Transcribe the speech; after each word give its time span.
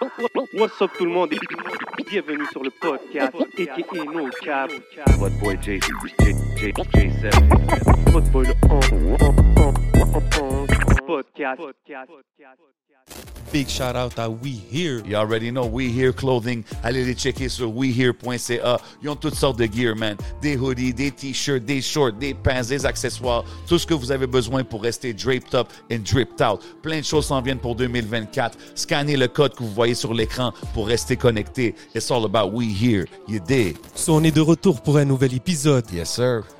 What's 0.00 0.80
up 0.80 0.90
tout 0.96 1.04
le 1.04 1.10
monde? 1.10 1.30
Et 1.34 1.38
bienvenue 2.10 2.46
sur 2.52 2.62
le 2.62 2.70
podcast 2.70 3.34
aka 3.36 4.04
No 4.04 4.30
Cap. 4.42 4.70
What 5.18 5.30
boy 5.42 5.58
J 5.60 5.78
J 5.78 5.88
J 6.18 6.32
J 6.56 6.72
J7. 6.72 8.10
Votre 8.10 8.30
boy 8.30 8.46
le 8.46 8.54
podcast. 11.10 11.60
Big 13.52 13.68
shout 13.68 13.96
out 13.96 14.16
à 14.16 14.28
We 14.28 14.60
Here. 14.70 15.02
You 15.04 15.16
already 15.16 15.50
know 15.50 15.66
We 15.66 15.88
Here 15.88 16.12
Clothing. 16.12 16.62
Allez 16.84 17.04
les 17.04 17.14
checker 17.14 17.48
sur 17.48 17.74
wehere.ca. 17.74 18.80
Ils 19.02 19.08
ont 19.08 19.16
toutes 19.16 19.34
sortes 19.34 19.58
de 19.58 19.66
gear, 19.66 19.96
man. 19.96 20.16
Des 20.40 20.56
hoodies, 20.56 20.94
des 20.94 21.10
t-shirts, 21.10 21.64
des 21.64 21.82
shorts, 21.82 22.12
des 22.12 22.32
pants, 22.32 22.62
des 22.68 22.86
accessoires. 22.86 23.44
Tout 23.66 23.78
ce 23.78 23.86
que 23.86 23.94
vous 23.94 24.12
avez 24.12 24.28
besoin 24.28 24.62
pour 24.62 24.82
rester 24.82 25.12
draped 25.12 25.54
up 25.54 25.66
and 25.90 26.04
dripped 26.04 26.40
out. 26.40 26.60
Plein 26.82 27.00
de 27.00 27.04
choses 27.04 27.26
s'en 27.26 27.42
viennent 27.42 27.58
pour 27.58 27.74
2024. 27.74 28.56
Scannez 28.76 29.16
le 29.16 29.26
code 29.26 29.54
que 29.54 29.64
vous 29.64 29.72
voyez 29.72 29.94
sur 29.94 30.14
l'écran 30.14 30.52
pour 30.72 30.86
rester 30.86 31.16
connecté. 31.16 31.74
It's 31.92 32.10
all 32.12 32.24
about 32.24 32.54
We 32.54 32.68
Here. 32.70 33.06
You 33.26 33.40
dig? 33.40 33.76
So, 33.96 34.14
on 34.14 34.22
est 34.22 34.34
de 34.34 34.40
retour 34.40 34.80
pour 34.80 34.96
un 34.96 35.04
nouvel 35.04 35.34
épisode. 35.34 35.90
Yes, 35.90 36.14
sir. 36.14 36.44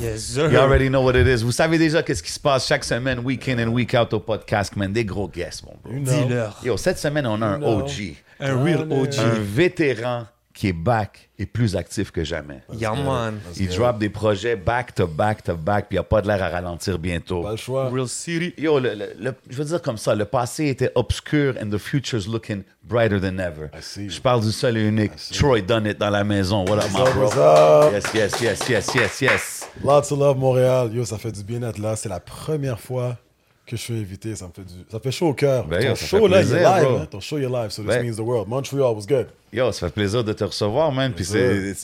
Yes, 0.00 0.22
sir. 0.24 0.50
You 0.50 0.58
already 0.58 0.88
know 0.88 1.02
what 1.02 1.16
it 1.16 1.26
is. 1.26 1.42
Vous 1.42 1.52
savez 1.52 1.78
déjà 1.78 2.02
qu'est-ce 2.02 2.22
qui 2.22 2.30
se 2.30 2.38
passe 2.38 2.66
chaque 2.66 2.84
semaine, 2.84 3.20
week 3.20 3.48
in 3.48 3.58
and 3.58 3.72
week 3.72 3.94
out 3.94 4.12
au 4.12 4.20
podcast, 4.20 4.76
man. 4.76 4.92
Des 4.92 5.04
gros 5.04 5.28
guests, 5.28 5.64
mon 5.64 5.74
bro. 5.82 5.92
Dis-leur. 5.98 6.58
Yo, 6.62 6.76
cette 6.76 6.98
semaine, 6.98 7.26
on 7.26 7.40
a 7.40 7.46
un 7.46 7.58
know. 7.58 7.80
OG. 7.80 8.16
Un 8.40 8.62
real 8.62 8.86
OG. 8.90 9.18
Un 9.18 9.38
vétéran 9.40 10.26
qui 10.56 10.68
est 10.68 10.72
back 10.72 11.28
et 11.38 11.44
plus 11.44 11.76
actif 11.76 12.10
que 12.10 12.24
jamais. 12.24 12.62
Yeah, 12.72 12.94
man. 12.94 13.38
Il 13.58 13.68
drop 13.68 13.98
des 13.98 14.08
projets 14.08 14.56
back 14.56 14.94
to 14.94 15.06
back 15.06 15.42
to 15.44 15.54
back, 15.54 15.86
puis 15.90 15.96
il 15.96 15.98
a 15.98 16.02
pas 16.02 16.22
de 16.22 16.28
l'air 16.28 16.42
à 16.42 16.48
ralentir 16.48 16.98
bientôt. 16.98 17.42
Pas 17.42 17.50
le 17.50 17.56
choix. 17.58 17.90
Real 17.90 18.08
City. 18.08 18.54
Yo, 18.56 18.80
le, 18.80 18.94
le- 18.94 19.12
le- 19.20 19.34
je 19.50 19.56
veux 19.58 19.66
dire 19.66 19.82
comme 19.82 19.98
ça, 19.98 20.14
le 20.14 20.24
passé 20.24 20.68
était 20.68 20.90
obscur 20.94 21.54
and 21.62 21.68
the 21.68 21.76
future's 21.76 22.26
looking 22.26 22.62
brighter 22.82 23.20
than 23.20 23.38
ever. 23.38 23.66
I 23.78 23.82
see. 23.82 24.08
Je 24.08 24.18
parle 24.18 24.40
du 24.40 24.50
seul 24.50 24.78
et 24.78 24.88
unique 24.88 25.12
Troy 25.34 25.60
Dunnett 25.60 25.98
dans 25.98 26.08
la 26.10 26.24
maison. 26.24 26.64
What 26.64 26.78
up, 26.78 26.84
my 26.94 27.02
bro? 27.12 27.22
what's 27.24 27.36
up? 27.36 27.92
Yes, 27.92 28.14
yes, 28.14 28.40
yes, 28.40 28.68
yes, 28.70 28.94
yes, 28.94 29.20
yes. 29.20 29.68
Lots 29.84 30.10
of 30.10 30.18
love, 30.18 30.38
Montréal. 30.38 30.90
Yo, 30.94 31.04
ça 31.04 31.18
fait 31.18 31.32
du 31.32 31.44
bien 31.44 31.60
d'être 31.60 31.78
là. 31.78 31.96
C'est 31.96 32.08
la 32.08 32.20
première 32.20 32.80
fois 32.80 33.18
que 33.66 33.76
je 33.76 33.82
suis 33.82 33.94
invité. 33.94 34.34
Ça 34.36 34.46
me 34.46 34.52
fait, 34.52 34.62
du... 34.64 34.72
ça 34.90 35.00
fait 35.00 35.10
chaud 35.10 35.28
au 35.28 35.34
cœur. 35.34 35.66
Ben, 35.66 35.82
Ton 35.88 35.94
show, 35.96 36.26
là, 36.28 36.38
plaisir, 36.38 36.56
live. 36.58 36.86
hein. 37.00 37.06
Ton 37.10 37.20
show, 37.20 37.38
il 37.38 37.44
est 37.44 37.48
live. 37.48 37.70
So 37.70 37.82
this 37.82 37.88
Ben. 37.94 38.02
means 38.06 38.16
the 38.16 38.20
world. 38.20 38.48
Montreal 38.48 38.94
was 38.94 39.06
good. 39.06 39.26
Yo, 39.52 39.72
ça 39.72 39.86
fait 39.88 39.92
plaisir 39.94 40.22
de 40.24 40.32
te 40.32 40.44
recevoir, 40.44 40.92
man. 40.92 41.12
Puis 41.12 41.24
c'est. 41.24 41.74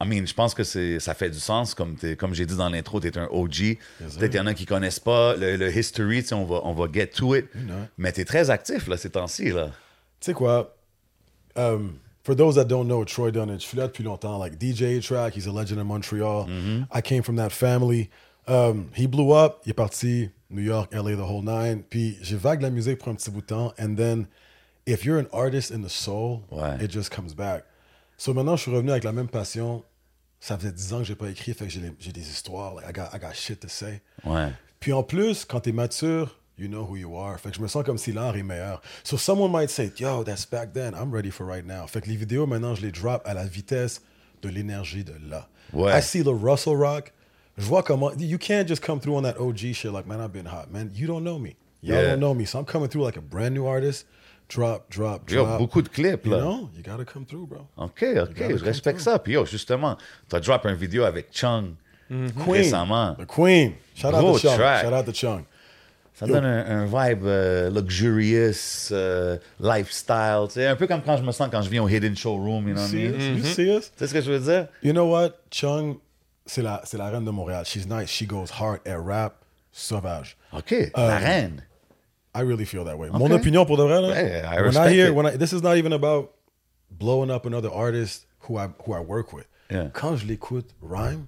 I 0.00 0.04
mean, 0.04 0.26
je 0.26 0.34
pense 0.34 0.52
que 0.52 0.64
c'est, 0.64 0.98
ça 0.98 1.14
fait 1.14 1.30
du 1.30 1.38
sens. 1.38 1.74
Comme, 1.76 1.94
t'es- 1.94 2.16
comme 2.16 2.34
j'ai 2.34 2.44
dit 2.44 2.56
dans 2.56 2.68
l'intro, 2.68 2.98
tu 2.98 3.06
es 3.06 3.16
un 3.16 3.28
OG. 3.30 3.78
Peut-être 4.00 4.30
qu'il 4.30 4.34
y 4.36 4.40
en 4.40 4.46
a 4.48 4.54
qui 4.54 4.66
connaissent 4.66 4.98
pas 4.98 5.36
le, 5.36 5.54
le 5.56 5.76
history. 5.76 6.24
On 6.32 6.44
va, 6.44 6.60
on 6.64 6.72
va 6.72 6.86
get 6.92 7.06
to 7.08 7.36
it. 7.36 7.46
Mais 7.98 8.10
tu 8.12 8.22
es 8.22 8.24
très 8.24 8.50
actif 8.50 8.88
là, 8.88 8.96
ces 8.96 9.10
temps-ci. 9.10 9.50
Là. 9.52 9.66
Tu 10.20 10.26
sais 10.26 10.32
quoi? 10.32 10.74
Um, 11.54 11.98
for 12.24 12.34
those 12.34 12.56
that 12.56 12.64
don't 12.64 12.86
know, 12.86 13.04
Troy 13.04 13.30
Dunnett, 13.30 13.60
je 13.60 13.66
suis 13.66 13.76
là 13.78 13.86
depuis 13.86 14.02
longtemps. 14.02 14.38
Like 14.38 14.54
DJ 14.60 15.00
Track, 15.00 15.36
he's 15.36 15.46
a 15.46 15.52
legend 15.52 15.78
in 15.78 15.84
Montreal. 15.84 16.46
I 16.92 17.00
came 17.00 17.22
from 17.22 17.36
that 17.36 17.50
family. 17.50 18.10
Um, 18.48 18.86
he 18.96 19.06
blew 19.06 19.32
up. 19.36 19.60
Il 19.66 19.70
est 19.70 19.74
parti 19.74 20.30
New 20.52 20.62
York, 20.62 20.92
LA, 20.92 21.16
the 21.16 21.20
whole 21.28 21.42
nine. 21.42 21.82
Puis 21.88 22.16
j'ai 22.22 22.36
vague 22.36 22.60
la 22.62 22.70
musique 22.70 22.98
pour 22.98 23.08
un 23.08 23.14
petit 23.14 23.30
bout 23.30 23.40
de 23.40 23.46
temps. 23.46 23.72
And 23.80 23.94
then, 23.96 24.26
if 24.86 25.04
you're 25.04 25.18
an 25.18 25.26
artist 25.32 25.70
in 25.70 25.82
the 25.82 25.88
soul, 25.90 26.42
Ouais. 26.50 26.76
it 26.84 26.90
just 26.90 27.10
comes 27.14 27.34
back. 27.34 27.64
So 28.18 28.32
maintenant, 28.34 28.56
je 28.56 28.62
suis 28.62 28.70
revenu 28.70 28.90
avec 28.90 29.04
la 29.04 29.12
même 29.12 29.28
passion. 29.28 29.82
Ça 30.40 30.58
faisait 30.58 30.72
10 30.72 30.92
ans 30.92 30.98
que 30.98 31.04
j'ai 31.04 31.14
pas 31.14 31.28
écrit, 31.30 31.54
fait 31.54 31.66
que 31.66 31.72
j'ai 31.72 32.12
des 32.12 32.28
histoires. 32.28 32.74
Like, 32.74 32.86
I, 32.88 32.92
got, 32.92 33.08
I 33.16 33.18
got 33.20 33.32
shit 33.32 33.60
to 33.60 33.68
say. 33.68 34.02
Ouais. 34.24 34.48
Puis 34.80 34.92
en 34.92 35.02
plus, 35.04 35.44
quand 35.44 35.60
t'es 35.60 35.70
mature, 35.72 36.36
you 36.58 36.66
know 36.68 36.84
who 36.84 36.96
you 36.96 37.16
are. 37.16 37.38
Fait 37.38 37.50
que 37.50 37.56
je 37.56 37.62
me 37.62 37.68
sens 37.68 37.84
comme 37.84 37.96
si 37.98 38.12
l'art 38.12 38.36
est 38.36 38.42
meilleur. 38.42 38.82
So 39.04 39.16
someone 39.16 39.52
might 39.52 39.70
say, 39.70 39.92
yo, 39.98 40.24
that's 40.24 40.44
back 40.44 40.72
then. 40.72 40.94
I'm 40.94 41.12
ready 41.12 41.30
for 41.30 41.46
right 41.46 41.64
now. 41.64 41.86
Fait 41.86 42.00
que 42.00 42.08
les 42.08 42.16
vidéos, 42.16 42.46
maintenant, 42.46 42.74
je 42.74 42.82
les 42.82 42.90
drop 42.90 43.22
à 43.24 43.34
la 43.34 43.44
vitesse 43.46 44.02
de 44.42 44.48
l'énergie 44.48 45.04
de 45.04 45.14
là. 45.30 45.48
Ouais. 45.72 45.96
I 45.96 46.02
see 46.02 46.24
the 46.24 46.34
Russell 46.34 46.74
Rock. 46.76 47.12
Je 47.58 47.64
vois 47.64 47.82
comment... 47.82 48.10
You 48.18 48.38
can't 48.38 48.66
just 48.68 48.82
come 48.82 48.98
through 49.00 49.16
on 49.16 49.22
that 49.24 49.36
OG 49.38 49.74
shit 49.74 49.92
like, 49.92 50.06
man, 50.06 50.20
I've 50.20 50.32
been 50.32 50.46
hot. 50.46 50.70
Man, 50.70 50.90
you 50.94 51.06
don't 51.06 51.22
know 51.24 51.38
me. 51.38 51.56
Y'all 51.82 51.96
Yeah. 51.96 52.10
don't 52.12 52.20
know 52.20 52.34
me. 52.34 52.44
So 52.46 52.58
I'm 52.58 52.64
coming 52.64 52.88
through 52.88 53.04
like 53.04 53.16
a 53.16 53.20
brand 53.20 53.54
new 53.54 53.66
artist. 53.66 54.06
Drop, 54.48 54.90
drop, 54.90 55.30
Yo, 55.30 55.44
drop. 55.44 55.58
beaucoup 55.58 55.80
de 55.82 55.88
clips, 55.88 56.26
You 56.26 56.32
là. 56.32 56.40
know? 56.40 56.68
You 56.76 56.82
gotta 56.82 57.04
come 57.06 57.24
through, 57.24 57.46
bro. 57.46 57.66
OK, 57.78 58.02
OK, 58.02 58.36
je 58.58 58.64
respecte 58.64 59.00
ça. 59.00 59.18
Puis 59.18 59.32
yo, 59.34 59.46
justement, 59.46 59.96
tu 60.28 60.36
as 60.36 60.40
drop 60.40 60.66
une 60.66 60.74
vidéo 60.74 61.04
avec 61.04 61.28
Chung 61.32 61.74
mm-hmm. 62.10 62.32
Queen. 62.44 62.62
récemment. 62.62 63.14
The 63.18 63.26
Queen. 63.26 63.72
Shout 63.94 64.08
out 64.14 64.34
to 64.34 64.38
Chung. 64.38 64.56
track. 64.56 64.82
Shout 64.84 64.92
out 64.92 65.06
to 65.06 65.12
Chung. 65.12 65.44
Ça 66.14 66.26
donne 66.26 66.44
un, 66.44 66.82
un 66.82 66.84
vibe 66.84 67.24
euh, 67.24 67.70
luxurious, 67.70 68.90
euh, 68.92 69.38
lifestyle. 69.58 70.44
Tu 70.48 70.54
sais, 70.54 70.66
un 70.66 70.76
peu 70.76 70.86
comme 70.86 71.02
quand 71.02 71.16
je 71.16 71.22
me 71.22 71.32
sens 71.32 71.48
quand 71.50 71.62
je 71.62 71.70
viens 71.70 71.82
au 71.82 71.88
Hidden 71.88 72.16
Showroom, 72.16 72.68
you 72.68 72.74
know 72.74 72.82
what 72.82 72.88
I 72.88 72.90
See 72.90 72.96
mean? 73.08 73.14
us? 73.14 73.22
You 73.22 73.34
mm-hmm. 73.36 73.44
see 73.44 73.70
us? 73.76 73.90
Tu 73.90 73.98
sais 73.98 74.06
ce 74.08 74.12
que 74.14 74.20
je 74.20 74.30
veux 74.30 74.38
dire? 74.40 74.68
You 74.82 74.92
know 74.92 75.06
what? 75.10 75.30
Chung, 75.50 75.96
c'est 76.46 76.62
la, 76.62 76.80
c'est 76.84 76.98
la 76.98 77.08
reine 77.10 77.24
de 77.24 77.30
Montréal. 77.30 77.64
She's 77.64 77.86
nice. 77.86 78.08
She 78.10 78.26
goes 78.26 78.50
hard. 78.50 78.80
Elle 78.84 79.00
rap 79.00 79.44
sauvage. 79.72 80.36
OK, 80.52 80.90
la 80.96 81.16
um, 81.16 81.22
reine. 81.22 81.62
I 82.34 82.40
really 82.40 82.64
feel 82.64 82.84
that 82.84 82.98
way. 82.98 83.10
Mon 83.10 83.30
opinion 83.30 83.66
pour 83.66 83.76
de 83.76 83.82
vrai, 83.82 84.00
là, 84.00 84.08
Ouais, 84.08 84.42
I 84.42 84.62
when 84.62 84.76
I 84.76 84.88
hear, 84.90 85.08
it. 85.08 85.14
when 85.14 85.26
I, 85.26 85.36
this 85.36 85.52
is 85.52 85.62
not 85.62 85.76
even 85.76 85.92
about 85.92 86.32
blowing 86.90 87.30
up 87.30 87.44
another 87.44 87.70
artist 87.70 88.26
who 88.40 88.56
I, 88.56 88.68
who 88.84 88.94
I 88.94 89.00
work 89.00 89.32
with. 89.32 89.46
Yeah. 89.70 89.88
Quand 89.92 90.16
je 90.16 90.26
l'écoute 90.26 90.70
rhyme, 90.80 91.26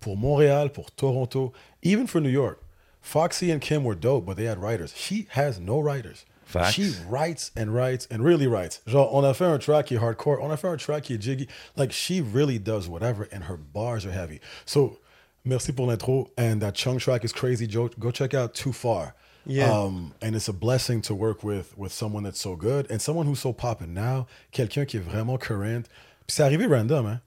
pour 0.00 0.16
Montréal, 0.16 0.72
pour 0.72 0.90
Toronto, 0.96 1.52
even 1.82 2.06
for 2.06 2.20
New 2.20 2.30
York, 2.30 2.62
Foxy 3.00 3.50
and 3.50 3.60
Kim 3.60 3.82
were 3.84 3.94
dope, 3.94 4.24
but 4.24 4.36
they 4.36 4.44
had 4.44 4.58
writers. 4.58 4.92
She 4.96 5.26
has 5.30 5.58
no 5.58 5.80
writers. 5.80 6.24
Facts. 6.50 6.74
She 6.74 6.92
writes 7.08 7.52
and 7.56 7.72
writes 7.72 8.08
and 8.10 8.24
really 8.24 8.48
writes. 8.48 8.80
Genre, 8.86 9.08
on 9.12 9.24
a 9.24 9.32
fait 9.32 9.44
un 9.44 9.58
track 9.58 9.86
qui 9.86 9.94
est 9.94 10.00
hardcore, 10.00 10.42
on 10.42 10.50
a 10.50 10.56
fait 10.56 10.68
un 10.68 10.76
track 10.76 11.04
qui 11.04 11.14
est 11.14 11.22
jiggy. 11.22 11.46
Like, 11.76 11.92
she 11.92 12.20
really 12.20 12.58
does 12.58 12.88
whatever, 12.88 13.28
and 13.32 13.44
her 13.44 13.56
bars 13.56 14.04
are 14.04 14.10
heavy. 14.10 14.40
So, 14.64 14.98
merci 15.44 15.72
pour 15.72 15.86
l'intro. 15.86 16.30
And 16.36 16.60
that 16.60 16.74
Chung 16.74 16.98
track 16.98 17.24
is 17.24 17.32
crazy. 17.32 17.68
Go, 17.68 17.88
go 17.98 18.10
check 18.10 18.34
out 18.34 18.54
Too 18.54 18.72
Far. 18.72 19.14
Yeah. 19.46 19.70
Um, 19.72 20.12
and 20.20 20.34
it's 20.34 20.48
a 20.48 20.52
blessing 20.52 21.00
to 21.02 21.14
work 21.14 21.42
with 21.44 21.76
with 21.78 21.92
someone 21.92 22.24
that's 22.24 22.40
so 22.40 22.56
good 22.56 22.90
and 22.90 23.00
someone 23.00 23.26
who's 23.26 23.40
so 23.40 23.52
popping 23.52 23.94
now. 23.94 24.26
Quelqu'un 24.52 24.86
qui 24.86 24.98
est 24.98 25.02
vraiment 25.02 25.38
current. 25.38 25.88
Puis 26.26 26.34
c'est 26.34 26.42
arrivé 26.42 26.66
random, 26.66 27.06
hein. 27.06 27.20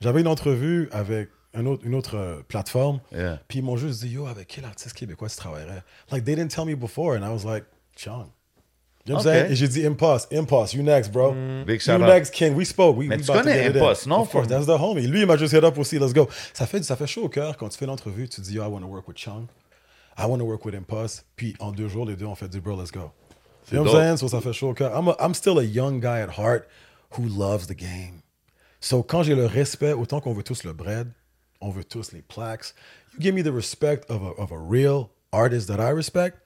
J'avais 0.00 0.20
une 0.20 0.28
entrevue 0.28 0.88
avec 0.92 1.30
un 1.54 1.64
autre, 1.64 1.82
une 1.84 1.94
autre 1.94 2.16
euh, 2.16 2.42
plateforme. 2.46 3.00
Yeah. 3.10 3.40
Puis 3.48 3.60
ils 3.60 3.64
m'ont 3.64 3.78
juste 3.78 4.02
dit, 4.02 4.10
yo, 4.10 4.26
avec 4.26 4.48
quel 4.48 4.66
artiste 4.66 4.94
québécois 4.94 5.30
tu 5.30 5.36
travaillerais? 5.36 5.82
Like, 6.12 6.24
they 6.24 6.36
didn't 6.36 6.50
tell 6.50 6.66
me 6.66 6.74
before. 6.74 7.16
And 7.16 7.24
I 7.24 7.30
was 7.32 7.44
like, 7.44 7.64
Chung. 7.96 8.30
You 9.06 9.14
know 9.14 9.18
what 9.18 9.26
I'm 9.26 9.28
Okay. 9.28 9.38
saying? 9.48 9.52
Et 9.52 9.56
j'ai 9.56 9.68
dit, 9.68 9.86
Impost, 9.86 10.32
Impost, 10.32 10.74
you 10.74 10.82
next, 10.82 11.12
bro. 11.12 11.32
Big 11.64 11.74
you 11.76 11.78
shout 11.80 12.00
out. 12.02 12.08
next, 12.08 12.30
King. 12.32 12.54
We 12.56 12.64
spoke. 12.66 12.96
We, 12.96 13.06
Mais 13.06 13.16
we 13.18 13.22
tu 13.24 13.30
about 13.30 13.42
to 13.44 13.48
connais. 13.50 13.66
Impost, 13.68 14.06
non? 14.08 14.20
Of 14.22 14.30
course, 14.30 14.48
that's 14.48 14.66
the 14.66 14.76
homie. 14.78 15.06
Lui, 15.06 15.20
il 15.20 15.26
m'a 15.26 15.36
juste 15.36 15.52
hit 15.54 15.62
up 15.62 15.78
aussi. 15.78 15.98
Let's 15.98 16.12
go. 16.12 16.28
Ça 16.52 16.66
fait, 16.66 16.82
ça 16.82 16.96
fait 16.96 17.06
chaud 17.06 17.22
au 17.24 17.28
cœur 17.28 17.56
quand 17.56 17.68
tu 17.68 17.78
fais 17.78 17.86
l'entrevue. 17.86 18.28
Tu 18.28 18.40
dis, 18.40 18.54
yo, 18.54 18.64
I 18.64 18.66
want 18.68 18.80
to 18.80 18.86
work 18.88 19.06
with 19.06 19.16
Chung. 19.16 19.46
I 20.18 20.26
want 20.26 20.38
to 20.38 20.44
work 20.44 20.64
with 20.64 20.74
Impost. 20.74 21.24
Puis 21.36 21.54
en 21.60 21.70
deux 21.72 21.88
jours, 21.88 22.04
les 22.06 22.16
deux 22.16 22.26
ont 22.26 22.34
fait 22.34 22.48
du 22.48 22.60
bro, 22.60 22.74
let's 22.76 22.90
go. 22.90 23.12
You 23.70 23.78
know 23.78 23.84
what 23.84 23.92
I'm 24.00 24.16
saying? 24.16 24.16
So 24.16 24.28
ça 24.28 24.40
fait 24.40 24.52
chaud 24.52 24.70
au 24.70 24.74
cœur. 24.74 24.92
I'm, 24.96 25.08
a- 25.08 25.16
I'm 25.20 25.34
still 25.34 25.58
a 25.58 25.64
young 25.64 26.00
guy 26.00 26.20
at 26.20 26.30
heart 26.38 26.66
who 27.16 27.24
loves 27.28 27.66
the 27.68 27.74
game. 27.76 28.22
So 28.80 29.02
quand 29.02 29.22
j'ai 29.24 29.34
le 29.34 29.46
respect, 29.46 29.92
autant 29.92 30.20
qu'on 30.20 30.32
veut 30.34 30.42
tous 30.44 30.64
le 30.64 30.72
bread, 30.72 31.12
on 31.60 31.70
veut 31.70 31.84
tous 31.84 32.12
les 32.12 32.22
plaques. 32.22 32.74
You 33.14 33.20
give 33.20 33.34
me 33.34 33.42
the 33.42 33.52
respect 33.54 34.04
of 34.10 34.22
a, 34.22 34.40
of 34.40 34.52
a 34.52 34.58
real 34.58 35.10
artist 35.32 35.68
that 35.68 35.80
I 35.80 35.90
respect, 35.92 36.38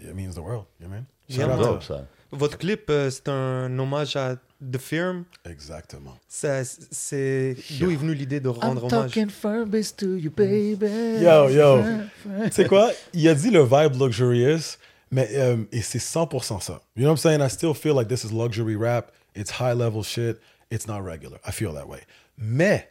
it 0.00 0.14
means 0.14 0.34
the 0.34 0.40
world. 0.42 0.66
You 0.80 0.86
know 0.86 0.90
what 0.90 0.96
I 0.96 1.00
mean? 1.00 1.06
Ça. 1.28 2.06
Votre 2.30 2.58
clip, 2.58 2.90
euh, 2.90 3.10
c'est 3.10 3.28
un 3.28 3.78
hommage 3.78 4.16
à 4.16 4.36
The 4.60 4.78
Firm. 4.78 5.24
Exactement. 5.48 6.16
C'est 6.26 7.56
d'où 7.78 7.90
est 7.90 7.96
venue 7.96 8.14
l'idée 8.14 8.40
de 8.40 8.48
rendre 8.48 8.84
hommage? 8.84 9.12
Furbies 9.28 9.92
to 9.96 10.16
you, 10.16 10.30
baby. 10.30 11.22
Yo, 11.22 11.48
yo. 11.48 11.82
tu 12.44 12.50
sais 12.50 12.66
quoi? 12.66 12.90
Il 13.12 13.28
a 13.28 13.34
dit 13.34 13.50
le 13.50 13.62
vibe 13.62 14.00
luxurious, 14.00 14.78
mais 15.10 15.28
euh, 15.34 15.58
et 15.70 15.80
c'est 15.82 15.98
100% 15.98 16.60
ça. 16.60 16.80
You 16.96 17.02
know 17.02 17.10
what 17.10 17.12
I'm 17.12 17.16
saying? 17.16 17.40
I 17.40 17.50
still 17.50 17.74
feel 17.74 17.94
like 17.94 18.08
this 18.08 18.24
is 18.24 18.32
luxury 18.32 18.74
rap. 18.74 19.12
It's 19.36 19.50
high 19.60 19.74
level 19.74 20.02
shit. 20.02 20.38
It's 20.70 20.88
not 20.88 21.02
regular. 21.04 21.38
I 21.46 21.52
feel 21.52 21.72
that 21.74 21.86
way. 21.86 22.00
Mais 22.36 22.90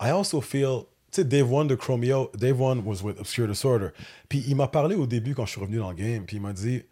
I 0.00 0.10
also 0.10 0.40
feel, 0.40 0.86
tu 1.12 1.20
sais, 1.20 1.24
Dave 1.24 1.52
One 1.52 1.68
de 1.68 1.76
Chromeo, 1.76 2.30
Dave 2.36 2.60
One 2.60 2.84
was 2.84 3.02
with 3.02 3.18
Obscure 3.20 3.46
Disorder. 3.46 3.90
Puis 4.28 4.42
il 4.48 4.56
m'a 4.56 4.66
parlé 4.66 4.96
au 4.96 5.06
début 5.06 5.34
quand 5.34 5.46
je 5.46 5.52
suis 5.52 5.60
revenu 5.60 5.78
dans 5.78 5.90
le 5.90 5.96
game, 5.96 6.24
puis 6.24 6.38
il 6.38 6.42
m'a 6.42 6.52
dit, 6.52 6.82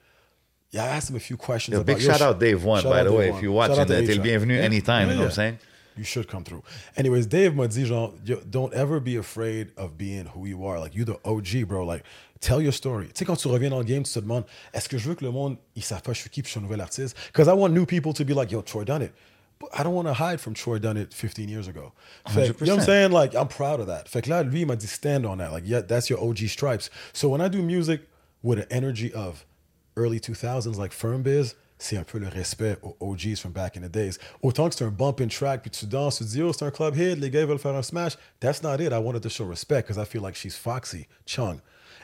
yeah, 0.73 0.85
I 0.85 0.89
asked 0.89 1.11
him 1.11 1.17
a 1.17 1.21
few 1.21 1.37
questions. 1.37 1.75
Yo, 1.75 1.81
about, 1.81 1.87
big 1.97 2.03
shout 2.05 2.19
sh- 2.19 2.23
out 2.23 2.39
Dave 2.41 2.63
One, 2.65 2.83
by 2.85 3.03
the 3.03 3.11
Dave 3.11 3.19
way. 3.19 3.31
One. 3.31 3.37
If 3.39 3.43
you're 3.43 3.53
watching 3.53 3.77
that, 3.77 3.89
t'es 3.89 4.07
le 4.07 4.13
A-Track. 4.13 4.27
bienvenu 4.27 4.57
Yeah. 4.57 4.65
anytime, 4.65 5.09
you 5.09 5.15
know 5.15 5.21
what 5.23 5.27
I'm 5.31 5.35
saying? 5.35 5.59
You 5.97 6.05
should 6.05 6.29
come 6.29 6.45
through. 6.45 6.63
Anyways, 6.97 7.27
Dave 7.27 7.55
m'a 7.55 7.67
dit, 7.69 7.85
genre, 7.85 8.13
don't 8.49 8.73
ever 8.73 9.01
be 9.01 9.17
afraid 9.17 9.69
of 9.77 9.99
being 9.99 10.27
who 10.27 10.47
you 10.47 10.65
are. 10.65 10.79
Like, 10.79 10.95
you're 10.95 11.05
the 11.05 11.19
OG, 11.25 11.65
bro. 11.67 11.85
Like, 11.85 12.05
tell 12.41 12.63
your 12.63 12.73
story. 12.73 13.07
Tu 13.09 13.13
sais, 13.19 13.25
quand 13.27 13.37
tu 13.37 13.49
reviens 13.49 13.71
dans 13.71 13.79
le 13.81 13.85
game, 13.85 14.05
tu 14.05 14.13
te 14.13 14.21
demandes, 14.21 14.45
est-ce 14.73 14.89
que 14.89 14.97
je 14.97 15.09
veux 15.09 15.15
que 15.17 15.25
le 15.25 15.33
monde, 15.33 15.59
ils 15.75 15.83
savent 15.83 16.01
pas 16.03 16.13
je 16.13 16.21
suis 16.21 16.31
qui, 16.31 16.43
puis 16.43 16.49
je 16.49 16.53
suis 16.53 16.59
un 16.61 16.63
nouvel 16.63 16.81
artiste? 16.81 17.17
Because 17.33 17.49
I 17.49 17.53
want 17.53 17.71
new 17.75 17.85
people 17.85 18.15
to 18.15 18.25
be 18.25 18.31
like, 18.33 18.51
yo, 18.53 18.63
Troy 18.63 18.85
done 18.85 19.03
it. 19.03 19.13
But 19.59 19.69
I 19.79 19.83
don't 19.83 19.93
want 19.95 20.07
to 20.07 20.15
hide 20.15 20.41
from 20.41 20.55
Troy 20.55 20.79
done 20.79 20.97
it 20.97 21.13
15 21.13 21.49
years 21.51 21.69
ago. 21.69 21.93
Fait, 22.29 22.47
you 22.47 22.67
know 22.67 22.77
what 22.77 22.81
I'm 22.81 22.87
saying? 22.87 23.11
Like, 23.13 23.35
I'm 23.35 23.49
proud 23.49 23.81
of 23.81 23.89
that. 23.89 24.09
Fait 24.09 24.23
que 24.23 24.31
là, 24.31 24.43
lui, 24.43 24.61
il 24.61 24.67
m'a 24.67 24.77
dit, 24.77 24.87
stand 24.87 25.27
on 25.27 25.37
that. 25.39 25.51
Like, 25.53 25.65
yeah, 25.67 25.83
that's 25.83 26.09
your 26.09 26.19
OG 26.23 26.49
stripes. 26.49 26.89
So 27.13 27.29
when 27.29 27.43
I 27.43 27.49
do 27.49 27.61
music 27.61 28.01
with 28.43 28.59
an 28.61 28.67
energy 28.71 29.13
of 29.13 29.45
early 30.01 30.19
2000s, 30.21 30.79
like 30.79 30.93
Firm 30.93 31.23
Biz, 31.23 31.55
c'est 31.79 31.97
un 31.97 32.03
peu 32.05 32.19
le 32.19 32.29
respect 32.29 32.77
aux 32.83 32.97
OGs 33.01 33.37
from 33.39 33.53
back 33.53 33.77
in 33.77 33.81
the 33.81 33.91
days. 33.91 34.19
Autant 34.43 34.69
que 34.69 34.75
c'est 34.75 34.85
un 34.85 34.91
bumping 34.91 35.29
track, 35.29 35.63
puis 35.63 35.71
tu 35.71 35.87
danses, 35.87 36.19
tu 36.19 36.25
dis, 36.25 36.43
oh, 36.43 36.53
c'est 36.53 36.65
un 36.65 36.71
club 36.71 36.97
hit, 36.97 37.19
les 37.19 37.31
gars 37.31 37.41
ils 37.41 37.47
veulent 37.47 37.59
faire 37.59 37.75
un 37.75 37.83
smash. 37.83 38.17
That's 38.41 38.63
not 38.63 38.77
it. 38.81 38.93
I 38.93 38.99
wanted 38.99 39.23
to 39.23 39.29
show 39.31 39.47
respect 39.47 39.87
because 39.89 39.99
I 39.99 40.05
feel 40.07 40.23
like 40.23 40.35
she's 40.37 40.57
Foxy, 40.57 41.07
Chung. 41.27 41.61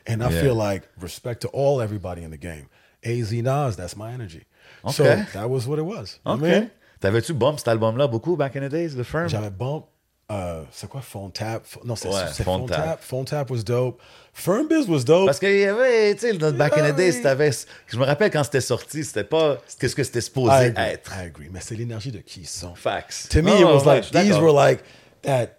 And 0.09 0.21
I 0.23 0.31
Yeah. 0.31 0.41
feel 0.41 0.55
like 0.57 0.85
respect 1.01 1.41
to 1.43 1.49
all 1.53 1.81
everybody 1.83 2.23
in 2.23 2.31
the 2.31 2.39
game. 2.39 2.69
AZ 3.05 3.33
Nas, 3.33 3.77
that's 3.77 3.97
my 3.97 4.13
energy. 4.13 4.47
So 4.91 5.05
Okay. 5.05 5.25
that 5.35 5.49
was 5.51 5.67
what 5.67 5.79
it 5.79 5.85
was. 5.85 6.21
OK. 6.25 6.47
I 6.47 6.61
mean? 6.61 6.71
T'avais-tu 7.01 7.35
bump 7.35 7.59
cet 7.59 7.69
album-là 7.69 8.07
beaucoup 8.09 8.37
back 8.37 8.57
in 8.57 8.61
the 8.63 8.71
days, 8.71 8.95
The 8.97 9.03
Firm? 9.05 9.29
J'avais 9.29 9.51
bump. 9.51 9.85
Euh, 10.28 10.64
c'est 10.73 10.88
quoi 10.88 11.02
Phone 11.02 11.31
Tap? 11.31 11.64
Non, 11.84 11.94
c'est 11.94 12.08
Ouais, 12.08 12.26
Phone 12.43 12.67
Tap. 12.67 12.84
Tap. 12.84 13.02
Phone 13.02 13.25
Tap 13.25 13.49
was 13.49 13.62
dope. 13.62 14.00
Firm 14.32 14.67
Biz 14.67 14.88
was 14.88 15.05
dope. 15.05 15.26
Parce 15.26 15.38
qu'il 15.38 15.56
y 15.56 15.64
avait, 15.64 16.14
tu 16.17 16.20
sais, 16.23 16.32
back 16.52 16.76
in 16.76 16.93
the 16.93 16.96
Ouais. 16.99 17.23
t'avais. 17.23 17.50
Je 17.87 17.96
me 17.96 18.05
rappelle 18.05 18.32
quand 18.32 18.43
c'était 18.43 18.61
sorti, 18.61 19.05
c'était 19.05 19.23
pas 19.23 19.58
qu'est-ce 19.78 19.94
que 19.94 20.02
c'était 20.02 20.19
I 20.19 20.23
supposé 20.23 20.52
agree. 20.52 20.82
être. 20.82 21.12
I 21.14 21.26
agree. 21.26 21.49
Mais 21.52 21.61
c'est 21.61 21.76
l'énergie 21.76 22.11
de 22.11 22.19
qui 22.19 22.40
ils 22.40 22.46
sont. 22.49 22.75
Facts. 22.75 23.28
To 23.31 23.38
me, 23.40 23.50
Non, 23.50 23.58
it 23.61 23.64
was 23.64 23.84
ouais, 23.84 24.00
like 24.00 24.11
these 24.11 24.37
were 24.37 24.52
like 24.52 24.82
that 25.23 25.58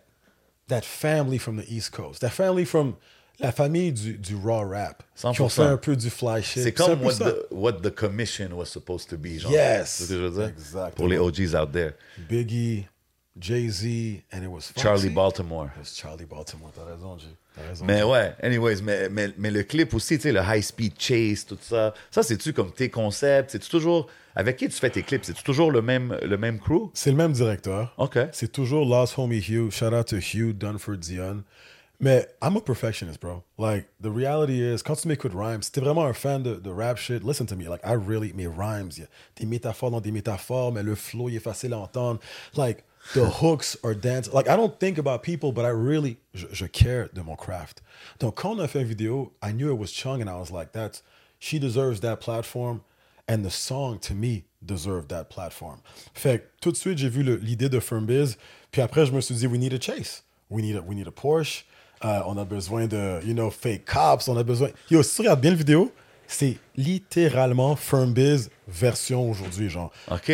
that 0.67 0.81
family 0.83 1.39
from 1.39 1.61
the 1.61 1.65
East 1.71 1.91
Coast, 1.91 2.19
that 2.19 2.29
family 2.31 2.65
from 2.65 2.95
la 3.39 3.53
famille 3.53 3.93
du, 3.93 4.17
du 4.17 4.35
raw 4.35 4.67
rap, 4.67 5.01
qui 5.15 5.41
ont 5.41 5.47
100%. 5.47 5.49
fait 5.49 5.61
un 5.61 5.77
peu 5.77 5.95
du 5.95 6.09
fly 6.09 6.43
shit. 6.43 6.63
C'est 6.63 6.73
comme 6.73 7.01
what 7.03 7.13
the, 7.13 7.35
what 7.51 7.73
the 7.81 7.89
commission 7.95 8.49
was 8.51 8.65
supposed 8.65 9.07
to 9.07 9.15
be, 9.17 9.39
genre. 9.39 9.49
Yes. 9.51 9.89
C'est 9.91 10.03
ce 10.03 10.09
que 10.09 10.15
je 10.15 10.19
veux 10.23 10.31
dire? 10.31 10.47
Exactement. 10.49 10.89
Pour 10.91 11.07
les 11.07 11.17
OGs 11.17 11.55
out 11.55 11.71
there. 11.71 11.93
Biggie, 12.29 12.85
Jay 13.39 13.69
Z, 13.69 14.23
and 14.31 14.43
it 14.43 14.49
was 14.49 14.61
Foxy. 14.67 14.81
Charlie 14.81 15.09
Baltimore. 15.09 15.71
It 15.75 15.79
was 15.79 15.95
Charlie 15.95 16.25
Baltimore. 16.25 16.71
T'as 16.75 16.85
raison. 16.85 17.17
T'as 17.55 17.67
raison. 17.67 17.85
Mais 17.85 18.03
ouais, 18.03 18.35
anyways, 18.41 18.81
mais, 18.81 19.09
mais, 19.09 19.33
mais 19.37 19.51
le 19.51 19.63
clip 19.63 19.93
aussi, 19.93 20.17
tu 20.17 20.23
sais, 20.23 20.31
le 20.31 20.41
high 20.41 20.61
speed 20.61 20.93
chase, 20.99 21.45
tout 21.45 21.57
ça, 21.61 21.93
ça, 22.11 22.23
c'est-tu 22.23 22.53
comme 22.53 22.71
tes 22.71 22.89
concepts? 22.89 23.51
C'est-tu 23.51 23.69
toujours. 23.69 24.07
Avec 24.35 24.57
qui 24.57 24.69
tu 24.69 24.77
fais 24.77 24.91
tes 24.91 25.01
clips? 25.01 25.25
C'est-tu 25.25 25.43
toujours 25.43 25.71
le 25.71 25.81
même, 25.81 26.15
le 26.21 26.37
même 26.37 26.59
crew? 26.59 26.91
C'est 26.93 27.09
le 27.09 27.17
même 27.17 27.31
directeur. 27.31 27.95
OK. 27.97 28.19
C'est 28.31 28.51
toujours 28.51 28.85
Lost 28.85 29.17
Homie 29.17 29.39
Hugh. 29.39 29.71
Shout 29.71 29.93
out 29.93 30.05
to 30.07 30.17
Hugh 30.17 30.55
Dunford 30.55 30.97
Dion. 30.97 31.43
Mais 31.99 32.27
I'm 32.43 32.55
a 32.55 32.61
perfectionist, 32.61 33.19
bro. 33.19 33.43
Like, 33.57 33.87
the 33.99 34.11
reality 34.11 34.61
is, 34.61 34.83
quand 34.83 34.95
tu 34.95 35.07
m'écoutes 35.07 35.33
rhymes, 35.33 35.63
si 35.63 35.71
t'es 35.71 35.81
vraiment 35.81 36.05
un 36.05 36.13
fan 36.13 36.43
de, 36.43 36.53
de 36.53 36.69
rap 36.69 36.99
shit, 36.99 37.23
listen 37.23 37.47
to 37.47 37.55
me. 37.55 37.67
Like, 37.67 37.81
I 37.83 37.95
really, 37.95 38.33
mes 38.33 38.45
rhymes, 38.45 38.91
y 38.95 39.01
a 39.01 39.07
des 39.35 39.47
métaphores 39.47 39.89
dans 39.89 39.99
des 39.99 40.11
métaphores, 40.11 40.71
mais 40.71 40.83
le 40.83 40.93
flow, 40.93 41.29
il 41.29 41.37
est 41.37 41.39
facile 41.39 41.73
à 41.73 41.79
entendre. 41.79 42.19
Like, 42.55 42.83
the 43.13 43.25
hooks 43.25 43.77
are 43.83 43.93
dance. 43.93 44.31
Like, 44.31 44.47
I 44.47 44.55
don't 44.55 44.79
think 44.79 44.97
about 44.97 45.23
people, 45.23 45.51
but 45.51 45.65
I 45.65 45.69
really, 45.69 46.17
je, 46.33 46.47
je 46.51 46.67
care 46.67 47.09
de 47.13 47.23
mon 47.23 47.35
craft. 47.35 47.81
Donc, 48.19 48.35
quand 48.35 48.51
on 48.51 48.59
a 48.59 48.67
fait 48.67 48.81
une 48.81 48.87
vidéo, 48.87 49.31
I 49.41 49.51
knew 49.51 49.69
it 49.71 49.77
was 49.77 49.91
Chung, 49.91 50.21
and 50.21 50.29
I 50.29 50.37
was 50.37 50.51
like, 50.51 50.71
that's, 50.71 51.01
she 51.39 51.59
deserves 51.59 52.01
that 52.01 52.19
platform. 52.19 52.81
And 53.29 53.43
the 53.43 53.51
song, 53.51 53.99
to 53.99 54.13
me, 54.13 54.45
deserved 54.65 55.09
that 55.09 55.29
platform. 55.29 55.81
Fait 56.13 56.49
tout 56.61 56.71
de 56.71 56.77
suite, 56.77 56.97
j'ai 56.97 57.09
vu 57.09 57.23
l'idée 57.23 57.69
de 57.69 57.79
Firm 57.79 58.05
Biz. 58.05 58.37
Puis 58.71 58.81
après, 58.81 59.05
je 59.05 59.11
me 59.11 59.19
suis 59.19 59.35
dit, 59.35 59.47
we 59.47 59.59
need 59.59 59.73
a 59.73 59.79
chase. 59.79 60.23
We 60.49 60.61
need 60.61 60.77
a, 60.77 60.81
we 60.81 60.95
need 60.95 61.07
a 61.07 61.11
Porsche. 61.11 61.63
Euh, 62.05 62.21
on 62.25 62.37
a 62.37 62.45
besoin 62.45 62.87
de, 62.87 63.19
you 63.25 63.33
know, 63.33 63.49
fake 63.49 63.85
cops. 63.85 64.29
On 64.29 64.37
a 64.37 64.43
besoin. 64.43 64.69
Yo, 64.89 65.01
si 65.01 65.15
tu 65.15 65.21
regardes 65.23 65.41
bien 65.41 65.51
la 65.51 65.57
vidéo, 65.57 65.91
c'est 66.27 66.57
littéralement 66.75 67.75
Firm 67.75 68.13
Biz 68.13 68.49
version 68.67 69.31
aujourd'hui, 69.31 69.69
genre. 69.69 69.91
OK. 70.11 70.29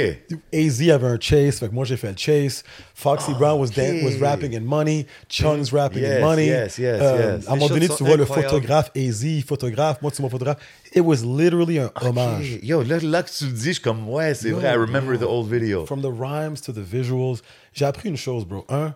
AZ 0.53 0.89
avait 0.89 1.07
un 1.07 1.19
chase, 1.19 1.59
fait 1.59 1.69
que 1.69 1.73
moi 1.73 1.85
j'ai 1.85 1.97
fait 1.97 2.09
le 2.11 2.17
chase. 2.17 2.63
Foxy 2.95 3.31
Brown 3.35 3.59
was, 3.59 3.67
dan- 3.69 4.03
was 4.03 4.17
rapping 4.19 4.55
in 4.55 4.61
money. 4.61 5.05
Chung's 5.29 5.71
rapping 5.71 6.01
Yes, 6.01 6.17
in 6.17 6.21
money. 6.21 6.45
yes, 6.47 6.77
yes, 6.79 6.99
Euh, 7.01 7.37
yes. 7.37 7.47
À 7.47 7.51
un 7.51 7.55
moment 7.55 7.69
donné, 7.69 7.87
tu 7.87 8.03
vois 8.03 8.17
le 8.17 8.25
photographe 8.25 8.91
AZ, 8.95 9.25
photographe, 9.47 10.01
moi 10.01 10.11
tu 10.11 10.21
vois 10.21 10.31
photographe. 10.31 10.57
It 10.95 11.01
was 11.01 11.17
literally 11.23 11.77
un 11.79 11.91
hommage. 12.01 12.53
Hey, 12.53 12.59
Yo, 12.63 12.81
là, 12.83 12.97
là 12.99 13.21
que 13.23 13.29
tu 13.29 13.45
le 13.45 13.51
dis, 13.51 13.65
je 13.67 13.71
suis 13.73 13.81
comme, 13.81 14.09
ouais, 14.09 14.33
c'est 14.33 14.49
vrai, 14.51 14.71
I 14.73 14.75
remember 14.75 15.15
bro. 15.15 15.27
the 15.27 15.29
old 15.29 15.47
video. 15.49 15.85
From 15.85 16.01
the 16.01 16.11
rhymes 16.11 16.59
to 16.65 16.71
the 16.73 16.79
visuals. 16.83 17.41
J'ai 17.73 17.85
appris 17.85 18.09
une 18.09 18.17
chose, 18.17 18.45
bro. 18.45 18.65
Un, 18.69 18.95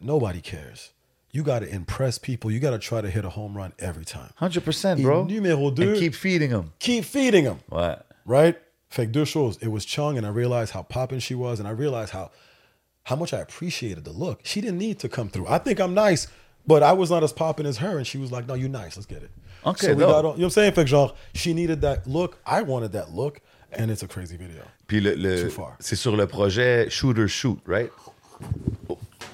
nobody 0.00 0.40
cares. 0.40 0.94
You 1.38 1.44
got 1.44 1.60
to 1.60 1.68
impress 1.72 2.18
people. 2.18 2.50
You 2.50 2.58
got 2.58 2.72
to 2.72 2.80
try 2.80 3.00
to 3.00 3.08
hit 3.08 3.24
a 3.24 3.28
home 3.30 3.56
run 3.56 3.72
every 3.78 4.04
time. 4.04 4.30
100%, 4.40 4.98
Et 4.98 5.02
bro. 5.04 5.24
numéro 5.24 5.70
deux- 5.72 5.90
And 5.92 5.96
keep 6.00 6.14
feeding 6.16 6.50
them. 6.50 6.72
Keep 6.80 7.04
feeding 7.04 7.44
them. 7.44 7.58
Ouais. 7.70 7.96
right? 8.26 8.56
Fait 8.90 9.06
que 9.06 9.12
deux 9.12 9.24
choses. 9.24 9.56
It 9.62 9.68
was 9.70 9.84
Chung, 9.84 10.16
and 10.18 10.26
I 10.26 10.30
realized 10.30 10.72
how 10.72 10.82
popping 10.82 11.20
she 11.20 11.36
was, 11.36 11.60
and 11.60 11.68
I 11.68 11.70
realized 11.72 12.12
how 12.12 12.30
how 13.04 13.14
much 13.16 13.32
I 13.32 13.38
appreciated 13.40 14.02
the 14.04 14.10
look. 14.12 14.40
She 14.42 14.60
didn't 14.60 14.78
need 14.78 14.98
to 14.98 15.08
come 15.08 15.28
through. 15.28 15.46
I 15.46 15.58
think 15.58 15.78
I'm 15.78 15.94
nice, 15.94 16.26
but 16.66 16.82
I 16.82 16.92
was 16.92 17.08
not 17.08 17.22
as 17.22 17.32
popping 17.32 17.66
as 17.66 17.76
her, 17.78 17.98
and 17.98 18.04
she 18.06 18.18
was 18.18 18.32
like, 18.32 18.46
"No, 18.48 18.54
you 18.54 18.68
nice. 18.68 18.96
Let's 18.96 19.06
get 19.06 19.22
it." 19.22 19.30
Okay, 19.64 19.86
so 19.88 19.94
we 19.94 20.00
got 20.00 20.10
on. 20.10 20.14
You 20.16 20.22
know 20.22 20.30
what 20.30 20.42
I'm 20.44 20.50
saying? 20.50 20.72
Fait 20.72 20.84
que 20.84 20.88
genre, 20.88 21.14
she 21.34 21.54
needed 21.54 21.80
that 21.82 22.06
look. 22.06 22.38
I 22.44 22.62
wanted 22.62 22.92
that 22.92 23.14
look, 23.14 23.40
and 23.72 23.90
it's 23.90 24.02
a 24.02 24.08
crazy 24.08 24.36
video. 24.36 24.62
Puis 24.88 25.00
le, 25.00 25.14
le- 25.14 25.44
Too 25.44 25.50
far. 25.50 25.76
c'est 25.80 25.96
sur 25.96 26.16
le 26.16 26.26
projet 26.26 26.88
Shooter 26.90 27.28
Shoot, 27.28 27.60
right? 27.66 27.90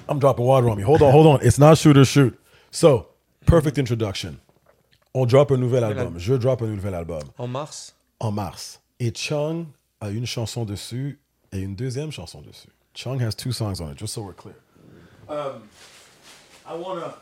I'm 0.07 0.19
dropping 0.19 0.45
water 0.45 0.69
on 0.69 0.77
me. 0.77 0.83
Hold 0.83 1.01
on, 1.01 1.11
hold 1.11 1.27
on. 1.27 1.39
It's 1.41 1.57
not 1.57 1.77
shoot 1.77 1.97
or 1.97 2.05
shoot. 2.05 2.37
So, 2.71 3.07
perfect 3.45 3.77
introduction. 3.77 4.39
On 5.13 5.25
drop 5.25 5.51
un 5.51 5.59
nouvel 5.59 5.83
album. 5.83 6.17
Je 6.19 6.37
drop 6.37 6.61
un 6.61 6.67
nouvel 6.75 6.93
album. 6.93 7.21
En 7.39 7.47
mars? 7.47 7.93
en 8.21 8.31
mars. 8.31 8.79
Et 8.99 9.11
Chung 9.11 9.67
a 10.01 10.09
une 10.09 10.25
chanson 10.25 10.65
dessus 10.65 11.19
et 11.51 11.59
une 11.59 11.75
deuxième 11.75 12.11
chanson 12.11 12.41
dessus. 12.41 12.69
Chung 12.93 13.19
has 13.19 13.35
two 13.35 13.51
songs 13.51 13.81
on 13.81 13.89
it, 13.91 13.97
just 13.97 14.13
so 14.13 14.21
we're 14.21 14.33
clear. 14.33 14.55
Um, 15.27 15.63
I 16.67 16.75
wanna. 16.75 17.13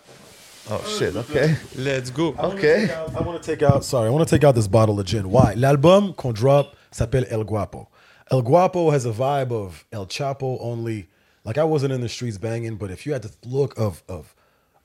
Oh, 0.70 0.82
shit, 0.98 1.16
OK. 1.16 1.56
Let's 1.78 2.10
go. 2.12 2.34
I 2.38 2.48
wanna 2.48 2.56
Okay. 2.60 2.90
out- 2.92 3.16
I 3.16 3.22
want 3.24 3.42
to 3.42 3.44
take 3.56 3.64
out. 3.64 3.84
Sorry, 3.84 4.08
I 4.08 4.12
want 4.12 4.28
to 4.28 4.30
take 4.36 4.44
out 4.44 4.56
this 4.56 4.68
bottle 4.68 5.00
of 5.00 5.06
gin. 5.06 5.30
Why? 5.32 5.54
L'album 5.56 6.14
qu'on 6.14 6.32
drop 6.34 6.76
s'appelle 6.92 7.26
El 7.30 7.44
Guapo. 7.44 7.88
El 8.32 8.42
Guapo 8.44 8.92
has 8.92 9.06
a 9.06 9.12
vibe 9.12 9.52
of 9.52 9.86
El 9.92 10.06
Chapo 10.08 10.58
only. 10.62 11.08
Like 11.46 11.58
I 11.58 11.64
wasn't 11.64 11.94
in 11.94 12.02
the 12.02 12.10
streets 12.10 12.38
banging, 12.38 12.78
but 12.78 12.92
if 12.92 13.06
you 13.06 13.14
had 13.14 13.22
the 13.24 13.32
look 13.48 13.78
of 13.78 14.04
of 14.08 14.36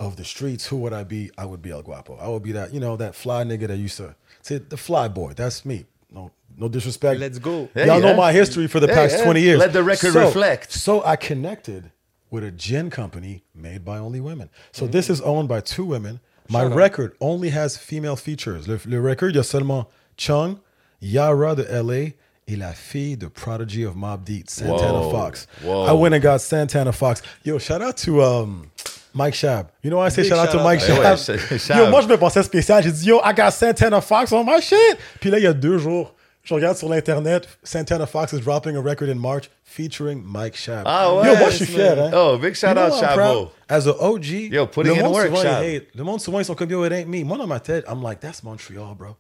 of 0.01 0.17
the 0.17 0.25
streets, 0.25 0.67
who 0.67 0.77
would 0.79 0.93
I 0.93 1.05
be? 1.05 1.31
I 1.39 1.45
would 1.45 1.63
be 1.63 1.71
El 1.71 1.83
Guapo. 1.83 2.17
I 2.17 2.29
would 2.29 2.43
be 2.43 2.53
that 2.53 2.73
you 2.73 2.81
know 2.81 2.97
that 2.97 3.15
fly 3.15 3.45
nigga 3.45 3.69
that 3.69 3.77
used 3.77 3.97
to 3.99 4.15
say 4.43 4.59
the 4.59 4.77
fly 4.77 5.09
boy. 5.09 5.33
That's 5.35 5.65
me. 5.65 5.87
No, 6.11 6.31
no 6.57 6.69
disrespect. 6.69 7.21
Let's 7.21 7.39
go. 7.39 7.69
Hey, 7.75 7.87
Y'all 7.87 8.01
know 8.01 8.11
yeah. 8.11 8.17
my 8.17 8.33
history 8.33 8.67
for 8.67 8.81
the 8.81 8.87
Hey, 8.87 8.95
past 8.95 9.19
yeah. 9.19 9.25
20 9.25 9.41
years. 9.43 9.59
Let 9.59 9.73
the 9.75 9.83
record 9.83 10.13
So- 10.13 10.25
reflect. 10.25 10.73
So 10.73 11.05
I 11.05 11.17
connected 11.17 11.93
with 12.31 12.45
a 12.45 12.51
gin 12.51 12.89
company 12.91 13.45
made 13.55 13.85
by 13.85 13.99
only 13.99 14.21
women. 14.21 14.49
So 14.73 14.87
this 14.87 15.09
mm. 15.09 15.11
is 15.11 15.21
owned 15.21 15.49
by 15.49 15.61
two 15.61 15.85
women. 15.85 16.21
My 16.49 16.61
Shout 16.61 16.73
out. 16.73 16.77
record 16.79 17.17
only 17.21 17.51
has 17.51 17.77
female 17.77 18.17
features. 18.17 18.67
Le, 18.67 18.81
le 18.87 19.01
record, 19.01 19.31
il 19.31 19.37
y 19.37 19.41
a 19.41 19.45
seulement 19.45 19.87
Chung, 20.17 20.61
Yara 20.99 21.55
de 21.55 21.65
LA, 21.83 22.13
et 22.49 22.57
la 22.57 22.73
fille 22.73 23.17
de 23.17 23.27
Prodigy 23.27 23.85
of 23.85 23.95
Mob 23.95 24.25
Deep, 24.25 24.49
Santana 24.49 25.01
Whoa. 25.01 25.11
Fox. 25.11 25.47
Whoa. 25.63 25.85
I 25.87 25.93
went 25.93 26.15
and 26.15 26.21
got 26.23 26.41
Santana 26.41 26.93
Fox. 26.93 27.21
Yo, 27.45 27.59
shout 27.59 27.83
out 27.83 27.97
to 27.99 28.23
um, 28.23 28.71
Mike 29.13 29.35
Shab. 29.35 29.67
You 29.83 29.91
know 29.91 29.99
why 29.99 30.07
I 30.07 30.09
say 30.09 30.23
Big 30.23 30.31
shout 30.31 30.39
out 30.39 30.51
to 30.53 30.63
Mike. 30.65 30.81
Eh 30.83 30.93
ouais, 30.93 31.17
Shab? 31.17 31.39
Shab. 31.59 31.77
Yo, 31.77 31.91
moi, 31.91 32.01
je 32.01 32.09
me 32.09 32.17
pensais 32.17 32.43
spécial. 32.43 32.83
J'ai 32.83 32.91
dit, 32.91 33.07
yo, 33.07 33.21
I 33.23 33.35
got 33.35 33.51
Santana 33.53 34.01
Fox 34.01 34.33
on 34.33 34.45
my 34.45 34.61
shit. 34.63 34.97
Puis 35.21 35.31
là, 35.31 35.39
il 35.39 35.45
y 35.45 35.47
a 35.47 35.53
deux 35.53 35.77
jours, 35.77 36.15
je 36.43 36.55
regarde 36.55 36.79
sur 36.79 36.89
l'Internet, 36.89 37.47
Santana 37.63 38.07
Fox 38.07 38.33
is 38.33 38.41
dropping 38.41 38.77
a 38.77 38.81
record 38.81 39.11
in 39.11 39.17
March 39.17 39.51
featuring 39.63 40.23
Mike 40.25 40.57
Shab. 40.57 40.85
Ah 40.87 41.15
ouais, 41.15 41.29
Yo, 41.29 41.37
moi, 41.37 41.51
je 41.51 41.57
suis 41.57 41.67
fier, 41.67 41.99
hein. 41.99 42.11
Oh, 42.15 42.39
big 42.39 42.55
shout 42.55 42.69
You 42.69 42.75
know 42.75 42.87
out, 42.95 43.15
proud? 43.15 43.49
As 43.69 43.87
an 43.87 43.95
OG, 44.01 44.25
Yo, 44.53 44.67
putting 44.67 44.95
le 44.95 44.99
in 45.01 45.03
monde 45.05 45.15
work, 45.15 45.27
souvent, 45.27 45.43
il 45.43 45.47
Chab. 45.47 45.63
hate. 45.63 45.85
Le 45.95 46.03
monde, 46.05 46.21
souvent, 46.23 46.39
ils 46.39 46.45
sont 46.47 46.55
comme, 46.55 46.71
yo, 46.71 46.83
it 46.87 46.93
ain't 46.93 47.09
me. 47.09 47.23
Moi, 47.25 47.37
dans 47.37 47.47
ma 47.47 47.61
tête, 47.61 47.85
I'm 47.87 48.03
like, 48.03 48.21
that's 48.21 48.43
Montreal, 48.43 48.95
bro. 48.97 49.17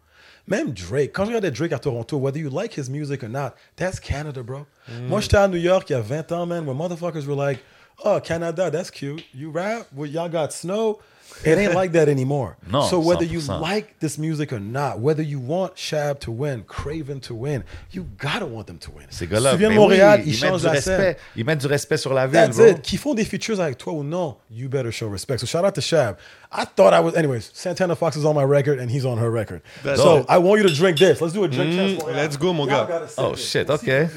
Même 0.48 0.72
Drake, 0.72 1.12
quand 1.12 1.24
je 1.24 1.28
regardais 1.28 1.50
Drake 1.50 1.72
à 1.72 1.78
Toronto, 1.78 2.16
whether 2.16 2.38
you 2.38 2.48
like 2.48 2.78
his 2.78 2.88
music 2.88 3.22
or 3.22 3.28
not, 3.28 3.54
that's 3.76 4.00
Canada, 4.00 4.42
bro. 4.42 4.66
Mm. 4.88 5.08
Moi, 5.08 5.20
j'étais 5.20 5.36
à 5.36 5.48
New 5.48 5.58
York 5.58 5.90
il 5.90 5.92
y 5.92 5.96
a 5.96 6.00
20 6.00 6.32
ans, 6.32 6.46
man, 6.46 6.64
where 6.64 6.74
motherfuckers 6.74 7.26
were 7.26 7.36
like, 7.36 7.60
oh, 8.04 8.18
Canada, 8.20 8.70
that's 8.70 8.90
cute. 8.90 9.22
You 9.34 9.50
rap? 9.50 9.86
Well, 9.94 10.08
y'all 10.10 10.30
got 10.30 10.52
snow? 10.52 11.00
It 11.44 11.56
ain't 11.58 11.74
like 11.74 11.92
that 11.92 12.08
anymore. 12.08 12.56
No, 12.70 12.82
so 12.82 12.98
whether 13.00 13.24
you 13.24 13.38
100%. 13.38 13.60
like 13.60 13.98
this 14.00 14.18
music 14.18 14.52
or 14.52 14.58
not, 14.60 14.98
whether 15.00 15.22
you 15.22 15.38
want 15.38 15.74
Shab 15.76 16.18
to 16.20 16.30
win, 16.30 16.64
Craven 16.66 17.20
to 17.20 17.34
win, 17.34 17.64
you 17.92 18.06
gotta 18.18 18.44
want 18.44 18.66
them 18.66 18.78
to 18.78 18.90
win. 18.90 19.06
Ces 19.10 19.26
gars-là, 19.26 19.52
Si 19.52 19.56
tu 19.56 19.58
viens 19.60 19.70
Montréal, 19.70 20.20
oui, 20.24 20.32
ils, 20.32 20.40
mettent 20.40 20.50
changent 20.50 20.60
du 20.62 20.66
la 20.66 20.80
scène. 20.80 20.96
respect. 21.00 21.20
Ils 21.36 21.44
mettent 21.44 21.60
du 21.60 21.66
respect 21.66 21.96
sur 21.96 22.12
la 22.12 22.26
ville, 22.26 22.34
That's 22.34 22.56
bro. 22.56 22.66
it. 22.66 22.82
Qui 22.82 22.96
font 22.98 23.14
des 23.14 23.24
features 23.24 23.60
avec 23.60 23.78
toi 23.78 23.92
ou 23.94 24.02
non, 24.02 24.36
you 24.50 24.68
better 24.68 24.90
show 24.90 25.08
respect. 25.08 25.38
So 25.38 25.46
shout 25.46 25.64
out 25.64 25.74
to 25.74 25.80
Shab. 25.80 26.16
I 26.52 26.64
thought 26.64 26.92
I 26.92 27.00
was, 27.00 27.14
anyways, 27.14 27.50
Santana 27.54 27.94
Fox 27.94 28.16
is 28.16 28.24
on 28.26 28.34
my 28.34 28.44
record 28.44 28.78
and 28.80 28.90
he's 28.90 29.04
on 29.06 29.18
her 29.18 29.30
record. 29.30 29.62
That's 29.84 30.00
so 30.02 30.18
it. 30.18 30.26
I 30.28 30.38
want 30.38 30.60
you 30.60 30.68
to 30.68 30.74
drink 30.74 30.98
this. 30.98 31.20
Let's 31.20 31.32
do 31.34 31.44
a 31.44 31.48
drink 31.48 31.72
Mm, 31.72 31.76
chance. 31.76 32.02
Montréal. 32.02 32.16
let's 32.16 32.36
go, 32.36 32.52
mon 32.52 32.66
Y'all 32.68 32.86
gars. 32.86 33.14
Oh, 33.16 33.34
shit, 33.36 33.68
Aussi, 33.70 33.90
OK. 33.90 34.08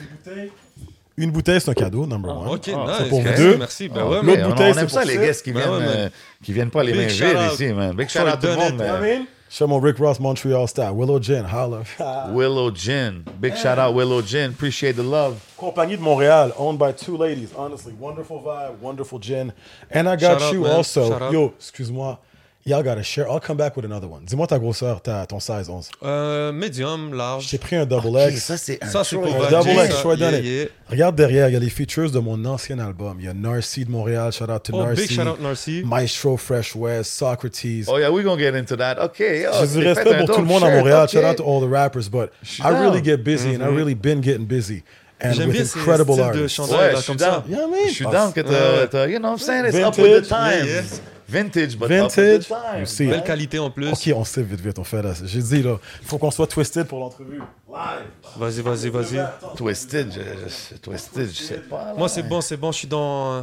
Une 1.18 1.32
bouteille, 1.32 1.60
c'est 1.60 1.70
un 1.70 1.74
cadeau, 1.74 2.06
number 2.08 2.32
one. 2.36 2.48
Ok, 2.48 2.70
Ah, 2.74 2.86
nice. 2.88 2.96
c'est 3.00 3.10
pour 3.10 3.22
vous 3.22 3.34
deux. 3.36 3.58
Merci. 3.58 3.89
Ben 3.89 4.01
Ah, 4.01 4.10
ouais. 4.10 4.22
L'autre 4.24 4.50
bouteille, 4.50 4.74
c'est 4.74 4.89
ça, 4.89 5.00
pour 5.00 5.08
les 5.08 5.13
sip. 5.13 5.22
guests 5.22 5.44
qui 5.46 5.51
Ben 5.51 5.60
viennent, 5.60 5.72
euh, 5.89 6.10
qui 6.44 6.53
viennent 6.53 6.70
pas 6.72 6.84
les 6.84 6.94
Big 6.94 7.01
mains 7.01 7.08
shout 7.10 7.25
vides 7.25 7.38
out. 7.38 7.53
ici, 7.53 7.68
man. 7.74 7.96
Big 7.96 8.10
shout 8.10 8.20
out 8.22 8.39
tout 8.39 8.48
le 8.48 8.56
monde, 8.56 8.77
mean? 9.01 9.25
Show 9.50 9.68
mon 9.68 9.82
Rick 9.82 9.98
Ross 9.98 10.18
Montreal 10.18 10.65
style. 10.70 10.94
Willow 10.96 11.20
Gin, 11.22 11.44
holla. 11.44 11.84
Willow 12.34 12.72
Gin. 12.74 13.25
Big 13.41 13.53
shout 13.58 13.77
out 13.77 13.94
Willow 13.94 14.22
Gin. 14.22 14.51
Appreciate 14.51 14.96
the 14.96 15.03
love. 15.03 15.36
Compagnie 15.58 15.98
de 15.98 16.01
Montréal, 16.01 16.53
owned 16.58 16.80
by 16.80 16.94
two 16.94 17.18
ladies. 17.18 17.50
Honestly, 17.58 17.94
wonderful 18.00 18.39
vibe, 18.41 18.80
wonderful 18.82 19.20
gin. 19.20 19.51
And 19.91 20.08
I 20.08 20.15
got 20.15 20.39
Shout 20.39 20.41
out, 20.44 20.53
you 20.53 20.65
also. 20.65 21.30
Yo, 21.32 21.53
excuse-moi. 21.60 22.18
Y'all 22.65 22.84
gotta 22.84 23.01
share. 23.01 23.27
I'll 23.27 23.39
come 23.39 23.58
back 23.58 23.75
with 23.75 23.86
another 23.86 24.08
one. 24.08 24.24
Dis-moi 24.24 24.46
ta 24.46 24.60
grosseur, 24.60 25.01
ta, 25.01 25.25
ton 25.25 25.39
size 25.39 25.68
11. 25.68 25.89
Euh, 26.03 26.51
médium, 26.51 27.12
large. 27.12 27.48
J'ai 27.50 27.58
pris 27.58 27.75
un 27.75 27.88
double 27.88 28.10
Ok, 28.10 28.34
X. 28.34 28.44
ça, 28.44 28.56
c'est 28.58 28.77
un 28.84 28.88
Ça, 28.88 29.01
pour 29.15 29.25
Un 29.25 29.50
double 29.50 29.70
X. 29.86 29.96
Troy 30.00 30.15
Yeah, 30.15 30.39
yeah. 30.39 30.65
Regarde 30.88 31.15
derrière, 31.15 31.50
il 31.50 31.53
y 31.53 31.56
a 31.56 31.60
les 31.60 31.70
features 31.72 32.12
de 32.12 32.20
mon 32.20 32.46
ancien 32.46 32.77
album. 32.77 33.15
Il 33.20 33.25
y 33.25 33.30
a 33.30 33.34
Narcy 33.34 33.86
de 33.86 33.89
Montréal, 33.89 34.32
shout 34.32 34.44
out 34.51 34.62
to 34.63 34.74
Oh, 34.75 34.84
Narcy. 34.86 35.01
big 35.08 35.12
shout 35.12 35.27
out 35.27 35.39
Narcy. 35.41 35.84
Maestro 35.84 36.38
Fresh 36.38 36.75
West, 36.75 37.13
Socrates. 37.15 37.86
Oh, 37.88 37.98
yeah, 37.98 38.12
we're 38.12 38.24
gonna 38.24 38.39
get 38.39 38.56
into 38.56 38.75
that. 38.77 38.98
OK. 39.00 39.20
Oh, 39.51 39.65
J'ai 39.65 39.80
du 39.80 39.88
respect 39.88 40.18
pour 40.20 40.36
tout 40.36 40.41
le 40.41 40.48
monde 40.48 40.63
à. 40.63 40.70
Montréal. 40.70 41.03
OK. 41.06 41.10
Shout 41.10 41.24
out 41.25 41.38
to 41.38 41.44
all 41.44 41.62
the 41.62 41.68
rappers, 41.72 42.10
but 42.12 42.30
I 42.63 42.70
really 42.70 43.01
get 43.03 43.24
busy 43.24 43.56
and 43.56 43.63
I 43.63 43.75
really 43.75 43.96
been 43.96 44.22
getting 44.22 44.46
busy. 44.46 44.84
And 45.20 45.34
J'aime 45.34 45.48
with 45.50 45.53
bien 45.58 45.63
incredible 45.65 46.13
styles 46.15 46.32
de 46.36 46.39
artists. 46.41 46.56
chandail 46.58 46.77
Ouais, 46.77 46.94
là, 46.94 47.01
comme 47.06 47.18
ça. 47.20 47.44
Yeah, 47.48 47.58
I 47.58 47.68
mean. 47.72 47.88
Je 47.89 47.94
suis 47.94 48.06
down 48.06 48.32
que 48.34 48.41
t'as, 48.41 49.08
you 49.08 49.18
know 49.20 49.30
what 49.32 49.38
I'm 49.38 49.39
saying? 49.39 49.65
It's 49.65 49.77
up 49.77 49.98
with 49.98 50.24
the 50.24 50.27
times. 50.27 51.01
Vintage, 51.32 51.78
but 51.78 51.86
up 51.86 51.90
Vintage. 52.12 52.46
the 52.46 52.50
times. 52.50 52.80
You 52.80 52.86
see. 52.86 53.08
Belle 53.08 53.24
qualité 53.24 53.58
en 53.60 53.70
plus. 53.72 53.88
Ok, 53.90 54.12
on 54.16 54.24
sait 54.24 54.44
vite, 54.44 54.60
vite, 54.62 54.78
on 54.80 54.84
fait 54.84 55.02
là. 55.02 55.14
J'ai 55.24 55.42
dit 55.42 55.64
là, 55.64 55.78
il 56.02 56.08
faut 56.08 56.18
qu'on 56.18 56.32
soit 56.32 56.48
twisted 56.48 56.86
pour 56.88 57.00
l'entrevue. 57.00 57.40
Live. 57.70 58.06
Vas-y, 58.38 58.62
vas-y, 58.62 58.90
vas-y. 58.90 59.56
Twisted, 59.56 60.12
je, 60.12 60.20
je- 60.20 60.76
Twisted, 60.78 61.28
je 61.30 61.42
sais 61.42 61.58
pas. 61.60 61.86
là. 61.86 61.94
Moi, 61.98 62.10
c'est 62.10 62.24
bon, 62.24 62.42
c'est 62.42 62.58
bon. 62.58 62.72
Je 62.72 62.78
suis 62.80 62.88
dans, 62.88 63.34
euh, 63.34 63.42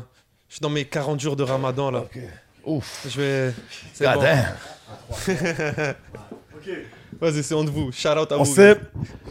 je 0.48 0.54
suis 0.56 0.60
dans 0.60 0.68
mes 0.70 0.84
40 0.84 1.18
jours 1.20 1.34
de 1.36 1.42
ramadan 1.44 1.90
là. 1.90 2.04
Ouf. 2.64 3.06
Je 3.08 3.20
vais. 3.20 3.52
C'est 3.94 4.04
God 4.04 4.14
bon. 4.16 4.22
damn. 4.22 4.54
Vas-y, 7.20 7.42
c'est 7.42 7.54
on 7.54 7.64
de 7.64 7.70
vous. 7.70 7.90
Shout 7.92 8.08
out 8.10 8.30
à 8.32 8.38
On 8.38 8.42
vous. 8.44 8.54
sip. 8.54 8.78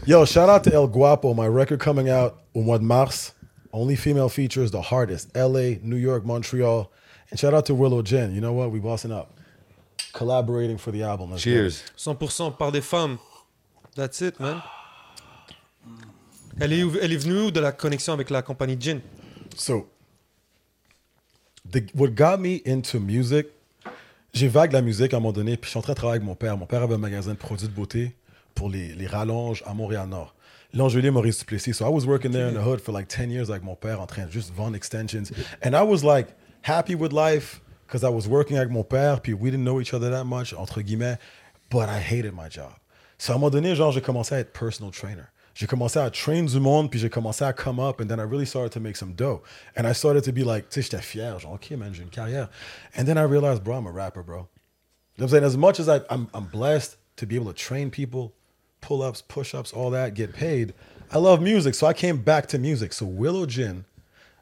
Yo, 0.06 0.24
shout 0.26 0.40
out 0.48 0.62
to 0.62 0.70
El 0.70 0.86
Guapo, 0.88 1.32
my 1.34 1.46
record 1.48 1.78
coming 1.78 2.10
out 2.10 2.34
au 2.54 2.60
mois 2.62 2.78
de 2.78 2.84
mars. 2.84 3.34
Only 3.72 3.96
female 3.96 4.28
features, 4.28 4.70
the 4.70 4.80
hardest. 4.90 5.28
LA, 5.34 5.78
New 5.82 5.96
York, 5.96 6.24
Montreal. 6.24 6.88
And 7.30 7.38
shout 7.38 7.52
out 7.54 7.66
to 7.66 7.74
Willow 7.74 8.02
Jen. 8.02 8.34
You 8.34 8.40
know 8.40 8.52
what? 8.52 8.70
We 8.70 8.80
bossing 8.80 9.12
up. 9.12 9.34
Collaborating 10.12 10.78
for 10.78 10.90
the 10.92 11.02
album. 11.02 11.30
Let's 11.30 11.44
go. 11.44 11.50
Cheers. 11.50 11.82
100% 11.96 12.56
par 12.56 12.72
des 12.72 12.80
femmes. 12.80 13.18
That's 13.94 14.20
it, 14.20 14.38
man. 14.40 14.62
Elle 16.60 16.72
est, 16.72 16.82
où- 16.82 16.96
elle 17.00 17.12
est 17.12 17.16
venue 17.16 17.40
où 17.46 17.50
de 17.50 17.60
la 17.60 17.72
connexion 17.72 18.12
avec 18.12 18.30
la 18.30 18.42
compagnie 18.42 18.76
Gin? 18.80 19.00
So, 19.56 19.86
the, 21.70 21.82
what 21.94 22.10
got 22.16 22.38
me 22.38 22.60
into 22.66 22.98
music, 22.98 23.46
j'ai 24.32 24.48
vague 24.48 24.72
la 24.72 24.82
musique 24.82 25.14
à 25.14 25.18
un 25.18 25.20
moment 25.20 25.32
donné, 25.32 25.56
puis 25.56 25.66
je 25.66 25.70
suis 25.70 25.78
en 25.78 25.82
train 25.82 25.92
de 25.92 25.96
travailler 25.98 26.16
avec 26.18 26.26
mon 26.26 26.34
père. 26.34 26.56
Mon 26.56 26.66
père 26.66 26.82
avait 26.82 26.94
un 26.94 26.98
magasin 26.98 27.32
de 27.32 27.38
produits 27.38 27.68
de 27.68 27.72
beauté 27.72 28.16
pour 28.54 28.68
les, 28.70 28.88
les 28.94 29.06
rallonges 29.06 29.62
à 29.66 29.74
Montréal-Nord. 29.74 30.34
L'Angelier 30.74 31.10
Maurice 31.10 31.38
Duplessis. 31.38 31.74
So 31.74 31.86
I 31.86 31.90
was 31.90 32.04
working 32.06 32.32
there 32.32 32.48
in 32.48 32.54
the 32.54 32.64
hood 32.64 32.80
for 32.80 32.92
like 32.92 33.08
10 33.08 33.30
years 33.30 33.50
avec 33.50 33.62
mon 33.62 33.74
père 33.76 34.00
en 34.00 34.06
train 34.06 34.26
de 34.26 34.30
juste 34.32 34.52
vendre 34.54 34.76
extensions. 34.76 35.30
And 35.64 35.74
I 35.74 35.82
was 35.82 36.02
like 36.04 36.28
happy 36.68 36.94
with 36.94 37.12
life 37.12 37.60
because 37.86 38.04
I 38.04 38.10
was 38.10 38.28
working 38.28 38.58
avec 38.58 38.70
mon 38.70 38.84
père, 38.84 39.22
puis 39.22 39.32
we 39.32 39.50
didn't 39.50 39.64
know 39.64 39.80
each 39.80 39.94
other 39.94 40.10
that 40.10 40.24
much, 40.24 40.52
entre 40.52 40.82
guillemets, 40.82 41.18
but 41.70 41.88
I 41.88 41.98
hated 41.98 42.34
my 42.34 42.48
job. 42.50 42.74
So 43.16 43.32
à 43.32 43.36
un 43.36 43.38
moment 43.38 43.50
donné, 43.50 43.74
genre, 43.74 43.90
j'ai 43.90 44.02
commencé 44.02 44.34
à 44.34 44.40
être 44.40 44.52
personal 44.52 44.92
trainer. 44.92 45.24
J'ai 45.54 45.66
commencé 45.66 45.98
à 45.98 46.08
train 46.10 46.44
du 46.44 46.60
monde, 46.60 46.90
puis 46.90 47.00
j'ai 47.00 47.08
commencé 47.08 47.42
à 47.42 47.52
come 47.54 47.80
up, 47.80 48.00
and 48.00 48.06
then 48.06 48.20
I 48.20 48.24
really 48.24 48.44
started 48.44 48.70
to 48.72 48.80
make 48.80 48.96
some 48.96 49.14
dough. 49.14 49.42
And 49.76 49.86
I 49.86 49.92
started 49.92 50.22
to 50.24 50.32
be 50.32 50.44
like, 50.44 50.68
tu 50.68 50.82
sais, 50.82 50.90
j'étais 50.90 51.02
fier, 51.02 51.38
genre, 51.40 51.54
OK, 51.54 51.70
man, 51.70 51.94
j'ai 51.94 52.02
une 52.02 52.10
carrière. 52.10 52.48
And 52.96 53.06
then 53.06 53.16
I 53.16 53.24
realized, 53.24 53.64
bro, 53.64 53.78
I'm 53.78 53.86
a 53.86 53.90
rapper, 53.90 54.22
bro. 54.22 54.46
You 55.16 55.22
know 55.22 55.24
I'm 55.24 55.30
saying? 55.30 55.44
As 55.44 55.56
much 55.56 55.80
as 55.80 55.88
I, 55.88 56.02
I'm, 56.10 56.28
I'm 56.34 56.44
blessed 56.44 56.96
to 57.16 57.26
be 57.26 57.34
able 57.34 57.46
to 57.46 57.54
train 57.54 57.90
people, 57.90 58.34
pull 58.82 59.02
ups, 59.02 59.22
push 59.22 59.54
ups, 59.54 59.72
all 59.72 59.90
that, 59.90 60.14
get 60.14 60.34
paid, 60.34 60.74
I 61.10 61.16
love 61.18 61.40
music. 61.40 61.74
So 61.74 61.86
I 61.86 61.94
came 61.94 62.18
back 62.18 62.46
to 62.48 62.58
music. 62.58 62.92
So 62.92 63.06
Willow 63.06 63.46
Gin, 63.46 63.84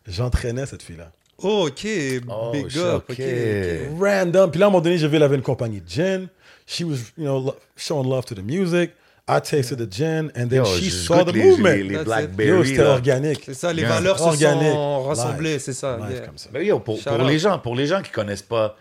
j'entraînais 0.07 0.67
cette 0.67 0.83
fille-là. 0.83 1.13
Oh, 1.43 1.69
ok. 1.69 1.87
Oh, 2.29 2.51
Big 2.53 2.69
shit, 2.71 2.81
up. 2.81 3.05
ok. 3.11 3.11
ok, 3.11 3.19
ok. 3.21 4.01
Random. 4.01 4.51
Puis 4.51 4.59
là, 4.61 4.67
à 4.67 4.69
un 4.69 4.71
moment 4.73 4.81
donné, 4.81 4.97
j'ai 4.99 5.07
vu, 5.09 5.17
elle 5.17 5.23
avait 5.23 5.37
une 5.37 5.43
compagnie 5.43 5.81
de 5.81 5.89
gin. 5.89 6.29
She 6.67 6.83
was, 6.83 6.97
you 7.17 7.25
know, 7.25 7.39
lo- 7.41 7.57
showing 7.77 8.09
love 8.09 8.25
to 8.25 8.35
the 8.35 8.43
music. 8.43 8.93
I 9.29 9.41
tasted 9.41 9.79
the 9.79 9.93
gin, 9.93 10.31
and 10.37 10.49
then 10.49 10.59
Yo, 10.59 10.65
she 10.65 10.85
je 10.85 10.91
saw 10.91 11.17
goûte 11.25 11.33
the 11.33 11.33
les, 11.35 11.45
movement. 11.45 11.69
les, 11.71 11.83
les 11.83 11.95
That's 11.95 12.01
it. 12.01 12.07
Blackberry. 12.07 12.49
Yo, 12.49 12.65
c'était 12.65 12.83
là. 12.85 12.91
organique. 12.91 13.43
C'est 13.45 13.55
ça, 13.55 13.73
les 13.73 13.83
Yeah. 13.83 13.89
valeurs 13.91 14.19
se 14.19 14.37
sont 14.39 15.03
rassemblées, 15.03 15.53
Live. 15.55 15.61
c'est 15.61 15.73
ça. 15.73 15.97
Live 15.97 16.11
yeah. 16.17 16.27
comme 16.27 16.39
ça. 16.39 16.49
Mais 16.53 16.65
yo, 16.65 16.79
pour, 16.79 16.97
Shout 16.99 17.11
pour 17.11 17.21
out. 17.21 17.27
les 17.29 17.39
gens, 17.41 17.59
pour 17.59 17.75
les 17.75 17.87
gens 17.87 18.03
qui 18.03 18.11
connaissent 18.13 18.43
pas 18.43 18.77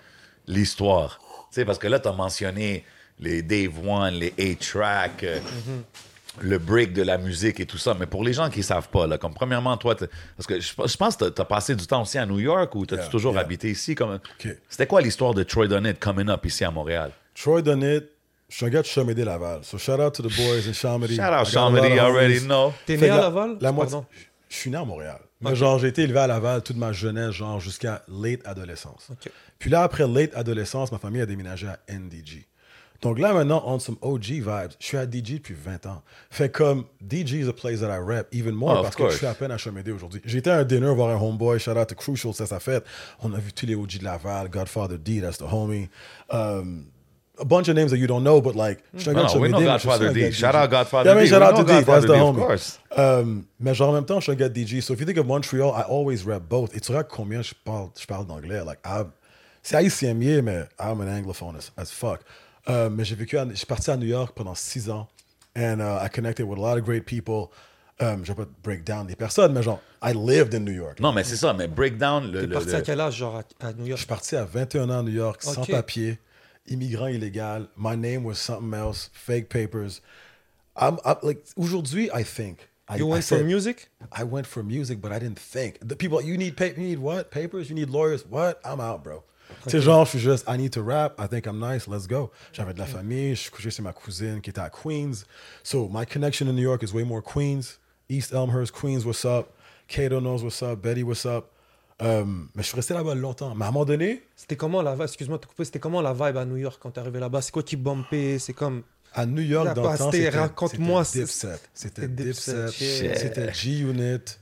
l'histoire, 0.48 1.20
tu 1.52 1.56
sais, 1.62 1.66
parce 1.66 1.80
que 1.80 1.88
là, 1.88 2.00
tu 2.00 2.08
as 2.08 2.12
mentionné 2.14 2.84
les 3.20 3.42
Dave 3.42 3.72
One, 3.88 4.14
les 4.14 4.34
A-Track, 4.40 5.24
euh, 5.24 5.40
le 6.42 6.58
break 6.58 6.94
de 6.94 7.02
la 7.02 7.18
musique 7.18 7.60
et 7.60 7.66
tout 7.66 7.78
ça. 7.78 7.96
Mais 8.00 8.06
pour 8.06 8.24
les 8.24 8.34
gens 8.34 8.50
qui 8.50 8.64
savent 8.64 8.90
pas, 8.90 9.08
là, 9.08 9.18
comme 9.18 9.34
premièrement, 9.34 9.78
toi, 9.78 9.96
parce 9.96 10.48
que 10.48 10.60
je, 10.60 10.74
je 10.86 10.98
pense 10.98 11.16
que 11.16 11.30
tu 11.30 11.42
as 11.42 11.46
passé 11.46 11.76
du 11.76 11.86
temps 11.88 12.02
aussi 12.02 12.18
à 12.18 12.26
New 12.26 12.40
York 12.40 12.74
ou 12.76 12.86
tu 12.86 12.94
as 12.94 12.98
Yeah, 12.98 13.08
toujours 13.08 13.34
yeah. 13.34 13.42
habité 13.42 13.70
ici? 13.72 13.96
Comme... 13.96 14.20
C'était 14.70 14.88
quoi 14.88 15.02
l'histoire 15.02 15.34
de 15.34 15.44
Troy 15.44 15.68
Dunnett 15.68 16.00
coming 16.00 16.30
up 16.30 16.46
ici 16.46 16.64
à 16.64 16.72
Montréal? 16.72 17.12
Troy 17.34 17.62
Dunnett, 17.62 18.10
je 18.50 18.56
suis 18.58 18.66
un 18.66 18.70
gars 18.70 18.82
de 18.82 18.88
Chamédé 18.88 19.24
Laval. 19.26 19.64
So 19.64 19.78
shout 19.78 20.00
out 20.00 20.14
to 20.14 20.24
the 20.24 20.36
boys 20.36 20.68
in 20.68 20.74
Chamédé. 20.74 21.16
Shout 21.18 21.22
out 21.34 21.48
Chamonix, 21.48 21.94
of 21.94 22.00
already 22.00 22.40
know. 22.42 22.74
T'es 22.86 22.98
né 22.98 23.10
à 23.10 23.14
que 23.14 23.16
la- 23.18 23.22
Laval? 23.22 23.58
La 23.62 23.72
moitié. 23.72 23.98
Je 24.50 24.56
suis 24.56 24.70
né 24.70 24.78
à 24.78 24.86
Montréal. 24.86 25.20
Mais 25.42 25.56
genre, 25.56 25.78
j'ai 25.80 25.88
été 25.90 26.04
élevé 26.04 26.20
à 26.20 26.28
Laval 26.28 26.64
toute 26.64 26.78
ma 26.78 26.92
jeunesse, 26.94 27.32
genre 27.32 27.60
jusqu'à 27.60 28.04
late 28.08 28.40
adolescence. 28.46 29.10
Puis 29.60 29.70
là, 29.70 29.84
après 29.84 30.08
late 30.08 30.36
adolescence, 30.36 30.92
ma 30.92 30.98
famille 30.98 31.22
a 31.22 31.26
déménagé 31.26 31.68
à 31.68 31.78
NDG. 31.92 32.46
Donc 33.02 33.20
là, 33.20 33.34
maintenant, 33.34 33.62
on 33.66 33.78
some 33.80 33.98
OG 34.02 34.24
vibes. 34.26 34.72
Je 34.80 34.86
suis 34.86 34.98
à 34.98 35.06
DG 35.06 35.36
depuis 35.36 35.54
20 35.54 35.86
ans. 35.86 36.02
Fait 36.32 36.50
comme 36.50 36.86
DG 37.02 37.40
is 37.40 37.48
a 37.50 37.54
place 37.54 37.80
that 37.82 37.90
I 37.94 38.00
rep 38.00 38.28
even 38.34 38.56
more 38.56 38.72
Oh, 38.72 38.78
of 38.78 38.84
parce 38.84 38.96
que 38.96 39.10
je 39.10 39.18
suis 39.18 39.26
à 39.28 39.34
peine 39.34 39.52
à 39.52 39.58
Chamédé 39.58 39.92
aujourd'hui. 39.92 40.22
J'étais 40.26 40.50
à 40.50 40.58
un 40.58 40.64
dinner 40.64 40.94
voir 40.94 41.10
un 41.10 41.22
homeboy, 41.22 41.60
shout 41.60 41.72
out 41.78 41.88
to 41.88 41.96
Crucial, 41.96 42.34
c'est 42.34 42.46
sa 42.48 42.60
fête. 42.60 42.84
On 43.22 43.34
a 43.34 43.38
vu 43.38 43.52
tous 43.54 43.66
les 43.66 43.76
OG 43.76 44.00
de 44.00 44.04
Laval, 44.06 44.50
Godfather 44.50 44.98
D, 44.98 45.20
that's 45.22 45.38
the 45.38 45.44
homie. 45.52 45.90
Um, 46.32 46.86
a 47.38 47.44
bunch 47.44 47.68
of 47.68 47.76
names 47.76 47.90
that 47.92 47.98
you 47.98 48.08
don't 48.08 48.24
know, 48.24 48.40
but 48.42 48.56
like, 48.56 48.80
je 48.94 49.02
suis 49.02 49.12
No, 49.14 49.28
de 49.28 49.34
no, 49.36 49.40
we 49.42 49.50
know 49.50 49.60
Godfather 49.62 50.14
D. 50.14 50.32
Shout 50.32 50.56
out 50.56 50.72
Godfather 50.72 51.14
Yeah, 51.14 51.22
D. 51.22 51.28
shout 51.28 51.42
out 51.42 51.56
to 51.58 51.64
D, 51.66 51.84
that's 51.84 52.06
the 52.06 52.14
homie. 52.16 52.40
course. 52.46 52.80
Um, 52.96 53.46
mais 53.60 53.74
genre 53.76 53.90
en 53.90 53.94
même 53.94 54.06
temps, 54.06 54.20
je 54.22 54.24
suis 54.24 54.32
un 54.32 54.36
gars 54.36 54.48
DJ. 54.50 54.80
So 54.82 54.94
if 54.94 55.02
you 55.02 55.06
think 55.06 55.18
of 55.18 55.26
Montreal, 55.28 55.74
I 55.76 55.84
always 55.90 56.24
rep 56.26 56.44
both. 56.50 56.74
Et 56.76 56.80
tu 56.80 56.92
regardes 56.94 57.10
combien 57.10 57.42
je 57.42 57.54
parle, 57.66 57.90
je 58.00 58.06
parle 58.06 58.26
d'anglais. 58.26 58.64
Like, 58.66 58.80
I'm- 58.86 59.12
c'est 59.62 59.76
haïtien 59.76 60.14
mais 60.14 60.40
I'm 60.80 61.02
an 61.02 61.08
anglophone 61.10 61.58
as, 61.58 61.72
as 61.76 61.92
fuck. 61.92 62.22
Euh, 62.70 62.90
mais 62.90 63.06
j'ai 63.06 63.16
vécu, 63.16 63.38
à- 63.38 63.48
je 63.50 63.56
suis 63.56 63.66
parti 63.66 63.92
à 63.92 63.98
New 63.98 64.08
York 64.08 64.34
pendant 64.36 64.56
six 64.56 64.90
ans. 64.90 65.08
And 65.58 65.80
uh, 65.80 66.04
I 66.06 66.10
connected 66.10 66.44
with 66.46 66.58
a 66.58 66.62
lot 66.62 66.78
of 66.78 66.84
great 66.84 67.06
people. 67.06 67.50
Um, 68.02 68.26
je 68.26 68.34
vais 68.34 68.44
pas 68.44 68.50
break 68.62 68.84
down 68.84 69.08
des 69.08 69.16
personnes, 69.16 69.54
mais 69.54 69.64
genre, 69.64 69.80
I 70.04 70.12
lived 70.14 70.54
in 70.54 70.60
New 70.66 70.74
York. 70.74 71.00
Non, 71.00 71.14
mais 71.14 71.24
c'est 71.24 71.38
ça, 71.38 71.54
mais 71.54 71.68
breakdown. 71.68 72.30
Le, 72.30 72.42
T'es 72.42 72.54
parti 72.54 72.68
le- 72.70 72.76
à 72.76 72.82
quel 72.82 73.00
âge, 73.00 73.16
genre, 73.16 73.38
à, 73.62 73.66
à 73.68 73.72
New 73.74 73.86
Je 73.86 73.90
York 73.92 74.00
suis 74.00 74.08
parti 74.08 74.36
à 74.36 74.44
21 74.44 74.90
ans 74.90 75.00
à 75.00 75.04
New 75.04 75.14
York, 75.14 75.42
sans 75.44 75.64
papier, 75.66 76.18
immigrant 76.68 77.08
illégal. 77.08 77.68
My 77.78 77.96
name 77.96 78.26
was 78.26 78.36
something 78.36 78.74
else, 78.74 79.10
fake 79.14 79.48
papers. 79.48 80.02
I'm, 80.76 80.98
I'm 81.06 81.16
like, 81.24 81.44
aujourd'hui, 81.56 82.10
I 82.14 82.24
think. 82.26 82.68
I, 82.90 82.98
You 82.98 83.08
I 83.08 83.12
went 83.14 83.24
for 83.24 83.42
music? 83.44 83.90
I 84.12 84.24
went 84.26 84.46
for 84.46 84.62
music, 84.62 85.00
but 85.00 85.12
I 85.14 85.18
didn't 85.20 85.40
think. 85.40 85.80
The 85.80 85.96
people, 85.96 86.22
you 86.22 86.38
need 86.38 86.58
pa- 86.58 86.66
you 86.78 86.84
need 86.84 87.00
what? 87.00 87.32
Papers? 87.32 87.70
You 87.70 87.76
need 87.76 87.90
lawyers? 87.90 88.26
What? 88.30 88.60
I'm 88.66 88.82
out, 88.82 89.04
bro. 89.04 89.24
C'est 89.68 89.82
genre, 89.82 90.06
je 90.06 90.12
suis 90.12 90.20
juste, 90.20 90.46
I 90.48 90.58
need 90.58 90.72
to 90.74 90.84
rap. 90.84 91.20
I 91.20 91.28
think 91.28 91.46
I'm 91.46 91.60
nice. 91.60 91.88
Let's 91.88 92.08
go. 92.08 92.32
J'avais 92.54 92.74
de 92.74 92.80
la 92.80 92.86
famille. 92.86 93.36
Je 93.36 93.42
suis 93.42 93.52
couché 93.52 93.70
chez 93.70 93.82
ma 93.82 93.94
cousine 93.94 94.42
qui 94.42 94.50
était 94.50 94.62
à 94.62 94.70
Queens. 94.70 95.26
So 95.64 95.90
my 95.92 96.06
connection 96.06 96.48
in 96.48 96.54
New 96.54 96.64
York 96.64 96.84
is 96.84 96.94
way 96.94 97.04
more 97.04 97.22
Queens. 97.22 97.80
East 98.10 98.34
Elmhurst, 98.34 98.72
Queens, 98.72 99.06
what's 99.06 99.26
up? 99.26 99.48
Kato 99.88 100.20
knows 100.20 100.44
what's 100.44 100.62
up. 100.62 100.82
Betty, 100.82 101.04
what's 101.04 101.26
up? 101.26 101.52
Um, 102.00 102.50
mais 102.54 102.64
je 102.64 102.68
suis 102.68 102.76
resté 102.76 102.94
là-bas 102.94 103.16
longtemps. 103.16 103.56
Mais 103.56 103.66
à 103.66 103.70
un 103.70 103.72
moment 103.72 103.86
donné, 103.86 104.24
C'était 104.36 104.58
comment 104.58 104.82
la 104.82 104.94
vibe? 104.94 105.04
Excuse-moi 105.04 105.38
de 105.38 105.46
couper. 105.46 105.66
C'était 105.66 105.80
comment 105.80 106.02
la 106.02 106.14
vibe 106.14 106.38
à 106.38 106.46
New 106.46 106.58
York 106.58 106.78
quand 106.82 106.92
t'es 106.92 107.00
arrivé 107.00 107.20
là-bas? 107.20 107.42
C'est 107.42 107.52
quoi 107.52 107.64
qui 107.64 107.78
bumpait? 107.78 108.38
C'est 108.38 108.54
comme. 108.54 108.84
à 109.14 109.26
New 109.26 109.42
York, 109.42 109.74
dans 109.74 109.92
le 109.92 109.98
temps, 109.98 110.12
c'était 110.12 110.30
raconte-moi, 110.30 111.04
Dipset. 111.04 111.60
C'était 111.74 112.08
Dipset. 112.08 112.68
C'était 112.70 113.54
G-Unit. 113.54 114.38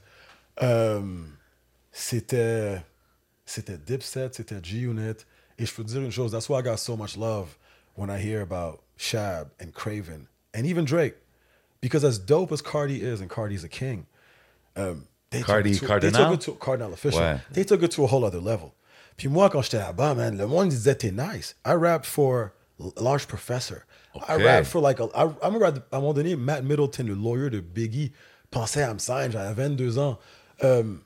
Um, 0.62 1.28
c'était 1.92 2.84
c'était 3.46 3.78
Dipset, 3.78 4.30
c'était 4.34 4.64
G-Unit. 4.64 5.26
Et 5.60 5.66
je 5.66 5.74
peux 5.74 5.84
te 5.84 5.90
dire 5.90 6.02
une 6.02 6.12
chose, 6.12 6.32
that's 6.32 6.50
why 6.50 6.60
I 6.60 6.62
got 6.64 6.78
so 6.78 6.96
much 6.96 7.16
love 7.16 7.58
when 7.96 8.10
I 8.10 8.18
hear 8.18 8.42
about 8.42 8.82
Shab 8.98 9.52
and 9.60 9.74
Craven 9.74 10.28
and 10.54 10.66
even 10.66 10.86
Drake. 10.86 11.16
Because 11.82 12.04
as 12.04 12.18
dope 12.18 12.52
as 12.52 12.62
Cardi 12.62 13.02
is, 13.02 13.22
and 13.22 13.30
Cardi's 13.30 13.64
a 13.64 13.70
king, 13.70 14.06
um, 14.76 15.08
they, 15.30 15.42
Cardi 15.42 15.74
took 15.74 15.84
it 15.84 16.00
to, 16.00 16.00
they 16.00 16.12
Cardinal? 16.12 16.32
took 16.32 16.34
it 16.34 16.46
to 16.46 16.52
Cardinal 16.54 16.94
official. 16.94 17.20
Ouais. 17.20 17.42
They 17.52 17.64
took 17.64 17.84
it 17.84 17.92
to 17.92 18.04
a 18.04 18.08
whole 18.08 18.24
other 18.24 18.40
level. 18.40 18.74
Puis 19.18 19.30
moi, 19.30 19.50
quand 19.50 19.62
j'étais 19.62 19.80
là-bas, 19.80 20.16
man, 20.16 20.38
le 20.38 20.48
monde 20.48 20.70
disait 20.70 20.96
t'es 20.96 21.12
nice. 21.12 21.56
I 21.66 21.74
rapped 21.74 22.06
for 22.06 22.54
Large 22.98 23.28
Professor. 23.28 23.86
Okay. 24.16 24.34
I 24.34 24.38
rapped 24.38 24.68
for 24.68 24.80
like, 24.80 25.00
a, 25.00 25.10
I, 25.14 25.26
I 25.26 25.48
remember 25.48 25.66
à 25.66 25.96
un 25.98 26.00
moment 26.00 26.14
donné, 26.14 26.36
Matt 26.36 26.64
Middleton, 26.64 27.06
le 27.06 27.14
lawyer 27.14 27.50
de 27.50 27.60
Biggie, 27.60 28.12
pensait 28.50 28.84
à 28.84 28.94
me 28.94 29.00
sign, 29.00 29.32
j'avais 29.32 29.54
22 29.54 30.00
ans. 30.00 30.18
Um, 30.62 31.02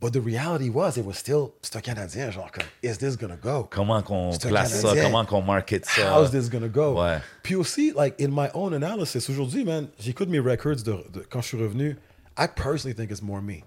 but 0.00 0.12
the 0.12 0.20
reality 0.20 0.70
was, 0.70 0.96
it 0.96 1.04
was 1.04 1.14
still, 1.14 1.54
c'est 1.62 1.76
un 1.76 1.80
Canadien, 1.80 2.30
genre, 2.30 2.50
comme, 2.52 2.64
is 2.82 2.98
this 2.98 3.16
gonna 3.16 3.36
go? 3.36 3.64
Comment 3.70 4.02
qu'on 4.02 4.30
place 4.38 4.80
ça? 4.80 4.94
Comment 5.02 5.24
qu'on 5.24 5.42
market 5.42 5.84
ça? 5.84 6.14
How's 6.14 6.30
this 6.30 6.48
gonna 6.48 6.68
go? 6.68 6.94
Ouais. 7.02 7.18
Puis 7.42 7.54
aussi, 7.56 7.92
like, 7.96 8.14
in 8.20 8.28
my 8.30 8.48
own 8.54 8.74
analysis, 8.74 9.28
aujourd'hui, 9.28 9.64
man, 9.64 9.88
j'écoute 9.98 10.28
mes 10.28 10.38
records 10.38 10.82
de, 10.84 10.92
de- 11.12 11.26
quand 11.28 11.40
je 11.40 11.48
suis 11.48 11.58
revenu. 11.60 11.96
I 12.38 12.46
personally 12.46 12.94
think 12.94 13.10
it's 13.10 13.22
more 13.22 13.42
me. 13.42 13.64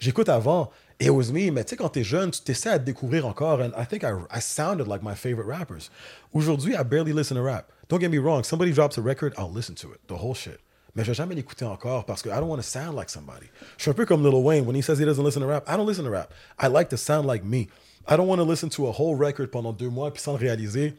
J'écoute 0.00 0.28
avant, 0.28 0.70
it 0.98 1.10
was 1.10 1.30
me, 1.30 1.50
mais 1.50 1.64
tu 1.64 1.70
sais, 1.70 1.76
quand 1.76 1.90
t'es 1.90 2.02
jeune, 2.04 2.30
tu 2.30 2.40
t'essaies 2.40 2.70
à 2.70 2.78
te 2.78 2.84
découvrir 2.84 3.26
encore, 3.26 3.60
and 3.60 3.72
I 3.78 3.84
think 3.86 4.02
I, 4.02 4.12
I 4.30 4.40
sounded 4.40 4.86
like 4.88 5.02
my 5.02 5.14
favorite 5.14 5.46
rappers. 5.46 5.90
Aujourd'hui, 6.32 6.74
I 6.74 6.82
barely 6.82 7.12
listen 7.12 7.36
to 7.36 7.42
rap. 7.42 7.70
Don't 7.88 8.00
get 8.00 8.08
me 8.10 8.18
wrong, 8.18 8.42
somebody 8.42 8.72
drops 8.72 8.96
a 8.98 9.02
record, 9.02 9.34
I'll 9.36 9.52
listen 9.52 9.74
to 9.76 9.92
it, 9.92 10.00
the 10.08 10.16
whole 10.16 10.34
shit. 10.34 10.60
Mais 10.96 11.02
je 11.02 11.08
vais 11.10 11.14
jamais 11.14 11.34
l'écouter 11.34 11.64
encore 11.64 12.04
parce 12.06 12.22
que 12.22 12.28
I 12.28 12.34
don't 12.34 12.48
want 12.48 12.56
to 12.58 12.62
sound 12.62 12.94
like 12.96 13.10
somebody. 13.10 13.46
Je 13.76 13.82
suis 13.82 13.90
un 13.90 13.94
peu 13.94 14.06
comme 14.06 14.22
Lil 14.22 14.34
Wayne, 14.34 14.64
when 14.66 14.76
he 14.76 14.82
says 14.82 14.98
he 15.00 15.04
doesn't 15.04 15.24
listen 15.24 15.42
to 15.42 15.48
rap, 15.48 15.64
I 15.68 15.76
don't 15.76 15.86
listen 15.88 16.04
to 16.04 16.10
rap. 16.10 16.32
I 16.62 16.68
like 16.68 16.88
to 16.90 16.96
sound 16.96 17.26
like 17.26 17.44
me. 17.44 17.68
I 18.06 18.16
don't 18.16 18.28
want 18.28 18.38
to 18.38 18.44
listen 18.44 18.68
to 18.70 18.86
a 18.86 18.92
whole 18.92 19.16
record 19.16 19.50
pendant 19.50 19.72
deux 19.72 19.88
mois, 19.90 20.12
puis 20.12 20.22
sans 20.22 20.32
le 20.34 20.38
réaliser, 20.38 20.94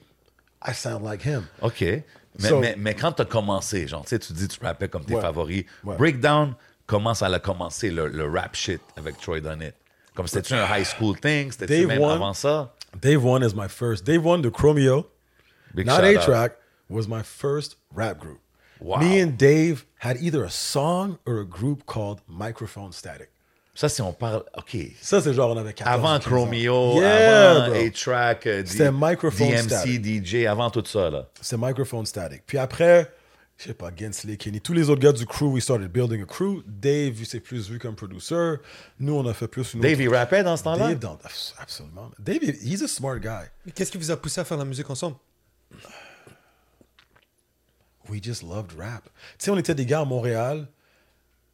I 0.68 0.74
sound 0.74 1.04
like 1.06 1.22
him. 1.24 1.44
OK. 1.62 1.82
Mais, 1.82 2.50
So- 2.50 2.60
mais, 2.60 2.76
mais 2.78 2.94
quand 2.96 3.14
tu 3.14 3.22
as 3.22 3.26
commencé, 3.26 3.88
genre, 3.88 4.04
tu 4.06 4.18
dis 4.34 4.48
tu 4.50 4.60
rappais 4.62 4.90
comme 4.90 5.06
tes 5.06 5.16
Ouais. 5.16 5.22
favoris. 5.22 5.64
Ouais. 5.86 5.96
Breakdown, 5.96 6.56
comment 6.86 7.14
ça 7.14 7.28
a 7.28 7.40
commencé, 7.40 7.90
le, 7.92 8.08
le 8.10 8.28
rap 8.30 8.56
shit 8.56 8.82
avec 8.98 9.18
Troy 9.22 9.40
Dunnett? 9.40 9.76
Comme 10.14 10.28
c'était-tu 10.28 10.54
un 10.56 10.66
high 10.66 10.84
school 10.86 11.18
thing? 11.18 11.52
C'était-tu 11.52 11.86
même 11.88 12.02
One. 12.02 12.12
avant 12.12 12.34
ça? 12.34 12.74
Dave 13.02 13.24
One 13.26 13.44
is 13.44 13.54
my 13.56 13.70
first. 13.70 14.04
Dave 14.06 14.26
One, 14.26 14.42
the 14.42 14.50
Chromeo, 14.52 15.06
Big 15.74 15.86
not 15.86 15.96
shout 15.98 16.04
A 16.06 16.16
out. 16.18 16.22
Track, 16.24 16.58
was 16.90 17.08
my 17.08 17.22
first 17.24 17.78
rap 17.94 18.20
group. 18.20 18.40
Wow. 18.86 19.00
Me 19.00 19.24
and 19.24 19.32
Dave 19.38 19.84
had 20.00 20.22
either 20.22 20.44
a 20.44 20.50
song 20.52 21.18
or 21.26 21.40
a 21.40 21.44
group 21.44 21.86
called 21.88 22.20
Microphone 22.28 22.92
Static. 22.92 23.30
Ça, 23.74 23.90
si 23.90 24.00
on 24.02 24.14
parle. 24.14 24.44
OK. 24.56 24.78
Ça, 25.02 25.22
c'est 25.22 25.34
genre, 25.34 25.52
on 25.52 25.58
avait 25.58 25.74
14 25.74 25.94
Avant 25.96 26.18
15 26.20 26.28
ans. 26.28 26.30
Chromeo, 26.30 27.02
Yeah, 27.02 27.64
avant. 27.66 27.74
A-Track, 27.76 28.46
euh, 28.48 28.64
C'était 28.66 28.92
Microphone 28.92 29.48
DMC, 29.50 29.70
Static. 29.70 30.26
DJ, 30.26 30.46
avant 30.46 30.70
tout 30.70 30.84
ça, 30.86 31.10
là. 31.10 31.28
C'est 31.42 31.58
Microphone 31.58 32.06
Static. 32.06 32.44
Puis 32.46 32.58
après, 32.60 33.12
je 33.58 33.64
sais 33.66 33.74
pas, 33.74 33.90
Gensley, 33.94 34.38
Kenny, 34.38 34.62
tous 34.62 34.74
les 34.74 34.90
autres 34.90 35.02
gars 35.02 35.12
du 35.14 35.26
crew, 35.26 35.46
we 35.52 35.64
started 35.64 35.92
building 35.92 36.22
a 36.22 36.26
crew. 36.26 36.62
Dave, 36.68 37.20
il 37.20 37.26
s'est 37.26 37.40
plus 37.40 37.68
vu 37.70 37.80
comme 37.80 37.96
producer. 37.96 38.58
Nous, 39.00 39.14
on 39.16 39.26
a 39.28 39.34
fait 39.34 39.48
plus 39.48 39.74
une 39.74 39.82
Dave, 39.82 39.94
autre- 39.94 40.02
il 40.02 40.10
rappait 40.16 40.44
dans 40.44 40.56
ce 40.56 40.64
temps-là? 40.64 40.90
Dave, 40.90 41.00
dans- 41.00 41.18
absolument. 41.58 42.12
Dave, 42.20 42.44
he's 42.44 42.84
a 42.84 42.88
smart 42.88 43.20
guy. 43.20 43.46
Mais 43.66 43.72
Qu'est-ce 43.72 43.92
qui 43.92 43.98
vous 43.98 44.12
a 44.12 44.16
poussé 44.18 44.40
à 44.42 44.46
faire 44.46 44.58
la 44.58 44.66
musique 44.66 44.90
ensemble? 44.92 45.16
We 48.10 48.22
just 48.24 48.44
loved 48.44 48.72
rap. 48.78 49.04
Tu 49.38 49.46
sais, 49.46 49.52
on 49.52 49.58
était 49.58 49.76
des 49.76 49.86
gars 49.86 50.02
à 50.02 50.06
Montréal, 50.06 50.68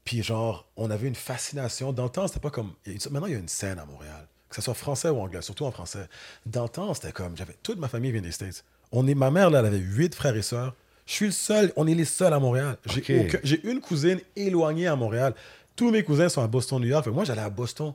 puis 0.03 0.23
genre, 0.23 0.67
on 0.77 0.89
avait 0.91 1.07
une 1.07 1.15
fascination. 1.15 1.93
Dans 1.93 2.03
le 2.05 2.09
temps, 2.09 2.27
c'était 2.27 2.39
pas 2.39 2.49
comme. 2.49 2.73
Maintenant, 3.11 3.27
il 3.27 3.33
y 3.33 3.35
a 3.35 3.39
une 3.39 3.47
scène 3.47 3.79
à 3.79 3.85
Montréal, 3.85 4.27
que 4.49 4.55
ce 4.55 4.61
soit 4.61 4.73
français 4.73 5.09
ou 5.09 5.19
anglais, 5.19 5.41
surtout 5.41 5.65
en 5.65 5.71
français. 5.71 6.07
Dans 6.45 6.63
le 6.63 6.69
temps, 6.69 6.93
c'était 6.93 7.11
comme. 7.11 7.37
j'avais 7.37 7.55
Toute 7.63 7.79
ma 7.79 7.87
famille 7.87 8.11
vient 8.11 8.21
des 8.21 8.31
States. 8.31 8.63
On 8.91 9.07
est, 9.07 9.15
ma 9.15 9.31
mère, 9.31 9.49
là, 9.49 9.59
elle 9.59 9.67
avait 9.67 9.77
huit 9.77 10.13
frères 10.15 10.35
et 10.35 10.41
sœurs. 10.41 10.75
Je 11.05 11.13
suis 11.13 11.25
le 11.27 11.31
seul, 11.31 11.73
on 11.75 11.87
est 11.87 11.93
les 11.95 12.05
seuls 12.05 12.33
à 12.33 12.39
Montréal. 12.39 12.77
J'ai 12.85 13.25
aucun- 13.25 13.39
une 13.63 13.79
cousine 13.81 14.19
éloignée 14.35 14.87
à 14.87 14.95
Montréal. 14.95 15.33
Tous 15.75 15.91
mes 15.91 16.03
cousins 16.03 16.29
sont 16.29 16.41
à 16.43 16.47
Boston, 16.47 16.79
New 16.81 16.87
York. 16.87 17.07
Moi, 17.07 17.23
j'allais 17.23 17.41
à 17.41 17.49
Boston 17.49 17.93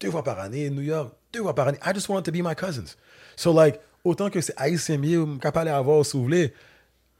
deux 0.00 0.10
fois 0.10 0.22
par 0.22 0.38
année, 0.38 0.70
New 0.70 0.82
York 0.82 1.12
deux 1.32 1.42
fois 1.42 1.54
par 1.54 1.68
année. 1.68 1.78
I 1.84 1.92
just 1.94 2.08
wanted 2.08 2.24
to 2.24 2.32
be 2.32 2.42
my 2.46 2.54
cousins. 2.54 2.96
So, 3.36 3.52
like, 3.52 3.80
autant 4.04 4.30
que 4.30 4.40
c'est 4.40 4.54
haïtien 4.56 4.98
mieux, 4.98 5.26
capable 5.40 5.66
d'avoir, 5.66 6.04
si 6.06 6.16
vous 6.16 6.22
voulez, 6.22 6.52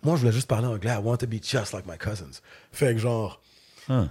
moi, 0.04 0.16
je 0.16 0.20
voulais 0.20 0.32
juste 0.32 0.48
parler 0.48 0.66
anglais. 0.66 0.90
I 0.92 0.98
want 1.02 1.16
to 1.18 1.26
be 1.26 1.42
just 1.42 1.72
like 1.72 1.86
my 1.86 1.96
cousins. 1.98 2.40
Fait 2.72 2.92
que 2.94 2.98
genre, 3.00 3.40
euh, 3.90 4.04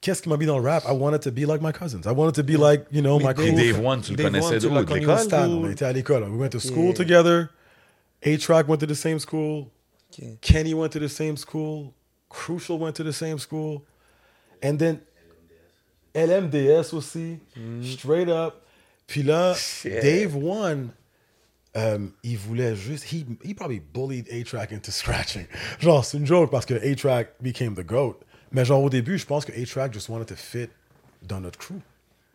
qu'est-ce 0.00 0.22
qui 0.22 0.28
m'a 0.28 0.36
mis 0.36 0.46
dans 0.46 0.58
le 0.58 0.64
rap? 0.68 0.84
I 0.86 0.92
wanted 0.92 1.20
to 1.22 1.30
be 1.30 1.46
like 1.46 1.62
my 1.62 1.72
cousins. 1.72 2.02
I 2.06 2.10
wanted 2.12 2.34
to 2.34 2.42
be 2.42 2.56
like, 2.58 2.86
you 2.92 3.00
know, 3.02 3.18
my 3.18 3.26
Mais 3.26 3.30
Et 3.32 3.34
cool 3.50 3.54
Dave 3.56 3.80
One, 3.84 4.00
tu 4.02 4.10
le 4.12 4.16
Dave 4.16 4.26
connaissais 4.26 4.66
One, 4.66 4.84
d'où? 4.84 4.84
De 4.84 4.94
l'école? 5.00 5.18
stade. 5.18 5.50
On 5.50 5.70
était 5.70 5.84
à 5.84 5.92
l'école. 5.92 6.22
We 6.24 6.38
went 6.40 6.50
to 6.50 6.60
school 6.60 6.86
Yeah. 6.86 6.94
together. 6.94 7.48
A-Track 8.22 8.68
went 8.68 8.78
to 8.78 8.86
the 8.86 8.94
same 8.94 9.18
school. 9.18 9.66
Ok. 10.12 10.24
Kenny 10.40 10.74
went 10.74 10.90
to 10.90 10.98
the 11.00 11.08
same 11.08 11.36
school. 11.36 11.92
Crucial 12.28 12.78
went 12.78 12.92
to 12.94 13.04
the 13.04 13.12
same 13.12 13.38
school. 13.38 13.82
And 14.62 14.78
then 14.78 15.00
LMDS 16.14 16.92
aussi. 16.94 17.38
Mm. 17.56 17.82
Straight 17.84 18.28
up. 18.28 18.62
Puis 19.06 19.22
là, 19.22 19.54
Shit. 19.54 20.00
Dave 20.02 20.34
One, 20.36 20.90
um, 21.74 22.12
il 22.22 22.36
voulait 22.38 22.76
juste. 22.76 23.04
He, 23.12 23.24
he 23.44 23.54
probably 23.54 23.80
bullied 23.80 24.26
A-Track 24.30 24.72
into 24.72 24.90
scratching. 24.90 25.46
Genre, 25.80 26.04
c'est 26.04 26.16
une 26.18 26.26
joke 26.26 26.50
parce 26.50 26.66
que 26.66 26.74
A-Track 26.74 27.34
became 27.40 27.74
the 27.74 27.84
GOAT. 27.84 28.18
Mais 28.52 28.64
genre, 28.64 28.82
au 28.82 28.90
début, 28.90 29.18
je 29.18 29.26
pense 29.26 29.44
que 29.44 29.52
A-Track 29.52 29.92
just 29.92 30.08
wanted 30.08 30.26
to 30.26 30.36
fit 30.36 30.68
dans 31.22 31.40
notre 31.40 31.58
crew. 31.58 31.74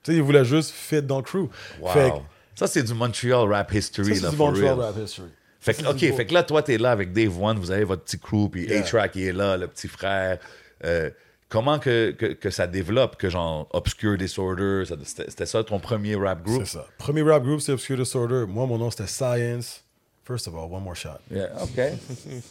Tu 0.03 0.11
sais, 0.11 0.17
il 0.17 0.23
voulait 0.23 0.45
juste 0.45 0.71
fit 0.71 1.01
dans 1.01 1.17
le 1.17 1.23
crew. 1.23 1.47
Fait 1.93 2.09
que- 2.09 2.15
Wow. 2.15 2.23
Ça, 2.55 2.67
c'est 2.67 2.83
du 2.83 2.93
Montreal 2.93 3.47
rap 3.49 3.73
history, 3.73 4.15
ça, 4.17 4.25
c'est 4.25 4.31
du 4.31 4.35
Montreal 4.35 4.73
real. 4.75 4.79
rap 4.79 4.95
history. 5.01 5.29
Fait 5.61 5.73
que, 5.73 5.85
OK, 5.87 5.99
fait 5.99 6.25
que 6.25 6.33
là, 6.33 6.43
toi, 6.43 6.61
t'es 6.61 6.77
là 6.77 6.91
avec 6.91 7.13
Dave 7.13 7.41
One, 7.41 7.57
vous 7.59 7.71
avez 7.71 7.83
votre 7.85 8.03
petit 8.03 8.19
crew, 8.19 8.49
puis 8.51 8.65
Yeah. 8.65 8.79
A-Track, 8.81 9.15
il 9.15 9.23
est 9.23 9.33
là, 9.33 9.55
le 9.57 9.67
petit 9.67 9.87
frère. 9.87 10.39
Euh, 10.83 11.09
comment 11.49 11.79
que, 11.79 12.11
que, 12.11 12.27
que 12.27 12.49
ça 12.49 12.67
développe, 12.67 13.17
que 13.17 13.29
genre 13.29 13.67
Obscure 13.71 14.17
Disorder, 14.17 14.83
c'était 15.03 15.45
ça 15.45 15.63
ton 15.63 15.79
premier 15.79 16.15
rap 16.15 16.43
group? 16.43 16.61
C'est 16.63 16.77
ça. 16.77 16.85
Premier 16.97 17.23
rap 17.23 17.43
group, 17.43 17.59
c'est 17.59 17.73
Obscure 17.73 17.97
Disorder. 17.97 18.45
Moi, 18.47 18.65
mon 18.65 18.77
nom, 18.77 18.89
c'était 18.91 19.07
Science. 19.07 19.83
First 20.23 20.47
of 20.47 20.53
all, 20.53 20.71
one 20.71 20.83
more 20.83 20.95
shot. 20.95 21.19
Yeah, 21.31 21.47
OK. 21.59 21.97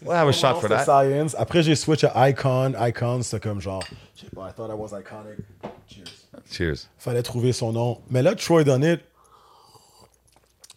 We'll 0.02 0.16
have 0.16 0.26
a 0.26 0.32
shot 0.32 0.60
for 0.60 0.68
that. 0.68 0.84
Science. 0.84 1.36
Après, 1.38 1.62
j'ai 1.62 1.76
switch 1.76 2.02
à 2.02 2.28
Icon. 2.28 2.74
Icon, 2.76 3.22
c'était 3.22 3.38
comme 3.38 3.60
genre, 3.60 3.84
je 4.16 4.22
sais 4.22 4.30
pas, 4.34 4.48
I 4.48 4.52
thought 4.52 4.68
I 4.68 4.74
was 4.74 4.88
iconic. 4.98 5.38
Cheers. 5.86 6.08
Cheers. 6.50 6.88
Fallait 6.98 7.22
trouver 7.22 7.52
son 7.52 7.70
nom. 7.72 8.00
Mais 8.10 8.20
là, 8.20 8.34
Troy 8.34 8.64
Dunnett, 8.64 9.00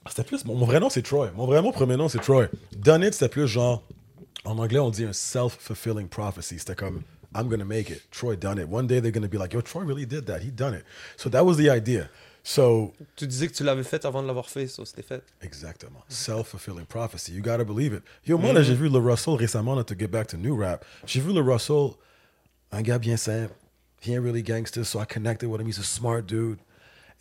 c'était 0.07 0.23
plus. 0.23 0.45
Mon, 0.45 0.53
mon 0.53 0.67
vrai 0.67 0.79
nom, 0.79 0.91
c'est 0.91 1.01
Troy. 1.01 1.31
Mon 1.35 1.47
vrai 1.47 1.63
nom, 1.63 1.71
premier 1.71 1.97
nom, 1.97 2.07
c'est 2.07 2.19
Troy. 2.19 2.49
Dunnett, 2.71 3.15
c'était 3.15 3.29
plus 3.29 3.47
genre. 3.47 3.81
En 4.43 4.59
anglais, 4.59 4.77
on 4.77 4.91
dit 4.91 5.05
un 5.05 5.13
self-fulfilling 5.13 6.07
prophecy. 6.07 6.59
C'était 6.59 6.75
comme, 6.75 7.01
I'm 7.33 7.47
gonna 7.49 7.65
make 7.65 7.89
it. 7.89 8.01
Troy 8.11 8.35
done 8.35 8.59
it. 8.59 8.67
One 8.67 8.87
day, 8.87 8.99
they're 8.99 9.11
gonna 9.11 9.29
be 9.29 9.37
like, 9.37 9.53
yo, 9.53 9.61
Troy 9.61 9.83
really 9.83 10.05
did 10.05 10.25
that. 10.27 10.41
He 10.41 10.51
done 10.51 10.73
it. 10.73 10.83
So 11.15 11.29
that 11.29 11.45
was 11.45 11.57
the 11.57 11.69
idea. 11.69 12.09
So 12.43 12.93
Tu 13.15 13.27
disais 13.27 13.47
que 13.47 13.53
tu 13.53 13.63
l'avais 13.63 13.83
fait 13.83 14.03
avant 14.03 14.21
de 14.23 14.27
l'avoir 14.27 14.49
fait, 14.49 14.67
ça, 14.67 14.83
c'était 14.85 15.03
fait. 15.03 15.23
Exactement. 15.41 16.03
Self-fulfilling 16.09 16.85
prophecy. 16.85 17.33
You 17.33 17.41
gotta 17.41 17.63
believe 17.63 17.93
it. 17.93 18.03
Yo, 18.25 18.37
moi, 18.37 18.51
là, 18.51 18.63
j'ai 18.63 18.73
vu 18.73 18.89
le 18.89 18.97
Russell 18.99 19.35
récemment, 19.35 19.75
là, 19.75 19.83
to 19.83 19.95
get 19.97 20.07
back 20.07 20.27
to 20.27 20.37
new 20.37 20.57
rap. 20.57 20.83
J'ai 21.05 21.21
vu 21.21 21.31
le 21.33 21.41
Russell, 21.41 21.91
un 22.71 22.81
gars 22.81 22.97
bien 22.99 23.17
simple. 23.17 23.53
He 24.01 24.13
ain't 24.13 24.23
really 24.23 24.41
gangster, 24.41 24.83
so 24.83 24.99
I 24.99 25.05
connected 25.05 25.47
with 25.47 25.61
him. 25.61 25.67
He's 25.67 25.77
a 25.77 25.83
smart 25.83 26.25
dude. 26.25 26.57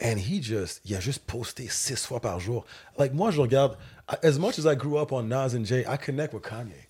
And 0.02 0.16
he 0.18 0.40
just, 0.40 0.80
il 0.86 0.96
a 0.96 1.00
juste 1.00 1.26
posté 1.26 1.68
six 1.68 2.06
fois 2.06 2.20
par 2.20 2.40
jour. 2.40 2.64
Like, 2.98 3.12
moi, 3.12 3.30
je 3.30 3.38
regarde, 3.38 3.76
as 4.22 4.38
much 4.38 4.58
as 4.58 4.64
I 4.64 4.74
grew 4.74 4.96
up 4.96 5.12
on 5.12 5.28
Nas 5.28 5.54
and 5.54 5.66
Jay, 5.66 5.84
I 5.86 5.98
connect 5.98 6.32
with 6.32 6.42
Kanye. 6.42 6.86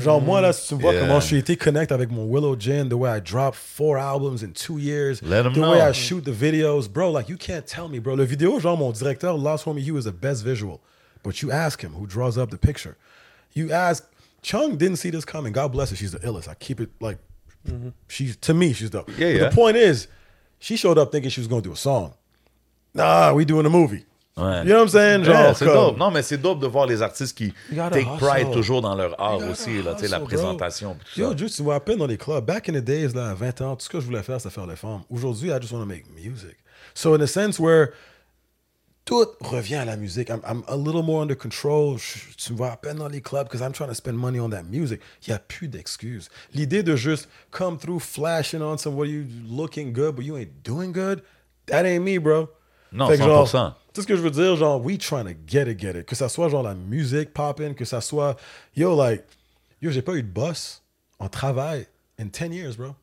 Genre, 0.00 0.20
moi, 0.20 0.40
là, 0.40 0.52
si 0.54 0.68
tu 0.68 0.80
vois 0.80 0.92
Yeah. 0.94 1.02
comment 1.02 1.20
je 1.20 1.26
suis 1.26 1.36
été 1.36 1.56
connect 1.56 1.92
avec 1.92 2.10
mon 2.10 2.24
Willow 2.26 2.56
Gin, 2.58 2.88
the 2.88 2.94
way 2.94 3.10
I 3.10 3.20
dropped 3.20 3.54
four 3.56 3.98
albums 3.98 4.42
in 4.42 4.52
two 4.52 4.78
years, 4.78 5.20
Let 5.22 5.44
'em 5.44 5.52
the 5.52 5.58
know. 5.60 5.72
way 5.72 5.80
I 5.82 5.92
shoot 5.92 6.24
the 6.24 6.32
videos, 6.32 6.88
bro, 6.90 7.10
like, 7.10 7.28
you 7.28 7.36
can't 7.36 7.66
tell 7.66 7.88
me, 7.88 7.98
bro. 7.98 8.14
Le 8.14 8.24
vidéo, 8.24 8.58
genre, 8.60 8.78
mon 8.78 8.92
directeur, 8.92 9.36
Lost 9.36 9.66
Homie, 9.66 9.82
he 9.82 9.90
was 9.90 10.04
the 10.04 10.12
best 10.12 10.42
visual. 10.42 10.80
But 11.22 11.42
you 11.42 11.50
ask 11.52 11.82
him, 11.82 11.92
who 11.94 12.06
draws 12.06 12.38
up 12.38 12.50
the 12.50 12.56
picture. 12.56 12.96
You 13.52 13.70
ask, 13.72 14.04
Chung 14.42 14.76
didn't 14.76 14.96
see 14.96 15.10
this 15.10 15.24
coming. 15.24 15.52
God 15.52 15.72
bless 15.72 15.88
her. 15.90 15.96
She's 15.96 16.12
the 16.12 16.18
illest. 16.18 16.48
I 16.48 16.54
keep 16.54 16.80
it, 16.80 16.90
like, 17.00 17.18
mm-hmm. 17.66 17.90
she's, 18.08 18.36
to 18.36 18.52
me, 18.54 18.72
she's 18.74 18.90
dope. 18.90 19.10
Yeah, 19.18 19.28
yeah. 19.28 19.48
The 19.48 19.54
point 19.54 19.76
is, 19.76 20.06
she 20.58 20.76
showed 20.76 20.98
up 20.98 21.12
thinking 21.12 21.30
she 21.30 21.40
was 21.40 21.48
going 21.48 21.62
to 21.62 21.68
do 21.68 21.72
a 21.72 21.76
song. 21.76 22.14
Nah, 22.94 23.32
we 23.34 23.44
doing 23.44 23.66
a 23.66 23.70
movie. 23.70 24.04
Ouais. 24.36 24.62
You 24.64 24.70
know 24.70 24.74
what 24.78 24.82
I'm 24.82 24.88
saying? 24.88 25.24
Yeah, 25.24 25.44
Genre, 25.44 25.56
c'est 25.56 25.64
comme- 25.66 25.74
dope. 25.74 25.96
Non, 25.96 26.10
mais 26.10 26.22
c'est 26.22 26.38
dope 26.38 26.58
de 26.58 26.66
voir 26.66 26.86
les 26.86 27.02
artistes 27.02 27.36
qui 27.38 27.54
take 27.70 28.04
pride 28.18 28.50
toujours 28.50 28.82
dans 28.82 28.94
leur 28.96 29.18
art 29.20 29.38
aussi, 29.48 29.80
là, 29.80 29.94
tu 29.94 30.00
sais, 30.00 30.08
la 30.08 30.16
hustle, 30.16 30.18
bro. 30.18 30.26
présentation. 30.26 30.96
tout 31.14 31.20
Yo, 31.20 31.34
tu 31.34 31.62
vois 31.62 31.76
à 31.76 31.80
peine 31.80 31.98
dans 31.98 32.06
les 32.08 32.16
clubs. 32.16 32.44
Back 32.44 32.68
in 32.68 32.72
the 32.72 32.84
days, 32.84 33.12
là, 33.14 33.30
à 33.30 33.34
20 33.34 33.60
ans, 33.60 33.76
tout 33.76 33.84
ce 33.84 33.88
que 33.88 34.00
je 34.00 34.06
voulais 34.06 34.24
faire, 34.24 34.40
c'était 34.40 34.52
faire 34.54 34.66
les 34.66 34.74
femmes. 34.74 35.02
Aujourd'hui, 35.08 35.50
I 35.50 35.58
just 35.60 35.72
want 35.72 35.80
to 35.80 35.86
make 35.86 36.04
music. 36.16 36.56
So, 36.94 37.14
in 37.14 37.20
a 37.20 37.28
sense 37.28 37.60
where 37.60 37.90
tout 39.04 39.26
revient 39.40 39.76
à 39.76 39.84
la 39.84 39.96
musique, 39.96 40.30
I'm, 40.30 40.40
I'm 40.48 40.62
a 40.66 40.76
little 40.76 41.04
more 41.04 41.22
under 41.22 41.36
control. 41.36 41.98
Je- 41.98 42.34
tu 42.36 42.52
me 42.54 42.56
vois 42.58 42.72
à 42.72 42.76
peine 42.76 42.96
dans 42.96 43.08
les 43.08 43.20
clubs 43.20 43.46
because 43.46 43.60
I'm 43.60 43.72
trying 43.72 43.88
to 43.88 43.94
spend 43.94 44.16
money 44.16 44.40
on 44.40 44.48
that 44.50 44.64
music. 44.64 45.00
Il 45.26 45.30
n'y 45.30 45.36
a 45.36 45.38
plus 45.38 45.68
d'excuses. 45.68 46.28
L'idée 46.52 46.82
de 46.82 46.96
juste 46.96 47.28
come 47.52 47.78
through 47.78 48.00
flashing 48.00 48.62
on 48.62 48.78
some, 48.78 48.96
what 48.96 49.06
you 49.06 49.26
looking 49.48 49.92
good, 49.92 50.16
but 50.16 50.24
you 50.24 50.36
ain't 50.36 50.50
doing 50.64 50.90
good, 50.92 51.22
that 51.66 51.84
ain't 51.84 52.02
me, 52.02 52.18
bro. 52.18 52.48
Non, 52.94 53.08
Fait 53.08 53.18
que 53.18 53.24
genre, 53.24 53.46
100%. 53.46 53.74
Tu 53.92 54.00
sais 54.00 54.02
ce 54.02 54.06
que 54.06 54.16
je 54.16 54.22
veux 54.22 54.30
dire? 54.30 54.56
Genre, 54.56 54.80
we 54.80 54.96
trying 54.98 55.24
to 55.24 55.34
get 55.46 55.68
it, 55.68 55.80
get 55.80 55.98
it. 55.98 56.06
Que 56.06 56.14
ça 56.14 56.28
soit 56.28 56.48
genre 56.48 56.62
la 56.62 56.74
musique 56.74 57.34
popping, 57.34 57.74
que 57.74 57.84
ça 57.84 58.00
soit. 58.00 58.36
Yo, 58.76 58.94
like, 58.96 59.24
yo, 59.82 59.90
j'ai 59.90 60.00
pas 60.00 60.14
eu 60.14 60.22
de 60.22 60.28
boss 60.28 60.80
en 61.18 61.28
travail 61.28 61.86
in 62.18 62.26
10 62.26 62.54
years, 62.54 62.76
bro. 62.76 62.94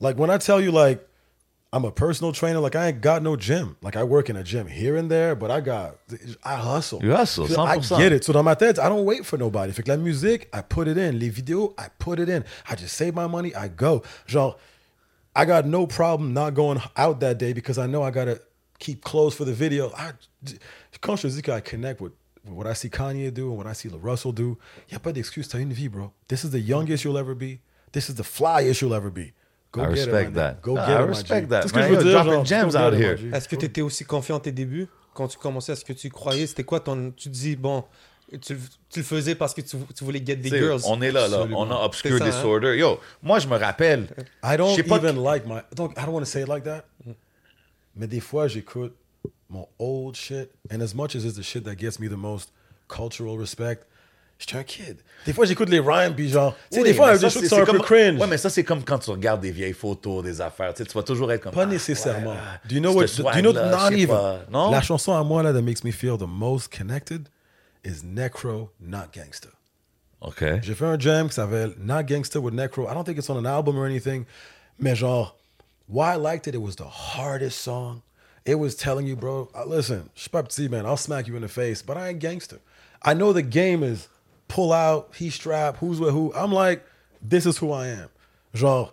Like, 0.00 0.18
when 0.18 0.30
I 0.30 0.38
tell 0.38 0.60
you, 0.60 0.72
like, 0.72 1.06
I'm 1.74 1.84
a 1.84 1.90
personal 1.90 2.32
trainer, 2.32 2.58
like, 2.58 2.74
I 2.74 2.88
ain't 2.88 3.02
got 3.02 3.22
no 3.22 3.36
gym. 3.36 3.76
Like, 3.82 3.96
I 3.96 4.02
work 4.02 4.30
in 4.30 4.36
a 4.36 4.42
gym 4.42 4.66
here 4.66 4.96
and 4.96 5.10
there, 5.10 5.34
but 5.34 5.50
I 5.50 5.60
got, 5.60 5.96
I 6.42 6.56
hustle. 6.56 7.00
You 7.02 7.12
hustle, 7.12 7.44
I 7.60 7.76
100%. 7.76 7.98
get 7.98 8.12
it. 8.12 8.24
So, 8.24 8.32
dans 8.32 8.42
ma 8.42 8.54
tête, 8.54 8.78
I 8.78 8.88
don't 8.88 9.04
wait 9.04 9.24
for 9.26 9.38
nobody. 9.38 9.72
Fait 9.72 9.82
que 9.82 9.90
la 9.90 9.98
musique, 9.98 10.48
I 10.54 10.62
put 10.62 10.88
it 10.88 10.96
in. 10.96 11.12
Les 11.18 11.28
vidéos, 11.28 11.74
I 11.78 11.88
put 11.98 12.18
it 12.18 12.28
in. 12.30 12.44
I 12.68 12.76
just 12.76 12.94
save 12.94 13.14
my 13.14 13.26
money, 13.26 13.54
I 13.54 13.68
go. 13.68 14.02
Genre, 14.26 14.56
I 15.34 15.44
got 15.44 15.66
no 15.66 15.86
problem 15.86 16.32
not 16.32 16.54
going 16.54 16.80
out 16.96 17.20
that 17.20 17.38
day 17.38 17.52
because 17.52 17.78
I 17.78 17.86
know 17.86 18.02
I 18.02 18.10
gotta 18.10 18.40
keep 18.82 19.00
clothes 19.04 19.34
for 19.34 19.44
the 19.46 19.52
video. 19.52 19.90
I, 19.96 20.10
quand 21.00 21.16
je 21.16 21.28
dis 21.28 21.42
que 21.42 21.50
I 21.52 21.60
connect 21.62 22.00
with, 22.00 22.12
with 22.44 22.54
what 22.54 22.66
I 22.70 22.74
see 22.74 22.88
Kanye 22.90 23.30
do 23.32 23.50
and 23.52 23.56
what 23.56 23.66
I 23.70 23.74
see 23.74 23.88
Russell 23.88 24.32
do, 24.32 24.58
y 24.90 24.96
a 24.96 24.98
pas 24.98 25.12
d'excuse. 25.12 25.48
T'as 25.48 25.58
une 25.60 25.72
vie, 25.72 25.88
bro. 25.88 26.10
This 26.28 26.44
is 26.44 26.50
the 26.50 26.60
youngest 26.60 27.04
you'll 27.04 27.18
ever 27.18 27.34
be. 27.34 27.60
This 27.92 28.08
is 28.08 28.14
the 28.16 28.24
flyest 28.24 28.80
you'll 28.80 28.94
ever 28.94 29.10
be. 29.10 29.32
Go 29.70 29.82
I 29.82 29.84
get 29.84 29.90
respect 30.06 30.30
it, 30.30 30.34
that. 30.34 30.60
Go 30.62 30.74
get 30.74 30.88
I 30.88 31.02
it, 31.02 31.08
respect 31.08 31.48
that, 31.48 31.62
C'est 31.62 31.68
ce 31.68 31.72
que 31.72 31.78
man. 31.78 31.88
je 31.88 31.94
veux 31.94 32.04
dire, 32.04 32.24
genre, 32.24 32.44
gems 32.44 32.76
out 32.76 32.94
here. 32.94 33.16
Est-ce 33.34 33.48
que 33.48 33.56
tu 33.56 33.64
étais 33.66 33.80
aussi 33.82 34.04
confiant 34.04 34.36
à 34.36 34.40
tes 34.40 34.52
débuts? 34.52 34.86
Quand 35.14 35.28
tu 35.28 35.38
commençais 35.38 35.72
Est-ce 35.72 35.84
que 35.84 35.92
tu 35.92 36.10
croyais 36.10 36.46
C'était 36.46 36.64
quoi 36.64 36.80
ton. 36.80 37.10
Tu 37.16 37.28
dis, 37.30 37.54
bon, 37.56 37.84
tu, 38.40 38.56
tu 38.90 38.98
le 38.98 39.02
faisais 39.04 39.34
parce 39.34 39.52
que 39.54 39.60
tu, 39.62 39.76
tu 39.94 40.04
voulais 40.04 40.22
get 40.24 40.36
des 40.36 40.48
girls? 40.50 40.80
On 40.86 41.00
est 41.02 41.10
là, 41.12 41.28
là. 41.28 41.36
Absolument. 41.36 41.60
On 41.60 41.70
a 41.70 41.84
Obscure 41.84 42.18
ça, 42.18 42.24
hein? 42.24 42.28
Disorder. 42.30 42.76
Yo, 42.76 42.98
moi, 43.22 43.38
je 43.38 43.48
me 43.48 43.56
rappelle. 43.56 44.08
I 44.44 44.56
don't 44.58 44.70
Je 44.70 44.76
sais 44.76 44.82
pas 44.82 44.96
even 44.96 45.16
que- 45.16 45.20
like 45.22 45.46
my. 45.46 45.60
Don't, 45.74 45.90
I 45.96 46.04
don't 46.04 46.14
want 46.14 46.20
to 46.20 46.26
say 46.26 46.42
it 46.42 46.48
like 46.48 46.64
that. 46.64 46.84
Mais 47.94 48.06
des 48.06 48.20
fois, 48.20 48.48
j'écoute 48.48 48.94
mon 49.48 49.68
old 49.78 50.16
shit. 50.16 50.50
And 50.72 50.80
as 50.80 50.94
much 50.94 51.14
as 51.14 51.24
it's 51.24 51.36
the 51.36 51.42
shit 51.42 51.64
that 51.64 51.76
gets 51.76 51.98
me 51.98 52.08
the 52.08 52.16
most 52.16 52.52
cultural 52.88 53.38
respect, 53.38 53.86
j'étais 54.38 54.56
un 54.56 54.64
kid. 54.64 54.96
Des 55.26 55.32
fois, 55.32 55.44
j'écoute 55.44 55.68
les 55.68 55.80
rhymes, 55.80 56.14
puis 56.14 56.28
genre. 56.28 56.54
Tu 56.70 56.76
sais, 56.76 56.82
Oui, 56.82 56.88
des 56.88 56.94
fois, 56.94 57.16
des 57.16 57.20
choses 57.20 57.42
qui 57.42 57.48
sont 57.48 57.60
un 57.60 57.64
peu 57.64 57.72
comme- 57.72 57.82
cringe. 57.82 58.20
Ouais, 58.20 58.26
mais 58.26 58.38
ça, 58.38 58.50
c'est 58.50 58.64
comme 58.64 58.82
quand 58.82 58.98
tu 58.98 59.10
regardes 59.10 59.40
des 59.40 59.52
vieilles 59.52 59.72
photos, 59.74 60.24
des 60.24 60.40
affaires. 60.40 60.72
Tu 60.74 60.82
sais, 60.82 60.88
tu 60.88 60.94
vas 60.94 61.02
toujours 61.02 61.30
être 61.32 61.42
comme. 61.42 61.54
Pas 61.54 61.62
ah, 61.62 61.66
nécessairement. 61.66 62.30
ouais, 62.30 62.36
do 62.68 62.74
you 62.74 62.80
know 62.80 62.92
what? 62.92 63.06
Do 63.06 63.38
you 63.38 63.42
know? 63.42 63.52
Not 63.52 63.92
even. 63.92 64.08
pas. 64.08 64.40
Non? 64.50 64.70
La 64.70 64.80
chanson 64.80 65.14
à 65.14 65.22
moi 65.22 65.42
là 65.42 65.52
that 65.52 65.62
makes 65.62 65.84
me 65.84 65.92
feel 65.92 66.16
the 66.16 66.26
most 66.26 66.68
connected 66.74 67.28
is 67.84 68.02
Necro, 68.04 68.70
Not 68.80 69.12
Gangsta. 69.12 69.48
OK. 70.20 70.44
J'ai 70.62 70.74
fait 70.74 70.84
un 70.84 70.98
jam 70.98 71.28
qui 71.28 71.34
s'appelle 71.34 71.74
Not 71.78 72.04
Gangsta 72.04 72.38
with 72.40 72.54
Necro. 72.54 72.88
I 72.88 72.94
don't 72.94 73.04
think 73.04 73.18
it's 73.18 73.28
on 73.28 73.36
an 73.36 73.46
album 73.46 73.76
or 73.76 73.86
anything. 73.86 74.24
Mais 74.78 74.94
genre, 74.94 75.36
why 75.86 76.12
I 76.12 76.16
liked 76.16 76.48
it, 76.48 76.54
it 76.54 76.62
was 76.62 76.76
the 76.76 76.84
hardest 76.84 77.60
song. 77.60 78.02
It 78.44 78.56
was 78.56 78.74
telling 78.74 79.06
you, 79.06 79.14
bro, 79.14 79.48
listen, 79.66 80.10
petit, 80.32 80.68
man. 80.68 80.84
I'll 80.84 80.96
smack 80.96 81.28
you 81.28 81.36
in 81.36 81.42
the 81.42 81.48
face, 81.48 81.80
but 81.82 81.96
I 81.96 82.08
ain't 82.08 82.18
gangster. 82.18 82.58
I 83.02 83.14
know 83.14 83.32
the 83.32 83.42
game 83.42 83.82
is 83.82 84.08
pull 84.48 84.72
out, 84.72 85.12
he 85.16 85.30
strap, 85.30 85.76
who's 85.78 86.00
with 86.00 86.12
who. 86.12 86.32
I'm 86.34 86.52
like, 86.52 86.84
this 87.20 87.46
is 87.46 87.58
who 87.58 87.72
I 87.72 87.88
am. 87.88 88.08
Genre, 88.54 88.90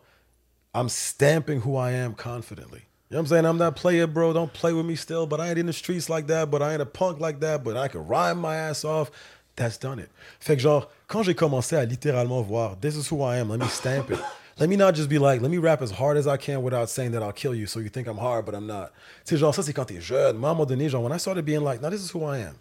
I'm 0.74 0.90
stamping 0.90 1.62
who 1.62 1.76
I 1.76 1.92
am 1.92 2.14
confidently. 2.14 2.84
You 3.10 3.16
know 3.16 3.22
what 3.22 3.22
I'm 3.22 3.28
saying? 3.28 3.46
I'm 3.46 3.58
that 3.58 3.76
player, 3.76 4.06
bro. 4.06 4.34
Don't 4.34 4.54
play 4.54 4.72
with 4.72 4.86
me 4.86 4.96
still, 4.96 5.26
but 5.26 5.42
I 5.42 5.50
ain't 5.50 5.58
in 5.58 5.66
the 5.66 5.74
streets 5.74 6.10
like 6.10 6.28
that, 6.28 6.52
but 6.52 6.62
I 6.62 6.74
ain't 6.74 6.82
a 6.82 6.86
punk 6.86 7.20
like 7.20 7.40
that, 7.40 7.64
but 7.64 7.76
I 7.76 7.88
can 7.88 8.06
rhyme 8.08 8.40
my 8.40 8.56
ass 8.56 8.86
off. 8.86 9.10
That's 9.56 9.78
done 9.78 10.00
it. 10.00 10.10
Fait 10.40 10.56
que 10.56 10.62
genre, 10.62 10.90
quand 11.08 11.24
j'ai 11.24 11.34
commencé 11.34 11.76
à 11.76 11.86
littéralement 11.86 12.42
voir, 12.46 12.80
this 12.80 12.96
is 12.96 13.08
who 13.08 13.22
I 13.24 13.38
am, 13.38 13.50
let 13.50 13.60
me 13.60 13.68
stamp 13.68 14.12
it. 14.12 14.20
Let 14.60 14.68
me 14.68 14.76
not 14.76 14.94
just 14.94 15.08
be 15.10 15.18
like, 15.20 15.42
let 15.42 15.50
me 15.50 15.58
rap 15.58 15.82
as 15.82 15.92
hard 15.92 16.18
as 16.18 16.28
I 16.28 16.38
can 16.38 16.62
without 16.62 16.90
saying 16.90 17.12
that 17.12 17.22
I'll 17.24 17.32
kill 17.34 17.56
you, 17.56 17.66
so 17.66 17.80
you 17.80 17.90
think 17.90 18.08
I'm 18.08 18.18
hard, 18.18 18.46
but 18.46 18.54
I'm 18.56 18.68
not. 18.68 18.92
Tu 19.26 19.36
sais, 19.36 19.38
genre, 19.38 19.54
ça, 19.54 19.64
c'est 19.64 19.74
quand 19.74 19.86
t'es 19.86 20.02
jeune. 20.02 20.38
Moi, 20.38 20.50
à 20.50 20.52
un 20.52 20.56
moment 20.56 20.66
donné, 20.66 20.90
genre, 20.90 21.04
when 21.04 21.14
I 21.14 21.20
started 21.20 21.46
being 21.46 21.62
like, 21.64 21.82
now 21.82 21.90
this 21.90 22.02
is 22.04 22.12
who 22.14 22.24
I 22.26 22.40
am. 22.40 22.56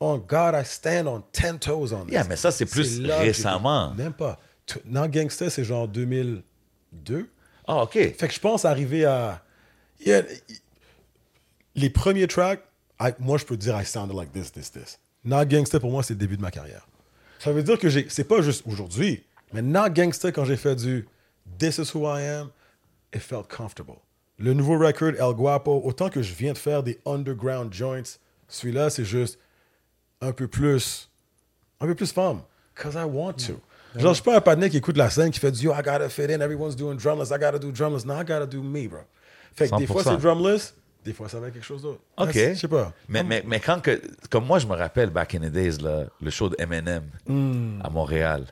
On 0.00 0.18
God, 0.18 0.54
I 0.54 0.64
stand 0.64 1.06
on 1.08 1.22
10 1.32 1.58
toes 1.60 1.92
on 1.92 2.04
this. 2.04 2.12
Yeah, 2.12 2.24
mais 2.28 2.36
ça, 2.36 2.50
c'est 2.50 2.66
plus 2.66 3.00
là 3.00 3.18
récemment. 3.18 3.94
Même 3.94 4.12
pas. 4.12 4.38
Non 4.86 5.06
Gangsta, 5.08 5.50
c'est 5.50 5.64
genre 5.64 5.88
2002. 5.88 7.28
Ah, 7.66 7.82
OK. 7.82 7.92
Fait 7.92 8.28
que 8.28 8.32
je 8.32 8.40
pense 8.40 8.64
arriver 8.64 9.04
à. 9.04 9.42
Yeah, 10.04 10.22
les 11.74 11.90
premiers 11.90 12.26
tracks, 12.26 12.62
I- 13.00 13.12
moi 13.18 13.38
je 13.38 13.44
peux 13.44 13.56
dire 13.56 13.78
I 13.80 13.84
sounded 13.84 14.14
like 14.16 14.32
this, 14.32 14.52
this, 14.52 14.70
this. 14.70 14.98
Not 15.24 15.46
Gangsta 15.46 15.80
pour 15.80 15.90
moi 15.90 16.02
c'est 16.02 16.14
le 16.14 16.18
début 16.18 16.36
de 16.36 16.42
ma 16.42 16.50
carrière. 16.50 16.86
Ça 17.38 17.52
veut 17.52 17.62
dire 17.62 17.78
que 17.78 17.88
j'ai. 17.88 18.06
C'est 18.08 18.24
pas 18.24 18.42
juste 18.42 18.64
aujourd'hui, 18.66 19.24
mais 19.52 19.62
Not 19.62 19.90
Gangsta 19.90 20.32
quand 20.32 20.44
j'ai 20.44 20.56
fait 20.56 20.76
du 20.76 21.06
This 21.58 21.78
is 21.78 21.90
who 21.94 22.04
I 22.06 22.22
am, 22.22 22.50
it 23.14 23.20
felt 23.22 23.48
comfortable. 23.48 23.98
Le 24.38 24.52
nouveau 24.52 24.78
record 24.78 25.14
El 25.18 25.34
Guapo, 25.34 25.80
autant 25.84 26.08
que 26.10 26.20
je 26.22 26.34
viens 26.34 26.52
de 26.52 26.58
faire 26.58 26.82
des 26.82 26.98
underground 27.06 27.72
joints, 27.72 28.18
celui-là 28.48 28.90
c'est 28.90 29.04
juste 29.04 29.38
un 30.20 30.32
peu 30.32 30.48
plus. 30.48 31.08
Un 31.80 31.86
peu 31.86 31.94
plus 31.94 32.12
femme. 32.12 32.40
Cause 32.74 32.94
I 32.94 33.04
want 33.04 33.34
to. 33.46 33.60
Genre, 33.96 34.08
je 34.12 34.14
suis 34.14 34.22
pas 34.24 34.36
un 34.36 34.40
patiné 34.40 34.68
qui 34.70 34.78
écoute 34.78 34.96
la 34.96 35.08
scène 35.10 35.30
qui 35.30 35.38
fait 35.38 35.52
du 35.52 35.64
Yo, 35.66 35.72
I 35.72 35.76
gotta 35.82 36.08
fit 36.08 36.22
in, 36.32 36.40
everyone's 36.40 36.74
doing 36.74 36.96
drumless, 36.96 37.28
I 37.30 37.38
gotta 37.38 37.58
do 37.60 37.70
drumless. 37.70 38.04
No, 38.04 38.14
I 38.14 38.24
gotta 38.24 38.46
do 38.46 38.60
me, 38.62 38.88
bro. 38.88 39.00
Fait 39.54 39.68
que 39.68 39.76
des 39.76 39.86
fois 39.86 40.02
100%. 40.02 40.04
c'est 40.10 40.16
drumless, 40.16 40.74
des 41.04 41.12
fois 41.12 41.28
ça 41.28 41.38
va 41.38 41.46
être 41.46 41.54
quelque 41.54 41.64
chose 41.64 41.82
d'autre. 41.82 42.00
OK. 42.16 42.32
Je 42.34 42.54
sais 42.54 42.66
pas. 42.66 42.92
Mais, 43.08 43.22
mais, 43.22 43.44
mais 43.46 43.60
quand 43.60 43.80
que. 43.80 44.00
Comme 44.30 44.46
moi, 44.46 44.58
je 44.58 44.66
me 44.66 44.74
rappelle, 44.74 45.10
back 45.10 45.36
in 45.36 45.40
the 45.40 45.52
days, 45.52 45.78
là, 45.80 46.06
le 46.20 46.30
show 46.30 46.48
de 46.48 46.56
Eminem 46.58 47.04
Hmm. 47.28 47.80
à 47.84 47.90
Montréal. 47.90 48.46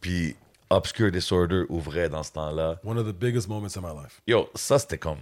Puis 0.00 0.34
Obscure 0.72 1.10
Disorder 1.10 1.64
ouvrait 1.68 2.08
dans 2.08 2.22
ce 2.22 2.32
temps-là. 2.32 2.80
One 2.84 2.98
of 2.98 3.06
the 3.06 3.12
biggest 3.12 3.48
moments 3.48 3.76
in 3.76 3.80
my 3.80 3.94
life. 3.94 4.20
Yo, 4.26 4.48
ça, 4.54 4.78
c'était 4.78 4.98
comme. 4.98 5.18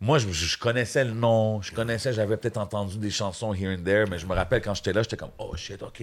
Moi, 0.00 0.18
je, 0.18 0.28
je 0.30 0.58
connaissais 0.58 1.04
le 1.04 1.12
nom, 1.12 1.60
je 1.60 1.72
connaissais, 1.72 2.12
j'avais 2.12 2.36
peut-être 2.36 2.58
entendu 2.58 2.98
des 2.98 3.10
chansons 3.10 3.52
here 3.52 3.76
and 3.76 3.82
there, 3.82 4.06
mais 4.08 4.18
je 4.18 4.26
me 4.26 4.34
rappelle 4.34 4.62
quand 4.62 4.74
j'étais 4.74 4.92
là, 4.92 5.02
j'étais 5.02 5.16
comme, 5.16 5.32
oh 5.38 5.56
shit, 5.56 5.82
ok, 5.82 6.02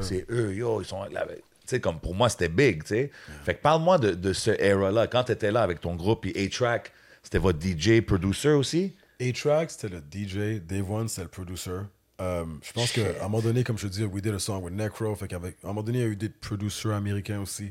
c'est 0.00 0.26
eux, 0.28 0.54
yo, 0.54 0.82
ils 0.82 0.84
sont 0.84 1.04
là. 1.04 1.24
Tu 1.28 1.36
sais, 1.66 1.80
comme 1.80 2.00
pour 2.00 2.14
moi, 2.16 2.28
c'était 2.28 2.48
big, 2.48 2.82
tu 2.82 2.88
sais. 2.88 3.10
Fait 3.44 3.54
que 3.54 3.62
parle-moi 3.62 3.98
de, 3.98 4.10
de 4.12 4.32
ce 4.32 4.50
era-là. 4.50 5.06
Quand 5.06 5.24
tu 5.24 5.32
étais 5.32 5.52
là 5.52 5.62
avec 5.62 5.80
ton 5.80 5.94
groupe, 5.94 6.22
puis 6.22 6.32
A-Track, 6.36 6.92
c'était 7.22 7.38
votre 7.38 7.60
DJ, 7.60 8.00
producer 8.00 8.50
aussi? 8.50 8.96
A-Track, 9.20 9.70
c'était 9.70 9.88
le 9.88 9.98
DJ. 9.98 10.60
Dave 10.60 10.90
One, 10.90 11.08
c'était 11.08 11.22
le 11.22 11.28
producer. 11.28 11.82
Euh, 12.20 12.44
je 12.62 12.72
pense 12.72 12.90
qu'à 12.92 13.02
un 13.20 13.28
moment 13.28 13.40
donné, 13.40 13.62
comme 13.62 13.78
je 13.78 13.86
te 13.86 13.92
dis, 13.92 14.04
we 14.04 14.20
did 14.20 14.34
a 14.34 14.38
song 14.40 14.62
with 14.64 14.74
Necro. 14.74 15.14
Fait 15.14 15.28
qu'avec, 15.28 15.56
à 15.62 15.66
un 15.66 15.68
moment 15.68 15.82
donné, 15.84 15.98
il 15.98 16.02
y 16.02 16.04
a 16.04 16.08
eu 16.08 16.16
des 16.16 16.28
producers 16.28 16.92
américains 16.92 17.40
aussi. 17.40 17.70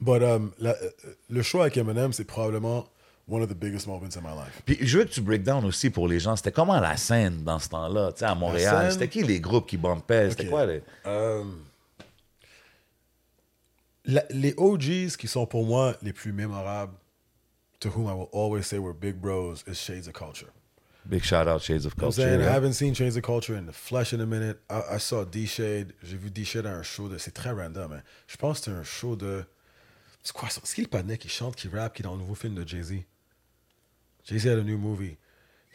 But 0.00 0.22
um, 0.22 0.52
la- 0.60 0.76
euh, 0.80 0.90
le 1.28 1.42
show 1.42 1.60
avec 1.62 1.76
Eminem, 1.76 2.12
c'est 2.12 2.24
probablement 2.24 2.86
one 3.28 3.42
of 3.42 3.48
the 3.48 3.54
biggest 3.58 3.86
moments 3.88 4.16
in 4.16 4.20
my 4.22 4.34
life. 4.36 4.62
Puis 4.64 4.78
je 4.80 4.98
veux 4.98 5.04
que 5.04 5.10
tu 5.10 5.20
break 5.20 5.42
down 5.42 5.64
aussi 5.64 5.90
pour 5.90 6.06
les 6.06 6.20
gens. 6.20 6.36
C'était 6.36 6.52
comment 6.52 6.78
la 6.78 6.96
scène 6.96 7.42
dans 7.42 7.58
ce 7.58 7.68
temps-là, 7.70 8.12
tu 8.12 8.20
sais, 8.20 8.24
à 8.26 8.34
Montréal? 8.36 8.82
scène? 8.84 8.90
C'était 8.92 9.08
qui 9.08 9.22
les 9.24 9.40
groupes 9.40 9.66
qui 9.66 9.76
bumpaient? 9.76 10.30
C'était 10.30 10.46
quoi 10.46 10.64
les... 10.64 10.80
Euh, 11.06 11.42
la- 14.04 14.24
les 14.30 14.54
OGs 14.56 15.16
qui 15.18 15.26
sont 15.28 15.44
pour 15.46 15.66
moi 15.66 15.94
les 16.02 16.12
plus 16.12 16.32
mémorables, 16.32 16.94
to 17.80 17.90
whom 17.90 18.06
I 18.06 18.12
will 18.14 18.28
always 18.32 18.62
say 18.62 18.78
we're 18.78 18.94
big 18.94 19.16
bros, 19.16 19.56
is 19.66 19.74
Shades 19.74 20.06
of 20.08 20.14
Culture. 20.14 20.48
Big 21.08 21.24
shout 21.24 21.48
out 21.48 21.62
Shades 21.62 21.86
of 21.86 21.94
You 21.96 22.02
know 22.02 22.08
I'm 22.08 22.12
Culture. 22.12 22.28
saying? 22.28 22.40
I 22.42 22.52
haven't 22.52 22.74
seen 22.74 22.92
Shades 22.94 23.16
of 23.16 23.22
Culture 23.22 23.56
in 23.56 23.64
the 23.66 23.72
flesh 23.72 24.12
in 24.12 24.20
a 24.20 24.26
minute. 24.26 24.58
I, 24.68 24.96
I 24.96 24.98
saw 24.98 25.24
D-Shade. 25.24 25.94
J'ai 26.02 26.16
vu 26.18 26.30
D-Shade 26.30 26.66
à 26.66 26.74
un 26.74 26.82
show 26.82 27.08
de. 27.08 27.16
C'est 27.18 27.32
très 27.32 27.50
random, 27.50 27.92
hein. 27.92 28.02
Je 28.26 28.36
pense 28.36 28.58
que 28.60 28.64
c'était 28.66 28.76
un 28.76 28.82
show 28.84 29.16
de. 29.16 29.42
C'est 30.22 30.34
quoi 30.34 30.50
ça? 30.50 30.60
C'est 30.64 30.74
qui 30.74 30.82
le 30.82 30.88
patinet 30.88 31.16
qui 31.16 31.28
chante, 31.30 31.56
qui 31.56 31.68
rappe, 31.68 31.94
qui 31.94 32.02
est 32.02 32.04
dans 32.04 32.12
le 32.12 32.18
nouveau 32.18 32.34
film 32.34 32.54
de 32.54 32.66
Jay-Z? 32.68 32.92
Jay-Z 34.28 34.46
had 34.48 34.58
a 34.58 34.62
new 34.62 34.76
movie. 34.76 35.16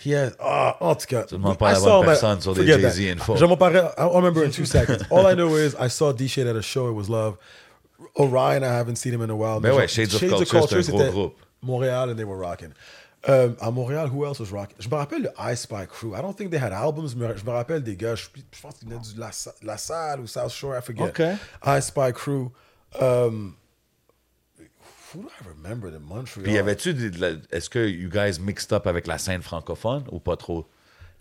He 0.06 0.14
has. 0.14 0.34
Ah, 0.40 0.78
en 0.82 0.94
tout 0.96 1.08
cas. 1.08 1.24
Tu 1.24 1.34
demandes 1.36 1.58
pas 1.58 1.70
à 1.70 1.74
la 1.74 1.80
I 1.80 1.84
bonne 1.84 2.06
personne 2.06 2.42
sur 2.42 2.54
des 2.54 2.68
Jay-Z 2.68 2.96
that. 2.98 3.12
info. 3.14 3.36
Je 3.36 3.46
m'en 3.46 3.58
parle- 3.58 3.92
I'll 3.98 4.10
remember 4.10 4.44
in 4.46 4.52
two 4.52 4.66
seconds. 4.66 5.04
All 5.12 5.26
I 5.26 5.34
know 5.36 5.56
is 5.58 5.76
I 5.80 5.88
saw 5.90 6.12
D-Shade 6.14 6.48
at 6.48 6.56
a 6.56 6.62
show. 6.62 6.90
It 6.90 6.94
was 6.96 7.10
love. 7.10 7.38
Orion, 8.20 8.64
I 8.64 8.68
haven't 8.68 8.98
seen 8.98 9.14
him 9.14 9.22
in 9.24 9.30
a 9.32 9.36
while. 9.36 9.60
Ben 9.60 9.70
mais 9.72 9.78
ouais, 9.78 9.88
genre, 9.88 10.20
Shades 10.20 10.34
of 10.42 10.48
Culture, 10.50 10.84
c'est 10.84 10.92
un 10.94 10.98
gros 11.10 11.12
groupe. 11.12 11.36
Montréal 11.64 12.10
and 12.10 12.16
they 12.18 12.26
were 12.26 12.38
rocking. 12.38 12.74
Euh, 13.30 13.54
à 13.62 13.72
Montréal, 13.72 14.10
who 14.14 14.26
else 14.26 14.40
was 14.42 14.52
rocking? 14.52 14.76
Je 14.80 14.90
me 14.90 14.96
rappelle 14.96 15.22
le 15.24 15.30
I 15.40 15.56
Spy 15.56 15.88
Crew. 15.88 16.14
I 16.14 16.22
don't 16.22 16.36
think 16.36 16.52
they 16.52 16.60
had 16.60 16.74
albums, 16.74 17.14
mais 17.16 17.38
je 17.38 17.46
me 17.46 17.52
rappelle 17.52 17.82
des 17.82 17.96
gars, 17.96 18.16
je, 18.16 18.26
je 18.52 18.62
pense 18.62 18.76
qu'ils 18.76 18.90
venaient 18.90 19.00
du 19.00 19.18
La, 19.18 19.32
La 19.62 19.78
Salle 19.78 20.20
ou 20.20 20.28
South 20.28 20.52
Shore, 20.52 20.76
I 20.78 20.82
forget. 20.82 21.04
Ok. 21.04 21.22
I 21.66 21.82
Spy 21.82 22.12
Crew. 22.14 22.50
Um, 23.00 23.56
who 25.14 25.22
do 25.22 25.30
I 25.30 25.48
remember 25.48 25.88
in 25.90 26.00
Montreal? 26.00 26.44
Puis 26.44 26.54
y 26.54 26.58
avait-tu 26.58 26.94
des- 26.94 27.10
de 27.12 27.20
la- 27.22 27.38
Est-ce 27.52 27.70
que 27.70 27.88
you 27.88 28.10
guys 28.10 28.40
mixed 28.42 28.74
up 28.74 28.88
avec 28.88 29.08
la 29.08 29.18
scène 29.18 29.42
francophone 29.42 30.04
ou 30.12 30.20
pas 30.20 30.36
trop? 30.36 30.68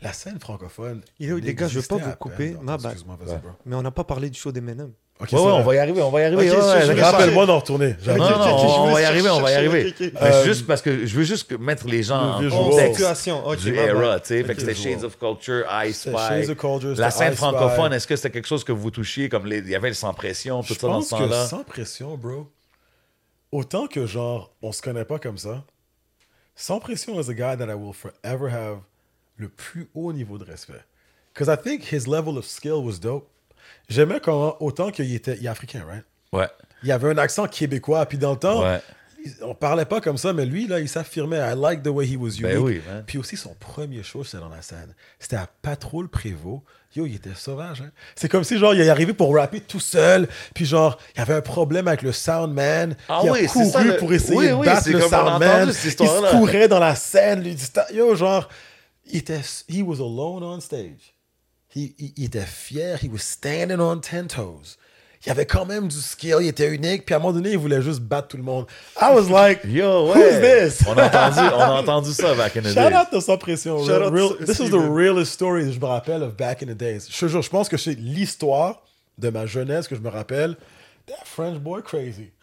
La 0.00 0.12
scène 0.12 0.40
francophone. 0.40 1.02
Yo, 1.20 1.38
les 1.38 1.54
gars, 1.54 1.68
je 1.68 1.78
veux 1.78 1.86
pas 1.86 1.98
vous 1.98 2.16
couper. 2.16 2.52
peine. 2.54 2.62
Ma 2.62 2.76
bad. 2.76 2.86
Excuse-moi, 2.92 3.16
vas-y, 3.20 3.38
bro. 3.38 3.50
Mais 3.64 3.76
on 3.76 3.82
n'a 3.82 3.92
pas 3.92 4.02
parlé 4.02 4.28
du 4.28 4.38
show 4.38 4.50
d'Eminem. 4.50 4.92
Ok, 5.22 5.30
Ouais, 5.32 5.38
on 5.38 5.62
va 5.62 5.74
y 5.76 5.78
arriver, 5.78 6.02
on 6.02 6.10
va 6.10 6.20
y 6.20 6.24
arriver. 6.24 6.50
Ouais, 6.50 6.56
ouais, 6.56 7.00
Rappelle-moi 7.00 7.46
d'en 7.46 7.60
retourner. 7.60 7.94
Non, 8.04 8.16
non, 8.16 8.24
on, 8.24 8.92
va 8.92 9.00
y 9.00 9.04
arriver, 9.04 9.30
on 9.30 9.40
va 9.40 9.52
y 9.52 9.54
arriver. 9.54 9.94
Mais 10.00 10.12
Euh, 10.20 10.44
juste 10.44 10.66
parce 10.66 10.82
que 10.82 11.06
je 11.06 11.16
veux 11.16 11.22
juste 11.22 11.56
mettre 11.60 11.86
les 11.86 12.02
gens 12.02 12.40
le 12.40 12.52
en 12.52 12.70
contexte 12.70 13.28
du 13.62 13.76
era, 13.76 14.18
tu 14.18 14.26
sais. 14.28 14.42
Fait 14.42 14.52
Ok, 14.52 14.58
que 14.58 14.60
c'était. 14.60 14.74
Shades 14.74 15.04
of 15.04 15.16
Culture, 15.18 15.64
I 15.70 15.92
Spy. 15.92 16.50
Of 16.50 16.56
Culture, 16.56 16.94
La 16.96 17.12
scène 17.12 17.34
francophone, 17.34 17.92
est-ce 17.92 18.06
que 18.08 18.16
c'était 18.16 18.30
quelque 18.30 18.48
chose 18.48 18.64
que 18.64 18.72
vous 18.72 18.90
touchiez 18.90 19.28
comme 19.28 19.46
il 19.46 19.68
y 19.68 19.76
avait 19.76 19.88
le 19.88 19.94
sans 19.94 20.12
pression, 20.12 20.62
tout 20.62 20.74
Je 20.74 20.78
ça 20.80 20.86
dans 20.88 21.00
ce 21.02 21.10
temps-là? 21.10 21.46
sans 21.46 21.62
pression, 21.62 22.16
bro, 22.16 22.48
autant 23.52 23.86
que 23.86 24.06
genre, 24.06 24.52
on 24.60 24.72
se 24.72 24.82
connaît 24.82 25.04
pas 25.04 25.20
comme 25.20 25.38
ça, 25.38 25.62
sans 26.56 26.80
pression 26.80 27.20
is 27.20 27.30
a 27.30 27.34
guy 27.34 27.56
that 27.56 27.70
I 27.70 27.74
will 27.74 27.94
forever 27.94 28.50
have 28.50 28.78
le 29.36 29.48
plus 29.48 29.88
haut 29.94 30.12
niveau 30.12 30.36
de 30.38 30.44
respect. 30.44 30.84
Because 31.32 31.48
I 31.48 31.56
think 31.56 31.84
his 31.92 32.08
level 32.08 32.36
of 32.36 32.44
skill 32.44 32.82
was 32.84 32.98
dope. 33.00 33.28
J'aimais 33.88 34.20
comment, 34.22 34.56
autant 34.62 34.90
qu'il 34.90 35.14
était 35.14 35.36
il 35.38 35.44
est 35.46 35.48
africain, 35.48 35.84
right? 35.86 36.04
Ouais. 36.32 36.48
Il 36.82 36.90
avait 36.92 37.10
un 37.10 37.18
accent 37.18 37.46
québécois, 37.46 38.04
puis 38.06 38.18
dans 38.18 38.32
le 38.32 38.38
temps, 38.38 38.62
Ouais. 38.62 38.80
on 39.42 39.54
parlait 39.54 39.84
pas 39.84 40.00
comme 40.00 40.18
ça, 40.18 40.32
mais 40.32 40.44
lui, 40.46 40.66
là, 40.66 40.80
il 40.80 40.88
s'affirmait. 40.88 41.38
I 41.38 41.54
like 41.56 41.82
the 41.82 41.88
way 41.88 42.06
he 42.06 42.16
was 42.16 42.30
unique. 42.30 42.42
Ben 42.42 42.58
oui, 42.58 42.80
man. 42.88 43.04
Puis 43.06 43.18
aussi, 43.18 43.36
son 43.36 43.54
premier 43.54 44.02
show, 44.02 44.24
c'était 44.24 44.38
dans 44.38 44.48
la 44.48 44.62
scène. 44.62 44.94
C'était 45.18 45.36
à 45.36 45.48
Patrouille 45.62 46.08
Prévost. 46.08 46.62
Yo, 46.94 47.06
il 47.06 47.14
était 47.14 47.30
sauvage. 47.34 47.80
Hein? 47.80 47.90
C'est 48.14 48.28
comme 48.28 48.44
si, 48.44 48.58
genre, 48.58 48.74
il 48.74 48.80
est 48.82 48.88
arrivé 48.90 49.14
pour 49.14 49.34
rapper 49.34 49.60
tout 49.60 49.80
seul. 49.80 50.28
Puis, 50.54 50.66
genre, 50.66 50.98
il 51.14 51.20
y 51.20 51.22
avait 51.22 51.32
un 51.34 51.40
problème 51.40 51.88
avec 51.88 52.02
le 52.02 52.12
soundman. 52.12 52.96
Ah 53.08 53.20
il 53.22 53.28
a 53.28 53.32
oui, 53.32 53.38
c'est 53.42 53.46
couru 53.48 53.70
ça, 53.70 53.82
le- 53.84 53.96
pour 53.96 54.12
essayer 54.12 54.36
oui, 54.36 54.48
de 54.48 54.52
oui, 54.52 54.66
battre 54.66 54.90
le 54.90 54.98
a 55.02 55.08
soundman. 55.08 55.68
Il 55.68 55.72
se 55.74 56.30
courait 56.36 56.68
dans 56.68 56.80
la 56.80 56.94
scène. 56.94 57.42
Lui, 57.44 57.54
dit, 57.54 57.64
yo, 57.94 58.14
genre, 58.14 58.46
il 59.06 59.18
était, 59.18 59.40
he 59.70 59.80
was 59.82 59.96
alone 60.04 60.42
on 60.42 60.60
stage. 60.60 61.14
He- 61.74 61.94
il, 61.98 62.12
il 62.16 62.24
était 62.26 62.40
fier. 62.46 62.98
He 63.02 63.08
was 63.10 63.18
standing 63.20 63.78
on 63.80 63.98
ten 63.98 64.26
toes. 64.26 64.76
Il 65.24 65.30
avait 65.30 65.46
quand 65.46 65.64
même 65.64 65.86
du 65.86 65.96
skill. 66.00 66.38
Il 66.40 66.48
était 66.48 66.68
unique. 66.74 67.06
Puis 67.06 67.14
à 67.14 67.18
un 67.18 67.20
moment 67.20 67.32
donné, 67.32 67.52
il 67.52 67.58
voulait 67.58 67.80
juste 67.80 68.00
battre 68.00 68.28
tout 68.28 68.36
le 68.36 68.42
monde. 68.42 68.66
I 69.00 69.10
was 69.14 69.28
like, 69.30 69.60
Yo, 69.68 70.08
who's 70.12 70.16
ouais. 70.16 70.68
this? 70.68 70.82
On 70.86 70.98
a 70.98 71.06
entendu, 71.06 71.38
on 71.54 71.60
a 71.60 71.80
entendu 71.80 72.12
ça 72.12 72.34
back 72.34 72.56
in 72.56 72.62
the 72.62 72.68
Shout 72.74 72.90
day. 72.90 72.96
out 72.96 73.06
de 73.12 73.20
Sans 73.20 73.38
Pression. 73.38 73.78
Shout 73.84 73.88
Real- 73.92 74.02
out 74.08 74.12
real- 74.12 74.36
to 74.38 74.44
this 74.44 74.58
is 74.58 74.70
the 74.70 74.74
realest 74.90 75.32
story 75.32 75.64
que 75.66 75.70
je 75.72 75.78
me 75.80 75.86
rappelle 75.86 76.22
of 76.24 76.36
back 76.36 76.62
in 76.62 76.66
the 76.66 76.76
days. 76.76 77.06
Je 77.08 77.16
te 77.20 77.28
jure, 77.28 77.40
je 77.42 77.50
pense 77.50 77.68
que 77.68 77.76
c'est 77.76 77.94
l'histoire 77.94 78.82
de 79.18 79.30
ma 79.30 79.46
jeunesse 79.46 79.86
que 79.86 79.94
je 79.94 80.00
me 80.00 80.08
rappelle. 80.10 80.56
That 81.06 81.24
French 81.24 81.58
boy 81.58 81.82
crazy. 81.82 82.30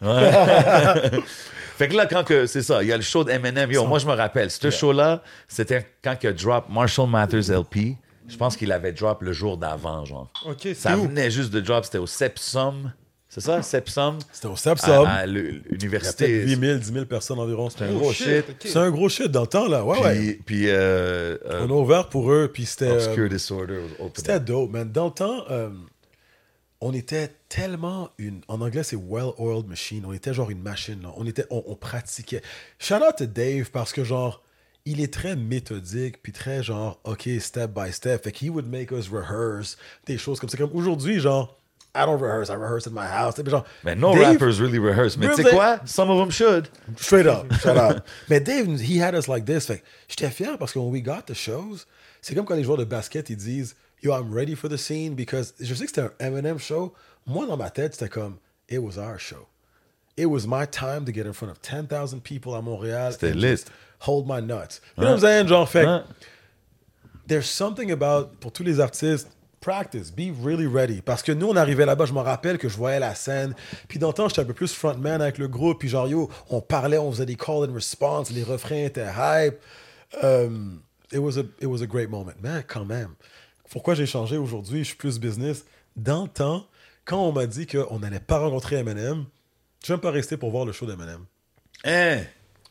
Fait 1.78 1.88
que 1.88 1.96
là, 1.96 2.06
quand 2.06 2.24
que 2.24 2.46
c'est 2.46 2.62
ça, 2.62 2.82
il 2.82 2.88
y 2.88 2.92
a 2.92 2.96
le 2.96 3.02
show 3.02 3.24
de 3.24 3.30
Eminem. 3.30 3.70
Yo, 3.70 3.86
moi, 3.86 3.98
je 3.98 4.06
me 4.06 4.12
rappelle, 4.12 4.50
ce 4.50 4.70
show-là, 4.70 5.22
c'était 5.48 5.86
quand 6.04 6.14
il 6.22 6.26
a 6.28 6.32
drop 6.32 6.66
Marshall 6.68 7.08
Mathers 7.08 7.48
LP. 7.50 7.96
Je 8.30 8.36
pense 8.36 8.56
qu'il 8.56 8.72
avait 8.72 8.92
drop 8.92 9.22
le 9.22 9.32
jour 9.32 9.56
d'avant, 9.58 10.04
genre. 10.04 10.30
Ok, 10.46 10.62
Ça 10.74 10.90
c'est 10.90 10.94
où? 10.94 11.02
venait 11.08 11.30
juste 11.30 11.50
de 11.52 11.60
drop, 11.60 11.84
c'était 11.84 11.98
au 11.98 12.06
Sepsum. 12.06 12.92
C'est 13.28 13.40
ça, 13.40 13.62
Sepsum? 13.62 14.18
C'était 14.32 14.48
au 14.48 14.54
À, 14.54 14.56
Sepsum. 14.56 15.06
à 15.06 15.20
C'était 15.24 15.26
l'université. 15.70 16.42
8 16.46 16.56
000, 16.60 16.78
10 16.78 16.92
000 16.92 17.04
personnes 17.04 17.38
environ. 17.38 17.70
C'est 17.70 17.84
un 17.84 17.92
gros 17.92 18.12
shit. 18.12 18.44
C'est 18.64 18.76
un 18.76 18.90
gros 18.90 19.08
shit 19.08 19.28
dans 19.28 19.42
le 19.42 19.46
temps, 19.46 19.68
là. 19.68 19.84
Ouais, 19.84 20.00
ouais. 20.02 20.14
Puis, 20.16 20.34
puis 20.44 20.68
euh, 20.68 21.36
euh, 21.46 21.64
On 21.68 21.70
a 21.70 21.74
ouvert 21.80 22.08
pour 22.08 22.32
eux, 22.32 22.50
puis 22.52 22.66
c'était... 22.66 22.86
euh, 22.88 22.94
Obscure 23.06 23.28
Disorder 23.28 23.74
was 23.78 24.04
open. 24.04 24.12
C'était 24.16 24.40
dope, 24.40 24.70
man. 24.72 24.90
Dans 24.90 25.04
le 25.06 25.10
temps, 25.12 25.44
euh, 25.48 25.70
on 26.80 26.92
était 26.92 27.30
tellement 27.48 28.10
une. 28.18 28.40
En 28.48 28.60
anglais, 28.62 28.82
c'est 28.82 28.96
well-oiled 28.96 29.68
machine. 29.68 30.04
On 30.06 30.12
était 30.12 30.34
genre 30.34 30.50
une 30.50 30.62
machine. 30.62 31.00
Là. 31.02 31.12
On, 31.16 31.24
était, 31.24 31.44
on, 31.50 31.62
on 31.68 31.76
pratiquait. 31.76 32.42
Shout 32.80 32.94
out 32.96 33.14
to 33.18 33.26
Dave 33.26 33.70
parce 33.70 33.92
que, 33.92 34.02
genre, 34.02 34.42
il 34.86 35.00
est 35.00 35.12
très 35.12 35.36
méthodique, 35.36 36.22
puis 36.22 36.32
très 36.32 36.62
genre, 36.62 37.00
OK, 37.04 37.28
step 37.40 37.70
by 37.72 37.92
step. 37.92 38.24
Fait 38.24 38.32
qu'il 38.32 38.50
would 38.50 38.66
make 38.66 38.90
us 38.90 39.08
rehearse 39.08 39.76
des 40.06 40.18
choses 40.18 40.40
comme 40.40 40.48
ça. 40.48 40.56
Comme 40.56 40.70
aujourd'hui, 40.74 41.20
genre, 41.20 41.56
I 41.94 42.04
don't 42.06 42.20
rehearse, 42.20 42.48
I 42.50 42.54
rehearse 42.54 42.86
in 42.86 42.92
my 42.92 43.06
house. 43.06 43.34
Tu 43.34 43.42
sais, 43.42 43.50
Genre, 43.50 43.64
Mais 43.84 43.94
no 43.96 44.12
Dave- 44.14 44.32
rappers 44.32 44.58
really 44.60 44.78
rehearse. 44.78 45.16
Mais 45.16 45.28
tu 45.34 45.42
sais 45.42 45.50
quoi? 45.50 45.80
Some 45.84 46.08
of 46.10 46.18
them 46.18 46.30
should. 46.30 46.68
Straight 46.96 47.26
up, 47.26 47.52
shout 47.60 47.76
out. 47.76 48.02
Mais 48.28 48.40
Dave, 48.40 48.80
he 48.80 49.00
had 49.02 49.14
us 49.14 49.26
like 49.28 49.44
this. 49.44 49.66
Fait 49.66 49.82
j'étais 50.08 50.30
fier 50.30 50.56
parce 50.58 50.72
que 50.72 50.78
when 50.78 50.90
we 50.92 51.02
got 51.02 51.22
the 51.26 51.34
shows, 51.34 51.84
c'est 52.22 52.34
comme 52.34 52.44
quand 52.46 52.54
les 52.54 52.62
joueurs 52.64 52.78
de 52.78 52.84
basket, 52.84 53.28
ils 53.30 53.36
disent 53.36 53.74
Yo, 54.02 54.12
I'm 54.14 54.32
ready 54.32 54.54
for 54.54 54.70
the 54.70 54.76
scene 54.78 55.14
because 55.14 55.52
je 55.60 55.74
sais 55.74 55.84
que 55.84 55.90
c'était 55.90 56.02
un 56.02 56.12
Eminem 56.26 56.58
show. 56.58 56.94
Moi, 57.26 57.46
dans 57.46 57.56
ma 57.56 57.70
tête, 57.70 57.94
c'était 57.94 58.08
comme 58.08 58.36
It 58.68 58.78
was 58.78 58.96
our 58.96 59.18
show. 59.18 59.46
It 60.16 60.26
was 60.26 60.46
my 60.46 60.66
time 60.66 61.04
to 61.06 61.12
get 61.12 61.26
in 61.26 61.32
front 61.32 61.50
of 61.50 61.60
10,000 61.60 62.20
people 62.20 62.54
à 62.54 62.62
Montréal. 62.62 63.12
C'était 63.12 63.32
just 63.38 63.70
Hold 64.00 64.26
my 64.26 64.40
nuts. 64.40 64.80
You 64.96 65.04
know 65.04 65.10
what 65.10 65.14
I'm 65.14 65.20
saying? 65.20 65.48
Genre, 65.48 65.66
fait 65.66 66.04
there's 67.30 67.48
something 67.48 67.92
about, 67.92 68.40
pour 68.40 68.52
tous 68.52 68.64
les 68.64 68.80
artistes, 68.80 69.28
practice, 69.60 70.10
be 70.10 70.32
really 70.32 70.66
ready. 70.66 71.00
Parce 71.00 71.22
que 71.22 71.32
nous, 71.32 71.48
on 71.48 71.56
arrivait 71.56 71.86
là-bas, 71.86 72.06
je 72.06 72.12
me 72.12 72.20
rappelle 72.20 72.58
que 72.58 72.68
je 72.68 72.76
voyais 72.76 72.98
la 72.98 73.14
scène. 73.14 73.54
Puis 73.88 73.98
dans 73.98 74.08
le 74.08 74.14
temps, 74.14 74.28
j'étais 74.28 74.40
un 74.40 74.46
peu 74.46 74.54
plus 74.54 74.72
frontman 74.74 75.22
avec 75.22 75.38
le 75.38 75.46
groupe. 75.46 75.78
Puis 75.78 75.88
genre, 75.88 76.08
yo, 76.08 76.28
on 76.48 76.60
parlait, 76.60 76.98
on 76.98 77.12
faisait 77.12 77.26
des 77.26 77.36
call 77.36 77.70
and 77.70 77.74
response, 77.74 78.30
les 78.30 78.42
refrains 78.42 78.84
étaient 78.86 79.06
hype. 79.16 79.60
Um, 80.22 80.82
it, 81.12 81.18
was 81.18 81.38
a, 81.38 81.44
it 81.60 81.66
was 81.66 81.82
a 81.82 81.86
great 81.86 82.10
moment. 82.10 82.32
Mais 82.42 82.64
quand 82.66 82.84
même, 82.84 83.14
pourquoi 83.70 83.94
j'ai 83.94 84.06
changé 84.06 84.36
aujourd'hui? 84.36 84.80
Je 84.80 84.88
suis 84.88 84.96
plus 84.96 85.20
business. 85.20 85.64
Dans 85.94 86.24
le 86.24 86.28
temps, 86.28 86.66
quand 87.04 87.20
on 87.20 87.32
m'a 87.32 87.46
dit 87.46 87.66
qu'on 87.66 88.00
n'allait 88.00 88.18
pas 88.18 88.38
rencontrer 88.38 88.76
Eminem, 88.76 89.26
je 89.84 89.92
même 89.92 90.00
pas 90.00 90.10
resté 90.10 90.36
pour 90.36 90.50
voir 90.50 90.64
le 90.64 90.72
show 90.72 90.86
d'Eminem. 90.86 91.24
Hein? 91.84 92.22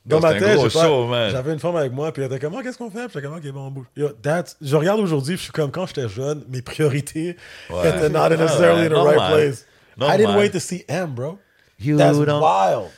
Dans 0.05 0.19
ma 0.19 0.33
tête, 0.33 0.57
man. 0.57 1.29
j'avais 1.31 1.53
une 1.53 1.59
femme 1.59 1.75
avec 1.75 1.91
moi, 1.91 2.11
puis 2.11 2.23
elle 2.23 2.31
était 2.31 2.39
comme, 2.39 2.55
Ah, 2.57 2.63
qu'est-ce 2.63 2.77
qu'on 2.77 2.89
fait? 2.89 3.05
Puis 3.07 3.13
j'étais 3.15 3.27
comme, 3.27 3.37
ok, 3.37 3.47
bon, 3.51 3.67
on 3.67 3.71
bouge. 3.71 3.85
Yo, 3.95 4.09
that's- 4.21 4.55
je 4.61 4.75
regarde 4.75 4.99
aujourd'hui, 4.99 5.33
puis 5.35 5.39
je 5.39 5.43
suis 5.43 5.51
comme, 5.51 5.71
quand 5.71 5.85
j'étais 5.85 6.07
jeune, 6.09 6.43
mes 6.49 6.61
priorités 6.61 7.35
Ouais. 7.69 7.89
étaient 7.89 8.09
not 8.09 8.29
necessarily 8.29 8.87
in 8.87 8.89
the 8.89 8.93
Ah, 8.95 9.03
right 9.03 9.33
place. 9.33 9.65
I 9.97 10.11
didn't 10.17 10.23
Normal. 10.23 10.37
wait 10.39 10.49
to 10.51 10.59
see 10.59 10.83
M, 10.87 11.11
bro. 11.13 11.37
You 11.79 11.97
That's 11.97 12.17
don't 12.17 12.41
wild. 12.41 12.89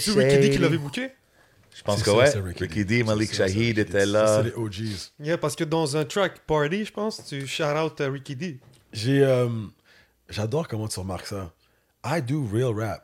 C'est 0.00 0.10
Ricky 0.12 0.38
D 0.38 0.50
qui 0.50 0.58
l'avait 0.58 0.78
booké? 0.78 1.10
Je 1.74 1.82
pense 1.82 2.02
que 2.02 2.10
ça, 2.10 2.16
ouais. 2.16 2.26
c'est 2.30 2.40
Ricky 2.40 2.62
Ricky 2.64 2.84
D. 2.86 3.02
Malik 3.04 3.34
Shahid 3.34 3.78
était 3.78 4.00
Ça, 4.00 4.06
là. 4.06 4.36
C'est 4.42 4.48
les 4.48 4.54
OGs. 4.54 5.10
Yeah, 5.20 5.36
parce 5.38 5.54
que 5.54 5.64
dans 5.64 5.96
un 5.96 6.04
track 6.06 6.40
party, 6.46 6.86
je 6.86 6.92
pense, 6.92 7.22
tu 7.24 7.46
shout 7.46 7.64
out 7.64 8.00
Ricky 8.00 8.34
D. 8.34 8.58
J'ai, 8.94 9.22
euh, 9.22 9.48
j'adore 10.30 10.66
comment 10.68 10.88
tu 10.88 10.98
remarques 10.98 11.26
ça. 11.26 11.52
I 12.04 12.22
do 12.22 12.46
real 12.50 12.72
rap. 12.74 13.02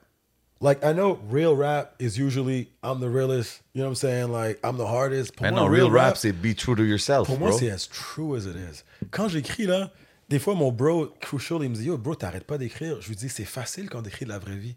Like, 0.63 0.85
I 0.85 0.93
know 0.93 1.19
real 1.29 1.57
rap 1.57 1.95
is 1.99 2.17
usually, 2.17 2.71
I'm 2.85 3.01
the 3.01 3.09
realest, 3.09 3.61
you 3.75 3.81
know 3.81 3.89
what 3.89 3.91
I'm 3.91 3.95
saying? 3.97 4.31
Like, 4.33 4.61
I'm 4.63 4.77
the 4.77 4.87
hardest. 4.87 5.35
Pour 5.35 5.45
Mais 5.45 5.51
moi, 5.51 5.63
non, 5.63 5.69
real 5.69 5.91
rap, 5.91 6.17
c'est 6.17 6.33
be 6.33 6.55
true 6.55 6.77
to 6.77 6.85
yourself, 6.85 7.27
Pour 7.27 7.39
moi, 7.39 7.49
bro. 7.51 7.59
c'est 7.59 7.71
as 7.71 7.89
true 7.89 8.37
as 8.37 8.47
it 8.47 8.55
is. 8.55 8.85
Quand 9.11 9.27
j'écris, 9.29 9.67
là, 9.67 9.91
des 10.29 10.39
fois, 10.39 10.55
mon 10.55 10.71
bro, 10.71 11.09
Crucial, 11.21 11.59
il 11.65 11.71
me 11.71 11.75
dit 11.75 11.87
Yo, 11.87 11.99
bro, 11.99 12.15
t'arrêtes 12.15 12.45
pas 12.45 12.59
d'écrire. 12.59 13.01
Je 13.01 13.09
lui 13.09 13.17
dis 13.17 13.29
C'est 13.29 13.45
facile 13.45 13.91
quand 13.91 14.03
t'écris 14.03 14.25
de 14.25 14.31
la 14.31 14.39
vraie 14.39 14.57
vie. 14.57 14.77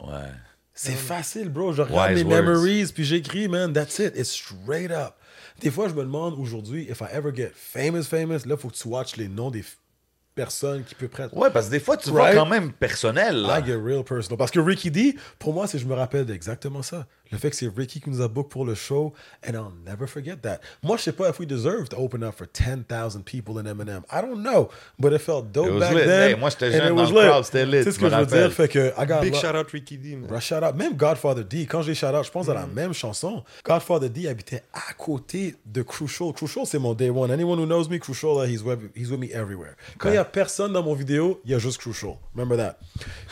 Ouais. 0.00 0.30
C'est 0.72 0.92
facile, 0.92 1.48
bro. 1.48 1.72
Je 1.72 1.82
regarde 1.82 2.12
Wise 2.12 2.24
mes 2.24 2.30
words. 2.32 2.42
memories, 2.44 2.92
puis 2.94 3.04
j'écris, 3.04 3.48
man. 3.48 3.72
That's 3.72 3.98
it. 3.98 4.12
It's 4.16 4.30
straight 4.30 4.90
up. 4.92 5.14
Des 5.60 5.70
fois, 5.70 5.88
je 5.88 5.94
me 5.94 6.02
demande 6.02 6.38
aujourd'hui, 6.38 6.86
if 6.88 7.00
I 7.00 7.06
ever 7.12 7.34
get 7.34 7.50
famous, 7.54 8.04
famous, 8.04 8.46
là, 8.46 8.56
faut 8.56 8.68
que 8.68 8.76
tu 8.76 8.86
watches 8.86 9.16
les 9.16 9.26
noms 9.28 9.50
des 9.50 9.64
personnes 10.36 10.84
qui 10.84 10.94
peuvent 10.94 11.08
prendre. 11.08 11.36
Ouais, 11.36 11.50
parce 11.50 11.66
que 11.66 11.70
des 11.72 11.80
fois, 11.80 11.96
tu 11.96 12.10
Right? 12.10 12.34
vois 12.34 12.44
quand 12.44 12.48
même 12.48 12.70
personnel, 12.72 13.42
là. 13.42 13.58
I 13.58 13.64
get 13.66 13.74
real 13.74 14.04
personal. 14.04 14.36
Parce 14.38 14.52
que 14.52 14.60
Ricky 14.60 14.92
D, 14.92 15.16
pour 15.40 15.52
moi, 15.52 15.66
c'est 15.66 15.78
je 15.80 15.86
me 15.86 15.94
rappelle 15.94 16.26
d'exactement 16.26 16.82
ça. 16.82 17.06
Le 17.32 17.38
fait 17.38 17.50
que 17.50 17.56
c'est 17.56 17.68
Ricky 17.74 18.00
qui 18.00 18.10
nous 18.10 18.20
a 18.20 18.28
book 18.28 18.48
pour 18.48 18.64
le 18.64 18.74
show, 18.74 19.12
and 19.46 19.52
I'll 19.54 19.72
never 19.84 20.06
forget 20.06 20.36
that. 20.42 20.60
Moi, 20.82 20.96
je 20.96 21.02
sais 21.02 21.12
pas 21.12 21.28
if 21.30 21.38
we 21.40 21.46
deserve 21.46 21.88
to 21.88 21.96
open 21.96 22.22
up 22.22 22.34
for 22.36 22.46
10,000 22.46 23.22
people 23.24 23.58
in 23.58 23.64
Eminem. 23.66 24.02
I 24.12 24.20
don't 24.20 24.42
know, 24.42 24.68
but 24.98 25.12
it 25.12 25.20
felt 25.20 25.52
dope 25.52 25.66
It 25.68 25.72
was 25.72 25.80
back 25.80 25.94
lit. 25.94 26.06
then. 26.06 26.30
Hey, 26.30 26.36
moi, 26.36 26.50
j'étais 26.50 26.70
jeune 26.70 26.86
it 26.86 26.88
dans 26.88 27.02
was 27.02 27.12
le 27.12 27.28
crowd, 27.28 27.44
c'était 27.44 27.66
lit, 27.66 27.78
Tu 27.78 27.84
sais 27.84 27.92
ce 27.92 27.98
que 27.98 28.08
je 28.08 28.14
veux 28.14 28.26
dire? 28.26 28.52
Fait 28.52 28.68
que, 28.68 28.92
I 28.96 29.06
got 29.06 29.20
Big 29.20 29.34
shout 29.34 29.56
out 29.56 29.70
Ricky 29.70 29.98
D, 29.98 30.16
man. 30.16 30.40
Shout 30.40 30.62
out. 30.62 30.74
Même 30.76 30.96
Godfather 30.96 31.44
D, 31.44 31.66
quand 31.66 31.82
j'ai 31.82 31.94
shout 31.94 32.14
out, 32.14 32.24
je 32.24 32.30
pense 32.30 32.48
à 32.48 32.54
la 32.54 32.66
même 32.66 32.92
chanson. 32.92 33.42
Godfather 33.64 34.08
D 34.08 34.28
habitait 34.28 34.62
à 34.72 34.92
côté 34.92 35.56
de 35.64 35.82
Crucial. 35.82 36.32
Crucial, 36.32 36.66
c'est 36.66 36.78
mon 36.78 36.94
day 36.94 37.10
one. 37.10 37.30
Anyone 37.30 37.58
who 37.58 37.66
knows 37.66 37.88
me, 37.88 37.98
Crucial, 37.98 38.46
he's, 38.48 38.62
with, 38.62 38.78
he's 38.94 39.10
with 39.10 39.18
me 39.18 39.30
everywhere. 39.32 39.74
Quand 39.98 40.10
il 40.10 40.12
n'y 40.12 40.18
a 40.18 40.24
personne 40.24 40.72
dans 40.72 40.82
mon 40.82 40.94
vidéo, 40.94 41.40
il 41.44 41.50
y 41.50 41.54
a 41.54 41.58
juste 41.58 41.78
Crucial. 41.78 42.16
Remember 42.34 42.56
that? 42.56 42.78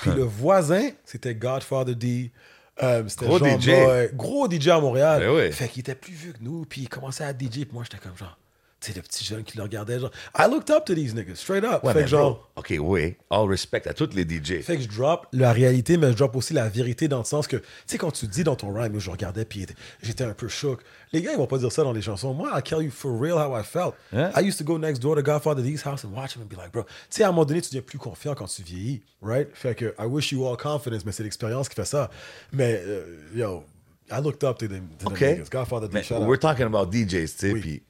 Puis 0.00 0.11
le 0.11 0.24
voisin, 0.24 0.90
c'était 1.04 1.35
Godfather 1.35 1.94
D. 1.94 2.33
Euh, 2.82 3.04
c'était 3.06 3.26
Gros 3.26 3.38
DJ. 3.38 3.70
Gros 4.14 4.50
DJ 4.50 4.68
à 4.68 4.80
Montréal. 4.80 5.20
Ben 5.20 5.30
oui. 5.34 5.52
Fait 5.52 5.68
qu'il 5.68 5.80
était 5.80 5.94
plus 5.94 6.12
vieux 6.12 6.32
que 6.32 6.42
nous, 6.42 6.64
puis 6.64 6.82
il 6.82 6.88
commençait 6.88 7.24
à 7.24 7.32
DJ, 7.32 7.50
puis 7.50 7.68
moi 7.72 7.84
j'étais 7.84 8.02
comme 8.02 8.16
genre, 8.16 8.37
tu 8.85 8.92
sais, 8.92 8.97
le 8.97 9.03
petit 9.03 9.25
jeune 9.25 9.44
qui 9.44 9.57
le 9.57 9.62
regardait, 9.62 9.99
genre, 9.99 10.11
I 10.38 10.47
looked 10.49 10.70
up 10.70 10.85
to 10.85 10.94
these 10.94 11.14
niggas, 11.14 11.37
straight 11.37 11.64
up. 11.64 11.83
Ouais, 11.85 11.92
fait 11.92 12.03
que 12.03 12.07
genre, 12.09 12.35
bro, 12.35 12.42
OK, 12.57 12.75
oui. 12.81 13.16
All 13.31 13.49
respect 13.49 13.88
à 13.88 13.94
tous 13.94 14.11
les 14.14 14.25
DJ. 14.25 14.62
fait 14.62 14.77
que 14.77 14.83
je 14.83 14.88
drop 14.88 15.27
la 15.33 15.53
réalité, 15.53 15.97
mais 15.97 16.12
je 16.12 16.16
drop 16.16 16.37
aussi 16.37 16.53
la 16.53 16.68
vérité 16.68 17.09
dans 17.09 17.18
le 17.18 17.25
sens 17.25 17.47
que, 17.47 17.57
tu 17.57 17.64
sais, 17.87 17.99
quand 17.99 18.11
tu 18.11 18.27
dis 18.27 18.44
dans 18.44 18.57
ton 18.57 18.73
rhyme, 18.73 18.99
je 18.99 19.11
regardais 19.11 19.44
puis 19.44 19.66
j'étais 20.03 20.25
un 20.25 20.35
peu 20.35 20.49
choqué. 20.49 20.83
Les 21.12 21.23
gars, 21.23 21.33
ils 21.33 21.38
vont 21.38 21.47
pas 21.47 21.59
dire 21.59 21.70
ça 21.70 21.83
dans 21.85 21.92
les 21.92 22.03
chansons. 22.03 22.35
Moi, 22.35 22.51
I'll 22.55 22.62
tell 22.62 22.83
you 22.83 22.90
for 22.90 23.12
real 23.12 23.38
how 23.38 23.57
I 23.59 23.62
felt. 23.62 23.94
Yeah. 24.12 24.33
I 24.37 24.40
used 24.40 24.59
to 24.59 24.64
go 24.64 24.79
next 24.79 24.99
door 25.01 25.14
to 25.16 25.23
Godfather 25.23 25.62
D's 25.62 25.83
house 25.85 26.05
and 26.05 26.11
watch 26.12 26.35
him 26.37 26.42
and 26.42 26.47
be 26.49 26.57
like, 26.57 26.73
bro, 26.73 26.83
tu 26.83 26.90
sais, 27.11 27.23
à 27.23 27.29
un 27.29 27.31
moment 27.31 27.44
donné, 27.44 27.61
tu 27.62 27.68
deviens 27.68 27.83
plus 27.83 27.99
confiant 27.99 28.35
quand 28.35 28.47
tu 28.47 28.62
vieillis, 28.62 29.03
right? 29.23 29.49
Fait 29.55 29.75
que 29.75 29.94
I 29.99 30.07
wish 30.07 30.33
you 30.33 30.47
all 30.47 30.57
confidence, 30.57 31.05
mais 31.07 31.12
c'est 31.12 31.23
l'expérience 31.23 31.68
qui 31.68 31.77
fait 31.77 31.85
ça. 31.85 32.11
Mais, 32.53 32.83
euh, 32.85 33.05
yo, 33.35 33.64
I 34.11 34.20
looked 34.20 34.44
up 34.44 34.59
to 34.59 34.66
them, 34.66 34.88
to 34.99 35.05
them 35.05 35.12
OK. 35.12 35.20
niggas. 35.20 35.49
Godfather 35.51 36.03
shout 36.03 36.20
we're 36.27 36.38
talking 36.38 36.66
about 36.66 36.90
DJs, 36.90 37.09
tu 37.09 37.29
sais, 37.29 37.53
Oui. 37.53 37.61
puis 37.61 37.83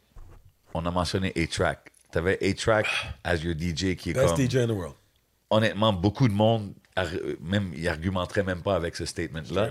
on 0.75 0.85
a 0.87 0.91
mentionné 0.91 1.33
A-Track. 1.37 1.91
T'avais 2.13 2.39
A-Track 2.43 2.87
as 3.25 3.37
your 3.37 3.55
DJ 3.59 3.97
qui 3.97 4.11
est 4.11 4.15
Best 4.15 4.37
comme... 4.37 4.49
DJ 4.49 4.57
in 4.57 4.67
the 4.69 4.71
world. 4.71 4.95
Honnêtement, 5.51 5.93
beaucoup 5.93 6.29
de 6.29 6.33
monde, 6.35 6.73
même, 7.41 7.73
il 7.77 7.89
argumenterait 7.89 8.43
même 8.43 8.63
pas 8.63 8.75
avec 8.77 8.97
ce 8.97 9.05
statement-là. 9.05 9.71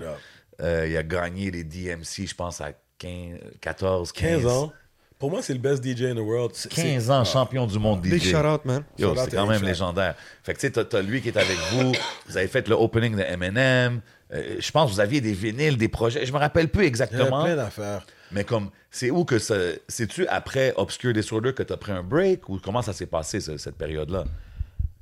Euh, 0.61 0.87
il 0.87 0.95
a 0.97 1.03
gagné 1.03 1.51
les 1.51 1.63
DMC, 1.63 2.27
je 2.27 2.35
pense, 2.35 2.61
à 2.61 2.71
15, 2.99 3.39
14, 3.59 4.11
15, 4.11 4.43
15 4.43 4.45
ans. 4.51 4.73
Pour 5.19 5.31
moi, 5.31 5.41
c'est 5.41 5.53
le 5.53 5.59
best 5.59 5.83
DJ 5.83 6.03
in 6.03 6.15
the 6.15 6.19
world. 6.19 6.51
C'est- 6.53 6.69
15 6.69 7.05
c'est- 7.05 7.09
ans, 7.11 7.23
champion 7.23 7.65
du 7.65 7.79
monde 7.79 8.03
DJ. 8.05 8.09
Big 8.11 8.21
shout 8.23 8.45
out, 8.45 8.65
man. 8.65 8.83
C'est 8.97 9.31
quand 9.35 9.47
même 9.47 9.63
légendaire. 9.63 10.15
Fait 10.43 10.53
que 10.53 10.59
tu 10.59 10.67
sais, 10.67 10.85
t'as- 10.85 11.01
lui 11.01 11.21
qui 11.21 11.29
est 11.29 11.37
avec 11.37 11.57
vous. 11.71 11.93
Vous 12.27 12.37
avez 12.37 12.47
fait 12.47 12.67
le 12.67 12.75
opening 12.75 13.15
de 13.15 13.21
Eminem. 13.21 14.01
Euh, 14.33 14.55
je 14.59 14.71
pense 14.71 14.89
que 14.89 14.95
vous 14.95 14.99
aviez 14.99 15.21
des 15.21 15.33
vinyles, 15.33 15.77
des 15.77 15.87
projets. 15.87 16.25
Je 16.25 16.33
me 16.33 16.37
rappelle 16.39 16.67
plus 16.67 16.81
Il 16.81 16.83
y 16.83 16.87
avait 16.87 16.87
exactement. 16.89 17.43
plein 17.43 17.55
d'affaires. 17.55 18.05
Mais 18.33 18.43
comme, 18.43 18.69
c'est 18.91 19.11
où 19.11 19.25
que 19.25 19.37
ça. 19.39 19.55
C'est-tu 19.87 20.25
après 20.27 20.73
Obscure 20.75 21.13
Disorder 21.13 21.53
que 21.53 21.63
t'as 21.63 21.77
pris 21.77 21.91
un 21.91 22.03
break 22.03 22.49
ou 22.49 22.59
comment 22.59 22.81
ça 22.81 22.93
s'est 22.93 23.05
passé, 23.05 23.39
ce- 23.39 23.57
cette 23.57 23.75
période-là? 23.77 24.25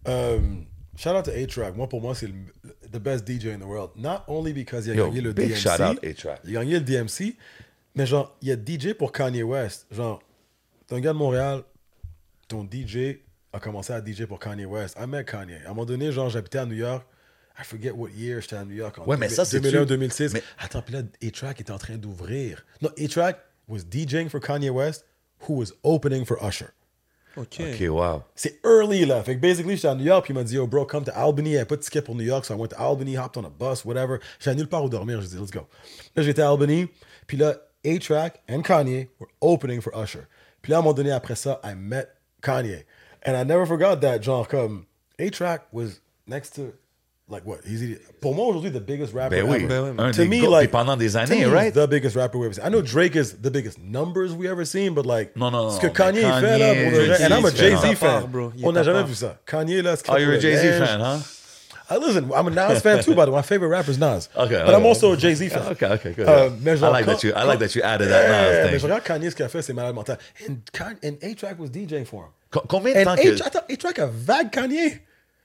Um, 0.05 0.65
shout 0.97 1.09
out 1.11 1.25
to 1.25 1.31
A-Track. 1.31 1.75
Moi, 1.75 1.87
pour 1.87 2.01
moi, 2.01 2.13
c'est 2.15 2.27
le 2.27 2.33
the 2.91 2.97
best 2.99 3.25
DJ 3.25 3.47
in 3.47 3.59
the 3.59 3.63
world. 3.65 3.91
Not 3.95 4.23
only 4.27 4.51
because 4.53 4.85
il 4.87 4.91
a 4.91 4.95
Yo, 4.95 5.05
gagné 5.07 5.21
le 5.21 5.31
big 5.33 5.49
DMC. 5.49 5.55
shout 5.59 5.81
out 5.81 6.03
A-Track. 6.03 6.41
Il 6.45 6.57
a 6.57 6.59
gagné 6.61 6.73
le 6.79 6.81
DMC. 6.85 7.35
Mais 7.95 8.05
genre, 8.05 8.35
il 8.41 8.47
y 8.47 8.51
a 8.51 8.55
DJ 8.55 8.93
pour 8.93 9.11
Kanye 9.11 9.43
West. 9.43 9.85
Genre, 9.91 10.21
t'es 10.87 10.95
un 10.95 10.99
gars 10.99 11.13
de 11.13 11.17
Montréal, 11.17 11.61
ton 12.47 12.63
DJ 12.69 13.19
a 13.53 13.59
commencé 13.59 13.91
à 13.93 14.01
DJ 14.03 14.25
pour 14.25 14.39
Kanye 14.39 14.65
West. 14.65 14.97
I 15.01 15.05
met 15.07 15.25
Kanye. 15.25 15.55
À 15.65 15.67
un 15.67 15.69
moment 15.69 15.85
donné, 15.85 16.11
genre, 16.11 16.29
j'habitais 16.29 16.59
à 16.59 16.65
New 16.65 16.75
York. 16.75 17.05
I 17.61 17.63
forget 17.63 17.91
what 17.91 18.09
year 18.15 18.41
j'étais 18.41 18.55
à 18.55 18.65
New 18.65 18.75
York. 18.75 18.97
En 18.99 19.05
Ouais, 19.05 19.17
mais 19.17 19.29
ça, 19.29 19.45
c'est-tu- 19.45 19.61
2001, 19.63 19.85
2006. 19.85 20.33
mais- 20.33 20.43
Attends, 20.59 20.81
puis 20.81 20.93
là, 20.93 21.01
A-Track 21.23 21.61
était 21.61 21.71
en 21.71 21.77
train 21.77 21.95
d'ouvrir. 21.97 22.65
Non, 22.81 22.89
A-Track 22.97 23.39
was 23.67 23.79
DJing 23.89 24.29
for 24.29 24.39
Kanye 24.39 24.69
West, 24.69 25.05
who 25.47 25.55
was 25.59 25.67
opening 25.83 26.25
for 26.25 26.37
Usher. 26.43 26.67
Ok. 27.37 27.61
Ok, 27.61 27.87
wow. 27.89 28.23
C'est 28.35 28.59
early 28.65 29.05
là. 29.05 29.23
Fait 29.23 29.35
que 29.35 29.39
basically, 29.41 29.75
j'étais 29.75 29.87
à 29.87 29.95
New 29.95 30.03
York, 30.03 30.25
puis 30.25 30.33
il 30.33 30.37
m'a 30.37 30.43
dit, 30.43 30.55
yo, 30.55 30.67
bro, 30.67 30.85
come 30.85 31.05
to 31.05 31.11
Albany. 31.15 31.49
Il 31.49 31.51
n'y 31.53 31.57
avait 31.57 31.65
pas 31.65 31.77
de 31.77 31.81
ticket 31.81 32.01
pour 32.01 32.15
New 32.15 32.23
York, 32.25 32.43
so 32.45 32.53
I 32.53 32.57
went 32.57 32.69
to 32.69 32.75
Albany, 32.77 33.15
hopped 33.17 33.37
on 33.37 33.45
a 33.45 33.49
bus, 33.49 33.85
whatever. 33.85 34.17
J'avais 34.39 34.57
nulle 34.57 34.67
part 34.67 34.83
où 34.83 34.89
dormir. 34.89 35.21
J'ai 35.21 35.29
dit, 35.29 35.37
let's 35.37 35.51
go. 35.51 35.67
Là, 36.15 36.23
j'étais 36.23 36.41
à 36.41 36.49
Albany, 36.49 36.87
puis 37.27 37.37
là, 37.37 37.55
A-Track 37.85 38.41
and 38.49 38.63
Kanye 38.63 39.07
were 39.19 39.29
opening 39.39 39.79
for 39.81 39.93
Usher. 39.97 40.23
Puis 40.61 40.71
là, 40.71 40.77
à 40.77 40.79
un 40.79 40.83
moment 40.83 40.93
donné, 40.93 41.11
après 41.11 41.35
ça, 41.35 41.61
I 41.63 41.73
met 41.75 42.07
Kanye. 42.41 42.85
And 43.25 43.33
I 43.39 43.45
never 43.45 43.65
forgot 43.65 43.97
that, 44.01 44.21
genre, 44.23 44.47
comme, 44.47 44.85
A-Track 45.19 45.67
was 45.71 46.01
next 46.27 46.55
to, 46.55 46.73
like, 47.31 47.45
what? 47.45 47.59
He's, 47.65 47.97
pour 48.19 48.35
moi, 48.35 48.45
aujourd'hui, 48.47 48.69
the 48.71 48.79
biggest 48.85 49.13
rapper 49.13 49.37
Ben 49.41 49.49
oui, 49.49 49.63
ever. 49.63 49.67
Ben 49.67 50.05
oui, 50.05 50.11
To 50.11 50.21
des 50.23 50.27
me, 50.27 50.41
gars, 50.41 50.49
like, 50.49 50.71
pendant 50.71 50.97
des 50.97 51.15
années, 51.17 51.45
me, 51.45 51.51
right? 51.51 51.73
the 51.73 51.87
biggest 51.87 52.15
rapper 52.15 52.37
we've 52.37 52.47
ever 52.51 52.53
seen. 52.53 52.65
I 52.65 52.69
know 52.69 52.81
Drake 52.81 53.15
is 53.15 53.33
the 53.41 53.49
biggest 53.49 53.79
numbers 53.79 54.33
we 54.33 54.47
ever 54.47 54.65
seen, 54.65 54.93
but 54.93 55.05
like, 55.05 55.35
Non, 55.35 55.49
non, 55.51 55.69
ce 55.71 55.75
non, 55.81 55.81
que 55.81 55.87
Kanye, 55.97 56.21
Kanye, 56.21 56.41
fait 56.41 56.57
là, 56.59 56.73
pour 56.83 56.91
de 56.99 57.05
Jay-Z, 57.05 57.21
and 57.23 57.33
I'm 57.33 57.45
a 57.45 57.49
Jay-Z 57.55 57.83
à 57.85 57.95
fan. 57.95 58.23
bro. 58.27 58.51
Il 58.55 58.63
est 58.63 58.67
On 58.67 58.71
n'a 58.71 58.83
jamais 58.83 59.03
vu 59.03 59.15
ça. 59.15 59.39
Kanye 59.45 59.81
là, 59.81 59.95
ce 59.95 60.03
Oh, 60.09 60.17
you're 60.17 60.33
a 60.33 60.39
Jay-Z 60.39 60.77
fan, 60.85 60.99
huh? 60.99 61.19
I 61.93 61.97
listen, 61.97 62.29
I'm 62.33 62.47
a 62.47 62.49
Nas 62.51 62.79
fan 62.79 63.03
too, 63.03 63.13
by 63.15 63.25
the 63.25 63.31
way. 63.31 63.35
My 63.37 63.41
favorite 63.41 63.67
rapper 63.69 63.91
is 63.91 63.97
Nas. 63.99 64.29
Okay, 64.37 64.63
but 64.65 64.73
I'm 64.73 64.85
also 64.85 65.11
a 65.11 65.17
Jay-Z 65.17 65.49
fan. 65.49 65.63
Okay, 65.73 65.87
okay, 65.87 66.13
good. 66.13 66.25
Uh, 66.27 66.49
mais 66.61 66.81
I 66.81 66.87
like 66.87 67.03
quand- 67.05 67.15
that 67.15 67.23
you, 67.25 67.33
I 67.35 67.43
like 67.43 67.59
that 67.59 67.75
you 67.75 67.81
added 67.83 68.07
that 68.09 68.21
Yeah, 68.23 68.29
Nas 68.31 68.71
mais 68.71 68.71
je 68.73 68.77
thing. 68.77 68.83
regarde 68.91 69.03
Kanye 69.03 69.29
ce 69.29 69.35
qu'il 69.35 69.43
a 69.45 69.49
fait, 69.49 69.61
c'est 69.61 69.73
malade 69.73 69.93
mental. 69.95 70.17
And, 70.47 70.55
Kanye, 70.71 70.97
and 71.03 71.17
A-Track 71.21 71.59
was 71.59 71.67
DJing 71.69 72.05
for 72.05 72.23
him. 72.23 72.31
Co- 72.49 72.63
Combien 72.67 72.93
de 72.93 72.99
And 72.99 73.03
temps 73.03 73.13
A- 73.15 73.23
que... 73.23 73.33
I 73.35 73.49
thought 73.49 73.65
A-Track 73.69 73.99
a 73.99 74.07
vague 74.07 74.51
Kanye. 74.51 74.99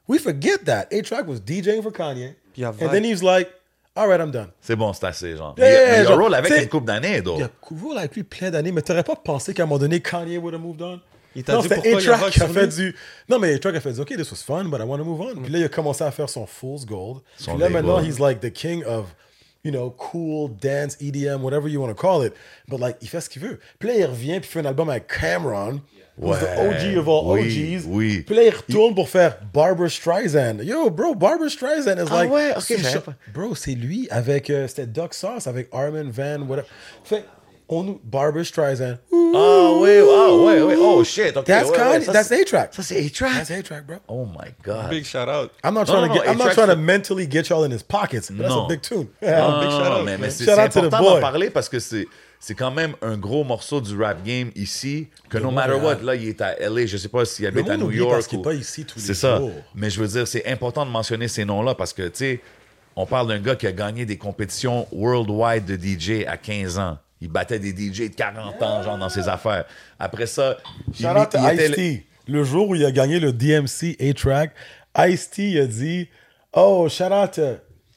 We 0.09 0.19
forget 0.19 0.65
that. 0.65 0.87
A-Track 0.93 1.27
was 1.27 1.41
DJing 1.41 1.83
for 1.83 1.93
Kanye. 1.93 2.35
Puis 2.53 2.63
il 2.63 2.67
And 2.67 2.91
then 2.91 3.05
he's 3.05 3.23
like, 3.23 3.51
all 3.95 4.09
right, 4.09 4.21
I'm 4.21 4.31
done. 4.31 4.49
C'est 4.61 4.77
bon, 4.77 4.93
c'est 4.93 5.07
assez, 5.07 5.37
genre. 5.37 5.55
Yeah, 5.59 5.69
il 5.69 5.73
y 5.73 5.77
a, 5.77 5.87
mais 5.87 6.03
il 6.03 6.09
y 6.09 6.13
a 6.13 6.17
rôle 6.17 6.35
avec 6.35 6.63
une 6.63 6.69
couple 6.69 6.87
d'années, 6.87 7.17
Il 7.17 7.23
donc. 7.23 7.41
a 7.43 7.51
roule 7.63 7.99
avec 7.99 8.15
lui 8.15 8.23
plein 8.23 8.51
d'années, 8.51 8.73
mais 8.73 8.83
t'aurais 8.83 9.05
pas 9.05 9.17
pensé 9.17 9.55
qu'à 9.55 9.65
un 9.65 9.67
moment 9.67 9.79
donné, 9.79 10.01
Kanye 10.01 10.39
would 10.39 10.55
have 10.55 10.63
moved 10.63 10.83
on? 10.83 11.01
Il 11.35 11.45
t'a 11.45 11.53
non, 11.53 11.61
dit 11.61 11.69
pourquoi 11.69 12.01
il 12.01 12.11
a 12.11 12.15
a 12.15 12.31
fait 12.31 12.69
du... 12.69 12.97
Non, 13.29 13.39
mais 13.39 13.55
A-Track 13.55 13.75
a 13.77 13.81
fait 13.81 13.93
du, 13.93 14.01
OK, 14.01 14.09
this 14.17 14.31
was 14.31 14.39
fun, 14.39 14.65
but 14.65 14.81
I 14.81 14.85
want 14.85 14.99
to 14.99 15.05
move 15.05 15.21
on. 15.21 15.43
Puis 15.43 15.53
là, 15.53 15.59
il 15.59 15.65
a 15.65 15.69
commencé 15.69 16.03
à 16.03 16.11
faire 16.11 16.31
son 16.31 16.47
Fool's 16.47 16.87
Gold. 16.87 17.21
Son 17.37 17.53
Puis 17.53 17.61
là, 17.61 17.69
label. 17.69 17.85
maintenant, 17.85 18.03
he's 18.03 18.19
like 18.19 18.41
the 18.41 18.51
king 18.51 18.83
of, 18.85 19.15
you 19.63 19.71
know, 19.71 19.91
cool, 19.91 20.49
dance, 20.49 20.97
EDM, 20.99 21.43
whatever 21.43 21.69
you 21.69 21.79
want 21.81 21.89
to 21.89 21.95
call 21.95 22.25
it. 22.25 22.33
But 22.69 22.81
like, 22.81 22.97
il 23.03 23.09
fait 23.09 23.21
ce 23.21 23.29
qu'il 23.29 23.43
veut. 23.43 23.61
Puis 23.79 23.89
là, 23.89 23.97
il 23.97 24.07
revient, 24.07 24.41
puis 24.41 24.49
il 24.49 24.53
fait 24.53 24.61
un 24.61 24.65
album 24.65 24.89
avec 24.89 25.09
Cameron, 25.09 25.81
who's 26.19 26.39
the 26.39 26.45
Ouais, 26.45 26.95
OG 26.95 26.99
of 26.99 27.09
all 27.09 27.33
oui, 27.33 27.77
OGs. 27.77 27.85
oui. 27.87 28.23
Puis 28.23 28.35
là, 28.37 28.43
il 28.45 28.51
retourne 28.55 28.95
pour 28.95 29.09
faire 29.09 29.37
Barbara 29.53 29.89
Streisand. 29.89 30.63
Yo, 30.63 30.91
bro, 30.91 31.15
Barbara 31.15 31.49
Streisand 31.49 31.99
is 31.99 32.09
Ah 32.11 32.23
like... 32.23 32.33
ouais, 32.33 32.53
ok, 32.57 32.75
je 32.79 32.99
pas. 32.99 33.15
Bro, 33.35 33.55
c'est 33.55 33.73
lui 33.75 34.09
avec... 34.11 34.51
euh, 34.51 34.67
c'était 34.69 34.87
Duck 34.87 35.15
Sauce, 35.15 35.47
avec 35.47 35.69
Armin 35.73 36.11
Van, 36.11 36.41
whatever. 36.47 36.67
Fait, 37.05 37.25
on 37.69 37.83
nous... 37.83 38.01
Barbara 38.05 38.45
Streisand. 38.45 38.97
Ah 39.13 39.71
oui, 39.81 39.91
ah 40.01 40.35
ouais, 40.35 40.63
ouais. 40.63 40.75
Oh 40.79 41.03
shit, 41.05 41.37
ok. 41.37 41.45
That's 41.45 41.65
ouais, 41.69 41.71
ouais, 41.73 41.77
Kanye. 41.77 42.05
ça, 42.05 42.13
That's 42.13 42.29
c'est- 42.29 42.41
A-Track. 42.43 42.75
Ça, 42.75 42.83
c'est 42.83 42.97
A-Track? 43.05 43.33
That's 43.47 43.51
A-Track, 43.51 43.87
bro. 43.87 43.97
Oh 44.09 44.25
my 44.25 44.51
God. 44.65 44.89
Big 44.89 45.05
shout 45.05 45.29
out. 45.29 45.51
I'm 45.65 45.75
not 45.75 45.81
No, 45.81 45.85
trying 45.85 46.03
no, 46.03 46.09
to 46.09 46.15
get. 46.15 46.25
no, 46.27 46.33
I'm 46.33 46.39
not 46.39 46.53
trying 46.55 46.69
to 46.69 46.73
c'est- 46.75 46.81
mentally 46.81 47.27
get 47.29 47.49
y'all 47.51 47.65
in 47.65 47.73
his 47.73 47.83
pockets. 47.83 48.31
But 48.31 48.43
that's 48.45 48.55
a 48.55 48.67
big 48.69 48.81
tune. 48.83 49.09
Ah, 49.23 49.27
Yeah. 49.27 49.61
big 49.61 49.69
non, 49.71 49.79
shout 49.79 49.93
out, 49.93 50.05
mais, 50.05 50.13
man. 50.13 50.21
mais 50.23 50.31
c'est 50.31 50.45
Shout 50.45 50.53
c'est 50.55 50.63
out 50.63 50.71
to 50.73 50.81
the 50.81 50.85
important 50.87 51.03
boy. 51.11 51.15
d'en 51.15 51.21
parler 51.21 51.51
parce 51.51 51.69
que 51.69 51.79
c'est 51.81 52.07
c'est 52.39 52.55
quand 52.55 52.71
même 52.71 52.95
un 53.03 53.17
gros 53.17 53.45
morceau 53.45 53.81
du 53.81 53.97
rap 54.01 54.23
game 54.25 54.51
ici 54.55 55.09
que 55.29 55.39
no 55.39 55.51
matter 55.51 55.75
what 55.75 55.97
là 56.03 56.15
il 56.15 56.29
est 56.29 56.41
à 56.41 56.55
LA 56.69 56.87
je 56.87 56.97
sais 56.97 57.09
pas 57.09 57.25
s'il 57.25 57.47
habite 57.47 57.69
à 57.69 57.77
New 57.77 57.91
York 57.91 58.11
parce 58.13 58.27
qu'il 58.27 58.39
est 58.39 58.41
ou- 58.41 58.45
pas 58.45 58.55
ici 58.55 58.85
tous 58.85 58.99
les 58.99 59.05
c'est 59.05 59.15
ça 59.15 59.39
jours. 59.39 59.51
mais 59.75 59.91
je 59.91 60.01
veux 60.01 60.09
dire 60.09 60.29
c'est 60.29 60.47
important 60.47 60.85
de 60.87 60.91
mentionner 60.91 61.29
ces 61.29 61.45
noms 61.45 61.63
là 61.63 61.75
parce 61.75 61.93
que 61.93 62.03
tu 62.09 62.11
sais 62.15 62.41
on 62.95 63.05
parle 63.07 63.29
d'un 63.29 63.39
gars 63.41 63.57
qui 63.57 63.67
a 63.67 63.73
gagné 63.73 64.07
des 64.07 64.17
compétitions 64.17 64.87
worldwide 64.93 65.65
de 65.65 65.77
DJ 65.77 66.25
à 66.27 66.37
15 66.37 66.79
ans 66.79 66.99
il 67.21 67.29
battait 67.29 67.59
des 67.59 67.71
DJ 67.71 68.11
de 68.11 68.15
40 68.15 68.63
ans 68.63 68.83
genre 68.83 68.99
dans 68.99 69.09
ses 69.09 69.29
affaires 69.29 69.65
après 69.99 70.27
ça 70.27 70.57
il, 70.99 71.07
il 71.07 71.23
était 71.23 71.69
le- 71.69 71.71
Ice-T. 71.73 72.07
Le 72.29 72.43
jour 72.45 72.69
où 72.71 72.75
il 72.75 72.85
a 72.85 72.91
gagné 72.91 73.21
le 73.21 73.33
DMC 73.33 73.97
A-Track, 74.01 74.51
Ice-T 74.99 75.61
a 75.61 75.67
dit, 75.67 76.09
oh, 76.53 76.89
shout 76.91 77.05
out 77.05 77.39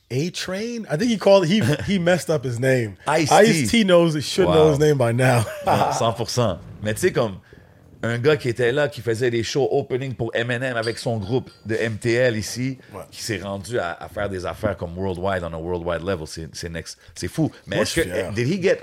to 0.09 0.15
A-Train. 0.15 0.85
I 0.89 0.97
think 0.97 1.09
he 1.11 1.17
called, 1.17 1.45
he, 1.45 1.61
he 1.85 1.99
messed 1.99 2.29
up 2.29 2.43
his 2.43 2.59
name. 2.59 2.95
Ice-T. 3.07 3.33
Ice-T 3.35 3.83
knows, 3.85 4.13
he 4.15 4.21
should 4.21 4.47
Wow. 4.47 4.53
know 4.53 4.69
his 4.71 4.79
name 4.79 4.97
by 4.97 5.11
now. 5.11 5.43
Non, 5.65 5.91
100%. 5.91 6.57
Mais 6.83 6.93
tu 6.93 7.01
sais, 7.01 7.11
comme 7.11 7.37
un 8.01 8.17
gars 8.17 8.37
qui 8.37 8.47
était 8.49 8.71
là, 8.71 8.87
qui 8.87 9.01
faisait 9.01 9.29
des 9.29 9.43
shows 9.43 9.67
opening 9.71 10.13
pour 10.13 10.31
Eminem 10.33 10.77
avec 10.77 10.97
son 10.97 11.17
groupe 11.17 11.49
de 11.65 11.75
MTL 11.75 12.37
ici, 12.37 12.77
Ouais. 12.93 13.01
qui 13.11 13.21
s'est 13.21 13.39
rendu 13.39 13.77
à, 13.77 13.91
à 13.93 14.07
faire 14.07 14.29
des 14.29 14.45
affaires 14.45 14.77
comme 14.77 14.97
worldwide, 14.97 15.43
on 15.43 15.53
a 15.53 15.57
worldwide 15.57 16.01
level, 16.03 16.25
c'est 16.25 16.69
next- 16.69 16.97
c'est 17.13 17.27
fou. 17.27 17.51
Mais 17.67 17.77
est-ce 17.79 17.99
que, 17.99 18.33
did 18.33 18.47
he 18.47 18.61
get, 18.61 18.77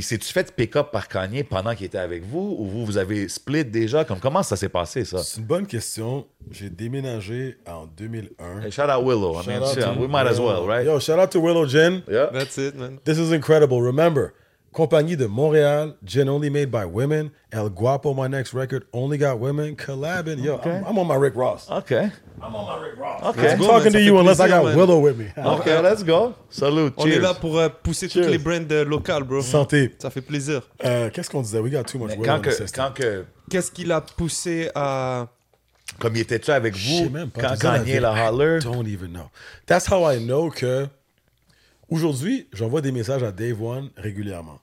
il 0.00 0.02
s'est-tu 0.02 0.32
fait 0.32 0.50
pick-up 0.54 0.90
par 0.90 1.08
Kanye 1.08 1.42
pendant 1.44 1.74
qu'il 1.74 1.84
était 1.84 1.98
avec 1.98 2.24
vous, 2.24 2.56
ou 2.58 2.64
vous, 2.64 2.86
vous 2.86 2.96
avez 2.96 3.28
split 3.28 3.66
déjà? 3.66 4.04
Comme, 4.04 4.18
comment 4.18 4.42
ça 4.42 4.56
s'est 4.56 4.70
passé, 4.70 5.04
ça? 5.04 5.18
C'est 5.22 5.40
une 5.40 5.46
bonne 5.46 5.66
question. 5.66 6.26
J'ai 6.50 6.70
déménagé 6.70 7.58
en 7.68 7.84
2001. 7.84 8.62
Hey, 8.62 8.70
shout 8.70 8.88
out 8.88 9.04
Willow. 9.04 9.34
I 9.38 9.44
Shout 9.44 9.50
mean, 9.50 9.62
out 9.62 9.74
shit, 9.74 9.84
to 9.84 10.00
we 10.00 10.08
might 10.08 10.26
as 10.26 10.40
well, 10.40 10.66
right? 10.66 10.86
Yo, 10.86 10.98
shout 10.98 11.18
out 11.18 11.30
to 11.32 11.40
Willow 11.40 11.66
Gin. 11.66 12.02
Yeah. 12.08 12.30
That's 12.32 12.56
it, 12.56 12.74
man. 12.76 12.98
This 13.04 13.18
is 13.18 13.30
incredible. 13.30 13.82
Remember, 13.82 14.32
compagnie 14.72 15.16
de 15.16 15.26
Montréal, 15.26 15.94
gin 16.04 16.28
only 16.28 16.50
made 16.50 16.70
by 16.70 16.84
women. 16.84 17.30
El 17.52 17.70
Guapo, 17.70 18.14
my 18.14 18.28
next 18.28 18.54
record, 18.54 18.84
only 18.92 19.18
got 19.18 19.38
women. 19.38 19.74
Collabing. 19.76 20.42
Yo, 20.42 20.58
I'm, 20.58 20.84
I'm 20.84 20.98
on 20.98 21.06
my 21.06 21.16
Rick 21.16 21.34
Ross. 21.36 21.68
OK. 21.70 22.10
I'm 22.42 22.54
on 22.54 22.66
my 22.66 22.84
Rick 22.86 22.98
Ross. 22.98 23.22
OK. 23.24 23.52
I'm 23.52 23.58
go, 23.58 23.66
talking 23.66 23.92
man. 23.92 23.92
to 23.92 24.02
you 24.02 24.18
unless 24.18 24.40
I 24.40 24.48
got 24.48 24.64
man. 24.64 24.76
Willow 24.76 25.00
with 25.00 25.18
me. 25.18 25.26
OK, 25.36 25.66
let's 25.80 26.02
go. 26.02 26.34
Salut. 26.48 26.92
On 26.96 27.04
Cheers. 27.04 27.16
est 27.16 27.20
là 27.20 27.34
pour 27.34 27.58
euh, 27.58 27.68
pousser 27.68 28.08
toutes 28.08 28.26
les 28.26 28.38
brands 28.38 28.70
euh, 28.70 28.84
locales, 28.84 29.24
bro. 29.24 29.42
Santé. 29.42 29.94
Ça 29.98 30.10
fait 30.10 30.20
plaisir. 30.20 30.62
Euh, 30.84 31.10
Qu'est-ce 31.10 31.30
qu'on 31.30 31.42
disait? 31.42 31.58
We 31.58 31.72
got 31.72 31.84
too 31.84 31.98
much 31.98 32.10
Mais 32.10 32.16
Willow 32.16 32.40
quand 32.74 32.92
que, 32.94 33.24
Qu'est-ce 33.50 33.70
qui 33.70 33.84
l'a 33.84 34.00
poussé 34.00 34.70
à. 34.74 35.26
comme 35.98 36.14
il 36.14 36.20
était-tu 36.20 36.50
avec 36.52 36.76
Je 36.76 36.88
sais 36.88 37.08
vous, 37.08 37.30
quand 37.38 37.58
Kanye 37.58 37.98
la 37.98 38.12
holler? 38.12 38.58
I 38.58 38.64
don't 38.64 38.86
even 38.86 39.12
know. 39.12 39.30
That's 39.66 39.90
how 39.90 40.08
I 40.08 40.18
know 40.18 40.50
que 40.50 40.88
aujourd'hui, 41.90 42.48
j'envoie 42.52 42.80
des 42.80 42.92
messages 42.92 43.22
à 43.22 43.32
Dave 43.32 43.62
One 43.62 43.90
régulièrement. 43.96 44.60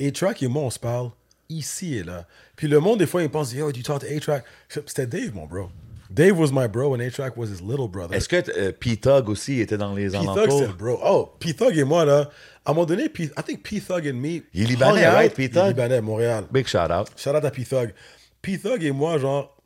A-Track 0.00 0.42
et 0.42 0.48
moi, 0.48 0.62
on 0.62 0.70
se 0.70 0.78
parle 0.78 1.10
ici 1.48 1.96
et 1.96 2.02
là. 2.02 2.26
Puis 2.56 2.68
le 2.68 2.80
monde, 2.80 2.98
des 3.00 3.06
fois, 3.06 3.22
il 3.22 3.28
pense, 3.28 3.52
yo, 3.52 3.70
you 3.70 3.82
talk 3.82 4.00
to 4.00 4.06
A-Track. 4.06 4.44
C'était 4.86 5.06
Dave, 5.06 5.34
mon 5.34 5.46
bro. 5.46 5.68
Dave 6.10 6.36
was 6.38 6.50
my 6.52 6.66
bro 6.66 6.94
and 6.96 7.00
A-Track 7.00 7.36
was 7.36 7.46
his 7.46 7.60
little 7.62 7.86
brother. 7.88 8.16
Est-ce 8.16 8.28
que 8.28 8.42
euh, 8.58 8.72
P-Tug 8.72 9.28
aussi 9.28 9.60
était 9.60 9.76
dans 9.78 9.94
les 9.94 10.06
P-Thug, 10.06 10.22
alentours? 10.22 10.58
c'est 10.58 10.66
le 10.66 10.72
bro. 10.72 10.98
Oh, 11.04 11.30
P-Thug 11.38 11.76
et 11.76 11.84
moi, 11.84 12.04
là, 12.04 12.30
à 12.64 12.70
un 12.70 12.74
moment 12.74 12.86
donné, 12.86 13.08
P- 13.08 13.30
I 13.36 13.42
think 13.46 13.62
P-Thug 13.62 14.08
and 14.08 14.14
me. 14.14 14.42
Il 14.52 14.62
est 14.62 14.66
Libanais, 14.66 15.06
right, 15.08 15.32
P-Thug? 15.34 15.56
Il 15.56 15.66
est 15.66 15.68
Libanais, 15.68 16.00
Montréal. 16.00 16.46
Big 16.50 16.66
shout 16.66 16.90
out. 16.90 17.08
Shout 17.16 17.30
out 17.30 17.44
à 17.44 17.50
P-Thug. 17.50 17.94
P-Thug 18.42 18.82
et 18.82 18.90
moi, 18.90 19.18
genre, 19.18 19.56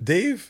Dave, 0.00 0.40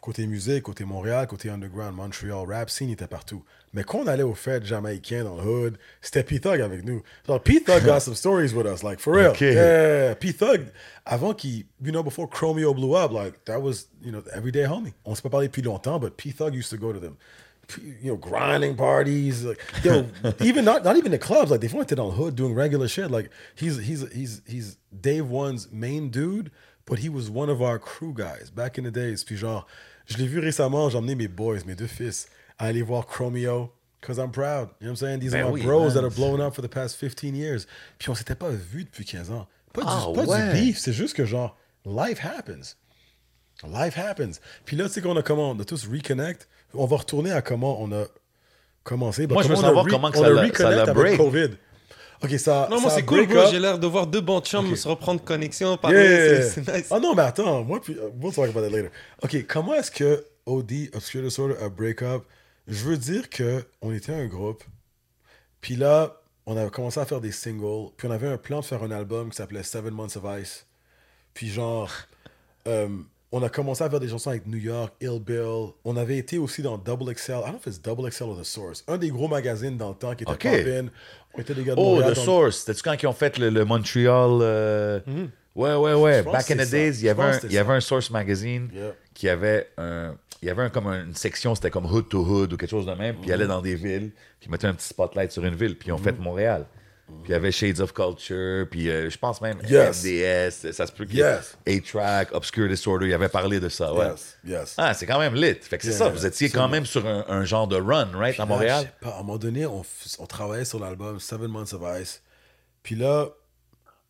côté 0.00 0.26
musique, 0.26 0.62
côté 0.62 0.84
Montréal, 0.84 1.26
côté 1.26 1.50
underground, 1.50 1.94
Montreal, 1.94 2.46
rap 2.48 2.70
scene, 2.70 2.88
il 2.88 2.92
était 2.92 3.06
partout. 3.06 3.44
Mais 3.76 3.84
quand 3.84 3.98
on 3.98 4.06
allait 4.06 4.22
aux 4.22 4.34
fêtes 4.34 4.64
jamaïcaines 4.64 5.24
dans 5.24 5.36
le 5.36 5.42
hood, 5.42 5.78
c'était 6.00 6.22
P-Thug 6.22 6.62
avec 6.62 6.82
nous. 6.82 7.02
Genre, 7.26 7.42
P-Thug 7.42 7.84
got 7.84 8.00
some 8.00 8.14
stories 8.14 8.54
with 8.54 8.66
us, 8.66 8.82
like, 8.82 8.98
for 8.98 9.14
real. 9.14 9.32
Okay. 9.32 9.52
Yeah, 9.52 10.14
P-Thug, 10.14 10.62
avant 11.04 11.34
qu'il, 11.34 11.66
you 11.84 11.92
know, 11.92 12.02
before 12.02 12.26
Chromeo 12.26 12.74
blew 12.74 12.94
up, 12.94 13.12
like, 13.12 13.44
that 13.44 13.60
was, 13.60 13.88
you 14.02 14.10
know, 14.10 14.22
everyday 14.34 14.64
homie. 14.64 14.94
On 15.04 15.14
s'est 15.14 15.20
pas 15.20 15.28
parlé 15.28 15.48
depuis 15.48 15.60
longtemps, 15.60 15.98
but 16.00 16.16
P-Thug 16.16 16.54
used 16.54 16.70
to 16.70 16.78
go 16.78 16.90
to 16.90 16.98
them. 16.98 17.18
You 17.78 18.12
know, 18.12 18.16
grinding 18.16 18.76
parties, 18.76 19.44
like, 19.44 19.60
yo, 19.84 20.06
even 20.40 20.64
not 20.64 20.82
not 20.82 20.96
even 20.96 21.10
the 21.10 21.18
clubs. 21.18 21.50
Like, 21.50 21.60
they 21.60 21.68
fois, 21.68 21.84
on 21.98 22.06
le 22.06 22.12
hood 22.12 22.34
doing 22.34 22.54
regular 22.54 22.88
shit. 22.88 23.10
Like, 23.10 23.28
he's 23.56 23.76
he's 23.76 24.06
he's 24.12 24.40
he's 24.46 24.78
Dave 24.92 25.28
One's 25.28 25.70
main 25.70 26.08
dude, 26.08 26.50
but 26.86 27.00
he 27.00 27.10
was 27.10 27.28
one 27.28 27.50
of 27.50 27.60
our 27.60 27.78
crew 27.80 28.14
guys 28.14 28.50
back 28.50 28.78
in 28.78 28.84
the 28.84 28.92
days. 28.92 29.24
Puis 29.24 29.36
genre, 29.36 29.66
je 30.06 30.16
l'ai 30.16 30.28
vu 30.28 30.38
récemment, 30.38 30.88
j'ai 30.88 30.96
emmené 30.96 31.16
mes 31.16 31.28
boys, 31.28 31.58
mes 31.66 31.74
deux 31.74 31.88
fils, 31.88 32.28
à 32.58 32.66
aller 32.66 32.82
voir 32.82 33.06
Chromeo. 33.06 33.72
Cause 34.02 34.18
I'm 34.18 34.30
proud. 34.30 34.68
You 34.80 34.86
know 34.86 34.90
what 34.90 34.90
I'm 34.90 34.96
saying? 34.96 35.18
These 35.20 35.32
Ben 35.32 35.42
are 35.44 35.48
my 35.50 35.54
oui, 35.54 35.62
bros 35.66 35.86
man. 35.86 35.94
that 35.94 36.02
have 36.04 36.14
blown 36.14 36.40
up 36.40 36.54
for 36.54 36.62
the 36.62 36.68
past 36.70 36.96
15 36.96 37.34
years. 37.34 37.66
Puis 37.98 38.08
on 38.10 38.14
s'était 38.14 38.36
pas 38.36 38.50
vus 38.50 38.84
depuis 38.84 39.04
15 39.04 39.30
ans. 39.32 39.48
Pas, 39.72 39.82
du, 39.82 39.88
Ah 39.90 40.04
pas 40.14 40.24
ouais. 40.24 40.52
du 40.54 40.60
beef, 40.60 40.78
c'est 40.78 40.92
juste 40.92 41.16
que 41.16 41.24
genre, 41.24 41.56
life 41.84 42.20
happens. 42.24 42.76
Life 43.66 43.98
happens. 43.98 44.38
Puis 44.64 44.76
là, 44.76 44.84
tu 44.86 44.92
sais 44.92 45.00
qu'on 45.00 45.16
a 45.16 45.22
comment, 45.22 45.50
on 45.50 45.58
a 45.58 45.64
tous 45.64 45.88
reconnect. 45.88 46.46
On 46.74 46.86
va 46.86 46.98
retourner 46.98 47.32
à 47.32 47.42
comment 47.42 47.80
on 47.82 47.90
a 47.90 48.04
commencé. 48.84 49.26
Bah, 49.26 49.34
Moi, 49.34 49.42
je 49.42 49.48
veux 49.48 49.56
savoir 49.56 49.86
re- 49.86 49.90
comment 49.90 50.10
que 50.10 50.18
on 50.18 50.22
ça 50.22 50.26
a 50.26 50.30
l'a- 50.30 50.36
ça 50.36 50.42
reconnect 50.46 50.76
l'a 50.76 50.82
avec 50.82 50.94
break. 50.94 51.16
COVID. 51.16 51.50
Ok, 52.22 52.30
ça. 52.38 52.68
Non, 52.70 52.80
moi, 52.80 52.90
c'est 52.90 53.02
cool, 53.04 53.18
break 53.26 53.30
bro. 53.30 53.38
up. 53.40 53.48
J'ai 53.50 53.58
l'air 53.58 53.78
de 53.78 53.86
voir 53.86 54.06
deux 54.06 54.20
bons 54.20 54.40
chums 54.40 54.70
Ok. 54.70 54.76
se 54.76 54.86
reprendre 54.88 55.22
connexion, 55.24 55.70
Yeah, 55.70 55.76
parler. 55.78 55.98
yeah, 55.98 56.42
c'est- 56.42 56.68
nice. 56.76 56.86
Oh 56.90 57.00
non, 57.00 57.14
mais 57.14 57.22
attends, 57.22 57.64
moi, 57.64 57.80
puis, 57.80 57.96
we'll 58.20 58.32
talk 58.32 58.48
about 58.50 58.60
that 58.62 58.70
later. 58.70 58.90
Ok, 59.22 59.46
comment 59.48 59.74
est-ce 59.74 59.90
que 59.90 60.24
OD, 60.46 60.90
Obscure 60.94 61.22
Disorder, 61.22 61.56
a 61.62 61.68
break 61.68 62.02
up 62.02 62.24
Je 62.66 62.84
veux 62.84 62.96
dire 62.96 63.30
que 63.30 63.64
on 63.80 63.92
était 63.92 64.12
un 64.12 64.26
groupe, 64.26 64.64
puis 65.60 65.76
là, 65.76 66.20
on 66.46 66.56
avait 66.56 66.70
commencé 66.70 66.98
à 67.00 67.04
faire 67.06 67.20
des 67.20 67.32
singles, 67.32 67.90
puis 67.96 68.08
on 68.08 68.10
avait 68.10 68.28
un 68.28 68.38
plan 68.38 68.60
de 68.60 68.64
faire 68.64 68.82
un 68.82 68.90
album 68.90 69.30
qui 69.30 69.36
s'appelait 69.36 69.62
Seven 69.62 69.92
Months 69.94 70.16
of 70.16 70.24
Ice. 70.40 70.66
Puis 71.34 71.48
genre, 71.48 71.90
euh, 72.68 72.88
on 73.32 73.42
a 73.42 73.48
commencé 73.48 73.82
à 73.84 73.90
faire 73.90 74.00
des 74.00 74.08
chansons 74.08 74.30
avec 74.30 74.46
New 74.46 74.58
York, 74.58 74.94
Ill 75.00 75.20
Bill. 75.20 75.72
On 75.84 75.96
avait 75.96 76.16
été 76.18 76.38
aussi 76.38 76.62
dans 76.62 76.78
Double 76.78 77.12
XL. 77.14 77.32
I 77.32 77.34
don't 77.40 77.48
know 77.50 77.58
if 77.58 77.66
it's 77.66 77.80
Double 77.82 78.08
XL 78.10 78.24
or 78.24 78.40
The 78.40 78.44
Source. 78.44 78.84
Un 78.88 78.96
des 78.98 79.10
gros 79.10 79.28
magazines 79.28 79.76
dans 79.76 79.90
le 79.90 79.94
temps 79.96 80.14
qui 80.14 80.22
était 80.24 80.32
Ok. 80.32 80.42
poppin'. 80.42 80.88
On 81.34 81.40
était 81.40 81.54
des 81.54 81.64
gars 81.64 81.74
de 81.74 81.80
Oh, 81.80 81.96
Montréal 81.96 82.12
The 82.14 82.16
Source. 82.16 82.56
C'était-tu 82.58 82.82
quand 82.82 83.02
ils 83.02 83.06
ont 83.06 83.12
fait 83.12 83.36
le, 83.38 83.50
le 83.50 83.64
Montreal. 83.64 84.38
euh, 84.40 85.00
Ouais, 85.56 85.74
ouais, 85.74 85.94
ouais. 85.94 86.22
Back 86.22 86.50
in 86.50 86.56
the 86.56 86.68
days, 86.70 86.98
il 86.98 87.04
y 87.04 87.08
avait, 87.08 87.22
un, 87.22 87.40
il 87.44 87.52
y 87.52 87.58
avait 87.58 87.72
un 87.72 87.80
Source 87.80 88.10
Magazine 88.10 88.68
Yeah. 88.72 88.92
qui 89.14 89.28
avait 89.28 89.68
un. 89.78 90.14
Il 90.42 90.48
y 90.48 90.50
avait 90.50 90.62
un, 90.64 90.68
comme 90.68 90.86
une 90.88 91.14
section, 91.14 91.54
c'était 91.54 91.70
comme 91.70 91.86
Hood 91.86 92.08
to 92.10 92.20
Hood 92.20 92.52
ou 92.52 92.56
quelque 92.58 92.70
chose 92.70 92.84
de 92.86 92.92
même. 92.92 93.16
Puis 93.16 93.28
il 93.28 93.32
allait 93.32 93.46
dans 93.46 93.62
des 93.62 93.74
villes, 93.74 94.10
puis 94.38 94.46
il 94.48 94.50
mettait 94.50 94.66
un 94.66 94.74
petit 94.74 94.86
spotlight 94.86 95.32
sur 95.32 95.42
une 95.44 95.54
ville, 95.56 95.76
puis 95.78 95.88
ils 95.88 95.92
ont 95.92 95.98
fait 95.98 96.12
Montréal. 96.18 96.66
Puis 97.22 97.30
il 97.30 97.32
y 97.32 97.34
avait 97.34 97.52
Shades 97.52 97.80
of 97.80 97.94
Culture, 97.94 98.66
puis 98.70 98.90
euh, 98.90 99.08
je 99.08 99.16
pense 99.16 99.40
même 99.40 99.58
Yes. 99.66 100.04
MDS, 100.04 100.72
ça 100.72 100.86
se 100.86 100.92
peut 100.92 101.06
qu'il 101.06 101.18
Yes. 101.20 101.56
A-Track, 101.66 102.34
Obscure 102.34 102.68
Disorder, 102.68 103.06
il 103.06 103.14
avait 103.14 103.28
parlé 103.30 103.60
de 103.60 103.68
ça, 103.70 103.94
ouais. 103.94 104.06
Yes, 104.08 104.36
yes. 104.44 104.74
Ah, 104.76 104.92
c'est 104.92 105.06
quand 105.06 105.18
même 105.20 105.34
lit. 105.34 105.54
Fait 105.54 105.78
que 105.78 105.84
c'est 105.84 105.90
Yeah, 105.90 105.98
ça, 105.98 106.08
vous 106.10 106.26
étiez 106.26 106.50
quand 106.50 106.68
même 106.68 106.84
sur 106.84 107.06
un, 107.06 107.24
un 107.28 107.44
genre 107.44 107.66
de 107.68 107.76
run, 107.76 108.10
right, 108.14 108.34
Puis 108.34 108.42
à 108.42 108.44
là, 108.44 108.46
Montréal? 108.46 108.78
je 108.80 108.86
sais 108.88 109.10
pas, 109.10 109.16
à 109.16 109.20
un 109.20 109.22
moment 109.22 109.38
donné, 109.38 109.64
on, 109.66 109.82
on 110.18 110.26
travaillait 110.26 110.64
sur 110.66 110.80
l'album 110.80 111.18
Seven 111.18 111.46
Months 111.48 111.72
of 111.72 111.82
Ice. 112.02 112.22
Puis 112.82 112.94
là, 112.96 113.28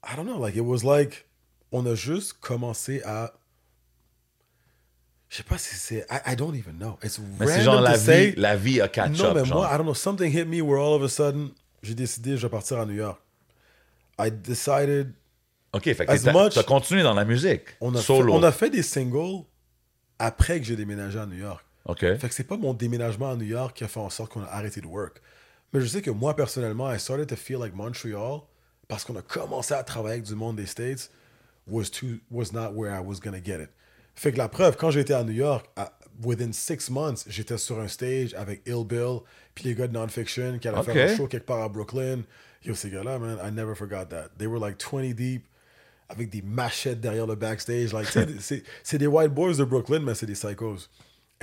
I 0.05 0.17
don't 0.17 0.25
know, 0.27 0.41
like, 0.43 0.57
it 0.57 0.63
was 0.65 0.83
like, 0.83 1.26
on 1.77 1.87
a 1.87 1.95
juste 1.95 2.35
commencé 2.41 3.03
à. 3.05 3.33
Je 5.29 5.39
sais 5.39 5.43
pas 5.43 5.59
si 5.59 5.75
c'est. 5.75 6.07
I, 6.11 6.33
I 6.33 6.37
don't 6.37 6.55
even 6.55 6.79
know. 6.79 6.99
It's 7.03 7.19
Mais 7.39 7.47
c'est 7.47 7.63
genre 7.63 7.81
la 7.81 7.97
vie, 7.97 8.33
la 8.37 8.57
vie 8.57 8.81
a 8.81 8.89
catch 8.89 9.19
Non, 9.19 9.27
up. 9.31 9.35
mais 9.37 9.45
genre. 9.45 9.59
moi, 9.59 9.69
I 9.73 9.77
don't 9.77 9.85
know, 9.85 9.95
something 9.95 10.31
hit 10.31 10.47
me 10.47 10.61
where 10.61 10.81
all 10.81 10.95
of 10.95 11.03
a 11.03 11.09
sudden, 11.09 11.51
j'ai 11.83 11.95
décidé, 11.95 12.37
je 12.37 12.43
vais 12.47 12.51
partir 12.51 12.79
à 12.79 12.87
New 12.87 12.95
York. 12.95 13.21
I 14.19 14.31
decided. 14.31 15.13
OK, 15.73 15.83
fait 15.85 16.07
que 16.07 16.11
As 16.13 16.51
t'as 16.51 16.63
continué 16.63 17.03
dans 17.03 17.13
la 17.13 17.25
musique. 17.25 17.63
On 17.81 17.95
a, 17.95 17.99
fait, 17.99 18.05
solo. 18.05 18.33
on 18.33 18.43
a 18.43 18.53
fait 18.53 18.71
des 18.71 18.83
singles 18.83 19.45
après 20.19 20.59
que 20.59 20.65
j'ai 20.65 20.77
déménagé 20.77 21.19
à 21.19 21.27
New 21.27 21.37
York. 21.37 21.65
OK. 21.85 22.01
Fait 22.01 22.29
que 22.29 22.35
c'est 22.35 22.45
pas 22.45 22.57
mon 22.57 22.73
déménagement 22.73 23.31
à 23.31 23.37
New 23.37 23.45
York 23.45 23.77
qui 23.77 23.85
a 23.85 23.89
fait 23.89 24.01
en 24.01 24.09
sorte 24.09 24.33
qu'on 24.33 24.43
a 24.43 24.47
arrêté 24.47 24.81
de 24.81 24.87
work. 24.87 25.21
Mais 25.73 25.81
je 25.81 25.87
sais 25.87 26.01
que 26.03 26.11
moi, 26.11 26.35
personnellement, 26.35 26.91
I 26.91 26.99
started 26.99 27.29
to 27.29 27.37
feel 27.37 27.59
like 27.59 27.75
Montreal, 27.75 28.41
parce 28.89 29.05
qu'on 29.05 29.17
a 29.17 29.23
commencé 29.23 29.75
à 29.75 29.83
travailler 29.83 30.15
avec 30.15 30.25
du 30.25 30.35
monde 30.35 30.57
des 30.57 30.67
States, 30.67 31.11
was, 31.67 31.91
too, 31.91 32.21
was 32.31 32.53
not 32.53 32.75
where 32.75 32.93
I 32.95 33.01
was 33.01 33.21
gonna 33.21 33.41
get 33.45 33.61
it. 33.61 33.71
Fait 34.15 34.33
que 34.33 34.39
la 34.39 34.49
preuve, 34.49 34.77
quand 34.77 34.91
j'étais 34.91 35.15
à 35.15 35.25
New 35.25 35.33
York, 35.35 35.67
à- 35.77 35.93
within 36.25 36.53
six 36.53 36.89
months, 36.91 37.25
j'étais 37.29 37.59
sur 37.59 37.79
un 37.81 37.89
stage 37.89 38.33
avec 38.35 38.63
Ill 38.67 38.85
Bill, 38.87 39.21
puis 39.55 39.65
les 39.65 39.75
gars 39.75 39.87
de 39.87 39.93
Nonfiction 39.93 40.59
qui 40.59 40.69
allaient 40.69 40.79
Ok. 40.79 40.85
faire 40.93 41.11
un 41.11 41.17
show 41.17 41.27
quelque 41.27 41.45
part 41.47 41.63
à 41.63 41.69
Brooklyn. 41.69 42.23
Yo, 42.65 42.75
ces 42.75 42.89
gars-là, 42.91 43.19
man, 43.19 43.39
I 43.45 43.51
never 43.53 43.75
forgot 43.75 44.07
that. 44.07 44.31
They 44.39 44.47
were 44.47 44.59
like 44.59 44.79
20 44.79 45.13
deep, 45.15 45.47
avec 46.09 46.31
des 46.31 46.41
machettes 46.43 47.01
derrière 47.01 47.27
le 47.27 47.35
backstage. 47.35 47.93
Like, 47.93 48.07
c'est- 48.41 48.63
c'est 48.83 48.99
des 48.99 49.07
white 49.07 49.33
boys 49.35 49.55
de 49.57 49.65
Brooklyn, 49.65 50.01
mais 50.01 50.15
c'est 50.15 50.27
des 50.27 50.33
psychos. 50.35 50.89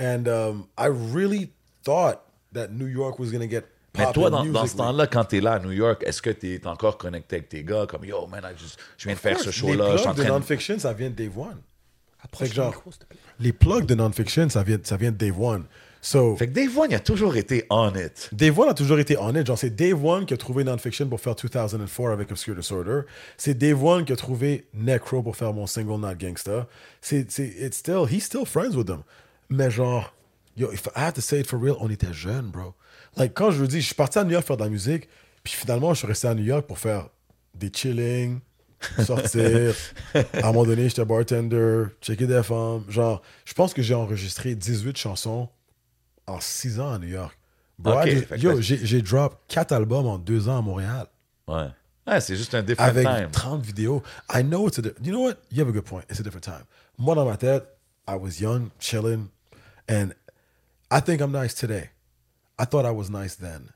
And 0.00 0.26
um, 0.26 0.66
I 0.76 0.88
really 0.88 1.52
thought 1.84 2.22
that 2.52 2.68
New 2.72 2.86
York 2.88 3.18
was 3.20 3.30
gonna 3.30 3.48
get 3.48 3.64
Mais 3.96 4.12
toi, 4.12 4.30
dans, 4.30 4.44
dans 4.44 4.66
ce 4.66 4.76
temps-là, 4.76 5.06
quand 5.06 5.24
t'es 5.24 5.40
là 5.40 5.54
à 5.54 5.58
New 5.60 5.70
York, 5.72 6.02
est-ce 6.04 6.20
que 6.20 6.30
t'es 6.30 6.60
encore 6.66 6.98
connecté 6.98 7.36
avec 7.36 7.48
tes 7.48 7.62
gars? 7.62 7.86
Comme, 7.88 8.04
yo, 8.04 8.26
man, 8.26 8.42
I 8.44 8.58
just- 8.58 8.78
je 8.98 9.04
viens 9.04 9.14
de 9.14 9.18
faire 9.20 9.38
ce 9.38 9.46
Les 9.46 9.52
show-là, 9.52 9.92
je 9.92 9.98
suis 9.98 10.08
en 10.08 10.12
plugs 10.14 10.16
de 10.16 10.22
train 10.22 10.34
de... 10.34 10.38
Nonfiction, 10.40 10.78
ça 10.78 10.92
vient 10.92 11.10
de 11.10 11.14
Dave 11.14 11.38
One. 11.38 11.58
Le 12.40 12.46
genre, 12.46 12.68
micro, 12.72 12.90
les 13.38 13.52
plugs 13.52 13.84
de 13.86 13.94
Nonfiction, 13.94 14.48
ça 14.48 14.62
vient, 14.62 14.78
ça 14.82 14.96
vient 14.96 15.12
de 15.12 15.16
Dave 15.16 15.40
One. 15.40 15.64
So, 16.00 16.36
Fait 16.36 16.48
que 16.48 16.52
Dave 16.52 16.76
One, 16.76 16.90
il 16.90 16.94
a 16.96 17.00
toujours 17.00 17.34
été 17.36 17.64
on 17.70 17.90
it. 17.94 18.28
Dave 18.32 18.58
One 18.58 18.68
a 18.68 18.74
toujours 18.74 18.98
été 18.98 19.16
honnête. 19.16 19.46
Genre, 19.46 19.56
c'est 19.56 19.74
Dave 19.74 20.04
One 20.04 20.26
qui 20.26 20.34
a 20.34 20.36
trouvé 20.36 20.62
Nonfiction 20.64 21.08
pour 21.08 21.18
faire 21.20 21.34
2004 21.34 22.12
avec 22.12 22.30
Obscure 22.30 22.54
Disorder. 22.54 23.02
C'est 23.38 23.54
Dave 23.54 23.82
One 23.82 24.04
qui 24.04 24.12
a 24.12 24.16
trouvé 24.16 24.66
Necro 24.74 25.22
pour 25.22 25.34
faire 25.36 25.52
mon 25.54 25.66
single 25.66 25.98
Not 26.00 26.16
Gangsta. 26.16 26.66
C'est, 27.00 27.30
c'est, 27.30 27.46
it's 27.46 27.78
still, 27.78 28.04
he's 28.10 28.24
still 28.24 28.44
friends 28.44 28.76
with 28.76 28.86
them. 28.86 29.02
Mais 29.48 29.70
genre, 29.70 30.12
yo, 30.56 30.70
if 30.72 30.86
I 30.94 31.00
have 31.00 31.14
to 31.14 31.22
say 31.22 31.40
it 31.40 31.46
for 31.46 31.58
real, 31.58 31.76
on 31.80 31.88
était 31.88 32.12
jeunes, 32.12 32.50
bro. 32.50 32.74
Like, 33.16 33.34
quand 33.34 33.50
je 33.50 33.58
vous 33.58 33.66
dis, 33.66 33.80
je 33.80 33.86
suis 33.86 33.94
parti 33.94 34.18
à 34.18 34.24
New 34.24 34.32
York 34.32 34.46
faire 34.46 34.56
de 34.56 34.64
la 34.64 34.68
musique, 34.68 35.08
puis 35.42 35.52
finalement, 35.52 35.94
je 35.94 35.98
suis 35.98 36.06
resté 36.06 36.28
à 36.28 36.34
New 36.34 36.44
York 36.44 36.66
pour 36.66 36.78
faire 36.78 37.08
des 37.54 37.70
chilling, 37.72 38.40
sortir. 39.04 39.74
à 40.14 40.18
un 40.42 40.46
moment 40.52 40.64
donné, 40.64 40.88
j'étais 40.88 41.04
bartender, 41.04 41.84
checker 42.00 42.26
des 42.26 42.42
femmes. 42.42 42.84
Genre, 42.88 43.22
je 43.44 43.54
pense 43.54 43.74
que 43.74 43.82
j'ai 43.82 43.94
enregistré 43.94 44.54
18 44.54 44.96
chansons 44.96 45.48
en 46.26 46.40
6 46.40 46.80
ans 46.80 46.92
à 46.92 46.98
New 46.98 47.08
York. 47.08 47.36
Bro, 47.78 48.06
yo, 48.36 48.60
j'ai, 48.60 49.02
drop 49.02 49.36
4 49.48 49.72
albums 49.72 50.06
en 50.06 50.18
2 50.18 50.48
ans 50.48 50.58
à 50.58 50.62
Montréal. 50.62 51.06
Ouais. 51.48 51.68
Ouais, 52.06 52.20
c'est 52.20 52.36
juste 52.36 52.54
un 52.54 52.62
different 52.62 52.88
Avec 52.88 53.06
time. 53.06 53.30
30 53.30 53.64
vidéos. 53.64 54.02
I 54.32 54.42
know 54.42 54.68
it's 54.68 54.78
a 54.78 54.82
You 55.02 55.10
know 55.12 55.22
what? 55.22 55.36
You 55.50 55.60
have 55.60 55.68
a 55.68 55.72
good 55.72 55.84
point. 55.84 56.02
It's 56.10 56.20
a 56.20 56.22
different 56.22 56.44
time. 56.44 56.64
Moi, 56.98 57.14
dans 57.14 57.24
ma 57.24 57.36
tête, 57.36 57.64
I 58.06 58.14
was 58.16 58.40
young, 58.40 58.70
chilling, 58.78 59.28
and 59.88 60.10
I 60.90 61.00
think 61.00 61.20
I'm 61.20 61.32
nice 61.32 61.54
today. 61.54 61.90
I 62.58 62.64
thought 62.64 62.84
I 62.86 62.90
was 62.90 63.10
nice 63.10 63.36
then. 63.36 63.70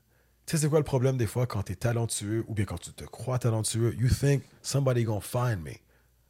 Tu 0.45 0.55
sais, 0.55 0.63
c'est 0.63 0.69
quoi 0.69 0.79
le 0.79 0.85
problème 0.85 1.17
des 1.17 1.27
fois 1.27 1.45
quand 1.45 1.63
tu 1.63 1.73
es 1.73 1.75
talentueux 1.75 2.43
ou 2.47 2.53
bien 2.55 2.65
quand 2.65 2.79
tu 2.79 2.91
te 2.91 3.03
crois 3.03 3.37
talentueux? 3.37 3.93
You 3.99 4.09
think 4.09 4.43
somebody 4.63 5.03
gonna 5.03 5.21
find 5.21 5.63
me. 5.63 5.79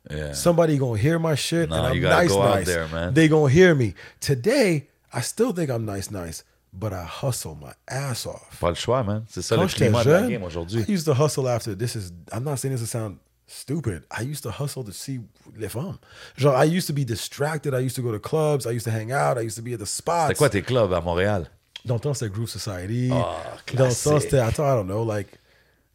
Yeah. 0.09 0.33
Somebody 0.33 0.77
gonna 0.77 0.99
hear 0.99 1.19
my 1.19 1.35
shit 1.35 1.69
No, 1.69 1.75
and 1.75 1.87
I'm 1.87 1.95
you 1.95 2.01
gotta 2.01 2.23
nice, 2.23 2.31
go 2.31 2.41
out 2.41 2.55
nice. 2.55 2.65
there, 2.65 2.87
man. 2.87 3.13
They 3.13 3.27
gonna 3.29 3.49
hear 3.53 3.75
me. 3.75 3.93
Today, 4.19 4.87
I 5.13 5.21
still 5.21 5.53
think 5.53 5.69
I'm 5.69 5.85
nice, 5.85 6.09
nice, 6.11 6.43
but 6.73 6.91
I 6.93 7.03
hustle 7.05 7.55
my 7.55 7.73
ass 7.87 8.25
off. 8.25 8.57
Pas 8.59 8.69
le 8.69 8.75
choix, 8.75 9.03
man. 9.03 9.23
C'est 9.29 9.41
ça 9.41 9.55
Quand 9.55 9.61
le 9.63 9.67
climat 9.69 10.03
de 10.03 10.09
la 10.09 10.19
jeune, 10.21 10.29
game 10.29 10.43
aujourd'hui. 10.43 10.81
I 10.87 10.91
used 10.91 11.05
to 11.05 11.13
hustle 11.13 11.47
after. 11.47 11.75
This 11.75 11.95
is. 11.95 12.11
I'm 12.33 12.43
not 12.43 12.57
saying 12.57 12.73
this 12.75 12.81
to 12.81 12.87
sound 12.87 13.17
stupid. 13.47 14.03
I 14.11 14.21
used 14.23 14.43
to 14.43 14.51
hustle 14.51 14.83
to 14.83 14.91
see 14.91 15.19
les 15.57 15.69
femmes. 15.69 15.97
Genre, 16.37 16.57
I 16.57 16.65
used 16.65 16.87
to 16.87 16.93
be 16.93 17.05
distracted. 17.05 17.73
I 17.73 17.79
used 17.79 17.95
to 17.95 18.01
go 18.01 18.11
to 18.11 18.19
clubs. 18.19 18.65
I 18.65 18.71
used 18.71 18.85
to 18.85 18.91
hang 18.91 19.11
out. 19.11 19.37
I 19.37 19.41
used 19.45 19.57
to 19.57 19.63
be 19.63 19.73
at 19.73 19.79
the 19.79 19.85
spots. 19.87 20.29
C'était 20.29 20.37
quoi 20.37 20.49
tes 20.49 20.61
clubs 20.61 20.91
à 20.93 21.01
Montréal? 21.01 21.49
Dans 21.85 21.95
le 21.95 21.99
temps, 21.99 22.13
c'était 22.13 22.31
Groove 22.31 22.49
Society. 22.49 23.09
Ah, 23.11 23.37
Dans 23.73 23.85
le 23.87 23.91
temps, 23.91 24.19
c'était, 24.19 24.39
attends, 24.39 24.65
I 24.65 24.75
don't 24.75 24.85
know, 24.87 25.05
like, 25.05 25.27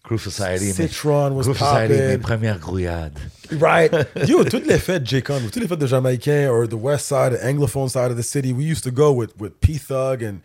Groove 0.05 0.21
Society. 0.21 0.73
Citron 0.73 1.33
was 1.35 1.45
Groove 1.45 1.59
Society, 1.59 1.95
mes 1.95 2.19
premières 2.19 2.59
grouillades. 2.59 3.19
Right. 3.53 3.91
Yo, 4.29 4.45
toutes 4.45 4.67
les 4.67 4.79
fêtes 4.79 5.07
J-Con, 5.07 5.41
toutes 5.51 5.63
les 5.63 5.69
fêtes 5.69 5.79
de 5.79 5.87
Jamaïcains 5.87 6.49
or 6.51 6.67
the 6.69 6.75
west 6.75 7.07
side, 7.07 7.33
the 7.33 7.43
Anglophone 7.43 7.89
side 7.89 8.11
of 8.11 8.17
the 8.19 8.23
city, 8.23 8.53
we 8.53 8.65
used 8.65 8.85
to 8.85 8.91
go 8.91 9.13
with, 9.13 9.31
with 9.39 9.59
P-Thug 9.63 10.23
and, 10.23 10.41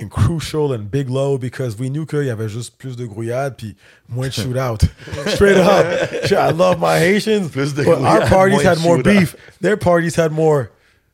and 0.00 0.08
Crucial 0.10 0.72
and 0.72 0.90
Big 0.90 1.10
Low 1.10 1.36
because 1.36 1.78
we 1.78 1.90
knew 1.90 2.06
qu'il 2.06 2.24
y 2.24 2.30
avait 2.30 2.48
juste 2.48 2.78
plus 2.78 2.96
de 2.96 3.04
grouillades 3.04 3.54
puis 3.58 3.76
moins 4.08 4.28
de 4.28 4.32
shootout. 4.42 4.82
Straight 5.26 5.58
up. 5.58 5.84
I 6.32 6.50
love 6.52 6.78
my 6.80 6.98
Haitians, 6.98 7.50
Plus 7.50 7.74
de 7.74 7.84
but 7.84 7.98
our 7.98 8.26
parties 8.28 8.62
had 8.62 8.78
more 8.80 9.02
beef. 9.02 9.36
Their 9.60 9.76
parties 9.76 10.16
had 10.16 10.32
more, 10.32 10.70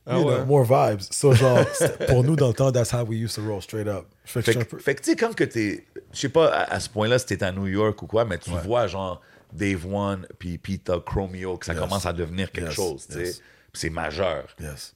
you 0.09 0.29
Ah 0.29 0.37
know, 0.37 0.45
more 0.45 0.65
vibes. 0.65 1.07
So, 1.11 1.33
genre, 1.33 1.65
pour 2.07 2.23
nous, 2.23 2.35
dans 2.35 2.47
le 2.49 2.53
temps, 2.53 2.71
that's 2.71 2.91
how 2.91 3.03
we 3.03 3.17
used 3.17 3.35
to 3.35 3.41
roll 3.41 3.61
straight 3.61 3.87
up. 3.87 4.05
Fait 4.25 4.41
que 4.43 4.51
Fait 4.51 4.65
peu- 4.65 4.77
tu 4.95 5.03
sais, 5.03 5.15
quand 5.15 5.33
que 5.35 5.43
t'es. 5.43 5.85
Je 6.13 6.19
sais 6.19 6.29
pas 6.29 6.47
à, 6.53 6.73
à 6.75 6.79
ce 6.79 6.89
point-là 6.89 7.19
si 7.19 7.25
t'es 7.27 7.43
à 7.43 7.51
New 7.51 7.67
York 7.67 8.01
ou 8.01 8.07
quoi, 8.07 8.25
mais 8.25 8.37
tu 8.37 8.49
vois, 8.63 8.87
genre, 8.87 9.21
Dave 9.53 9.85
One, 9.91 10.27
puis 10.37 10.57
Pita, 10.57 10.99
Chromeo, 11.05 11.57
que 11.57 11.65
ça 11.65 11.73
Yes. 11.73 11.81
commence 11.81 12.05
à 12.05 12.13
devenir 12.13 12.51
quelque 12.51 12.67
Yes, 12.67 12.75
chose, 12.75 13.07
tu 13.07 13.13
sais. 13.13 13.23
yes. 13.25 13.37
Puis 13.71 13.81
c'est 13.81 13.89
majeur. 13.89 14.45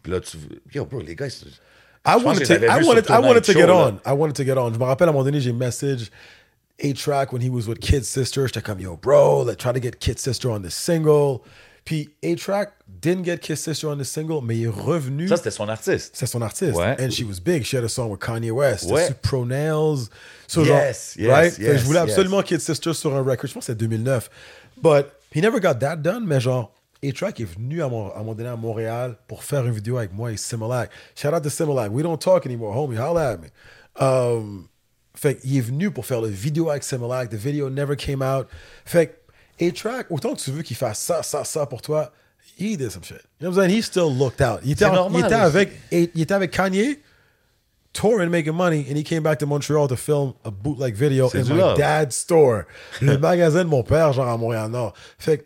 Puis 0.02 0.12
là, 0.12 0.20
tu. 0.20 0.38
Yo, 0.74 0.86
bro, 0.86 1.00
les 1.02 1.16
gars, 1.16 1.30
c'est- 1.30 1.46
I 2.06 2.16
wanted 2.24 2.46
to. 2.48 2.54
I 2.56 2.84
wanted. 2.84 3.06
I 3.10 3.14
wanted 3.20 3.44
to 3.44 3.54
Show, 3.54 3.60
get 3.60 3.68
là. 3.68 3.76
on. 3.76 4.00
I 4.06 4.14
wanted 4.14 4.36
to 4.36 4.44
get 4.44 4.58
on. 4.58 4.74
Je 4.74 4.78
me 4.80 4.84
rappelle 4.84 5.08
à 5.08 5.12
un 5.12 5.14
moment 5.14 5.24
donné, 5.24 5.40
j'ai 5.40 5.54
message 5.54 6.10
A-Track 6.84 7.32
when 7.32 7.42
he 7.42 7.50
was 7.50 7.68
with 7.68 7.80
Kid 7.80 8.04
Sister. 8.04 8.46
J'étais 8.48 8.62
comme 8.62 8.80
yo, 8.80 8.98
bro, 8.98 9.46
let's 9.46 9.58
try 9.58 9.72
to 9.74 9.80
get 9.82 9.92
Kid 10.00 10.20
Sister 10.20 10.50
on 10.50 10.62
this 10.62 10.74
single. 10.74 11.40
Puis 11.86 12.10
A-Track 12.24 12.72
didn't 12.88 13.26
get 13.26 13.40
Kid 13.40 13.58
Sister 13.58 13.88
on 13.88 13.98
the 13.98 14.04
single, 14.04 14.42
mais 14.42 14.58
il 14.58 14.64
est 14.66 14.68
revenu. 14.70 15.28
ça, 15.28 15.36
c'était 15.38 15.52
son 15.52 15.68
artiste. 15.68 16.12
C'est 16.16 16.26
son 16.26 16.42
artiste. 16.42 16.76
Ouais. 16.76 16.96
And 17.00 17.10
she 17.10 17.24
was 17.24 17.42
big. 17.44 17.64
She 17.64 17.76
had 17.76 17.84
a 17.84 17.90
song 17.90 18.10
with 18.10 18.22
Kanye 18.22 18.52
West. 18.52 18.90
Ouais. 18.90 19.08
C'était 19.08 19.20
Pro 19.22 19.46
Nails. 19.46 20.08
So 20.48 20.64
Yes, 20.64 21.16
genre, 21.18 21.26
yes, 21.26 21.28
right? 21.28 21.58
Yes, 21.60 21.82
je 21.82 21.86
voulais 21.86 22.00
yes. 22.00 22.10
absolument 22.10 22.42
Kid 22.42 22.62
Sister 22.62 22.94
sur 22.94 23.14
un 23.14 23.22
record. 23.22 23.48
Je 23.48 23.54
pense 23.54 23.66
que 23.66 23.74
c'est 23.74 23.78
2009. 23.78 24.30
But 24.82 25.08
he 25.36 25.42
never 25.42 25.60
got 25.60 25.76
that 25.76 25.98
done. 25.98 26.26
Mais 26.26 26.40
genre, 26.40 26.74
A-Track 27.04 27.42
est 27.42 27.56
venu 27.56 27.84
à, 27.84 27.90
mon, 27.90 28.12
à 28.12 28.20
moment 28.20 28.34
donné 28.34 28.50
à 28.50 28.56
Montréal 28.56 29.18
pour 29.28 29.44
faire 29.44 29.66
une 29.66 29.74
vidéo 29.74 29.98
avec 29.98 30.14
moi 30.14 30.32
et 30.32 30.38
Similac. 30.38 30.90
Shout 31.16 31.30
out 31.30 31.44
to 31.44 31.50
Similac. 31.50 31.92
We 31.92 32.04
don't 32.04 32.18
talk 32.18 32.46
anymore, 32.46 32.78
homie. 32.78 32.98
Holla 32.98 33.32
at 33.32 33.38
me. 33.38 33.50
Um, 34.00 34.68
fait 35.16 35.36
qu'il 35.36 35.58
est 35.58 35.62
venu 35.62 35.92
pour 35.92 36.06
faire 36.06 36.22
le 36.22 36.30
vidéo 36.30 36.70
avec 36.70 36.84
Similac. 36.84 37.30
The 37.30 37.36
video 37.36 37.70
never 37.70 37.98
came 37.98 38.22
out. 38.22 38.48
Fait 38.86 39.23
A-Track, 39.62 40.08
autant 40.10 40.34
que 40.36 40.42
tu 40.42 40.52
veux 40.52 40.62
qu'il 40.64 40.76
fasse 40.78 41.00
ça, 41.00 41.22
ça, 41.24 41.44
ça 41.44 41.66
pour 41.66 41.82
toi, 41.82 42.12
he 42.58 42.76
did 42.78 42.92
some 42.92 43.04
shit. 43.04 43.22
You 43.40 43.48
know 43.48 43.50
what 43.50 43.64
I'm 43.64 43.70
saying? 43.70 43.78
He 43.78 43.82
still 43.82 44.12
looked 44.12 44.42
out. 44.42 44.62
Il 44.64 44.72
était, 44.72 44.86
en- 44.86 44.94
normal 44.96 45.22
il 45.22 45.26
était 45.26 45.36
avec, 45.36 45.72
il 45.92 46.22
était 46.22 46.34
avec 46.34 46.52
Kanye, 46.52 46.98
touring, 47.94 48.30
making 48.30 48.54
money, 48.56 48.86
and 48.90 48.98
he 48.98 49.04
came 49.04 49.22
back 49.24 49.40
to 49.40 49.46
Montreal 49.46 49.88
to 49.88 49.96
film 49.96 50.34
a 50.44 50.52
bootleg 50.52 50.96
video 50.96 51.30
in 51.30 51.48
my 51.48 51.56
love. 51.56 51.78
dad's 51.78 52.16
store. 52.16 52.68
Le 53.02 53.18
magasin 53.18 53.64
de 53.64 53.70
mon 53.70 53.84
père, 53.84 54.14
genre 54.14 54.28
à 54.28 54.38
Montréal-Nord. 54.38 54.94
Fait 55.20 55.38
que, 55.40 55.44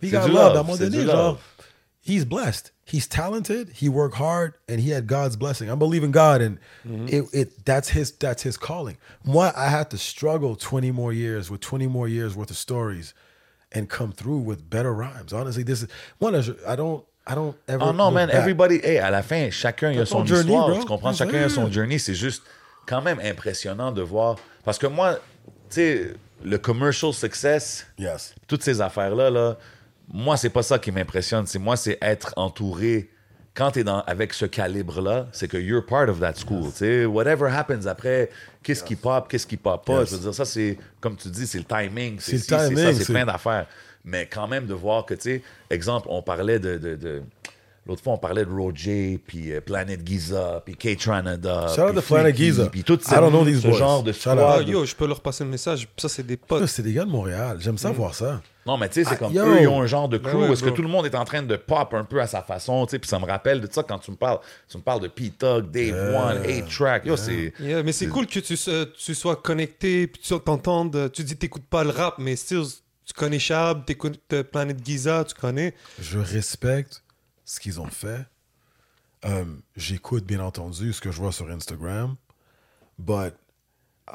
he 0.00 0.10
got 0.10 0.28
love. 0.28 0.56
À 0.56 0.60
un 0.60 0.62
moment 0.62 0.76
donné, 0.76 1.04
genre, 1.04 1.14
love. 1.14 1.40
he's 2.02 2.24
blessed. 2.24 2.72
He's 2.86 3.06
talented. 3.08 3.70
He 3.80 3.88
worked 3.88 4.16
hard, 4.16 4.54
and 4.68 4.78
he 4.78 4.90
had 4.90 5.06
God's 5.06 5.36
blessing. 5.36 5.70
I 5.70 5.74
believe 5.74 6.04
in 6.04 6.10
God, 6.10 6.42
and 6.42 6.58
Mm-hmm. 6.86 7.08
it, 7.08 7.24
it 7.32 7.64
that's 7.64 7.88
his 7.90 8.10
that's 8.12 8.42
his 8.42 8.58
calling. 8.58 8.98
Moi, 9.24 9.50
I 9.56 9.68
had 9.70 9.88
to 9.90 9.96
struggle 9.96 10.54
twenty 10.54 10.90
more 10.90 11.12
years 11.12 11.50
with 11.50 11.60
twenty 11.62 11.86
more 11.86 12.06
years 12.08 12.34
worth 12.36 12.50
of 12.50 12.58
stories, 12.58 13.14
and 13.74 13.86
come 13.88 14.12
through 14.12 14.38
with 14.38 14.68
better 14.70 14.92
rhymes. 14.92 15.32
Honestly, 15.32 15.64
this 15.64 15.82
is 15.82 15.88
one. 16.20 16.34
of- 16.34 16.56
I 16.66 16.76
don't. 16.76 17.04
I 17.26 17.34
don't 17.34 17.56
ever. 17.68 17.82
Oh 17.82 17.92
non, 17.92 18.12
man, 18.12 18.28
back. 18.28 18.36
everybody, 18.36 18.80
hey, 18.84 18.98
à 18.98 19.10
la 19.10 19.22
fin, 19.22 19.48
chacun 19.50 19.98
a 19.98 20.04
son 20.04 20.26
journey, 20.26 20.42
histoire. 20.50 20.68
bro. 20.68 20.80
Tu 20.80 20.86
comprends? 20.86 21.12
Chacun 21.14 21.42
a 21.44 21.48
son 21.48 21.70
journey. 21.70 21.98
C'est 21.98 22.14
juste 22.14 22.42
quand 22.86 23.00
même 23.00 23.18
impressionnant 23.20 23.92
de 23.92 24.02
voir. 24.02 24.36
Parce 24.62 24.78
que 24.78 24.86
moi, 24.86 25.14
tu 25.70 25.76
sais, 25.76 26.14
le 26.44 26.58
commercial 26.58 27.12
success, 27.14 27.86
Yes. 27.98 28.34
toutes 28.46 28.62
ces 28.62 28.80
affaires-là, 28.82 29.30
là, 29.30 29.56
moi, 30.12 30.36
c'est 30.36 30.50
pas 30.50 30.62
ça 30.62 30.78
qui 30.78 30.92
m'impressionne. 30.92 31.46
C'est 31.46 31.58
moi, 31.58 31.76
c'est 31.76 31.96
être 32.02 32.34
entouré. 32.36 33.08
Quand 33.54 33.70
tu 33.70 33.80
es 33.80 33.84
dans, 33.84 34.00
avec 34.02 34.32
ce 34.34 34.46
calibre-là, 34.46 35.28
c'est 35.30 35.46
que 35.46 35.56
you're 35.56 35.84
part 35.86 36.08
of 36.08 36.18
that 36.18 36.34
school. 36.34 36.64
tu 36.72 36.78
sais. 36.78 37.04
Whatever 37.06 37.48
happens 37.48 37.86
après, 37.86 38.28
qu'est-ce 38.64 38.82
qui 38.82 38.96
pop, 38.96 39.28
qu'est-ce 39.28 39.46
qui 39.46 39.56
pop 39.56 39.84
pas? 39.86 40.00
Yes. 40.00 40.10
Je 40.10 40.16
veux 40.16 40.22
dire, 40.22 40.34
ça, 40.34 40.44
c'est, 40.44 40.76
comme 41.00 41.16
tu 41.16 41.28
dis, 41.28 41.46
c'est 41.46 41.58
le 41.58 41.64
timing. 41.64 42.16
C'est 42.18 42.32
le 42.32 42.40
timing, 42.40 42.76
ça, 42.78 42.92
c'est 42.94 43.12
plein 43.12 43.24
d'affaires. 43.24 43.66
Mais 44.04 44.26
quand 44.26 44.48
même, 44.48 44.66
de 44.66 44.74
voir 44.74 45.06
que, 45.06 45.14
tu 45.14 45.20
sais, 45.22 45.42
exemple, 45.70 46.08
on 46.10 46.20
parlait 46.20 46.58
de. 46.58 46.78
de- 46.78 46.96
de- 46.96 47.22
L'autre 47.86 48.02
fois, 48.02 48.14
on 48.14 48.18
parlait 48.18 48.46
de 48.46 48.50
Roger, 48.50 49.20
puis 49.26 49.52
euh, 49.52 49.60
Planet 49.60 50.00
Giza, 50.06 50.62
puis 50.64 50.74
K-Tranada. 50.74 51.66
Shout 51.74 51.82
out 51.82 52.00
Planet 52.06 52.34
Giza. 52.34 52.66
Puis 52.70 52.82
tout 52.82 52.96
these 52.96 53.60
ce 53.60 53.68
boys. 53.68 53.76
genre 53.76 54.02
de 54.02 54.10
Shout 54.12 54.30
out. 54.30 54.38
Ah, 54.40 54.62
yo, 54.62 54.86
je 54.86 54.94
peux 54.96 55.06
leur 55.06 55.20
passer 55.20 55.44
le 55.44 55.50
message. 55.50 55.86
Ça, 55.98 56.08
c'est 56.08 56.22
des 56.22 56.34
Ça, 56.36 56.40
potes. 56.48 56.66
C'est 56.66 56.82
des 56.82 56.94
gars 56.94 57.04
de 57.04 57.10
Montréal. 57.10 57.58
J'aime 57.60 57.76
ça 57.76 57.90
voir 57.90 58.14
ça. 58.14 58.40
Non, 58.66 58.78
mais 58.78 58.88
tu 58.88 58.94
sais, 58.94 59.04
c'est 59.04 59.14
Ah, 59.14 59.16
comme 59.16 59.32
yo. 59.32 59.44
eux, 59.44 59.60
ils 59.60 59.68
ont 59.68 59.82
un 59.82 59.86
genre 59.86 60.08
de 60.08 60.16
crew 60.18 60.24
Ben 60.32 60.36
ouais, 60.38 60.48
où 60.48 60.52
est-ce 60.52 60.62
que 60.64 60.70
tout 60.70 60.82
le 60.82 60.88
monde 60.88 61.04
est 61.06 61.14
en 61.14 61.24
train 61.24 61.42
de 61.42 61.56
pop 61.56 61.92
un 61.92 62.04
peu 62.04 62.20
à 62.20 62.26
sa 62.26 62.42
façon, 62.42 62.86
tu 62.86 62.92
sais, 62.92 62.98
puis 62.98 63.08
ça 63.08 63.18
me 63.18 63.26
rappelle 63.26 63.60
de 63.60 63.68
ça 63.70 63.82
quand 63.82 63.98
tu 63.98 64.10
me 64.10 64.16
parles. 64.16 64.38
Tu 64.68 64.78
me 64.78 64.82
parles 64.82 65.00
de 65.00 65.08
P-Tug, 65.08 65.70
Dave 65.70 66.14
One, 66.14 66.42
8-Track. 66.44 67.04
Yo, 67.04 67.16
c'est. 67.16 67.52
Yeah, 67.60 67.82
mais 67.82 67.92
c'est 67.92 68.06
cool 68.08 68.26
que 68.26 68.40
tu, 68.40 69.14
sois 69.14 69.36
connecté, 69.36 70.06
puis 70.06 70.22
tu 70.22 70.38
t'entendes. 70.40 71.10
Tu 71.12 71.24
dis 71.24 71.36
t'écoutes 71.36 71.66
pas 71.66 71.84
le 71.84 71.90
rap, 71.90 72.16
mais 72.18 72.36
still, 72.36 72.64
tu 73.04 73.12
connais 73.12 73.38
Chab, 73.38 73.84
t'écoutes 73.84 74.18
euh, 74.32 74.42
Planet 74.42 74.82
Giza, 74.84 75.24
tu 75.24 75.34
connais. 75.34 75.74
Je 76.00 76.18
respecte 76.18 77.02
ce 77.44 77.60
qu'ils 77.60 77.80
ont 77.80 77.86
fait. 77.90 78.24
Euh, 79.26 79.44
J'écoute 79.76 80.24
bien 80.24 80.40
entendu 80.40 80.92
ce 80.92 81.00
que 81.00 81.10
je 81.10 81.18
vois 81.18 81.32
sur 81.32 81.50
Instagram. 81.50 82.16
But 82.98 83.34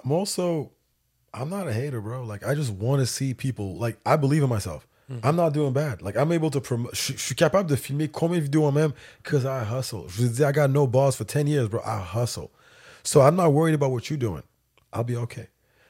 I'm 0.03 0.11
also, 0.11 0.71
I'm 1.33 1.49
not 1.49 1.67
a 1.67 1.73
hater, 1.73 2.01
bro. 2.01 2.23
Like, 2.23 2.45
I 2.45 2.55
just 2.55 2.71
want 2.71 2.99
to 3.01 3.05
see 3.05 3.33
people. 3.33 3.75
Like, 3.75 3.97
I 4.05 4.15
believe 4.15 4.43
in 4.43 4.49
myself. 4.49 4.87
Mm-hmm. 5.11 5.25
I'm 5.25 5.35
not 5.35 5.53
doing 5.53 5.73
bad. 5.73 6.01
Like, 6.01 6.15
I'm 6.15 6.31
able 6.31 6.51
to 6.51 6.61
promote. 6.61 6.95
Je 6.95 7.13
je 7.13 7.19
suis 7.19 7.35
capable 7.35 7.67
de 7.67 7.75
filmer 7.75 8.07
combien 8.07 8.39
de 8.39 8.43
vidéos 8.43 8.61
moi-même 8.61 8.93
because 9.23 9.45
I 9.45 9.63
hustle. 9.63 10.07
Je 10.07 10.27
dis, 10.27 10.43
I 10.43 10.51
got 10.51 10.69
no 10.69 10.85
boss 10.85 11.15
for 11.15 11.23
10 11.23 11.47
years, 11.47 11.67
bro. 11.67 11.81
I 11.85 11.99
hustle. 11.99 12.51
So 13.03 13.21
I'm 13.21 13.35
not 13.35 13.51
worried 13.53 13.73
about 13.73 13.91
what 13.91 14.09
you're 14.09 14.19
doing. 14.19 14.43
I'll 14.93 15.03
be 15.03 15.15
okay. 15.15 15.47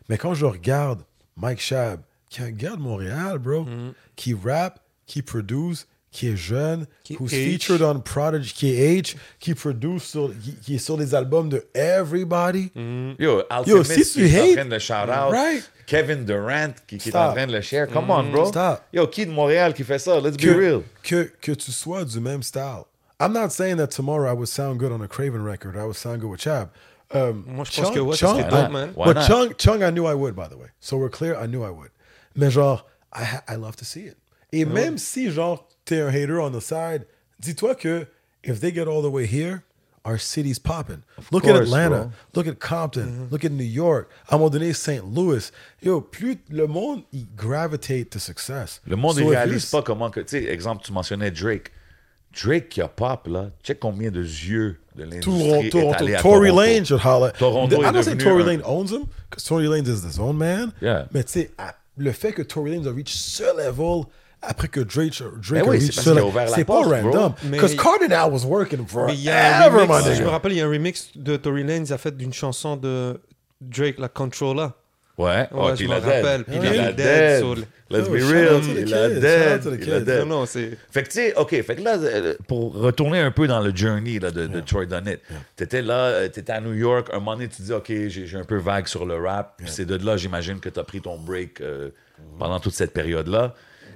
Mais 0.07 0.17
quand 0.17 0.33
je 0.33 0.45
regarde 0.45 1.03
Mike 1.35 1.59
Shab, 1.59 2.01
qui 2.29 2.41
est 2.41 2.45
un 2.45 2.51
gars 2.51 2.75
de 2.75 2.81
Montréal, 2.81 3.39
bro, 3.39 3.65
mm-hmm. 3.65 3.93
qui 4.15 4.33
rappe, 4.33 4.79
qui 5.05 5.21
produce, 5.21 5.85
qui 6.11 6.27
est 6.29 6.35
jeune, 6.35 6.87
Qui 7.03 7.15
who's 7.19 7.31
H. 7.31 7.45
featured 7.59 7.81
on 7.81 7.99
Prodigy, 7.99 8.53
qui 8.53 8.73
est 8.73 8.99
H, 9.01 9.15
qui 9.39 9.53
produce 9.53 10.03
sur, 10.03 10.31
qui, 10.43 10.55
qui 10.55 10.75
est 10.75 10.79
sur 10.79 10.97
les 10.97 11.13
albums 11.13 11.49
de 11.49 11.65
Everybody. 11.73 12.71
Yo, 13.19 13.43
Alchemist, 13.49 14.03
si 14.03 14.13
tu 14.13 14.25
est 14.27 14.51
en 14.51 14.53
train 14.55 14.65
de 14.65 14.79
shout 14.79 14.93
out. 14.93 15.31
right. 15.31 15.69
Kevin 15.85 16.23
Durant, 16.25 16.73
qui, 16.87 16.97
qui 16.97 17.09
est 17.09 17.15
en 17.15 17.31
train 17.33 17.47
de 17.47 17.51
le 17.53 17.61
share. 17.61 17.87
Come 17.87 18.09
on, 18.11 18.23
bro. 18.31 18.45
Stop. 18.45 18.81
Yo, 18.93 19.07
qui 19.07 19.25
de 19.25 19.31
Montréal 19.31 19.73
qui 19.73 19.83
fait 19.83 19.99
ça? 19.99 20.19
Let's 20.19 20.37
be 20.37 20.41
que, 20.41 20.49
real. 20.49 20.81
que, 21.03 21.31
que 21.41 21.51
tu 21.51 21.71
sois 21.71 22.05
du 22.05 22.19
même 22.19 22.43
style. 22.43 22.83
I'm 23.19 23.33
not 23.33 23.49
saying 23.49 23.77
that 23.77 23.87
tomorrow 23.87 24.29
I 24.29 24.33
would 24.33 24.47
sound 24.47 24.79
good 24.79 24.91
on 24.91 25.01
a 25.01 25.07
Craven 25.07 25.43
record. 25.43 25.75
I 25.75 25.83
would 25.85 25.95
sound 25.95 26.21
good 26.21 26.29
with 26.31 26.39
Chab. 26.41 26.69
Um, 27.11 27.43
Moi, 27.47 27.65
je 27.65 27.81
pense 27.81 27.91
que 27.91 27.99
ouais, 27.99 28.15
Chung, 28.15 28.37
dope, 28.37 28.51
not? 28.51 28.71
man. 28.71 28.93
But? 28.95 29.25
Chung, 29.27 29.53
Chung, 29.57 29.83
I 29.83 29.89
knew 29.89 30.05
I 30.05 30.13
would, 30.13 30.35
by 30.35 30.47
the 30.47 30.55
way. 30.57 30.67
So 30.79 30.95
we're 30.97 31.09
clear, 31.09 31.35
I 31.35 31.47
knew 31.47 31.63
I 31.63 31.69
would. 31.71 31.89
Mais 32.35 32.51
genre, 32.51 32.83
I, 33.11 33.39
I 33.47 33.55
love 33.55 33.75
to 33.77 33.85
see 33.85 34.01
it. 34.05 34.15
Et 34.51 34.63
même 34.65 34.97
si, 34.99 35.29
genre, 35.31 35.65
t'es 35.89 36.01
un 36.01 36.09
hater 36.09 36.39
on 36.39 36.51
the 36.51 36.61
side, 36.61 37.05
dis-toi 37.39 37.75
que 37.75 38.05
if 38.43 38.59
they 38.59 38.71
get 38.71 38.87
all 38.87 39.01
the 39.01 39.11
way 39.11 39.25
here, 39.25 39.63
our 40.05 40.17
city's 40.17 40.59
popping. 40.59 41.03
Look 41.31 41.45
at 41.45 41.55
Atlanta. 41.55 41.89
bro. 41.89 42.11
Look 42.35 42.47
at 42.47 42.59
Compton. 42.59 43.27
Look 43.31 43.43
at 43.43 43.51
New 43.51 43.63
York. 43.63 44.09
À 44.27 44.35
un 44.35 44.37
moment 44.37 44.49
donné, 44.49 44.73
St. 44.73 45.03
Louis. 45.03 45.51
Yo, 45.81 46.01
plus 46.01 46.37
le 46.49 46.67
monde, 46.67 47.03
il 47.11 47.27
gravitate 47.35 48.09
to 48.11 48.19
success. 48.19 48.81
Le 48.87 48.95
monde 48.95 49.19
ne 49.19 49.25
réalise 49.25 49.65
pas 49.65 49.81
comment 49.81 50.09
que. 50.09 50.21
Tu 50.21 50.29
sais, 50.29 50.43
exemple, 50.45 50.83
tu 50.83 50.93
mentionnais 50.93 51.31
Drake. 51.31 51.71
Drake 52.31 52.69
qui 52.69 52.81
a 52.81 52.87
pop, 52.87 53.27
là. 53.27 53.49
Check 53.63 53.79
combien 53.79 54.11
de 54.11 54.21
yeux 54.21 54.79
de 54.95 55.03
l'industrie 55.03 55.69
Toronto, 55.69 55.79
est 55.79 55.95
allé 55.95 56.15
à 56.15 56.21
Tory 56.21 56.49
Toronto. 56.49 56.61
Lane 56.61 56.85
should 56.85 57.01
holler. 57.03 57.31
Toronto 57.33 57.81
I 57.81 57.91
don't 57.91 58.03
say 58.03 58.15
Tory 58.15 58.43
Lane 58.43 58.61
owns 58.63 58.91
him, 58.91 59.07
because 59.29 59.43
Tory 59.43 59.67
Lane 59.67 59.85
is 59.85 60.03
his 60.05 60.19
own 60.19 60.37
man. 60.37 60.71
Yeah. 60.81 61.07
Mais 61.11 61.23
tu 61.23 61.31
sais, 61.31 61.51
le 61.97 62.11
fait 62.11 62.31
que 62.31 62.43
Tory 62.43 62.71
Lane 62.71 62.87
a 62.87 62.91
reach 62.91 63.15
ce 63.15 63.43
level 63.57 64.05
après 64.41 64.67
que 64.67 64.79
Drake, 64.79 65.21
Drake 65.41 65.63
Ben 65.63 65.67
a 65.67 65.69
oui, 65.69 65.81
c'est 65.81 66.07
a 66.07 66.13
level, 66.13 66.23
ouvert 66.23 66.45
la 66.45 66.51
c'est 66.55 66.63
pas 66.65 66.81
random. 66.81 67.33
Because 67.43 67.75
Cardinal 67.75 68.31
was 68.31 68.45
working 68.45 68.85
Mais 69.07 69.13
il 69.13 69.21
y 69.21 69.29
a 69.29 69.65
un 69.65 69.69
forever, 69.69 69.87
my 69.87 69.93
remix, 69.93 70.17
je 70.17 70.23
me 70.23 70.29
rappelle, 70.29 70.51
il 70.53 70.57
y 70.57 70.61
a 70.61 70.65
un 70.65 70.69
remix 70.69 71.09
de 71.15 71.37
Tory 71.37 71.63
Lanez, 71.63 71.91
a 71.91 71.97
fait 71.97 72.15
d'une 72.15 72.33
chanson 72.33 72.77
de 72.77 73.19
Drake, 73.61 73.99
la 73.99 74.07
Controller. 74.07 74.67
Ouais, 75.17 75.49
oh, 75.51 75.65
Ouais, 75.65 75.75
je 75.75 75.83
me 75.83 75.93
rappelle, 75.95 76.45
puis 76.45 76.55
Il 76.55 76.65
a 76.65 76.89
est 76.89 76.93
dead 76.93 77.65
Let's 77.91 78.05
Oh, 78.07 78.11
be 78.11 78.21
real. 78.21 78.61
to 78.61 78.67
the 78.67 78.87
Il 78.87 78.93
a 78.93 79.09
dead. 79.09 79.79
Il 79.81 79.91
a 79.93 79.99
dead. 79.99 80.19
Non, 80.19 80.41
non, 80.41 80.45
c'est. 80.45 80.77
Fait 80.91 81.01
que 81.03 81.07
tu 81.09 81.15
sais, 81.15 81.35
OK, 81.35 81.49
fait 81.63 81.75
que 81.75 81.81
là, 81.81 81.97
euh, 81.97 82.35
pour 82.47 82.75
retourner 82.75 83.19
un 83.19 83.31
peu 83.31 83.47
dans 83.47 83.59
le 83.61 83.75
journey 83.75 84.19
là, 84.19 84.29
de, 84.29 84.45
de 84.45 84.59
Troy 84.61 84.85
Dunnett, 84.85 85.21
t'étais 85.55 85.81
là, 85.81 85.95
euh, 86.05 86.29
t'étais 86.29 86.53
à 86.53 86.61
New 86.61 86.73
York, 86.75 87.09
un 87.11 87.15
moment 87.17 87.33
donné, 87.33 87.47
tu 87.47 87.63
dis, 87.63 87.73
OK, 87.73 87.87
j'ai 87.87 88.27
j'ai 88.27 88.37
un 88.37 88.43
peu 88.43 88.57
vague 88.57 88.85
sur 88.87 89.05
le 89.07 89.15
rap, 89.17 89.55
puis 89.57 89.67
c'est 89.69 89.85
de 89.85 89.95
là, 90.05 90.17
j'imagine, 90.17 90.59
que 90.59 90.69
t'as 90.69 90.83
pris 90.83 91.01
ton 91.01 91.17
break 91.17 91.61
euh, 91.61 91.89
pendant 92.37 92.59
toute 92.59 92.73
cette 92.75 92.93
période-là. 92.93 93.55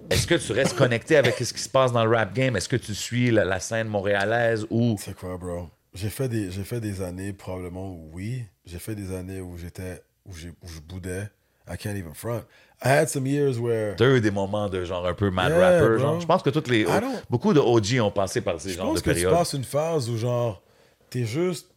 Est-ce 0.10 0.28
que 0.28 0.36
tu 0.36 0.51
restes 0.51 0.76
connecté 0.78 1.16
avec 1.18 1.36
ce 1.36 1.54
qui 1.54 1.62
se 1.62 1.70
passe 1.70 1.91
dans 1.91 2.04
le 2.06 2.16
rap 2.16 2.34
game? 2.34 2.56
Est-ce 2.56 2.70
que 2.70 2.76
tu 2.76 2.93
suis 2.93 3.32
la, 3.32 3.45
la 3.45 3.60
scène 3.60 3.88
montréalaise 3.88 4.66
ou... 4.70 4.95
C'est 4.99 5.16
quoi, 5.16 5.38
bro? 5.38 5.70
J'ai 5.93 6.10
fait, 6.10 6.28
des, 6.28 6.51
j'ai 6.51 6.64
fait 6.64 6.80
des 6.82 7.01
années, 7.01 7.34
probablement, 7.34 7.89
où 7.89 8.10
oui. 8.14 8.43
J'ai 8.66 8.80
fait 8.80 8.95
des 8.95 9.14
années 9.16 9.41
où 9.41 9.58
j'étais, 9.58 10.01
où, 10.26 10.34
j'ai- 10.36 10.49
où 10.49 10.68
je 10.68 10.80
boudais. 10.80 11.30
I 11.70 11.78
can't 11.78 11.95
even 11.95 12.14
front. 12.14 12.43
I 12.84 12.89
had 12.89 13.08
some 13.10 13.26
years 13.26 13.58
where... 13.58 13.95
T'as 13.95 14.08
eu 14.10 14.20
des 14.20 14.32
moments 14.32 14.68
de 14.70 14.84
genre 14.84 15.06
un 15.08 15.14
peu 15.14 15.30
mad 15.30 15.51
Yeah, 15.51 15.60
rapper, 15.60 15.88
bro. 15.89 15.97
genre. 15.97 16.20
Je 16.20 16.26
pense 16.28 16.43
que 16.43 16.49
toutes 16.49 16.68
les, 16.68 16.86
beaucoup 17.30 17.54
de 17.54 17.60
OG 17.60 17.99
ont 18.01 18.12
passé 18.12 18.41
par 18.41 18.60
ces 18.60 18.72
Je 18.72 18.76
genres 18.78 18.88
de 18.88 18.91
pense 18.93 19.01
que 19.01 19.10
tu 19.12 19.16
périodes. 19.16 19.34
passes 19.34 19.54
une 19.54 19.64
phase 19.64 20.10
où, 20.10 20.18
genre, 20.18 20.62
t'es 21.10 21.26
juste 21.26 21.70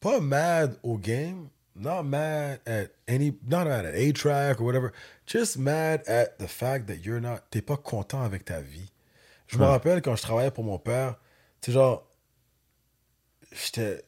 pas 0.00 0.20
mad 0.20 0.76
au 0.82 0.98
game, 0.98 1.48
not 1.80 2.04
mad 2.04 2.60
at 2.66 2.90
any, 3.08 3.32
not 3.46 3.66
mad 3.66 3.86
at 3.86 3.94
A-Track 3.94 4.60
or 4.60 4.64
whatever, 4.64 4.92
just 5.26 5.58
mad 5.58 6.02
at 6.06 6.38
the 6.38 6.48
fact 6.48 6.86
that 6.86 7.04
you're 7.04 7.20
not, 7.20 7.50
t'es 7.50 7.62
pas 7.62 7.76
content 7.76 8.22
avec 8.22 8.44
ta 8.44 8.60
vie. 8.60 8.90
Je 9.46 9.58
me 9.58 9.64
rappelle 9.64 10.00
quand 10.00 10.14
je 10.14 10.22
travaillais 10.22 10.52
pour 10.52 10.64
mon 10.64 10.78
père, 10.78 11.16
tu 11.60 11.66
sais, 11.66 11.72
genre, 11.72 12.06
j'étais 13.52 14.04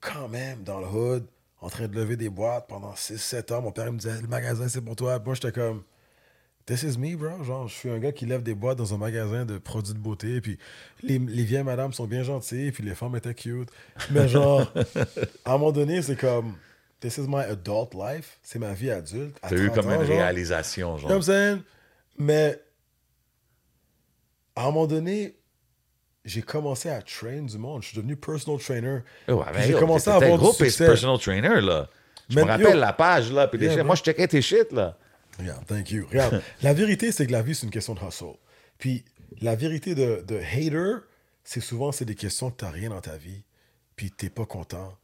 quand 0.00 0.28
même 0.28 0.64
dans 0.64 0.80
le 0.80 0.86
hood, 0.86 1.26
en 1.60 1.68
train 1.68 1.86
de 1.86 1.94
lever 1.94 2.16
des 2.16 2.30
boîtes 2.30 2.66
pendant 2.66 2.94
6-7 2.94 3.52
ans. 3.54 3.62
Mon 3.62 3.70
père 3.70 3.86
il 3.86 3.92
me 3.92 3.98
disait, 3.98 4.20
le 4.20 4.26
magasin, 4.26 4.66
c'est 4.68 4.80
pour 4.80 4.96
toi. 4.96 5.18
Moi, 5.18 5.34
j'étais 5.34 5.52
comme, 5.52 5.84
This 6.66 6.84
is 6.84 6.98
me, 6.98 7.16
bro. 7.16 7.42
Genre, 7.42 7.66
je 7.66 7.74
suis 7.74 7.90
un 7.90 7.98
gars 7.98 8.12
qui 8.12 8.26
lève 8.26 8.42
des 8.42 8.54
boîtes 8.54 8.78
dans 8.78 8.94
un 8.94 8.98
magasin 8.98 9.44
de 9.44 9.58
produits 9.58 9.92
de 9.92 9.98
beauté. 9.98 10.40
Puis 10.40 10.56
les, 11.02 11.18
les 11.18 11.42
vieilles 11.42 11.64
madames 11.64 11.92
sont 11.92 12.06
bien 12.06 12.22
gentilles. 12.22 12.70
Puis 12.70 12.84
les 12.84 12.94
femmes 12.94 13.16
étaient 13.16 13.34
cute. 13.34 13.70
Mais 14.10 14.28
genre, 14.28 14.72
à 15.44 15.54
un 15.54 15.58
moment 15.58 15.72
donné, 15.72 16.00
c'est 16.00 16.14
comme, 16.14 16.54
this 17.00 17.18
is 17.18 17.26
my 17.28 17.42
adult 17.44 17.94
life. 17.94 18.38
C'est 18.42 18.58
ma 18.58 18.72
vie 18.72 18.90
adulte. 18.90 19.36
T'as 19.40 19.54
eu 19.54 19.66
30 19.70 19.74
comme 19.74 19.88
ans, 19.92 20.00
une 20.02 20.06
réalisation, 20.08 20.96
genre. 20.98 21.10
I'm 21.10 21.22
saying? 21.22 21.62
Mais 22.18 22.60
à 24.56 24.62
un 24.62 24.66
moment 24.66 24.86
donné, 24.86 25.36
j'ai 26.24 26.42
commencé 26.42 26.90
à 26.90 27.00
train 27.02 27.42
du 27.42 27.58
monde. 27.58 27.82
Je 27.82 27.88
suis 27.88 27.96
devenu 27.96 28.16
personal 28.16 28.58
trainer. 28.60 28.98
Oh, 29.28 29.42
ben, 29.52 29.62
j'ai 29.62 29.72
commencé 29.74 30.10
à 30.10 30.16
avoir 30.16 30.36
gros 30.38 30.50
du 30.52 30.56
succès. 30.58 30.86
personal 30.86 31.18
trainer, 31.18 31.60
là. 31.60 31.88
Je 32.28 32.36
Mais 32.36 32.42
me 32.44 32.48
rappelle 32.48 32.74
yo- 32.74 32.80
la 32.80 32.92
page, 32.92 33.32
là. 33.32 33.48
Puis 33.48 33.58
Yeah. 33.60 33.82
Moi, 33.82 33.94
je 33.96 34.02
checkais 34.02 34.28
tes 34.28 34.42
shit, 34.42 34.70
là. 34.72 34.96
Regarde, 35.38 35.64
thank 35.66 35.90
you. 35.90 36.06
Regarde, 36.08 36.42
la 36.62 36.74
vérité, 36.74 37.10
c'est 37.12 37.26
que 37.26 37.32
la 37.32 37.42
vie, 37.42 37.54
c'est 37.54 37.64
une 37.66 37.72
question 37.72 37.94
de 37.94 38.00
hustle. 38.06 38.36
Puis 38.78 39.04
la 39.40 39.54
vérité 39.56 39.94
de, 39.94 40.22
de 40.26 40.36
hater, 40.38 41.04
c'est 41.44 41.60
souvent, 41.60 41.90
c'est 41.92 42.04
des 42.04 42.14
questions 42.14 42.50
que 42.50 42.58
tu 42.58 42.64
n'as 42.64 42.70
rien 42.70 42.90
dans 42.90 43.00
ta 43.00 43.16
vie, 43.16 43.42
puis 43.96 44.10
tu 44.16 44.26
n'es 44.26 44.30
pas 44.30 44.44
content. 44.44 44.96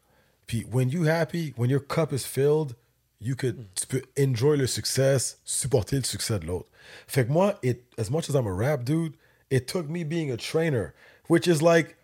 Puis 0.47 0.65
when 0.71 0.91
you 0.91 1.05
happy, 1.07 1.53
when 1.57 1.71
your 1.71 1.81
cup 1.81 2.13
is 2.13 2.25
filled, 2.25 2.75
you 3.21 3.35
could, 3.35 3.57
tu 3.75 3.87
peux 3.87 4.03
enjoy 4.19 4.57
le 4.57 4.67
succès, 4.67 5.37
supporter 5.45 5.97
le 5.97 6.05
succès 6.05 6.39
de 6.39 6.47
l'autre. 6.47 6.69
Fait 7.09 7.27
que 7.27 7.33
moi, 7.33 7.59
it, 7.63 7.83
as 7.99 8.11
much 8.11 8.29
as 8.31 8.35
I'm 8.35 8.47
a 8.47 8.53
rap 8.53 8.85
dude, 8.85 9.15
it 9.51 9.67
took 9.67 9.89
me 9.89 10.05
being 10.05 10.31
a 10.31 10.37
trainer, 10.37 10.93
which 11.29 11.47
is 11.47 11.63
like 11.63 11.97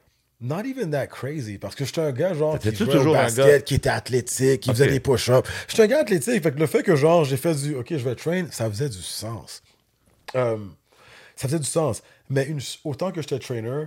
Not 0.45 0.67
even 0.67 0.91
that 0.91 1.07
crazy. 1.07 1.57
Parce 1.57 1.77
que 1.77 1.85
j'étais 1.85 2.01
un 2.01 2.11
gars, 2.11 2.35
genre, 2.35 2.59
qui 2.59 2.75
jouait 2.75 2.89
au 2.89 2.99
toujours 2.99 3.17
un 3.17 3.23
basket, 3.27 3.47
gars- 3.47 3.61
qui 3.61 3.75
était 3.77 3.89
athlétique, 3.91 4.61
qui 4.63 4.71
faisait 4.71 4.89
des 4.89 4.99
push-ups. 4.99 5.49
J'étais 5.69 5.85
un 5.85 5.87
gars 5.87 6.01
athlétique. 6.01 6.43
Fait 6.43 6.51
que 6.51 6.59
le 6.59 6.67
fait 6.67 6.83
que, 6.83 6.97
genre, 6.97 7.25
j'ai 7.25 7.37
fait 7.37 7.55
du, 7.55 7.77
OK, 7.77 7.87
je 7.91 7.97
vais 7.99 8.17
train, 8.17 8.47
ça 8.51 8.69
faisait 8.69 8.89
du 8.89 9.01
sens. 9.01 9.63
Euh, 10.35 10.57
ça 11.37 11.47
faisait 11.47 11.61
du 11.61 11.65
sens. 11.65 12.03
Mais 12.29 12.45
une- 12.47 12.59
autant 12.83 13.13
que 13.13 13.21
j'étais 13.23 13.39
trainer, 13.39 13.85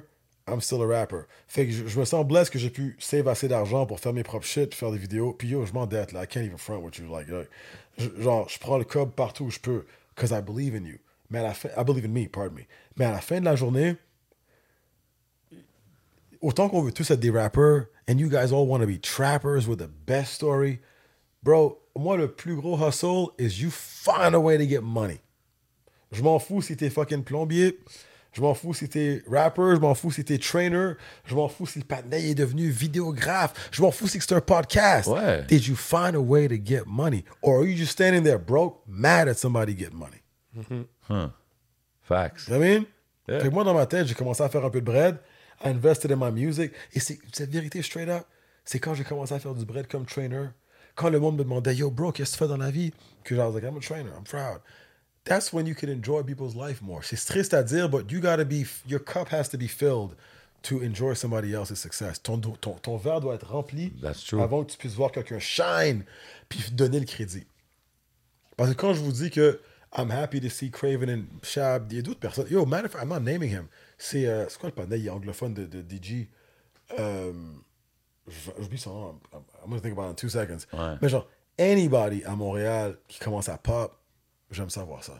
I'm 0.47 0.61
still 0.61 0.81
a 0.83 0.87
rapper. 0.87 1.25
Fait 1.47 1.65
que 1.65 1.71
je, 1.71 1.99
me 1.99 2.05
sens 2.05 2.25
blessé 2.25 2.51
que 2.51 2.59
j'ai 2.59 2.69
pu 2.69 2.95
save 2.99 3.27
assez 3.27 3.47
d'argent 3.47 3.85
pour 3.87 3.99
faire 3.99 4.13
mes 4.13 4.23
propres 4.23 4.45
shit, 4.45 4.75
faire 4.75 4.91
des 4.91 4.97
vidéos. 4.99 5.33
Puis 5.33 5.49
yo, 5.49 5.65
je 5.65 5.73
m'endette, 5.73 6.11
là. 6.11 6.23
I 6.23 6.27
can't 6.27 6.43
even 6.43 6.57
front 6.57 6.83
with 6.83 6.97
you. 6.99 7.07
Like, 7.07 7.27
like, 7.29 7.49
je- 7.97 8.21
genre, 8.21 8.47
je 8.47 8.59
prends 8.59 8.77
le 8.77 8.85
cob 8.85 9.11
partout 9.15 9.45
où 9.45 9.49
je 9.49 9.59
peux. 9.59 9.85
Because 10.15 10.31
I 10.31 10.41
believe 10.41 10.75
in 10.75 10.85
you. 10.85 10.99
Mais 11.31 11.39
à 11.39 11.43
la 11.43 11.81
I 11.81 11.83
believe 11.83 12.05
in 12.05 12.09
me, 12.09 12.27
pardon 12.27 12.53
me. 12.53 12.61
Mais 12.95 13.05
à 13.05 13.11
la 13.11 13.21
fin 13.21 13.39
de 13.39 13.45
la 13.45 13.55
journée, 13.55 13.95
autant 16.41 16.69
qu'on 16.69 16.83
veut 16.83 16.91
tous 16.91 17.09
être 17.09 17.19
des 17.19 17.31
rappers, 17.31 17.87
and 18.07 18.19
you 18.19 18.29
guys 18.29 18.53
all 18.53 18.67
want 18.67 18.81
to 18.81 18.85
be 18.85 19.01
trappers 19.01 19.67
with 19.67 19.79
the 19.79 19.89
best 20.05 20.33
story, 20.33 20.79
bro, 21.41 21.81
moi, 21.95 22.17
le 22.17 22.31
plus 22.31 22.55
gros 22.55 22.77
hustle 22.77 23.31
is 23.39 23.59
you 23.61 23.71
find 23.71 24.35
a 24.35 24.39
way 24.39 24.57
to 24.57 24.67
get 24.67 24.81
money. 24.81 25.19
Je 26.11 26.21
m'en 26.21 26.37
fous 26.37 26.61
si 26.61 26.77
t'es 26.77 26.91
fucking 26.91 27.23
plombier. 27.23 27.79
Je 28.35 28.41
m'en 28.41 28.53
fous 28.53 28.73
si 28.73 28.89
t'es 28.89 29.23
rapper. 29.31 29.75
Je 29.75 29.79
m'en 29.79 29.95
fous 29.95 30.11
si 30.11 30.25
t'es 30.25 30.37
trainer. 30.37 30.91
Je 31.25 31.35
m'en 31.35 31.47
fous 31.47 31.65
si 31.65 31.79
le 31.79 31.85
patinet 31.85 32.29
est 32.29 32.35
devenu 32.35 32.67
vidéographe. 32.69 33.69
Je 33.71 33.81
m'en 33.81 33.91
fous 33.91 34.09
si 34.09 34.19
c'est 34.19 34.33
un 34.33 34.41
podcast. 34.41 35.07
Ouais. 35.07 35.45
Did 35.47 35.65
you 35.65 35.75
find 35.75 36.15
a 36.15 36.19
way 36.19 36.49
to 36.49 36.55
get 36.61 36.83
money? 36.85 37.23
Or 37.41 37.61
are 37.61 37.65
you 37.65 37.77
just 37.77 37.93
standing 37.93 38.23
there 38.23 38.37
broke, 38.37 38.81
mad 38.87 39.29
at 39.29 39.35
somebody 39.35 39.73
getting 39.73 39.97
money? 39.97 40.21
Facts. 42.01 42.47
You 42.47 42.53
know 42.53 42.59
what 42.59 42.65
I 42.65 42.69
mean? 42.75 42.85
Yeah. 43.27 43.39
Fait 43.39 43.47
que 43.47 43.53
moi, 43.53 43.63
dans 43.63 43.73
ma 43.73 43.85
tête, 43.85 44.05
j'ai 44.07 44.15
commencé 44.15 44.43
à 44.43 44.49
faire 44.49 44.65
un 44.65 44.69
peu 44.69 44.81
de 44.81 44.85
bread. 44.85 45.17
I 45.63 45.69
invested 45.69 46.11
in 46.11 46.17
my 46.17 46.31
music. 46.31 46.73
Et 46.93 46.99
c'est 46.99 47.17
cette 47.31 47.49
vérité 47.49 47.81
straight 47.81 48.09
up, 48.09 48.25
c'est 48.65 48.79
quand 48.79 48.93
j'ai 48.93 49.05
commencé 49.05 49.33
à 49.33 49.39
faire 49.39 49.55
du 49.55 49.65
bread 49.65 49.87
comme 49.87 50.05
trainer, 50.05 50.49
quand 50.95 51.09
le 51.09 51.19
monde 51.19 51.37
me 51.37 51.43
demandait, 51.43 51.75
yo, 51.75 51.89
bro, 51.89 52.11
qu'est-ce 52.11 52.33
que 52.33 52.37
tu 52.37 52.43
fais 52.43 52.49
dans 52.49 52.57
la 52.57 52.69
vie? 52.69 52.91
Que 53.23 53.35
was 53.35 53.53
like, 53.53 53.63
I'm 53.63 53.77
a 53.77 53.79
trainer, 53.79 54.09
I'm 54.15 54.23
proud. 54.23 54.61
That's 55.25 55.51
when 55.51 55.65
you 55.65 55.73
can 55.75 55.89
enjoy 55.89 56.23
people's 56.23 56.55
life 56.55 56.81
more. 56.81 57.03
C'est 57.03 57.15
triste 57.17 57.53
à 57.53 57.63
dire, 57.63 57.89
but 57.89 58.11
you 58.11 58.19
gotta 58.21 58.45
be, 58.45 58.63
your 58.87 58.99
cup 59.03 59.29
has 59.29 59.49
to 59.49 59.57
be 59.57 59.67
filled 59.67 60.15
to 60.63 60.81
enjoy 60.83 61.13
somebody 61.15 61.53
else's 61.53 61.79
success. 61.79 62.21
Ton, 62.21 62.39
ton, 62.39 62.55
ton 62.75 62.97
verre 62.97 63.21
doit 63.21 63.35
être 63.35 63.47
rempli 63.51 63.91
That's 64.01 64.23
true. 64.23 64.41
avant 64.41 64.63
que 64.63 64.71
tu 64.71 64.77
puisses 64.77 64.93
voir 64.95 65.11
quelqu'un 65.11 65.39
shine 65.39 66.03
puis 66.47 66.63
donner 66.71 66.99
le 66.99 67.05
crédit. 67.05 67.45
Parce 68.57 68.69
que 68.69 68.75
quand 68.75 68.93
je 68.93 68.99
vous 69.01 69.11
dis 69.11 69.29
que 69.31 69.59
I'm 69.97 70.11
happy 70.11 70.39
to 70.41 70.49
see 70.49 70.69
Craven 70.71 71.09
and 71.09 71.23
Shab, 71.43 71.91
il 71.91 71.95
y 71.95 71.99
a 71.99 72.01
d'autres 72.01 72.19
personnes. 72.19 72.47
Yo, 72.49 72.65
matter 72.65 72.85
of 72.85 72.91
fact, 72.91 73.03
I'm 73.03 73.09
not 73.09 73.19
naming 73.21 73.49
him. 73.49 73.67
C'est 73.97 74.27
euh, 74.27 74.45
quoi 74.59 74.69
le 74.69 74.75
panel? 74.75 75.09
Anglophone 75.09 75.53
de, 75.53 75.65
de 75.65 75.81
DJ. 75.81 76.27
Euh, 76.99 77.31
je- 78.27 78.51
J'oublie 78.59 78.77
son 78.77 78.93
nom. 78.93 79.19
I'm, 79.33 79.39
I'm 79.63 79.69
gonna 79.69 79.81
think 79.81 79.93
about 79.93 80.05
it 80.07 80.11
in 80.11 80.15
two 80.15 80.29
seconds. 80.29 80.67
Ouais. 80.73 80.97
Mais 81.01 81.09
genre, 81.09 81.27
anybody 81.57 82.23
à 82.25 82.35
Montréal 82.35 82.97
qui 83.07 83.19
commence 83.19 83.49
à 83.49 83.57
pop, 83.57 83.95
j'aime 84.55 84.69
ça 84.69 84.83
voir 84.83 85.03
ça. 85.03 85.13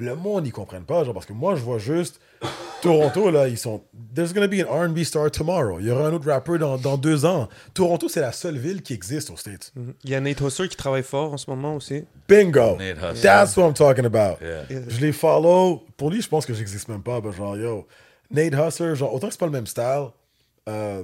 Le 0.00 0.14
monde, 0.14 0.46
ils 0.46 0.52
comprennent 0.52 0.84
pas, 0.84 1.02
genre, 1.02 1.12
parce 1.12 1.26
que 1.26 1.32
moi, 1.32 1.56
je 1.56 1.60
vois 1.62 1.78
juste 1.78 2.20
Toronto, 2.82 3.32
là, 3.32 3.48
ils 3.48 3.58
sont. 3.58 3.82
There's 4.14 4.32
gonna 4.32 4.46
be 4.46 4.60
an 4.64 4.86
RB 4.90 5.02
star 5.02 5.28
tomorrow. 5.28 5.80
Il 5.80 5.86
y 5.86 5.90
aura 5.90 6.06
un 6.06 6.12
autre 6.12 6.30
rappeur 6.30 6.56
dans, 6.60 6.78
dans 6.78 6.96
deux 6.96 7.24
ans. 7.24 7.48
Toronto, 7.74 8.08
c'est 8.08 8.20
la 8.20 8.30
seule 8.30 8.56
ville 8.58 8.80
qui 8.82 8.94
existe 8.94 9.30
aux 9.30 9.36
States. 9.36 9.72
Il 10.04 10.10
y 10.10 10.14
a 10.14 10.20
Nate 10.20 10.40
Husser 10.40 10.68
qui 10.68 10.76
travaille 10.76 11.02
fort 11.02 11.32
en 11.32 11.36
ce 11.36 11.50
moment 11.50 11.74
aussi. 11.74 12.04
Bingo. 12.28 12.76
Nate 12.76 12.96
Husser. 12.98 13.22
That's 13.22 13.56
what 13.56 13.66
I'm 13.66 13.74
talking 13.74 14.04
about. 14.04 14.36
Yeah. 14.40 14.66
Je 14.86 15.00
les 15.00 15.10
follow. 15.10 15.82
Pour 15.96 16.10
lui, 16.10 16.22
je 16.22 16.28
pense 16.28 16.46
que 16.46 16.54
j'existe 16.54 16.86
même 16.86 17.02
pas. 17.02 17.20
Ben, 17.20 17.32
genre, 17.32 17.56
yo, 17.56 17.88
Nate 18.30 18.54
Husser, 18.54 18.94
genre, 18.94 19.12
autant 19.12 19.26
que 19.26 19.32
c'est 19.32 19.40
pas 19.40 19.46
le 19.46 19.52
même 19.52 19.66
style, 19.66 20.10
euh, 20.68 21.02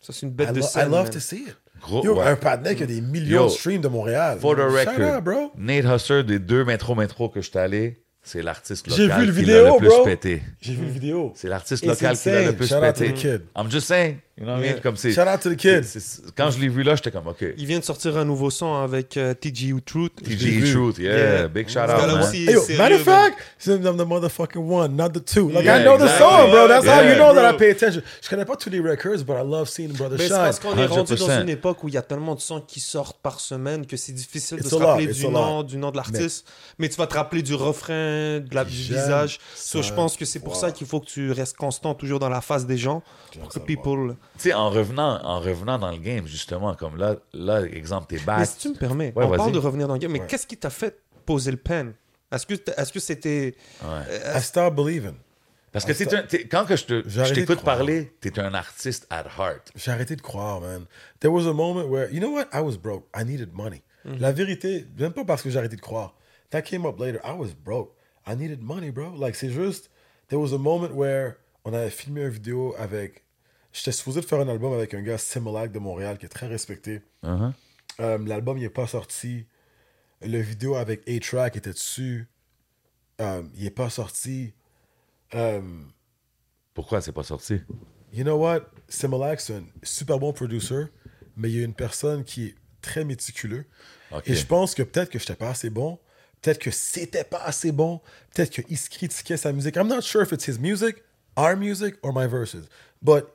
Ça, 0.00 0.12
c'est 0.12 0.22
une 0.26 0.32
I, 0.32 0.34
bête 0.34 0.52
de 0.52 0.58
lo- 0.58 0.66
I 0.66 0.68
scène. 0.68 0.90
love 0.90 1.04
man. 1.04 1.10
to 1.12 1.20
see 1.20 1.44
it. 1.44 1.56
Gros- 1.82 2.04
yo, 2.04 2.14
ouais. 2.16 2.26
un 2.26 2.36
patinet 2.36 2.74
qui 2.76 2.84
a 2.84 2.86
des 2.86 3.00
millions 3.00 3.42
Yo, 3.42 3.46
de 3.46 3.50
streams 3.50 3.80
de 3.80 3.88
Montréal. 3.88 4.38
For 4.40 4.54
the 4.54 4.60
record, 4.60 5.18
out, 5.18 5.24
bro. 5.24 5.52
Nate 5.58 5.84
Husser, 5.84 6.22
des 6.22 6.38
deux 6.38 6.64
métro 6.64 6.94
métro 6.94 7.28
que 7.28 7.40
je 7.40 7.48
suis 7.50 7.58
allé, 7.58 8.02
c'est 8.22 8.40
l'artiste 8.42 8.86
local 8.88 9.20
vu 9.20 9.26
le 9.26 9.32
qui 9.32 9.44
l'a 9.50 9.62
le 9.72 9.76
plus 9.78 9.88
bro. 9.88 10.04
pété. 10.04 10.42
J'ai 10.60 10.74
vu 10.74 10.84
le 10.84 10.92
vidéo. 10.92 11.32
C'est 11.34 11.48
l'artiste 11.48 11.84
local 11.84 12.16
qui 12.16 12.28
l'a 12.30 12.42
le 12.46 12.52
plus 12.52 12.68
Shout 12.68 12.80
pété. 12.80 13.14
I'm 13.56 13.68
just 13.68 13.88
saying, 13.88 14.18
you 14.38 14.44
know 14.46 14.54
what 14.54 14.64
I 14.64 14.72
mean? 14.72 14.80
Comme 14.82 14.96
c'est, 14.96 15.12
Shout 15.12 15.20
out 15.28 15.40
to 15.42 15.50
the 15.50 15.56
kid. 15.56 15.84
c'est- 15.84 16.00
c'est- 16.00 16.22
quand 16.36 16.50
je 16.50 16.58
l'ai 16.58 16.68
vu 16.68 16.82
là, 16.82 16.94
j'étais 16.96 17.10
comme, 17.10 17.26
OK. 17.26 17.44
Il 17.56 17.66
vient 17.66 17.78
de 17.78 17.84
sortir 17.84 18.16
un 18.16 18.24
nouveau 18.24 18.48
son 18.50 18.74
avec 18.74 19.16
euh, 19.16 19.34
TGU 19.34 19.82
Truth. 19.82 20.12
l'ai 20.22 20.34
TG 20.36 20.50
vu. 20.50 20.72
Truth, 20.72 20.98
yeah, 20.98 21.12
Yeah. 21.16 21.48
big 21.48 21.68
shout 21.68 21.80
out, 21.80 21.86
gars-là 21.88 22.14
man. 22.14 22.22
aussi, 22.22 22.46
Hey, 22.46 22.54
yo, 22.54 22.60
sérieux, 22.62 22.78
matter 22.78 22.94
of 22.94 23.02
fact, 23.02 23.38
I'm 23.66 23.96
the 23.96 24.06
motherfucking 24.06 24.58
one, 24.58 24.96
not 24.96 25.10
the 25.10 25.22
two. 25.24 25.50
Like, 25.50 25.64
Yeah, 25.64 25.80
I 25.80 25.84
know 25.84 25.98
the 25.98 26.08
song, 26.18 26.50
bro. 26.50 26.66
That's 26.66 26.86
how 26.86 27.02
you 27.02 27.14
know 27.16 27.34
that 27.34 27.52
I 27.52 27.56
pay 27.56 27.70
attention. 27.72 28.00
Je 28.22 28.28
connais 28.30 28.44
pas 28.46 28.56
tous 28.56 28.70
les 28.70 28.80
records, 28.80 29.22
but 29.24 29.34
I 29.34 29.44
love 29.44 29.68
seeing 29.68 29.92
brother 29.92 30.16
Mais 30.18 30.24
c'est 30.28 30.34
shine. 30.34 30.36
parce 30.42 30.58
qu'on 30.58 30.76
est 30.78 30.86
rendu 30.86 31.12
100%. 31.14 31.26
dans 31.26 31.40
une 31.42 31.48
époque 31.50 31.84
où 31.84 31.88
il 31.88 31.94
y 31.94 31.98
a 31.98 32.02
tellement 32.02 32.34
de 32.34 32.40
sons 32.40 32.60
qui 32.66 32.80
sortent 32.80 33.18
par 33.22 33.38
semaine 33.38 33.86
que 33.86 33.96
c'est 33.98 34.12
difficile 34.12 34.56
de 34.58 34.62
It's 34.62 34.70
se 34.70 34.74
rappeler 34.76 35.08
du 35.08 35.28
nom, 35.28 35.62
du 35.62 35.76
nom 35.76 35.90
de 35.90 35.96
l'artiste. 35.96 36.46
Mais... 36.78 36.88
tu 36.88 36.96
vas 36.96 37.06
te 37.06 37.14
rappeler 37.14 37.42
du 37.42 37.54
refrain, 37.54 38.40
de 38.40 38.48
la, 38.54 38.64
du 38.64 38.72
J'aime 38.72 38.96
visage. 38.96 39.38
ça 39.54 39.72
So, 39.78 39.82
je 39.82 39.92
pense 39.92 40.16
que 40.16 40.24
c'est 40.24 40.40
pour 40.40 40.56
ça 40.56 40.70
qu'il 40.72 40.86
faut 40.86 41.00
que 41.00 41.06
tu 41.06 41.30
restes 41.32 41.56
constant 41.56 41.94
toujours 41.94 42.18
dans 42.18 42.28
la 42.28 42.40
face 42.40 42.66
des 42.66 42.76
gens 42.78 43.02
pour 43.40 43.48
que 43.48 43.58
people. 43.58 44.16
Tu 44.36 44.48
sais, 44.48 44.54
en 44.54 44.70
revenant, 44.70 45.20
en 45.24 45.40
revenant 45.40 45.78
dans 45.78 45.90
le 45.90 45.98
game, 45.98 46.26
justement, 46.26 46.74
comme 46.74 46.96
là, 46.96 47.16
là 47.32 47.62
exemple, 47.62 48.06
t'es 48.08 48.16
Mais 48.16 48.24
back. 48.24 48.46
si 48.46 48.56
tu 48.58 48.68
me 48.70 48.74
permets, 48.74 49.12
Ouais, 49.14 49.24
on 49.24 49.36
parle 49.36 49.52
de 49.52 49.58
revenir 49.58 49.86
dans 49.88 49.94
le 49.94 50.00
game, 50.00 50.10
mais 50.12 50.20
Ouais. 50.20 50.26
qu'est-ce 50.26 50.46
qui 50.46 50.56
t'a 50.56 50.70
fait 50.70 50.98
poser 51.26 51.50
le 51.50 51.56
pen? 51.58 51.94
Est-ce 52.32 52.46
que 52.46 52.54
est-ce 52.54 52.92
que 52.92 53.00
c'était 53.00 53.54
I 53.82 54.40
start 54.40 54.74
believing. 54.74 55.14
Parce 55.70 55.84
que 55.86 55.92
t'es 55.92 56.14
un- 56.14 56.22
t'es- 56.22 56.46
quand 56.48 56.66
que 56.66 56.76
je, 56.76 56.84
te, 56.84 57.02
je 57.08 57.32
t'écoute 57.32 57.62
parler, 57.62 58.12
t'es 58.20 58.38
un 58.38 58.52
artiste 58.52 59.06
at 59.10 59.24
heart. 59.38 59.70
J'ai 59.74 59.90
arrêté 59.90 60.16
de 60.16 60.20
croire, 60.22 60.60
man. 60.60 60.84
There 61.20 61.32
was 61.32 61.46
a 61.48 61.52
moment 61.54 61.84
where, 61.84 62.10
you 62.12 62.20
know 62.20 62.30
what? 62.34 62.46
I 62.52 62.60
was 62.60 62.76
broke. 62.76 63.06
I 63.16 63.24
needed 63.24 63.52
money. 63.54 63.82
La 64.04 64.32
vérité, 64.32 64.86
même 64.98 65.12
pas 65.12 65.24
parce 65.24 65.42
que 65.42 65.48
j'ai 65.50 65.58
arrêté 65.58 65.76
de 65.76 65.80
croire. 65.80 66.14
That 66.50 66.62
came 66.62 66.84
up 66.84 66.98
later. 66.98 67.20
I 67.24 67.32
was 67.38 67.54
broke. 67.54 67.92
I 68.26 68.34
needed 68.36 68.60
money, 68.60 68.90
bro. 68.90 69.14
Like, 69.18 69.34
c'est 69.34 69.48
juste, 69.50 69.90
there 70.28 70.40
was 70.40 70.52
a 70.52 70.58
moment 70.58 70.88
where 70.92 71.36
on 71.64 71.72
avait 71.72 71.88
filmé 71.90 72.22
une 72.22 72.28
vidéo 72.28 72.74
avec. 72.78 73.21
J'étais 73.72 73.92
supposé 73.92 74.20
de 74.20 74.26
faire 74.26 74.40
un 74.40 74.48
album 74.48 74.72
avec 74.72 74.92
un 74.94 75.02
gars 75.02 75.18
Similac 75.18 75.72
de 75.72 75.78
Montréal 75.78 76.18
qui 76.18 76.26
est 76.26 76.30
très 76.30 76.46
respecté. 76.46 77.00
Uh-huh. 77.24 77.52
Euh, 78.00 78.18
L'album 78.26 78.58
n'est 78.58 78.68
pas 78.68 78.86
sorti. 78.86 79.46
Le 80.20 80.38
vidéo 80.38 80.76
avec 80.76 81.08
A-Track 81.08 81.56
était 81.56 81.72
dessus. 81.72 82.28
Euh, 83.20 83.42
il 83.54 83.64
n'est 83.64 83.70
pas 83.70 83.90
sorti. 83.90 84.52
Euh, 85.34 85.62
Pourquoi 86.74 87.00
c'est 87.00 87.12
pas 87.12 87.22
sorti? 87.22 87.60
You 88.12 88.24
know 88.24 88.36
what? 88.36 88.60
Similac, 88.88 89.40
c'est 89.40 89.56
un 89.56 89.64
super 89.82 90.18
bon 90.18 90.32
producer, 90.34 90.84
mais 91.36 91.50
il 91.50 91.56
y 91.56 91.60
a 91.62 91.64
une 91.64 91.74
personne 91.74 92.24
qui 92.24 92.46
est 92.46 92.54
très 92.82 93.04
méticuleux. 93.04 93.64
Ok. 94.10 94.28
Et 94.28 94.34
je 94.34 94.46
pense 94.46 94.74
que 94.74 94.82
peut-être 94.82 95.08
que 95.08 95.18
j'étais 95.18 95.34
pas 95.34 95.48
assez 95.48 95.70
bon, 95.70 95.98
peut-être 96.42 96.58
que 96.58 96.70
c'était 96.70 97.24
pas 97.24 97.42
assez 97.42 97.72
bon, 97.72 98.02
peut-être 98.34 98.50
qu'il 98.50 98.76
se 98.76 98.90
critiquait 98.90 99.38
sa 99.38 99.52
musique. 99.52 99.76
I'm 99.76 99.88
not 99.88 100.02
sure 100.02 100.22
if 100.22 100.32
it's 100.32 100.46
his 100.46 100.58
music, 100.58 101.02
our 101.38 101.56
music, 101.56 101.94
or 102.02 102.12
my 102.12 102.26
verses. 102.26 102.68
But 103.00 103.28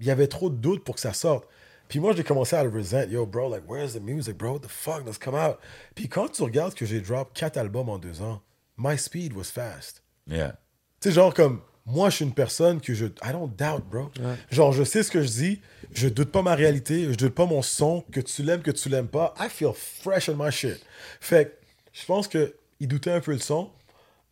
il 0.00 0.06
y 0.06 0.10
avait 0.10 0.26
trop 0.26 0.50
de 0.50 0.56
doutes 0.56 0.84
pour 0.84 0.94
que 0.96 1.00
ça 1.00 1.12
sorte. 1.12 1.46
Puis 1.88 1.98
moi, 1.98 2.14
j'ai 2.16 2.24
commencé 2.24 2.54
à 2.56 2.62
le 2.62 2.70
resent. 2.70 3.08
Yo, 3.10 3.26
bro, 3.26 3.48
like, 3.50 3.68
where's 3.68 3.94
the 3.94 4.00
music, 4.00 4.38
bro? 4.38 4.52
What 4.52 4.60
the 4.60 4.68
fuck? 4.68 5.04
Does 5.04 5.18
come 5.18 5.34
out? 5.34 5.58
Puis 5.94 6.08
quand 6.08 6.28
tu 6.28 6.42
regardes 6.42 6.74
que 6.74 6.86
j'ai 6.86 7.00
drop 7.00 7.32
quatre 7.34 7.56
albums 7.56 7.88
en 7.88 7.98
deux 7.98 8.22
ans, 8.22 8.40
my 8.78 8.96
speed 8.96 9.34
was 9.34 9.44
fast. 9.44 10.02
Yeah. 10.26 10.52
Tu 11.00 11.08
sais, 11.08 11.14
genre 11.14 11.34
comme, 11.34 11.60
moi, 11.86 12.10
je 12.10 12.16
suis 12.16 12.24
une 12.24 12.34
personne 12.34 12.80
que 12.80 12.94
je. 12.94 13.06
I 13.06 13.32
don't 13.32 13.50
doubt, 13.56 13.84
bro. 13.90 14.10
Genre, 14.50 14.72
je 14.72 14.84
sais 14.84 15.02
ce 15.02 15.10
que 15.10 15.22
je 15.22 15.28
dis, 15.28 15.60
je 15.92 16.08
doute 16.08 16.30
pas 16.30 16.42
ma 16.42 16.54
réalité, 16.54 17.10
je 17.10 17.16
doute 17.16 17.34
pas 17.34 17.46
mon 17.46 17.62
son, 17.62 18.04
que 18.12 18.20
tu 18.20 18.42
l'aimes, 18.44 18.62
que 18.62 18.70
tu 18.70 18.88
l'aimes 18.88 19.08
pas. 19.08 19.34
I 19.40 19.48
feel 19.48 19.72
fresh 19.74 20.28
in 20.28 20.36
my 20.38 20.52
shit. 20.52 20.80
Fait 21.20 21.46
que, 21.46 21.66
je 21.92 22.06
pense 22.06 22.28
que 22.28 22.54
il 22.78 22.86
doutait 22.86 23.10
un 23.10 23.20
peu 23.20 23.32
le 23.32 23.38
son. 23.38 23.70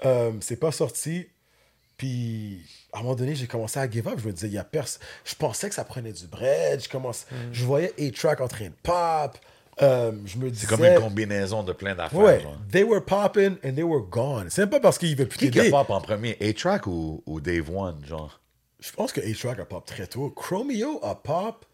Euh, 0.05 0.33
c'est 0.41 0.57
pas 0.57 0.71
sorti. 0.71 1.27
Puis, 1.99 2.61
à 2.93 2.99
un 2.99 3.03
moment 3.03 3.17
donné, 3.17 3.35
j'ai 3.35 3.49
commencé 3.49 3.79
à 3.79 3.91
give 3.91 4.07
up. 4.07 4.15
Je 4.19 4.27
me 4.27 4.33
disais, 4.33 4.47
il 4.47 4.55
y 4.55 4.59
a 4.59 4.65
personne. 4.65 5.03
Je 5.25 5.35
pensais 5.35 5.69
que 5.69 5.75
ça 5.75 5.85
prenait 5.85 6.13
du 6.13 6.27
bread. 6.29 6.83
Je, 6.83 6.89
commence... 6.89 7.27
je 7.53 7.65
voyais 7.65 7.93
A-Track 7.99 8.41
en 8.41 8.49
train 8.49 8.67
de 8.67 8.75
pop. 8.83 9.37
Euh, 9.83 10.13
je 10.25 10.39
me 10.39 10.51
disais. 10.51 10.67
C'est 10.67 10.75
comme 10.75 10.85
une 10.85 11.01
combinaison 11.01 11.63
de 11.65 11.73
plein 11.73 11.95
d'affaires. 11.95 12.19
Ouais, 12.19 12.41
genre. 12.41 12.57
they 12.71 12.85
were 12.85 13.05
popping 13.05 13.57
and 13.65 13.75
they 13.75 13.83
were 13.83 14.03
gone. 14.09 14.47
C'est 14.49 14.63
même 14.63 14.71
pas 14.71 14.81
parce 14.81 14.97
qu'ils 14.97 15.17
veulent 15.17 15.29
plus 15.29 15.39
Qui 15.39 15.51
qui 15.51 15.61
a 15.61 15.71
pop 15.71 15.91
en 15.91 16.01
premier? 16.01 16.37
A-Track 16.41 16.87
ou, 16.87 17.23
ou 17.27 17.41
Dave 17.41 17.69
One, 17.71 18.05
genre? 18.05 18.41
Je 18.81 18.93
pense 18.93 19.13
que 19.13 19.21
A-Track 19.21 19.59
a 19.59 19.65
pop 19.65 19.85
très 19.85 20.07
tôt. 20.07 20.31
Chromeo 20.31 21.01
a 21.03 21.17
pop 21.17 21.65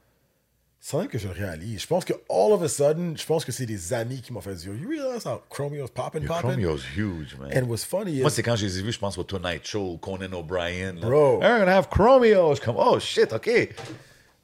sans 0.87 0.99
même 0.99 1.09
que 1.09 1.17
je 1.17 1.27
le 1.29 1.33
réalise. 1.33 1.81
Je 1.81 1.87
pense 1.87 2.05
que 2.05 2.13
all 2.29 2.53
of 2.53 2.63
a 2.63 2.69
sudden, 2.69 3.17
je 3.17 3.25
pense 3.25 3.43
que 3.43 3.53
c'est 3.53 3.65
des 3.65 3.95
amis 3.95 4.21
qui 4.21 4.35
m'ont 4.35 4.43
fait 4.43 4.55
dire 4.55 4.75
You 4.75 4.87
realize 4.87 5.25
how 5.25 5.41
Chromeo's 5.49 5.89
popping, 5.91 6.21
Yo, 6.25 6.29
popping? 6.29 6.51
Chromeo's 6.61 6.83
huge, 6.95 7.37
man. 7.39 7.51
And 7.57 7.67
what's 7.69 7.85
funny 7.87 8.21
Moi, 8.21 8.29
is, 8.29 8.35
c'est 8.35 8.43
quand 8.43 8.55
je 8.55 8.67
les 8.67 8.79
ai 8.81 8.83
vus, 8.83 8.93
je 8.93 8.99
pense, 8.99 9.17
au 9.17 9.25
Tonight 9.25 9.67
Show, 9.67 9.97
Conan 9.97 10.31
O'Brien. 10.35 10.93
là. 10.97 11.01
Bro. 11.07 11.41
I'm 11.43 11.61
gonna 11.61 11.75
have 11.75 11.89
Chromeo. 11.89 12.51
Je 12.51 12.57
suis 12.57 12.65
comme, 12.67 12.77
oh 12.79 12.99
shit, 13.01 13.33
ok. 13.33 13.51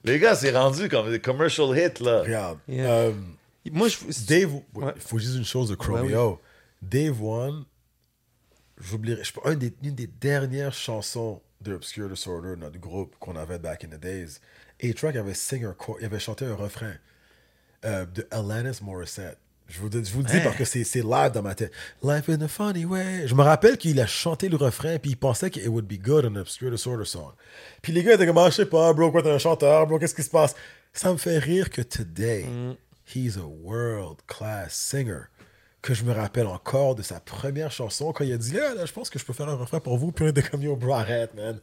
Les 0.05 0.18
gars, 0.18 0.34
c'est 0.34 0.51
rendu 0.57 0.88
comme 0.88 1.11
des 1.11 1.20
commercial 1.20 1.76
hits, 1.76 2.03
là. 2.03 2.22
regarde, 2.22 2.59
Yeah. 2.66 2.91
euh, 2.91 3.12
Moi, 3.70 3.88
je. 3.88 3.99
Dave, 4.26 4.55
Ouais. 4.74 4.93
il 4.97 5.03
faut 5.03 5.18
juste 5.18 5.36
une 5.36 5.45
chose 5.45 5.68
de 5.68 5.74
ben 5.76 5.84
oui. 5.84 6.09
Chromeo. 6.11 6.41
Dave 6.80 7.22
One, 7.22 7.64
j'oublierai, 8.80 9.22
je 9.24 9.32
sais 9.32 9.41
pas, 9.43 9.53
une 9.53 9.59
des, 9.59 9.72
une 9.82 9.95
des 9.95 10.07
dernières 10.07 10.72
chansons 10.72 11.43
de 11.61 11.74
Obscure 11.74 12.09
Disorder, 12.09 12.55
notre 12.57 12.78
groupe 12.78 13.14
qu'on 13.20 13.36
avait 13.36 13.59
back 13.59 13.84
in 13.84 13.88
the 13.88 14.01
days, 14.01 14.38
A-Track 14.82 15.16
avait, 15.16 15.32
il 15.52 16.04
avait 16.04 16.18
chanté 16.18 16.44
un 16.44 16.54
refrain 16.54 16.94
euh, 17.84 18.06
de 18.06 18.26
Alanis 18.30 18.80
Morissette. 18.82 19.38
Je 19.70 19.78
vous, 19.78 19.88
je 19.92 20.12
vous 20.12 20.22
le 20.22 20.24
dis 20.24 20.40
parce 20.42 20.56
que 20.56 20.64
c'est 20.64 20.82
live 20.94 21.30
dans 21.32 21.42
ma 21.42 21.54
tête. 21.54 21.72
Life 22.02 22.28
in 22.28 22.40
a 22.40 22.48
funny 22.48 22.84
way. 22.84 23.28
Je 23.28 23.34
me 23.36 23.42
rappelle 23.42 23.78
qu'il 23.78 24.00
a 24.00 24.06
chanté 24.06 24.48
le 24.48 24.56
refrain 24.56 24.98
puis 24.98 25.12
il 25.12 25.16
pensait 25.16 25.48
que 25.48 25.60
it 25.60 25.68
would 25.68 25.86
be 25.86 26.00
good 26.00 26.24
on 26.24 26.34
an 26.34 26.40
Obscure 26.40 26.72
Disorder 26.72 27.04
song. 27.04 27.32
Puis 27.80 27.92
les 27.92 28.02
gars 28.02 28.14
étaient 28.14 28.26
comme, 28.26 28.38
ah, 28.38 28.50
je 28.50 28.56
sais 28.56 28.66
pas, 28.66 28.92
bro, 28.92 29.12
quoi, 29.12 29.22
t'es 29.22 29.30
un 29.30 29.38
chanteur, 29.38 29.86
bro, 29.86 30.00
qu'est-ce 30.00 30.14
qui 30.14 30.24
se 30.24 30.30
passe? 30.30 30.56
Ça 30.92 31.12
me 31.12 31.18
fait 31.18 31.38
rire 31.38 31.70
que 31.70 31.82
today, 31.82 32.46
he's 33.14 33.36
a 33.36 33.46
world 33.46 34.18
class 34.26 34.74
singer. 34.74 35.28
Que 35.82 35.94
je 35.94 36.04
me 36.04 36.12
rappelle 36.12 36.48
encore 36.48 36.94
de 36.96 37.02
sa 37.02 37.20
première 37.20 37.70
chanson 37.70 38.12
quand 38.12 38.24
il 38.24 38.32
a 38.32 38.36
dit, 38.36 38.52
là, 38.52 38.74
là, 38.74 38.84
je 38.84 38.92
pense 38.92 39.08
que 39.08 39.18
je 39.18 39.24
peux 39.24 39.32
faire 39.32 39.48
un 39.48 39.54
refrain 39.54 39.80
pour 39.80 39.96
vous. 39.96 40.10
Puis 40.12 40.24
on 40.24 40.28
était 40.28 40.42
comme, 40.42 40.62
yo, 40.62 40.76
bro, 40.76 40.94
arrête, 40.94 41.32
man. 41.34 41.58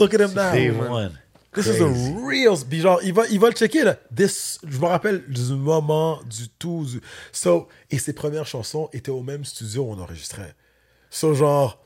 Look 0.00 0.14
at 0.14 0.20
him 0.20 0.34
now. 0.34 0.52
Day 0.52 0.70
man. 0.70 0.90
one. 0.90 1.18
This 1.54 1.66
is 1.66 1.82
a 1.82 1.86
real. 2.26 2.56
Puis 2.68 2.80
genre, 2.80 3.00
il 3.02 3.12
va, 3.12 3.26
il 3.30 3.38
va 3.38 3.48
le 3.50 3.54
checker 3.54 3.84
là. 3.84 3.98
This, 4.14 4.58
je 4.66 4.78
me 4.78 4.86
rappelle 4.86 5.22
du 5.28 5.42
moment, 5.54 6.20
du 6.24 6.48
tout. 6.58 6.86
du- 6.86 7.00
So, 7.30 7.68
et 7.90 7.98
ses 7.98 8.14
premières 8.14 8.46
chansons 8.46 8.88
étaient 8.92 9.10
au 9.10 9.22
même 9.22 9.44
studio 9.44 9.82
où 9.82 9.92
on 9.92 9.98
enregistrait. 9.98 10.54
So, 11.10 11.34
genre, 11.34 11.78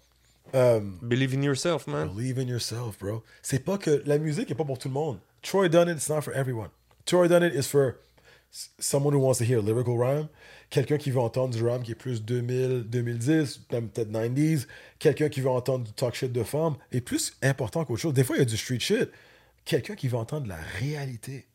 um, 0.54 0.98
Believe 1.02 1.34
in 1.34 1.42
yourself, 1.42 1.86
man. 1.88 2.08
believe 2.14 2.38
in 2.38 2.46
yourself, 2.46 2.96
bro. 3.00 3.22
C'est 3.42 3.58
pas 3.64 3.76
que 3.78 4.02
la 4.06 4.18
musique 4.18 4.50
est 4.50 4.54
pas 4.54 4.64
pour 4.64 4.78
tout 4.78 4.88
le 4.88 4.94
monde. 4.94 5.18
Troy 5.42 5.68
Dunnett, 5.68 5.96
it's 5.96 6.08
not 6.08 6.22
for 6.22 6.32
everyone. 6.36 6.68
Troy 7.04 7.26
Dunnett 7.28 7.54
is 7.54 7.64
for 7.68 7.94
someone 8.78 9.14
who 9.14 9.18
wants 9.20 9.38
to 9.38 9.44
hear 9.44 9.60
lyrical 9.60 9.96
rhyme. 9.98 10.28
Quelqu'un 10.70 10.96
qui 10.98 11.10
veut 11.10 11.20
entendre 11.20 11.54
du 11.54 11.62
rhyme 11.64 11.82
qui 11.82 11.92
est 11.92 11.96
plus 11.96 12.22
2000, 12.22 12.84
2010, 12.88 13.60
même 13.72 13.88
peut-être 13.88 14.10
90s. 14.10 14.66
Quelqu'un 14.98 15.28
qui 15.28 15.40
veut 15.40 15.50
entendre 15.50 15.84
du 15.84 15.92
talk 15.92 16.14
shit 16.14 16.32
de 16.32 16.42
femme. 16.42 16.76
Et 16.92 17.00
plus 17.00 17.34
important 17.42 17.84
qu'autre 17.84 18.00
chose, 18.00 18.14
des 18.14 18.24
fois 18.24 18.36
il 18.36 18.40
y 18.40 18.42
a 18.42 18.46
du 18.46 18.56
street 18.56 18.80
shit. 18.80 19.08
Quelqu'un 19.66 19.94
qui 19.96 20.08
veut 20.08 20.16
entendre 20.16 20.46
la 20.48 20.56
réalité. 20.80 21.46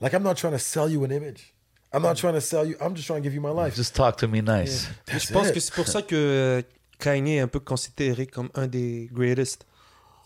Like, 0.00 0.12
I'm 0.14 0.24
not 0.24 0.34
trying 0.34 0.52
to 0.52 0.58
sell 0.58 0.90
you 0.90 1.04
an 1.04 1.10
image. 1.10 1.54
I'm 1.94 2.02
not 2.02 2.14
trying 2.16 2.32
to 2.34 2.40
sell 2.40 2.66
you, 2.66 2.74
I'm 2.80 2.96
just 2.96 3.06
trying 3.06 3.18
to 3.18 3.22
give 3.22 3.34
you 3.34 3.40
my 3.42 3.52
life. 3.54 3.76
Just 3.76 3.94
talk 3.94 4.16
to 4.16 4.26
me 4.26 4.40
nice. 4.42 4.88
That's 5.06 5.28
Je 5.28 5.32
pense 5.32 5.48
it. 5.48 5.54
que 5.54 5.60
c'est 5.60 5.74
pour 5.74 5.86
ça 5.86 6.00
que 6.02 6.14
euh, 6.16 6.62
Kanye 6.98 7.36
est 7.36 7.40
un 7.40 7.48
peu 7.48 7.60
considéré 7.60 8.26
comme 8.26 8.48
un 8.54 8.66
des 8.66 9.08
greatest. 9.12 9.66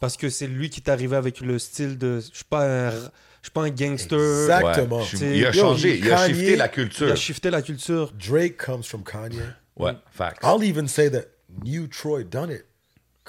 Parce 0.00 0.16
que 0.16 0.28
c'est 0.30 0.46
lui 0.46 0.70
qui 0.70 0.80
est 0.80 0.88
arrivé 0.88 1.16
avec 1.16 1.40
le 1.40 1.58
style 1.58 1.98
de. 1.98 2.20
Je 2.20 2.36
suis 2.36 2.44
pas 2.44 2.64
un, 2.66 2.90
je 2.92 2.98
suis 3.42 3.50
pas 3.52 3.62
un 3.62 3.70
gangster. 3.70 4.16
Exact. 4.42 4.62
Ouais, 4.62 4.70
Exactement. 4.70 5.04
C'est- 5.04 5.36
il 5.38 5.46
a 5.46 5.52
changé, 5.52 5.98
il 5.98 6.12
a 6.12 6.16
Kanye, 6.16 6.34
shifté 6.34 6.50
la 6.50 6.54
Il 6.56 6.62
a 6.62 6.68
culture. 6.68 7.16
shifté 7.16 7.50
la 7.50 7.62
culture. 7.62 8.12
Drake 8.12 8.56
comes 8.64 8.84
from 8.84 9.02
Kanye. 9.02 9.40
Ouais, 9.76 9.94
facts. 10.12 10.38
I'll 10.44 10.62
even 10.62 10.86
say 10.86 11.10
that 11.10 11.24
new 11.64 11.88
Troy 11.88 12.22
Dunnett 12.22 12.65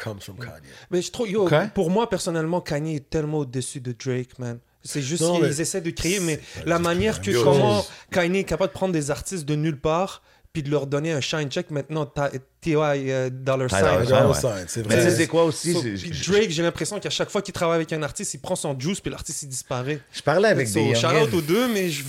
comes 0.01 0.21
from 0.21 0.37
Kanye. 0.37 0.61
Mais 0.91 1.01
je 1.01 1.11
trouve, 1.11 1.29
yo, 1.29 1.49
pour 1.73 1.89
moi, 1.89 2.09
personnellement, 2.09 2.61
Kanye 2.61 2.95
est 2.95 3.09
tellement 3.09 3.39
au-dessus 3.39 3.81
de 3.81 3.93
Drake, 3.93 4.39
man. 4.39 4.59
C'est 4.83 5.01
juste 5.01 5.23
qu'ils 5.23 5.61
essaient 5.61 5.81
de 5.81 5.89
créer, 5.89 6.19
mais 6.21 6.39
la 6.65 6.79
manière 6.79 7.21
que 7.21 7.31
comment. 7.43 7.85
Kanye 8.11 8.39
est 8.39 8.43
capable 8.45 8.71
de 8.71 8.77
prendre 8.77 8.93
des 8.93 9.11
artistes 9.11 9.45
de 9.45 9.55
nulle 9.55 9.79
part 9.79 10.21
puis 10.57 10.63
de 10.63 10.71
leur 10.71 10.87
donner 10.87 11.11
un 11.11 11.21
shine 11.21 11.49
check. 11.51 11.69
Maintenant, 11.69 12.07
t'as 12.07 12.29
T.Y. 12.61 13.11
euh, 13.11 13.29
Dollar 13.31 13.69
Sign. 13.69 13.81
Dolla 13.81 14.05
Dollar 14.05 14.35
Sign, 14.35 14.65
c'est 14.67 14.87
Mais 14.87 14.95
vrai. 14.95 15.11
c'est 15.11 15.27
quoi 15.27 15.43
aussi? 15.43 15.71
So, 15.71 15.81
c'est- 15.83 15.89
puis 15.93 16.11
je- 16.11 16.31
Drake, 16.31 16.49
j'ai 16.49 16.63
l'impression 16.63 16.99
qu'à 16.99 17.11
chaque 17.11 17.29
fois 17.29 17.43
qu'il 17.43 17.53
travaille 17.53 17.75
avec 17.75 17.93
un 17.93 18.01
artiste, 18.01 18.33
il 18.33 18.39
prend 18.39 18.55
son 18.55 18.77
juice 18.79 18.99
puis 18.99 19.11
l'artiste 19.11 19.43
il 19.43 19.49
disparaît. 19.49 19.99
Je 20.11 20.21
parlais 20.23 20.47
avec 20.49 20.67
So, 20.67 20.79
des 20.79 20.95
shout 20.95 21.05
out 21.05 21.31
aux 21.31 21.41
deux, 21.41 21.67
mais 21.67 21.89
je 21.91 22.03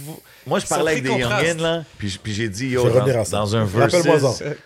Moi, 0.46 0.60
je 0.60 0.66
parlais 0.66 0.92
avec 0.92 1.04
des 1.04 1.10
youngins, 1.10 1.60
là, 1.60 1.84
puis, 1.98 2.18
puis 2.22 2.32
j'ai 2.32 2.48
dit, 2.48 2.70
Je 2.70 2.74
yo, 2.76 2.88
dans, 2.88 3.04
dans 3.30 3.56
un 3.56 3.64
versus, 3.66 4.02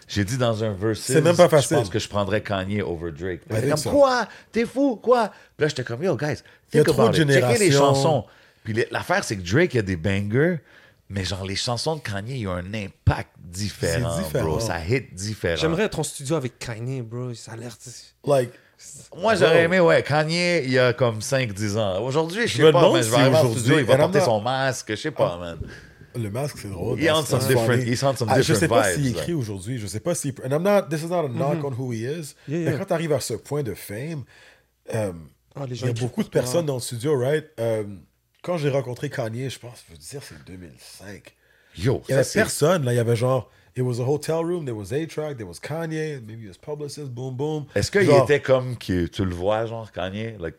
j'ai 0.06 0.24
dit 0.24 0.36
dans 0.38 0.62
un 0.62 0.72
versus, 0.74 1.04
C'est 1.04 1.20
même 1.20 1.34
pas 1.34 1.44
je 1.46 1.48
facile. 1.48 1.76
pense 1.78 1.90
que 1.90 1.98
je 1.98 2.08
prendrais 2.08 2.40
Kanye 2.40 2.82
over 2.82 3.10
Drake. 3.10 3.40
Think 3.50 3.82
comme, 3.82 3.92
quoi? 3.92 4.28
T'es 4.52 4.64
fou? 4.64 4.94
Quoi? 5.02 5.32
Puis 5.56 5.64
là, 5.64 5.68
j'étais 5.68 5.82
comme, 5.82 6.04
yo, 6.04 6.16
guys, 6.16 6.36
Il 6.72 6.76
y 6.76 6.80
a 6.80 6.84
think 6.84 6.94
trop 6.94 7.02
about 7.02 7.16
de 7.18 7.22
it. 7.24 7.28
Checkez 7.28 7.58
les 7.58 7.70
générations. 7.72 7.78
chansons. 7.94 8.24
Puis 8.62 8.84
l'affaire, 8.92 9.24
c'est 9.24 9.36
que 9.36 9.42
Drake, 9.42 9.74
il 9.74 9.78
y 9.78 9.80
a 9.80 9.82
des 9.82 9.96
bangers, 9.96 10.60
mais 11.08 11.24
genre, 11.24 11.44
les 11.44 11.56
chansons 11.56 11.96
de 11.96 12.00
Kanye, 12.00 12.32
il 12.36 12.42
y 12.42 12.46
a 12.46 12.52
un 12.52 12.74
impact 12.74 13.30
différent, 13.38 14.16
C'est 14.16 14.24
différent. 14.24 14.44
bro. 14.44 14.60
Ça 14.60 14.78
hit 14.86 15.14
différent. 15.14 15.56
J'aimerais 15.56 15.84
être 15.84 15.98
en 15.98 16.02
studio 16.02 16.36
avec 16.36 16.58
Kanye, 16.58 17.02
bro. 17.02 17.34
Ça 17.34 17.52
a 17.52 17.56
l'air. 17.56 17.76
Like, 18.26 18.50
Moi, 19.16 19.34
j'aurais 19.36 19.64
aimé, 19.64 19.78
ouais, 19.80 20.02
Kanye, 20.02 20.62
il 20.64 20.70
y 20.72 20.78
a 20.78 20.92
comme 20.92 21.20
5-10 21.20 21.76
ans. 21.78 22.02
Aujourd'hui, 22.02 22.46
je 22.48 22.56
sais 22.56 22.72
pas, 22.72 22.92
mais 22.92 23.02
je 23.02 23.08
vais 23.10 23.14
si 23.16 23.20
arriver 23.20 23.36
en 23.36 23.40
aujourd'hui- 23.40 23.60
studio, 23.60 23.78
il 23.78 23.84
va 23.84 23.96
porter 23.98 24.18
not- 24.18 24.24
son 24.24 24.40
masque, 24.40 24.90
je 24.90 24.94
sais 24.96 25.10
pas, 25.10 25.36
man. 25.38 25.58
le 26.14 26.30
masque, 26.30 26.58
c'est 26.60 26.68
drôle. 26.68 26.98
He 27.00 27.04
That's- 27.04 27.12
on 27.14 27.24
some 27.24 27.46
different- 27.48 27.82
he's 27.86 28.02
on 28.02 28.14
some 28.16 28.28
Ah, 28.30 28.40
Je 28.42 28.52
sais 28.54 28.60
different 28.66 28.82
pas 28.82 28.92
s'il 28.92 29.06
écrit 29.08 29.32
aujourd'hui. 29.34 29.78
Je 29.78 29.86
sais 29.86 30.00
pas 30.00 30.14
s'il. 30.14 30.34
And 30.44 30.50
I'm 30.50 30.62
not, 30.62 30.82
this 30.90 31.02
is 31.02 31.06
not 31.06 31.24
a 31.24 31.28
knock 31.28 31.62
on 31.64 31.72
who 31.72 31.92
he 31.92 32.00
is. 32.04 32.34
Mais 32.48 32.74
quand 32.78 32.84
tu 32.86 32.92
arrives 32.92 33.12
à 33.12 33.20
ce 33.20 33.34
point 33.34 33.62
de 33.62 33.74
fame, 33.74 34.24
euh, 34.94 35.12
Ah, 35.54 35.64
il 35.68 35.76
y 35.76 35.88
a 35.88 35.92
beaucoup 35.92 36.22
de 36.22 36.28
personnes 36.28 36.66
dans 36.66 36.74
le 36.76 36.80
studio, 36.80 37.18
right? 37.18 37.46
Quand 38.42 38.58
j'ai 38.58 38.70
rencontré 38.70 39.08
Kanye, 39.08 39.48
je 39.50 39.58
pense, 39.58 39.84
je 39.88 39.92
veux 39.92 39.98
dire, 39.98 40.20
c'est 40.22 40.44
2005. 40.44 41.32
Yo, 41.78 42.02
Il 42.08 42.12
y 42.12 42.14
avait 42.14 42.24
personne, 42.34 42.84
là. 42.84 42.92
Il 42.92 42.96
y 42.96 42.98
avait 42.98 43.14
genre, 43.16 43.48
it 43.76 43.82
was 43.82 44.00
a 44.00 44.04
hotel 44.04 44.44
room, 44.44 44.64
there 44.64 44.76
was 44.76 44.92
A-Track, 44.92 45.36
there 45.38 45.46
was 45.46 45.60
Kanye, 45.62 46.20
maybe 46.26 46.48
his 46.48 46.58
publicist, 46.58 47.08
boom, 47.10 47.36
boom. 47.36 47.66
Est-ce 47.76 47.90
qu'il 47.90 48.10
était 48.10 48.40
comme 48.40 48.76
que 48.76 49.06
tu 49.06 49.24
le 49.24 49.34
vois, 49.34 49.66
genre, 49.66 49.90
Kanye? 49.92 50.36
Like, 50.40 50.56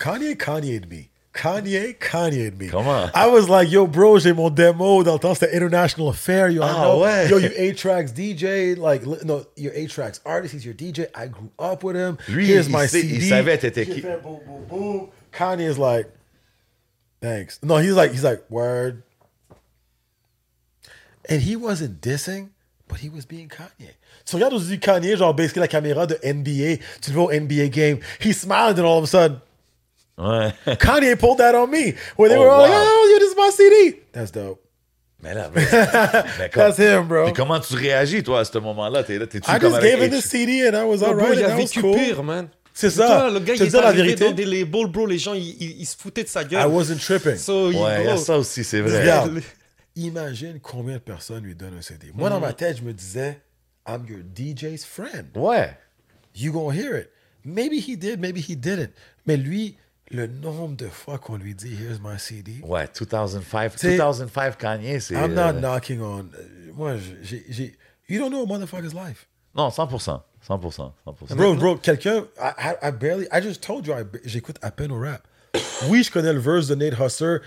Kanye, 0.00 0.36
Kanye 0.36 0.80
me. 0.88 1.08
Kanye, 1.34 1.94
Kanye 2.00 2.50
me. 2.58 2.68
Comment? 2.70 3.10
I 3.14 3.28
was 3.28 3.48
like, 3.50 3.70
yo, 3.70 3.86
bro, 3.86 4.18
j'ai 4.18 4.32
mon 4.32 4.48
démo. 4.48 5.04
Dans 5.04 5.12
le 5.12 5.18
temps, 5.20 5.34
c'était 5.34 5.54
International 5.54 6.08
Affair. 6.08 6.48
Yo, 6.48 6.62
Ah, 6.64 6.86
know? 6.86 7.02
ouais. 7.04 7.28
Yo, 7.28 7.38
you 7.38 7.50
A-Tracks 7.56 8.12
DJ. 8.12 8.74
Like, 8.76 9.04
li- 9.04 9.18
no, 9.24 9.44
you're 9.56 9.74
A-Tracks 9.76 10.20
artist. 10.24 10.54
He's 10.54 10.64
your 10.64 10.74
DJ. 10.74 11.08
I 11.14 11.28
grew 11.28 11.50
up 11.60 11.84
with 11.84 11.94
him. 11.94 12.16
Lui, 12.26 12.46
Here's 12.46 12.66
il 12.68 12.72
my 12.72 12.88
sait- 12.88 13.02
CD. 13.02 13.14
il 13.16 13.28
savait 13.28 13.58
t'étais 13.58 13.84
qui? 13.86 14.00
fait 14.00 14.18
boom, 14.22 14.40
boom, 14.46 14.64
boom. 14.66 15.08
Kanye 15.30 15.68
is 15.70 15.78
like, 15.78 16.08
thanks. 17.20 17.58
No, 17.62 17.76
he's 17.78 17.94
like, 17.94 18.12
he's 18.12 18.24
like, 18.24 18.44
word. 18.50 19.02
And 21.28 21.42
he 21.42 21.56
wasn't 21.56 22.00
dissing, 22.00 22.48
but 22.88 23.00
he 23.00 23.08
was 23.10 23.26
being 23.26 23.48
Kanye. 23.48 23.92
Tu 24.24 24.36
regardes 24.36 24.54
aujourd'hui 24.54 24.78
Kanye, 24.78 25.16
genre, 25.16 25.34
basically 25.34 25.60
la 25.60 25.68
caméra 25.68 26.06
de 26.06 26.14
NBA. 26.22 26.78
Tu 27.02 27.10
le 27.10 27.14
vois 27.16 27.24
au 27.24 27.32
NBA 27.32 27.68
game. 27.70 28.00
He 28.20 28.32
smiled 28.32 28.78
and 28.78 28.86
all 28.86 28.98
of 28.98 29.04
a 29.04 29.06
sudden, 29.06 29.40
ouais. 30.18 30.52
Kanye 30.76 31.18
pulled 31.18 31.38
that 31.38 31.54
on 31.54 31.70
me. 31.70 31.94
Where 32.16 32.28
they 32.30 32.36
Oh, 32.36 32.40
were 32.42 32.48
all 32.50 32.62
like, 32.62 32.70
oh, 32.72 33.10
yo, 33.12 33.18
this 33.18 33.30
is 33.30 33.36
my 33.36 33.50
CD. 33.50 34.00
That's 34.12 34.30
dope. 34.30 34.64
Mais 35.20 35.34
là, 35.34 35.50
mais, 35.52 35.66
mais 36.38 36.48
comme- 36.48 36.62
That's 36.62 36.78
him, 36.78 37.08
bro. 37.08 37.24
Puis 37.24 37.32
comment 37.34 37.58
tu 37.60 37.74
réagis, 37.74 38.22
toi, 38.22 38.40
à 38.40 38.44
ce 38.44 38.56
moment-là? 38.58 39.02
T'es 39.02 39.18
là, 39.18 39.26
t'es-tu 39.26 39.50
I 39.50 39.58
comme 39.58 39.72
just 39.72 39.82
gave 39.82 40.00
him 40.00 40.10
the 40.10 40.20
CD 40.22 40.66
and 40.68 40.76
I 40.76 40.84
was 40.84 41.02
Oh, 41.02 41.12
bro, 41.12 41.24
alright. 41.24 41.38
il 41.38 41.44
and 41.44 41.46
a 41.46 41.48
that 41.48 41.56
was 41.60 41.72
vécu 41.72 41.80
cool. 41.80 41.94
pire, 41.96 42.22
man. 42.22 42.48
C'est 42.80 42.92
Toi, 42.94 43.08
ça. 43.08 43.30
le 43.30 43.40
gars, 43.40 43.54
il 43.54 43.62
est 43.62 43.72
la 43.72 43.92
vérité. 43.92 44.24
dans 44.26 44.32
des 44.32 44.44
labels, 44.44 44.86
bro. 44.86 45.04
Les 45.06 45.18
gens, 45.18 45.34
ils, 45.34 45.48
ils- 45.60 45.80
ils 45.80 45.84
se 45.86 45.96
foutaient 45.96 46.22
de 46.22 46.28
sa 46.28 46.44
gueule. 46.44 46.62
I 46.62 46.72
wasn't 46.72 46.98
tripping. 47.00 47.36
So, 47.36 47.68
Ouais, 47.70 47.72
il 47.72 48.04
y 48.04 48.08
a 48.08 48.14
bro, 48.14 48.16
ça 48.22 48.38
aussi, 48.38 48.62
c'est 48.62 48.80
vrai. 48.80 49.00
Regarde. 49.00 49.40
Imagine 49.96 50.60
combien 50.60 50.94
de 50.94 51.00
personnes 51.00 51.42
lui 51.42 51.54
donnent 51.56 51.76
un 51.78 51.82
CD. 51.82 52.12
Moi, 52.14 52.30
dans 52.30 52.38
ma 52.38 52.52
tête, 52.52 52.76
je 52.78 52.82
me 52.82 52.92
disais, 52.92 53.40
I'm 53.88 54.06
your 54.08 54.20
DJ's 54.34 54.84
friend. 54.84 55.26
Ouais. 55.34 55.76
You 56.36 56.52
gonna 56.52 56.72
hear 56.76 56.96
it. 56.96 57.08
Maybe 57.44 57.74
he 57.84 57.96
did, 57.96 58.20
maybe 58.20 58.38
he 58.38 58.54
didn't. 58.54 58.90
Mais 59.26 59.36
lui, 59.36 59.76
le 60.12 60.28
nombre 60.28 60.76
de 60.76 60.86
fois 60.86 61.18
qu'on 61.18 61.36
lui 61.36 61.54
dit, 61.56 61.74
here's 61.74 61.98
my 62.00 62.16
CD. 62.18 62.60
Ouais, 62.62 62.86
2005. 62.96 63.72
C'est- 63.74 63.96
2005 63.96 64.56
Kanye, 64.56 65.00
c'est... 65.00 65.14
I'm 65.14 65.34
not 65.34 65.40
euh, 65.48 65.52
knocking 65.60 66.00
on. 66.00 66.20
euh, 66.20 66.72
Moi, 66.74 66.94
j'ai. 67.22 67.44
j'ai- 67.48 67.76
You 68.08 68.20
don't 68.20 68.30
know 68.30 68.44
a 68.44 68.46
motherfucker's 68.46 68.94
life. 68.94 69.26
Non, 69.54 69.68
100%. 69.70 70.22
100%. 70.48 70.92
100%. 71.06 71.36
Bro, 71.36 71.54
bro, 71.56 71.76
quelqu'un, 71.76 72.24
I, 72.40 72.52
I, 72.58 72.88
I 72.88 72.90
barely, 72.90 73.26
I 73.32 73.40
just 73.40 73.62
told 73.62 73.86
you, 73.86 73.92
I- 73.94 74.04
j'écoute 74.24 74.56
à 74.62 74.70
peine 74.70 74.92
au 74.92 75.00
rap. 75.00 75.22
Oui, 75.88 76.02
je 76.02 76.10
connais 76.10 76.32
le 76.32 76.38
verse 76.40 76.66
de 76.68 76.74
Nate 76.74 76.98
Husser, 76.98 77.38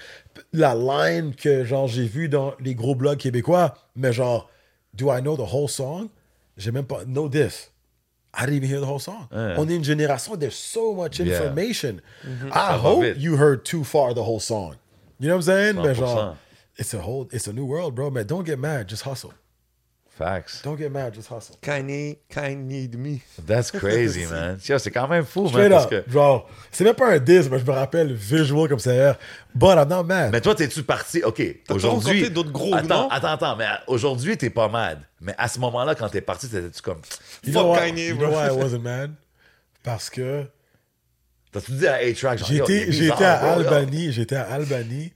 la 0.53 0.73
line 0.75 1.33
que 1.35 1.63
genre 1.65 1.87
j'ai 1.87 2.05
vu 2.05 2.29
dans 2.29 2.53
les 2.59 2.75
gros 2.75 2.95
blogs 2.95 3.17
québécois, 3.17 3.75
mais 3.95 4.13
genre, 4.13 4.49
do 4.93 5.11
I 5.11 5.21
know 5.21 5.35
the 5.35 5.41
whole 5.53 5.67
song? 5.69 6.09
J'ai 6.57 6.71
même 6.71 6.85
pas, 6.85 7.03
know 7.05 7.27
this. 7.29 7.71
I 8.33 8.45
didn't 8.45 8.63
even 8.63 8.69
hear 8.69 8.79
the 8.79 8.87
whole 8.87 8.99
song. 8.99 9.27
On 9.31 9.67
est 9.67 9.75
une 9.75 9.83
génération, 9.83 10.37
there's 10.37 10.55
so 10.55 10.93
much 10.93 11.19
Yeah. 11.19 11.35
information. 11.37 11.99
I 12.23 12.49
va 12.49 12.77
hope 12.77 13.03
vite. 13.03 13.17
you 13.17 13.35
heard 13.37 13.63
too 13.65 13.83
far 13.83 14.13
the 14.13 14.23
whole 14.23 14.39
song. 14.39 14.75
You 15.19 15.27
know 15.27 15.35
what 15.37 15.47
I'm 15.47 15.73
saying? 15.73 15.75
Mais 15.75 15.93
100%. 15.93 15.95
genre, 15.95 16.37
it's 16.77 16.93
a 16.93 16.99
whole, 17.01 17.27
it's 17.31 17.47
a 17.47 17.53
new 17.53 17.65
world, 17.65 17.93
bro. 17.93 18.09
Mais 18.09 18.23
don't 18.23 18.45
get 18.45 18.57
mad, 18.57 18.87
just 18.87 19.03
hustle. 19.03 19.33
Facts. 20.17 20.61
Don't 20.63 20.77
get 20.77 20.89
mad, 20.91 21.13
just 21.15 21.29
hustle. 21.29 21.55
Kanye, 21.61 22.17
Kanye 22.29 22.87
de 22.89 22.97
me. 22.97 23.21
That's 23.47 23.71
crazy, 23.71 24.25
man. 24.31 24.57
Tiens, 24.61 24.77
C'est 24.77 24.91
quand 24.91 25.07
même 25.07 25.25
fou, 25.25 25.43
man, 25.43 25.49
Straight 25.51 25.71
parce 25.71 25.85
up. 25.85 26.05
que... 26.05 26.11
Genre, 26.11 26.49
c'est 26.69 26.83
même 26.83 26.93
pas 26.95 27.13
un 27.13 27.17
diss, 27.19 27.49
mais 27.49 27.57
je 27.59 27.65
me 27.65 27.71
rappelle 27.71 28.13
visual 28.13 28.67
comme 28.69 28.77
ça. 28.79 28.93
hier. 28.93 29.17
But 29.55 29.77
I'm 29.77 29.87
not 29.87 30.03
mad. 30.03 30.31
Mais 30.31 30.41
toi, 30.41 30.53
t'es-tu 30.53 30.83
parti... 30.83 31.23
OK, 31.23 31.41
T'as 31.65 31.73
aujourd'hui... 31.73 32.29
d'autres 32.29 32.51
gros, 32.51 32.75
Attends, 32.75 33.03
non? 33.03 33.09
attends, 33.09 33.27
attends. 33.29 33.55
Mais 33.55 33.65
aujourd'hui, 33.87 34.37
t'es 34.37 34.49
pas 34.49 34.67
mad. 34.67 34.99
Mais 35.21 35.33
à 35.37 35.47
ce 35.47 35.59
moment-là, 35.59 35.95
quand 35.95 36.09
t'es 36.09 36.21
parti, 36.21 36.47
t'étais-tu 36.49 36.81
comme... 36.81 37.01
you 37.43 37.53
fuck 37.53 37.77
Kanye, 37.77 38.09
you 38.09 38.15
bro. 38.15 38.27
know 38.27 38.37
why 38.37 38.47
I 38.47 38.51
wasn't 38.51 38.81
mad? 38.83 39.13
Parce 39.83 40.09
que 40.09 40.45
T'as-tu 41.51 41.71
dit 41.73 41.87
à 41.87 41.95
A-Track, 41.95 42.39
j'étais 42.47 43.11
à. 43.11 43.53
Albany, 43.53 44.11
j'étais 44.13 44.37
à 44.37 44.43
Albany 44.53 45.11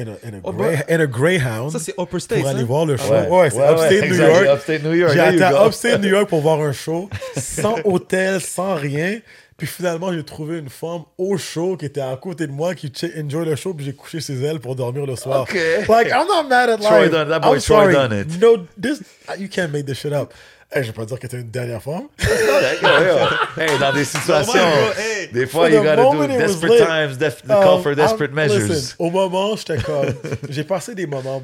in 0.00 0.08
a, 0.08 0.28
in 0.28 0.34
a, 0.38 0.40
Oh, 0.44 0.52
Grey- 0.52 0.84
in 0.88 1.00
a 1.00 1.06
Greyhound 1.06 1.70
Ça, 1.72 1.78
c'est 1.78 1.94
Upper 1.98 2.20
States, 2.20 2.40
pour 2.42 2.50
aller 2.50 2.60
hein? 2.62 2.64
voir 2.64 2.86
le 2.86 2.96
show. 2.96 3.10
Ouais, 3.12 3.28
Ouais, 3.28 3.50
c'est 3.50 3.56
ouais, 3.58 3.72
Upstate 3.72 3.90
ouais, 4.02 4.08
New 4.08 4.14
York. 4.16 4.46
Upstate 4.54 4.82
New 4.82 4.94
York, 4.94 5.14
go. 5.16 5.66
Upstate 5.66 6.00
New 6.02 6.08
York 6.08 6.28
pour 6.28 6.40
voir 6.40 6.60
un 6.60 6.72
show 6.72 7.08
sans 7.36 7.76
hôtel, 7.84 8.40
sans 8.40 8.74
rien. 8.74 9.18
Puis 9.56 9.66
finalement, 9.66 10.10
j'ai 10.10 10.24
trouvé 10.24 10.58
une 10.58 10.70
femme 10.70 11.02
au 11.18 11.36
show 11.36 11.76
qui 11.76 11.84
était 11.84 12.00
à 12.00 12.16
côté 12.16 12.46
de 12.46 12.52
moi, 12.52 12.74
qui 12.74 12.90
enjoy 13.22 13.44
le 13.44 13.56
show, 13.56 13.74
puis 13.74 13.84
j'ai 13.84 13.92
couché 13.92 14.18
chez 14.18 14.32
elle 14.42 14.58
pour 14.58 14.74
dormir 14.74 15.04
le 15.04 15.16
soir. 15.16 15.42
Ok. 15.42 15.52
Like, 15.86 16.08
I'm 16.08 16.26
not 16.26 16.44
mad 16.48 16.70
at 16.70 16.78
Troy 16.78 17.02
life. 17.02 17.10
done- 17.10 17.28
that 17.28 17.40
boy 17.40 17.56
I'm 17.56 17.60
Troy 17.60 17.92
sorry. 17.92 17.92
done 17.92 18.12
it. 18.20 18.40
No, 18.40 18.66
this, 18.80 19.02
you 19.38 19.48
can't 19.50 19.70
make 19.70 19.84
this 19.84 19.98
shit 19.98 20.14
up. 20.14 20.32
Hey, 20.72 20.82
je 20.84 20.88
vais 20.88 20.92
pas 20.92 21.04
dire 21.04 21.18
que 21.18 21.26
t'es 21.26 21.40
une 21.40 21.50
dernière 21.50 21.80
yo. 21.84 22.08
Hey, 23.56 23.78
dans 23.80 23.92
des 23.92 24.04
situations, 24.16 24.52
Normal, 24.54 24.84
bro. 24.94 25.02
Hey. 25.02 25.28
des 25.32 25.46
fois, 25.46 25.68
you 25.68 25.82
gotta 25.82 25.96
do 25.96 26.26
desperate 26.28 26.78
times, 26.86 27.18
def- 27.18 27.42
call 27.46 27.78
Um, 27.78 27.82
for 27.82 27.94
desperate 27.96 28.30
I'm- 28.30 28.34
measures. 28.36 28.68
listen, 28.68 28.94
au 29.00 29.10
moment, 29.10 29.56
j'étais 29.56 29.78
comme. 29.82 30.14
J'ai 30.48 30.62
passé 30.64 30.94
des 30.94 31.06
moments 31.08 31.42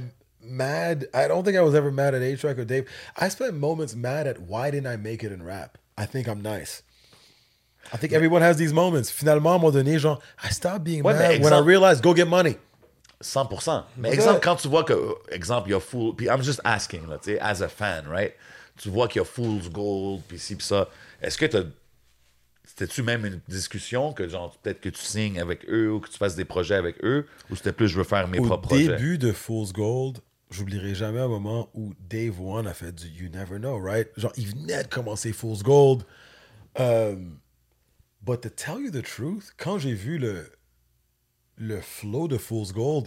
mad. 0.49 1.09
I 1.13 1.27
don't 1.27 1.43
think 1.45 1.57
I 1.57 1.61
was 1.61 1.75
ever 1.75 1.91
mad 1.91 2.15
at 2.15 2.23
A-Track 2.23 2.57
or 2.59 2.65
Dave. 2.65 2.85
I 3.21 3.29
spent 3.29 3.55
moments 3.55 3.97
mad 3.97 4.29
at 4.29 4.37
why 4.47 4.71
didn't 4.71 4.87
I 4.87 4.97
make 4.97 5.25
it 5.25 5.33
in 5.33 5.43
rap? 5.45 5.77
I 5.99 6.07
think 6.07 6.29
I'm 6.29 6.41
nice. 6.41 6.83
I 7.93 7.97
think 7.99 8.13
everyone 8.13 8.43
has 8.43 8.57
these 8.57 8.73
moments. 8.73 9.11
Finalement, 9.11 9.51
à 9.53 9.55
un 9.57 9.59
moment 9.59 9.73
donné, 9.73 9.99
genre, 9.99 10.21
I 10.45 10.51
stopped 10.53 10.85
being 10.85 11.03
Ouais, 11.03 11.15
mad 11.15 11.23
when 11.23 11.31
I 11.33 11.35
exemple- 11.37 11.67
realized 11.67 12.03
go 12.03 12.15
get 12.15 12.27
money. 12.29 12.59
100%. 13.23 13.83
Mais 13.97 14.13
exemple, 14.13 14.41
quand 14.41 14.57
tu 14.57 14.69
vois 14.69 14.85
que, 14.85 14.95
exemple, 15.33 15.69
il 15.69 15.73
y 15.73 15.75
a 15.75 15.81
Fool, 15.81 16.15
puis 16.15 16.27
I'm 16.29 16.43
just 16.43 16.61
asking, 16.65 17.09
là, 17.09 17.19
as 17.41 17.61
a 17.63 17.69
fan, 17.69 18.05
right? 18.09 18.35
Tu 18.79 18.89
vois 18.91 19.09
qu'il 19.09 19.21
y 19.21 19.23
a 19.23 19.25
Fool's 19.25 19.71
Gold, 19.71 20.23
puis 20.29 20.39
ci, 20.39 20.57
puis 20.57 20.67
ça. 20.67 20.89
Est-ce 21.23 21.39
que 21.39 21.47
t'as. 21.47 21.63
C'était-tu 22.65 23.03
même 23.03 23.25
une 23.25 23.41
discussion 23.49 24.13
que, 24.13 24.29
genre, 24.29 24.57
peut-être 24.59 24.81
que 24.81 24.89
tu 24.89 25.01
signes 25.01 25.41
avec 25.41 25.65
eux 25.69 25.93
ou 25.93 26.01
que 26.01 26.11
tu 26.11 26.19
fasses 26.19 26.35
des 26.35 26.45
projets 26.45 26.75
avec 26.75 27.03
eux, 27.05 27.27
ou 27.49 27.57
c'était 27.57 27.73
plus 27.73 27.89
je 27.89 27.97
veux 27.97 28.05
faire 28.05 28.27
mes 28.29 28.39
Au 28.41 28.45
propres 28.45 28.69
projets? 28.69 28.89
début 28.89 29.19
de 29.19 29.33
Fool's 29.33 29.73
Gold, 29.73 30.19
j'oublierai 30.51 30.95
jamais 30.95 31.21
un 31.21 31.29
moment 31.29 31.71
où 31.75 31.95
Dave 32.01 32.41
One 32.41 32.67
a 32.67 32.75
fait 32.75 32.93
du 32.93 33.07
You 33.07 33.31
Never 33.31 33.59
Know, 33.59 33.79
right? 33.81 34.09
Genre, 34.17 34.33
il 34.37 34.49
venait 34.49 34.83
de 34.83 34.89
commencer 34.89 35.33
Fool's 35.33 35.63
Gold. 35.63 36.05
Um, 36.79 37.39
but 38.21 38.43
to 38.43 38.51
tell 38.51 38.81
you 38.81 38.91
the 38.91 39.03
truth, 39.03 39.53
quand 39.57 39.79
j'ai 39.79 39.95
vu 39.95 40.19
le, 40.19 40.51
le 41.57 41.81
flow 41.81 42.27
de 42.29 42.37
Fool's 42.37 42.73
Gold, 42.73 43.07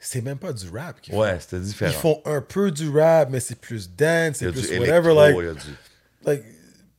c'est 0.00 0.22
même 0.22 0.38
pas 0.38 0.52
du 0.52 0.68
rap 0.70 1.00
qu'ils 1.00 1.12
font. 1.14 1.20
Ouais, 1.20 1.38
c'était 1.38 1.60
différent. 1.60 1.90
Ils 1.90 1.94
font 1.94 2.22
un 2.24 2.40
peu 2.40 2.70
du 2.70 2.88
rap, 2.88 3.28
mais 3.30 3.38
c'est 3.38 3.54
plus 3.60 3.90
dance, 3.94 4.38
c'est 4.38 4.50
plus 4.50 4.72
électro, 4.72 5.14
whatever. 5.14 5.14
Like, 5.14 5.64
du... 5.64 5.70
like, 6.24 6.42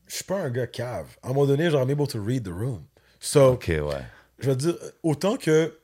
je 0.07 0.15
suis 0.15 0.23
pas 0.23 0.39
un 0.39 0.49
gars 0.49 0.67
cave. 0.67 1.07
À 1.23 1.27
un 1.27 1.33
moment 1.33 1.47
donné, 1.47 1.69
genre, 1.69 1.81
I'm 1.81 1.89
able 1.89 2.07
to 2.07 2.21
read 2.23 2.43
the 2.43 2.53
room. 2.53 2.83
So, 3.19 3.53
Ok, 3.53 3.67
ouais. 3.69 3.81
je 4.39 4.49
veux 4.49 4.55
dire, 4.55 4.75
autant 5.03 5.35
que 5.35 5.77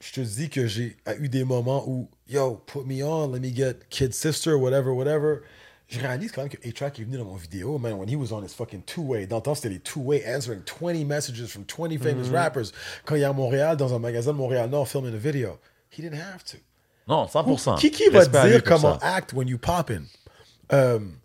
je 0.00 0.12
te 0.12 0.20
dis 0.20 0.48
que 0.48 0.66
j'ai 0.66 0.96
eu 1.18 1.28
des 1.28 1.44
moments 1.44 1.84
où, 1.88 2.08
yo, 2.28 2.62
put 2.66 2.84
me 2.84 3.02
on, 3.02 3.32
let 3.32 3.40
me 3.40 3.54
get 3.54 3.76
Kid 3.90 4.14
Sister, 4.14 4.54
whatever, 4.54 4.90
whatever. 4.90 5.40
Je 5.88 6.00
réalise 6.00 6.32
quand 6.32 6.42
même 6.42 6.50
que 6.50 6.68
A-Track 6.68 6.98
est 6.98 7.04
venu 7.04 7.16
dans 7.16 7.24
mon 7.24 7.36
vidéo, 7.36 7.78
man, 7.78 7.94
when 7.94 8.08
he 8.08 8.16
was 8.16 8.32
on 8.32 8.42
his 8.42 8.52
fucking 8.54 8.82
two-way. 8.82 9.26
Dans 9.26 9.36
le 9.36 9.42
temps, 9.42 9.54
c'était 9.54 9.68
les 9.68 9.78
two-way 9.78 10.24
answering 10.26 10.60
20 10.64 11.04
messages 11.06 11.46
from 11.46 11.64
20 11.64 11.98
famous 11.98 12.30
rappers. 12.32 12.72
Quand 13.04 13.14
il 13.14 13.22
est 13.22 13.24
à 13.24 13.32
Montréal, 13.32 13.76
dans 13.76 13.94
un 13.94 14.00
magasin 14.00 14.32
de 14.32 14.38
Montréal-Nord, 14.38 14.88
filming 14.88 15.14
a 15.14 15.18
video. 15.18 15.58
He 15.96 16.02
didn't 16.02 16.20
have 16.20 16.44
to. 16.44 16.58
Non, 17.08 17.26
100%. 17.26 17.78
Qui, 17.78 17.90
qui 17.90 18.08
va 18.10 18.26
dire 18.26 18.62
comment 18.62 18.98
act 19.00 19.32
when 19.32 19.48
you 19.48 19.58
poppin? 19.58 20.04
Um, 20.70 21.20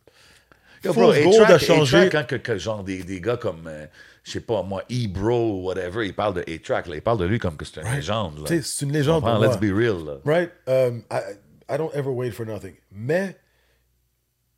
Yo, 0.84 0.94
bro, 0.94 1.12
Gold 1.14 1.52
a 1.52 1.58
changé. 1.58 2.10
Quand 2.10 2.26
que, 2.26 2.36
que 2.36 2.58
genre 2.58 2.84
des, 2.84 3.04
des 3.04 3.20
gars 3.20 3.38
comme, 3.38 3.68
euh, 3.68 3.86
je 4.24 4.32
sais 4.32 4.40
pas, 4.40 4.64
moi, 4.64 4.84
E-Bro 4.90 5.60
ou 5.60 5.64
whatever, 5.66 6.06
ils 6.06 6.16
parlent 6.16 6.36
de 6.36 6.42
A-Track. 6.48 6.86
Ils 6.88 7.02
parlent 7.02 7.18
de 7.20 7.26
lui 7.26 7.40
comme 7.40 7.58
que 7.58 7.66
c'est 7.66 7.82
une 7.82 7.92
légende. 7.92 8.44
Tu 8.46 8.56
sais, 8.56 8.62
c'est 8.62 8.86
une 8.86 8.94
légende 8.94 9.22
pour 9.24 9.40
Let's 9.40 9.60
moi. 9.60 9.70
be 9.70 9.76
real, 9.76 10.04
là. 10.06 10.20
Right? 10.24 10.52
Um, 10.68 11.04
I, 11.12 11.34
I 11.70 11.78
don't 11.78 11.94
ever 11.94 12.12
wait 12.12 12.32
for 12.32 12.46
nothing. 12.46 12.76
Mais 12.92 13.36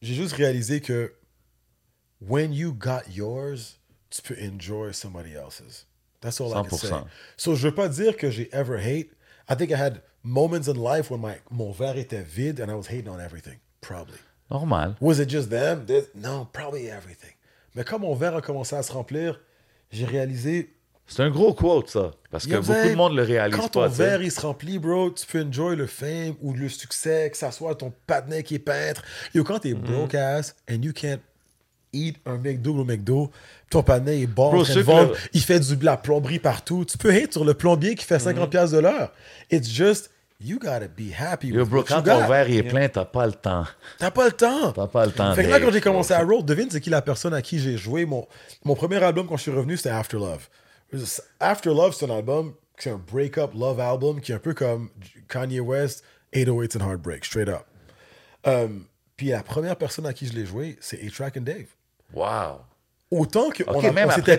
j'ai 0.01 0.13
juste 0.13 0.35
réalisé 0.35 0.81
que 0.81 1.13
when 2.19 2.53
you 2.53 2.73
got 2.73 3.09
yours, 3.09 3.79
tu 4.09 4.21
peux 4.21 4.37
enjoy 4.39 4.91
somebody 4.93 5.33
else's. 5.35 5.87
That's 6.21 6.39
all 6.39 6.51
I 6.51 6.63
can 6.67 6.77
say. 6.77 6.89
100%. 6.89 7.05
So 7.37 7.55
je 7.55 7.67
veux 7.67 7.75
pas 7.75 7.89
dire 7.89 8.15
que 8.15 8.29
j'ai 8.29 8.49
ever 8.53 8.77
hate. 8.77 9.09
I 9.49 9.55
think 9.55 9.71
I 9.71 9.75
had 9.75 10.01
moments 10.23 10.67
in 10.67 10.75
life 10.77 11.09
when 11.11 11.19
my, 11.21 11.35
mon 11.51 11.71
verre 11.71 11.97
était 11.97 12.21
vide 12.23 12.59
and 12.61 12.69
I 12.69 12.75
was 12.75 12.87
hating 12.87 13.09
on 13.09 13.19
everything. 13.19 13.57
Probably. 13.81 14.17
Normal. 14.49 14.95
Was 15.01 15.19
it 15.19 15.29
just 15.29 15.49
them? 15.49 15.85
This- 15.85 16.09
No, 16.15 16.47
probably 16.53 16.87
everything. 16.87 17.31
Mais 17.75 17.83
quand 17.83 17.99
mon 17.99 18.13
verre 18.15 18.35
a 18.35 18.41
commencé 18.41 18.75
à 18.75 18.83
se 18.83 18.91
remplir, 18.91 19.39
j'ai 19.91 20.05
réalisé 20.05 20.69
C'est 21.05 21.21
un 21.23 21.29
gros 21.29 21.53
quote, 21.53 21.89
ça. 21.89 22.11
Parce 22.31 22.45
que 22.47 22.55
beaucoup 22.55 22.71
de 22.89 22.95
monde 22.95 23.13
le 23.15 23.23
réalise 23.23 23.57
Quand 23.57 23.63
pas, 23.63 23.69
ton 23.69 23.89
tu 23.89 23.95
sais. 23.97 24.03
verre 24.05 24.21
il 24.21 24.31
se 24.31 24.39
remplit, 24.39 24.79
bro, 24.79 25.11
tu 25.11 25.25
peux 25.27 25.43
enjoy 25.43 25.75
le 25.75 25.85
fame 25.87 26.35
ou 26.41 26.53
le 26.53 26.69
succès, 26.69 27.29
que 27.29 27.35
ça 27.37 27.51
soit 27.51 27.75
ton 27.75 27.91
patinet 28.07 28.43
qui 28.43 28.55
est 28.55 28.59
peintre. 28.59 29.03
Yo, 29.33 29.43
quand 29.43 29.59
t'es 29.59 29.73
broke 29.73 30.15
ass 30.15 30.55
and 30.71 30.81
you 30.81 30.93
can't 30.93 31.19
eat 31.93 32.17
un 32.25 32.37
McDo 32.37 32.75
au 32.75 32.83
McDo, 32.83 33.31
ton 33.69 33.83
patinet 33.83 34.21
est 34.21 34.27
bon, 34.27 34.51
Bro, 34.51 34.63
vendre, 34.83 35.15
il 35.33 35.41
fait 35.41 35.59
du, 35.59 35.77
de 35.77 35.85
la 35.85 35.97
plomberie 35.97 36.39
partout. 36.39 36.83
Tu 36.85 36.97
peux 36.97 37.13
hate 37.13 37.31
sur 37.33 37.45
le 37.45 37.53
plombier 37.53 37.95
qui 37.95 38.05
fait 38.05 38.17
Mm-hmm. 38.17 38.35
50$ 38.45 38.49
piastres 38.49 38.75
de 38.75 38.81
l'heure. 38.81 39.11
It's 39.51 39.69
just, 39.69 40.09
you 40.41 40.59
gotta 40.59 40.87
be 40.87 41.11
happy 41.17 41.47
Yo, 41.49 41.61
with 41.61 41.69
bro, 41.69 41.79
what 41.81 41.85
you 41.89 41.95
quand 41.95 42.01
ton 42.03 42.19
got. 42.21 42.27
verre 42.27 42.49
est 42.49 42.63
plein, 42.63 42.89
t'as 42.89 43.05
pas 43.05 43.25
le 43.25 43.31
temps. 43.33 43.65
T'as 43.99 44.11
pas 44.11 44.25
le 44.25 44.31
temps. 44.33 44.71
T'as 44.73 44.87
pas 44.87 45.05
le 45.05 45.11
temps. 45.11 45.33
Fait 45.35 45.43
que 45.45 45.49
là, 45.49 45.59
quand 45.59 45.71
j'ai 45.71 45.81
commencé 45.81 46.13
à 46.13 46.23
roll, 46.23 46.43
devine 46.43 46.69
c'est 46.69 46.81
qui 46.81 46.89
la 46.89 47.01
personne 47.01 47.33
à 47.33 47.41
qui 47.41 47.59
j'ai 47.59 47.77
joué. 47.77 48.05
Mon, 48.05 48.27
mon 48.63 48.75
premier 48.75 49.01
album 49.03 49.27
quand 49.27 49.37
je 49.37 49.43
suis 49.43 49.51
revenu, 49.51 49.77
c'était 49.77 49.89
After 49.89 50.17
Love. 50.17 50.47
After 51.39 51.69
Love, 51.69 51.95
c'est 51.97 52.05
un 52.09 52.15
album, 52.15 52.53
c'est 52.77 52.91
un 52.91 53.01
break-up 53.11 53.51
love 53.55 53.79
album 53.79 54.21
qui 54.21 54.31
est 54.31 54.35
un 54.35 54.39
peu 54.39 54.53
comme 54.53 54.89
Kanye 55.27 55.59
West, 55.59 56.03
808s 56.33 56.77
and 56.81 56.87
Heartbreak, 56.89 57.25
straight 57.25 57.49
up. 57.49 57.63
Um, 58.45 58.85
puis 59.15 59.27
la 59.29 59.41
première 59.43 59.75
personne 59.75 60.05
à 60.05 60.13
qui 60.13 60.27
je 60.27 60.33
l'ai 60.33 60.45
joué, 60.45 60.77
c'est 60.81 61.03
A-Track 61.05 61.37
and 61.37 61.41
Dave. 61.41 61.65
Wow. 62.13 62.61
Autant 63.11 63.49
qu'on 63.51 63.63
Ok, 63.75 63.83
on, 63.85 64.07
on 64.07 64.11
s'était 64.11 64.37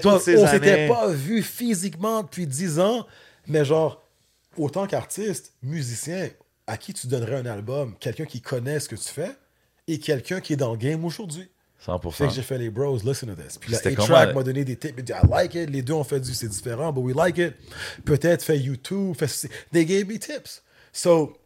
pas, 0.89 1.05
années. 1.05 1.15
vu 1.15 1.43
physiquement 1.43 2.23
depuis 2.23 2.47
10 2.47 2.81
ans, 2.81 3.07
mais 3.47 3.65
genre, 3.65 4.03
autant 4.57 4.87
qu'artiste, 4.87 5.53
musicien, 5.63 6.29
à 6.67 6.77
qui 6.77 6.93
tu 6.93 7.07
donnerais 7.07 7.37
un 7.37 7.47
album, 7.47 7.95
quelqu'un 8.01 8.25
qui 8.25 8.41
connaît 8.41 8.81
ce 8.81 8.89
que 8.89 8.97
tu 8.97 9.09
fais 9.09 9.31
et 9.87 9.99
quelqu'un 9.99 10.41
qui 10.41 10.55
est 10.55 10.57
dans 10.57 10.73
le 10.73 10.79
game 10.79 11.05
aujourd'hui. 11.05 11.49
Fait 11.79 11.93
100%. 11.93 12.29
que 12.29 12.35
j'ai 12.35 12.43
fait 12.43 12.57
les 12.57 12.71
bros, 12.71 12.97
listen 13.05 13.29
to 13.35 13.41
this. 13.41 13.59
Puis 13.59 13.75
C'était 13.75 13.93
A-Track 13.93 14.35
m'a 14.35 14.43
donné 14.43 14.65
des 14.65 14.77
tips. 14.77 14.95
Il 14.97 15.05
dit, 15.05 15.13
I 15.13 15.27
like 15.31 15.55
it. 15.55 15.69
Les 15.69 15.83
deux 15.83 15.93
ont 15.93 16.05
fait 16.05 16.19
du, 16.19 16.33
c'est 16.33 16.49
différent, 16.49 16.93
but 16.93 17.03
we 17.03 17.15
like 17.15 17.37
it. 17.37 17.55
Peut-être 18.07 18.43
fait 18.43 18.59
YouTube. 18.59 19.15
Fait, 19.17 19.49
they 19.71 19.85
gave 19.85 20.07
me 20.09 20.19
tips. 20.19 20.63
So, 20.93 21.37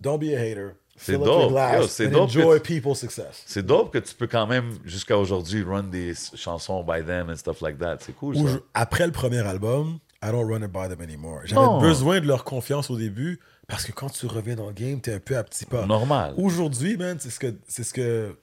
don't 0.00 0.18
be 0.18 0.34
a 0.34 0.38
hater. 0.38 0.74
C'est 0.96 1.18
dope. 1.18 1.52
c'est 1.88 2.08
dope 2.08 2.30
tu- 2.30 3.62
dope 3.62 3.92
que 3.92 3.98
tu 3.98 4.14
peux 4.14 4.26
quand 4.26 4.46
même, 4.46 4.78
jusqu'à 4.84 5.18
aujourd'hui, 5.18 5.62
run 5.62 5.84
des 5.84 6.14
chansons 6.34 6.84
by 6.84 7.04
them 7.04 7.30
and 7.30 7.36
stuff 7.36 7.60
like 7.60 7.78
that. 7.78 7.98
C'est 8.00 8.14
cool, 8.16 8.36
Ou 8.36 8.46
ça. 8.46 8.54
je- 8.54 8.58
après 8.74 9.06
le 9.06 9.12
premier 9.12 9.40
album, 9.40 9.98
I 10.22 10.30
don't 10.30 10.48
run 10.48 10.62
it 10.62 10.72
by 10.72 10.88
them 10.88 11.00
anymore. 11.02 11.40
J'avais 11.44 11.80
besoin 11.80 12.20
de 12.20 12.26
leur 12.26 12.44
confiance 12.44 12.90
au 12.90 12.96
début 12.96 13.40
parce 13.66 13.84
que 13.84 13.92
quand 13.92 14.08
tu 14.10 14.26
reviens 14.26 14.54
dans 14.54 14.68
le 14.68 14.72
game, 14.72 15.00
t'es 15.00 15.14
un 15.14 15.20
peu 15.20 15.36
à 15.36 15.44
petit 15.44 15.66
pas. 15.66 15.84
Normal. 15.84 16.34
Aujourd'hui, 16.36 16.96
man, 16.96 17.18
c'est 17.18 17.30
ce 17.30 17.40
que 17.40 17.54
c'est 17.66 17.82
ce 17.84 17.92
que 17.92 18.36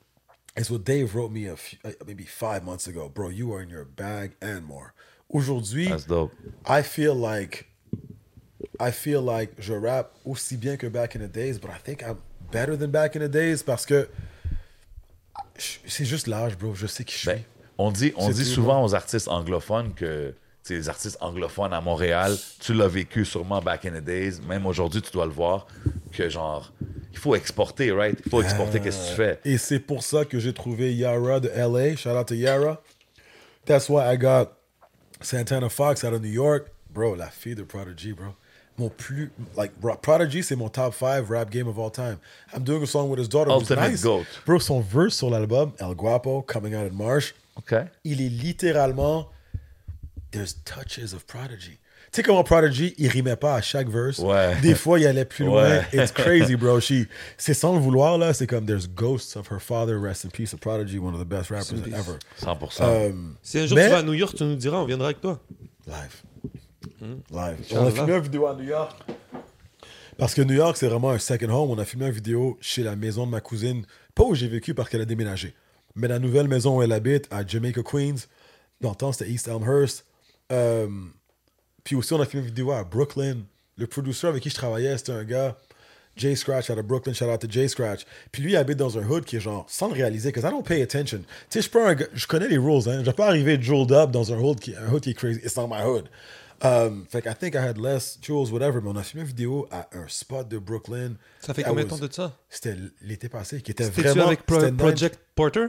it's 0.58 0.70
what 0.70 0.80
Dave 0.80 1.10
wrote 1.16 1.32
me 1.32 1.50
a 1.50 1.56
few, 1.56 1.78
uh, 1.86 1.92
maybe 2.06 2.26
five 2.26 2.64
months 2.64 2.88
ago. 2.88 3.10
Bro, 3.10 3.32
you 3.32 3.54
are 3.54 3.62
in 3.64 3.70
your 3.70 3.86
bag 3.86 4.34
and 4.44 4.62
more. 4.62 4.94
Aujourd'hui, 5.30 5.88
That's 5.88 6.06
dope. 6.06 6.34
I 6.68 6.84
feel 6.84 7.16
like 7.16 7.68
I 8.80 8.92
feel 8.92 9.22
like 9.22 9.54
je 9.60 9.74
rappe 9.74 10.12
aussi 10.26 10.58
bien 10.58 10.76
que 10.76 10.88
back 10.88 11.16
in 11.16 11.20
the 11.20 11.32
days, 11.32 11.58
but 11.60 11.70
I 11.70 11.80
think 11.84 12.02
I'm 12.02 12.18
better 12.52 12.78
than 12.78 12.88
back 12.88 13.16
in 13.16 13.20
the 13.20 13.32
days 13.32 13.64
parce 13.66 13.86
que 13.86 14.08
c'est 15.58 16.06
juste 16.06 16.28
l'âge, 16.28 16.58
bro. 16.58 16.74
Je 16.76 16.88
sais 16.88 17.04
qui 17.04 17.14
je 17.14 17.20
suis. 17.20 17.28
Ben, 17.28 17.42
on 17.78 17.92
dit, 17.92 18.14
on 18.16 18.30
dit 18.30 18.46
souvent 18.46 18.84
aux 18.84 18.94
artistes 18.96 19.28
anglophones 19.28 19.94
que 19.94 20.34
les 20.70 20.90
artistes 20.90 21.18
anglophones 21.22 21.74
à 21.74 21.82
Montréal, 21.82 22.36
tu 22.60 22.74
l'as 22.74 22.88
vécu 22.88 23.26
sûrement 23.26 23.62
back 23.62 23.86
in 23.86 23.92
the 23.92 24.04
days, 24.04 24.40
même 24.48 24.66
aujourd'hui 24.66 25.02
tu 25.02 25.12
dois 25.12 25.26
le 25.26 25.32
voir, 25.32 25.68
que 26.12 26.30
genre, 26.30 26.72
il 27.12 27.18
faut 27.18 27.36
exporter, 27.36 27.92
right? 27.92 28.18
Il 28.26 28.30
faut 28.30 28.42
exporter 28.42 28.80
qu'est-ce 28.80 29.06
que 29.06 29.10
tu 29.10 29.16
fais. 29.16 29.40
Et 29.44 29.58
c'est 29.58 29.80
pour 29.80 30.04
ça 30.04 30.24
que 30.24 30.40
j'ai 30.40 30.54
trouvé 30.54 30.94
Yara 30.94 31.40
de 31.40 31.50
LA. 31.50 31.96
Shout 31.96 32.12
out 32.12 32.28
to 32.28 32.36
Yara. 32.36 32.82
That's 33.66 33.90
why 33.90 34.14
I 34.14 34.18
got 34.18 34.54
Santana 35.20 35.70
Fox 35.70 36.04
out 36.04 36.14
of 36.14 36.22
New 36.22 36.32
York. 36.32 36.68
Bro, 36.90 37.16
la 37.16 37.30
fille 37.30 37.56
de 37.56 37.64
Prodigy, 37.64 38.14
bro. 38.14 38.34
Mon 38.78 38.90
plus. 38.90 39.32
Like, 39.58 39.72
Prodigy, 40.02 40.44
c'est 40.44 40.56
mon 40.56 40.70
top 40.70 40.94
5 40.94 41.28
rap 41.30 41.50
game 41.52 41.68
of 41.68 41.78
all 41.78 41.92
time. 41.92 42.18
I'm 42.54 42.64
doing 42.64 42.82
a 42.82 42.88
song 42.88 43.10
with 43.10 43.20
his 43.20 43.28
daughter. 43.30 43.52
Ultimate 43.52 43.92
nice. 43.92 44.02
GOAT. 44.04 44.26
Bro, 44.46 44.60
son 44.60 44.80
verse 44.82 45.16
sur 45.16 45.30
l'album, 45.30 45.74
El 45.80 45.94
Guapo, 45.94 46.42
Coming 46.42 46.76
Out 46.76 46.92
in 46.92 46.96
March, 46.96 47.36
OK. 47.58 47.76
il 48.04 48.22
est 48.22 48.30
littéralement. 48.30 49.28
There's 50.32 50.56
touches 50.64 51.14
of 51.14 51.26
Prodigy. 51.28 51.78
Tu 52.12 52.18
sais 52.18 52.24
comment 52.24 52.44
Prodigy, 52.44 52.94
il 52.98 53.08
rimait 53.10 53.36
pas 53.38 53.56
à 53.56 53.62
chaque 53.62 53.88
verse? 53.90 54.20
Ouais. 54.20 54.56
Des 54.62 54.76
fois, 54.76 55.00
il 55.00 55.08
allait 55.08 55.24
plus 55.26 55.46
loin. 55.46 55.64
Ouais. 55.64 55.86
It's 55.94 56.12
crazy, 56.12 56.56
bro. 56.56 56.80
She, 56.82 57.08
c'est 57.38 57.54
sans 57.54 57.74
le 57.74 57.80
vouloir, 57.80 58.18
là. 58.18 58.34
C'est 58.34 58.48
comme 58.48 58.66
there's 58.66 58.88
ghosts 58.88 59.36
of 59.38 59.50
her 59.52 59.60
father. 59.60 59.98
Rest 60.00 60.26
in 60.26 60.30
peace 60.30 60.54
of 60.54 60.60
Prodigy, 60.60 60.98
one 61.00 61.14
of 61.14 61.20
the 61.22 61.26
best 61.28 61.50
rappers 61.52 61.82
ever. 61.94 62.18
100%. 62.42 62.84
Um, 63.12 63.36
Si 63.42 63.60
un 63.60 63.66
jour 63.68 63.76
Mais- 63.78 63.86
tu 63.86 63.92
vas 63.92 63.98
à 64.00 64.04
New 64.04 64.14
York, 64.14 64.34
tu 64.36 64.44
nous 64.44 64.56
diras, 64.56 64.78
on 64.80 64.86
viendra 64.86 65.08
avec 65.08 65.22
toi. 65.22 65.40
live. 65.88 66.22
Live. 67.02 67.58
Inch'Allah. 67.60 67.82
On 67.82 67.88
a 67.88 67.92
filmé 67.92 68.14
une 68.14 68.22
vidéo 68.22 68.48
à 68.48 68.56
New 68.56 68.64
York. 68.64 68.98
Parce 70.18 70.34
que 70.34 70.42
New 70.42 70.54
York, 70.56 70.78
c'est 70.78 70.88
vraiment 70.88 71.12
un 71.12 71.20
second 71.20 71.50
home. 71.50 71.72
On 71.72 71.78
a 71.80 71.86
filmé 71.86 72.06
une 72.08 72.12
vidéo 72.12 72.58
chez 72.62 72.84
la 72.84 72.96
maison 72.96 73.26
de 73.26 73.32
ma 73.32 73.42
cousine. 73.42 73.86
Pas 74.14 74.24
où 74.24 74.36
j'ai 74.36 74.48
vécu 74.48 74.74
parce 74.74 74.90
qu'elle 74.90 75.02
a 75.02 75.06
déménagé. 75.06 75.54
Mais 75.96 76.08
la 76.08 76.20
nouvelle 76.20 76.48
maison 76.48 76.78
où 76.78 76.82
elle 76.82 76.92
habite, 76.92 77.28
à 77.32 77.46
Jamaica, 77.46 77.82
Queens, 77.84 78.28
Dans 78.82 78.92
le 78.92 78.96
temps, 78.96 79.12
c'était 79.12 79.30
East 79.30 79.48
Elmhurst. 79.48 80.06
Euh, 80.52 80.88
puis 81.84 81.96
aussi, 81.96 82.14
on 82.14 82.22
a 82.22 82.26
filmé 82.26 82.44
une 82.46 82.50
vidéo 82.50 82.72
à 82.72 82.84
Brooklyn. 82.84 83.38
Le 83.78 83.88
producer 83.88 84.28
avec 84.28 84.44
qui 84.44 84.50
je 84.50 84.56
travaillais, 84.56 84.98
c'était 84.98 85.12
un 85.14 85.24
gars, 85.24 85.58
Jay 86.16 86.36
Scratch, 86.36 86.70
out 86.70 86.78
of 86.78 86.86
Brooklyn. 86.86 87.14
Shout 87.14 87.26
out 87.26 87.40
to 87.40 87.48
Jay 87.50 87.68
Scratch. 87.68 88.06
Puis 88.32 88.44
lui, 88.44 88.52
il 88.52 88.58
habite 88.58 88.78
dans 88.78 88.98
un 88.98 89.08
hood 89.08 89.24
qui 89.24 89.38
est 89.38 89.40
genre, 89.40 89.66
sans 89.70 89.88
le 89.88 89.94
réaliser, 89.94 90.30
because 90.30 90.48
I 90.48 90.52
don't 90.52 90.64
pay 90.64 90.82
attention. 90.82 91.22
Tu 91.50 91.62
sais, 91.62 91.70
je 91.74 92.06
je 92.14 92.28
connais 92.28 92.48
les 92.48 92.58
rules, 92.58 92.88
hein. 92.88 93.00
Je 93.00 93.06
vais 93.06 93.14
pas 93.14 93.28
arriver 93.28 93.62
jeweled 93.62 93.92
up 93.92 94.12
dans 94.12 94.34
un 94.34 94.38
hood 94.38 94.60
qui, 94.60 94.76
un 94.76 94.92
hood 94.92 95.02
qui 95.02 95.12
est 95.12 95.14
crazy. 95.14 95.40
It's 95.44 95.56
not 95.56 95.68
my 95.68 95.84
hood. 95.84 96.10
Um, 96.64 97.06
fait 97.10 97.22
que 97.24 97.30
I 97.30 97.34
think 97.34 97.56
I 97.56 97.58
had 97.58 97.78
less 97.78 98.20
jewels, 98.22 98.52
whatever. 98.52 98.82
Mais 98.82 98.90
on 98.90 98.96
a 98.96 99.04
filmé 99.04 99.22
une 99.24 99.28
vidéo 99.28 99.68
à 99.72 99.88
un 99.94 100.08
spot 100.08 100.48
de 100.48 100.58
Brooklyn. 100.60 101.14
Ça 101.40 101.54
fait 101.54 101.62
I 101.62 101.66
combien 101.66 101.86
de 101.86 101.90
was- 101.90 101.98
temps 102.00 102.06
de 102.06 102.12
ça? 102.14 102.34
C'était 102.50 102.76
l'été 103.02 103.30
passé, 103.30 103.62
qui 103.62 103.72
était 103.72 103.90
vraiment. 103.90 104.28
avec 104.28 104.46
Pro-. 104.46 104.72
Project 104.78 105.20
Porter? 105.36 105.68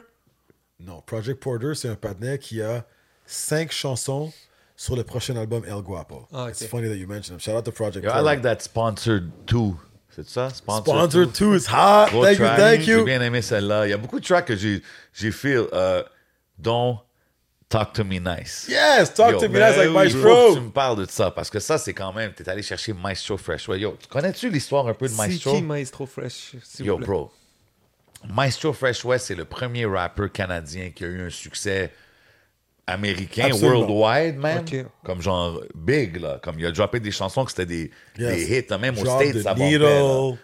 Non, 0.80 1.00
Project 1.06 1.40
Porter, 1.42 1.74
c'est 1.74 1.88
un 1.88 1.94
partenaire 1.94 2.38
qui 2.38 2.60
a 2.60 2.84
cinq 3.24 3.72
chansons 3.72 4.32
sur 4.76 4.96
le 4.96 5.04
prochain 5.04 5.36
album 5.36 5.64
El 5.66 5.80
Guapo. 5.82 6.26
Ah, 6.32 6.44
ok. 6.44 6.50
It's 6.50 6.66
funny 6.66 6.88
that 6.88 6.96
you 6.96 7.06
mentioned 7.06 7.36
him. 7.36 7.40
Shout 7.40 7.56
out 7.56 7.64
to 7.64 7.72
Project 7.72 8.04
Yo, 8.04 8.10
I 8.10 8.14
Porter. 8.14 8.24
like 8.24 8.42
that 8.42 8.58
sponsored 8.60 9.30
too. 9.46 9.76
C'est 10.10 10.28
ça? 10.28 10.50
Sponsored, 10.50 10.84
Sponsor 10.84 11.24
Two? 11.32 11.52
2 11.52 11.54
is 11.56 11.66
hot. 11.68 12.08
Gros 12.10 12.22
Thank 12.24 12.38
you, 12.38 12.44
thank 12.44 12.80
J'ai 12.82 12.92
you. 12.92 13.04
bien 13.04 13.22
aimé 13.22 13.40
celle-là. 13.40 13.86
Il 13.86 13.90
y 13.90 13.92
a 13.94 13.96
beaucoup 13.96 14.20
de 14.20 14.24
tracks 14.26 14.44
que 14.46 14.56
j'ai, 14.56 14.82
j'ai 15.14 15.30
feel, 15.30 15.68
euh, 15.72 16.02
dont 16.58 16.98
Talk 17.72 17.94
to 17.94 18.04
Me 18.04 18.20
Nice. 18.20 18.66
Yes, 18.68 19.14
talk 19.14 19.32
Yo, 19.32 19.38
to 19.40 19.48
me. 19.48 19.58
That's 19.58 19.78
like 19.78 19.90
Maestro. 19.90 20.54
tu 20.54 20.60
me 20.60 20.70
parles 20.70 20.98
de 21.06 21.06
ça 21.10 21.30
parce 21.30 21.48
que 21.48 21.58
ça, 21.58 21.78
c'est 21.78 21.94
quand 21.94 22.12
même. 22.12 22.32
T'es 22.34 22.46
allé 22.48 22.62
chercher 22.62 22.92
Maestro 22.92 23.38
Fresh. 23.38 23.66
Ouais, 23.68 23.80
yo, 23.80 23.96
connais-tu 24.10 24.50
l'histoire 24.50 24.86
un 24.86 24.92
peu 24.94 25.06
de 25.06 25.10
C'est 25.12 25.16
Maestro? 25.16 25.54
qui 25.56 25.62
Maestro 25.62 26.04
Fresh? 26.04 26.52
Yo, 26.80 26.92
vous 26.92 26.98
plaît? 26.98 27.06
bro. 27.06 27.30
Maestro 28.28 28.72
Fresh 28.74 29.04
West, 29.06 29.26
c'est 29.28 29.34
le 29.34 29.46
premier 29.46 29.86
rappeur 29.86 30.30
canadien 30.30 30.90
qui 30.90 31.02
a 31.04 31.08
eu 31.08 31.26
un 31.26 31.30
succès 31.30 31.90
américain, 32.86 33.46
Absolument. 33.46 33.86
worldwide, 33.88 34.36
même. 34.38 34.58
Ok. 34.58 34.86
Comme 35.04 35.22
genre 35.22 35.60
big, 35.74 36.16
là. 36.20 36.38
Comme 36.42 36.58
il 36.58 36.66
a 36.66 36.72
droppé 36.72 37.00
des 37.00 37.10
chansons 37.10 37.44
que 37.46 37.50
c'était 37.52 37.64
des, 37.66 37.90
Yes. 38.18 38.34
des 38.48 38.58
hits, 38.58 38.66
là. 38.68 38.76
même 38.78 38.98
aux 38.98 39.02
Drop 39.02 39.20
States, 39.22 39.36
the 39.38 39.42
ça 39.42 39.54
bombait. 39.54 39.78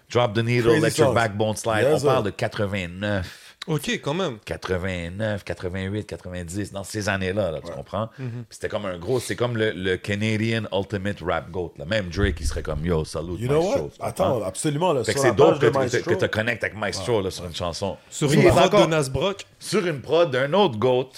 Drop 0.09 0.33
the 0.35 0.39
needle, 0.39 0.81
Crazy 0.81 0.99
let 0.99 1.05
your 1.05 1.12
backbone 1.12 1.57
slide. 1.57 1.83
Yes, 1.85 2.03
On 2.03 2.07
parle 2.07 2.24
de 2.24 2.31
89. 2.31 3.48
Ok, 3.69 3.89
quand 4.03 4.14
même. 4.14 4.39
89, 4.45 5.45
88, 5.45 6.05
90, 6.07 6.73
dans 6.73 6.85
ces 6.85 7.09
années-là, 7.09 7.51
là, 7.51 7.61
tu 7.64 7.71
comprends? 7.73 8.09
Puis 8.16 8.27
C'était 8.51 8.69
comme 8.69 8.87
un 8.87 8.99
gros, 8.99 9.21
c'est 9.21 9.37
comme 9.37 9.57
le, 9.57 9.71
le 9.73 9.97
Canadian 9.97 10.62
Ultimate 10.73 11.19
Rap 11.21 11.51
Goat. 11.51 11.75
Là. 11.79 11.85
Même 11.85 12.09
Drake, 12.09 12.37
il 12.41 12.47
serait 12.47 12.62
comme 12.62 12.85
Yo, 12.85 13.05
salut, 13.05 13.35
You 13.39 13.49
know 13.49 13.61
Maestro. 13.62 13.91
what? 14.01 14.07
Attends, 14.09 14.43
absolument. 14.43 14.93
Là, 14.93 15.05
Fait 15.05 15.12
que 15.14 15.21
sur 15.21 15.29
c'est 15.29 15.37
dope 15.37 15.59
que, 15.61 15.66
tu- 16.14 16.29
connectes 16.29 16.64
avec 16.64 16.77
Maestro 16.77 17.21
là, 17.21 17.31
sur 17.31 17.45
une 17.45 17.55
chanson. 17.55 17.97
Sur 18.11 18.33
une 18.33 18.43
prod 18.49 18.64
encore 18.64 18.87
de 18.87 18.91
Nasbrock? 18.91 19.45
sur 19.59 19.87
une 19.87 20.01
prod 20.01 20.31
d'un 20.31 20.53
autre 20.55 20.79
GOAT, 20.79 21.11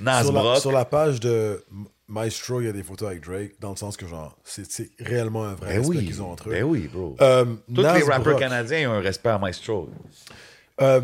Nas 0.00 0.22
sur, 0.24 0.32
la, 0.32 0.60
sur 0.60 0.72
la 0.72 0.84
page 0.84 1.20
de 1.20 1.64
Maestro, 2.08 2.60
il 2.60 2.66
y 2.66 2.68
a 2.68 2.72
des 2.72 2.82
photos 2.84 3.08
avec 3.08 3.24
Drake, 3.24 3.52
dans 3.60 3.70
le 3.70 3.76
sens 3.76 3.96
que, 3.96 4.06
genre, 4.06 4.36
c'est 4.44 4.70
c'est 4.70 4.90
réellement 5.00 5.42
un 5.44 5.54
vrai 5.54 5.70
Ben 5.70 5.78
respect 5.80 5.96
oui, 5.96 6.06
qu'ils 6.06 6.22
ont 6.22 6.30
entre 6.30 6.48
eux. 6.48 6.52
ben 6.52 6.62
oui, 6.62 6.88
bro. 6.92 7.16
Euh, 7.20 7.44
Tous 7.74 7.80
les 7.82 8.02
rappeurs 8.04 8.38
canadiens 8.38 8.90
ont 8.90 8.94
un 8.94 9.00
respect 9.00 9.30
à 9.30 9.38
Maestro. 9.38 9.88
Euh, 10.80 11.00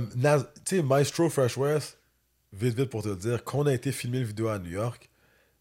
tu 0.64 0.76
sais, 0.76 0.82
Maestro 0.82 1.30
Fresh 1.30 1.56
West, 1.56 1.98
vite, 2.52 2.76
vite 2.76 2.90
pour 2.90 3.02
te 3.02 3.14
dire, 3.14 3.44
qu'on 3.44 3.66
a 3.66 3.72
été 3.72 3.92
filmer 3.92 4.18
une 4.18 4.24
vidéo 4.24 4.48
à 4.48 4.58
New 4.58 4.70
York, 4.70 5.08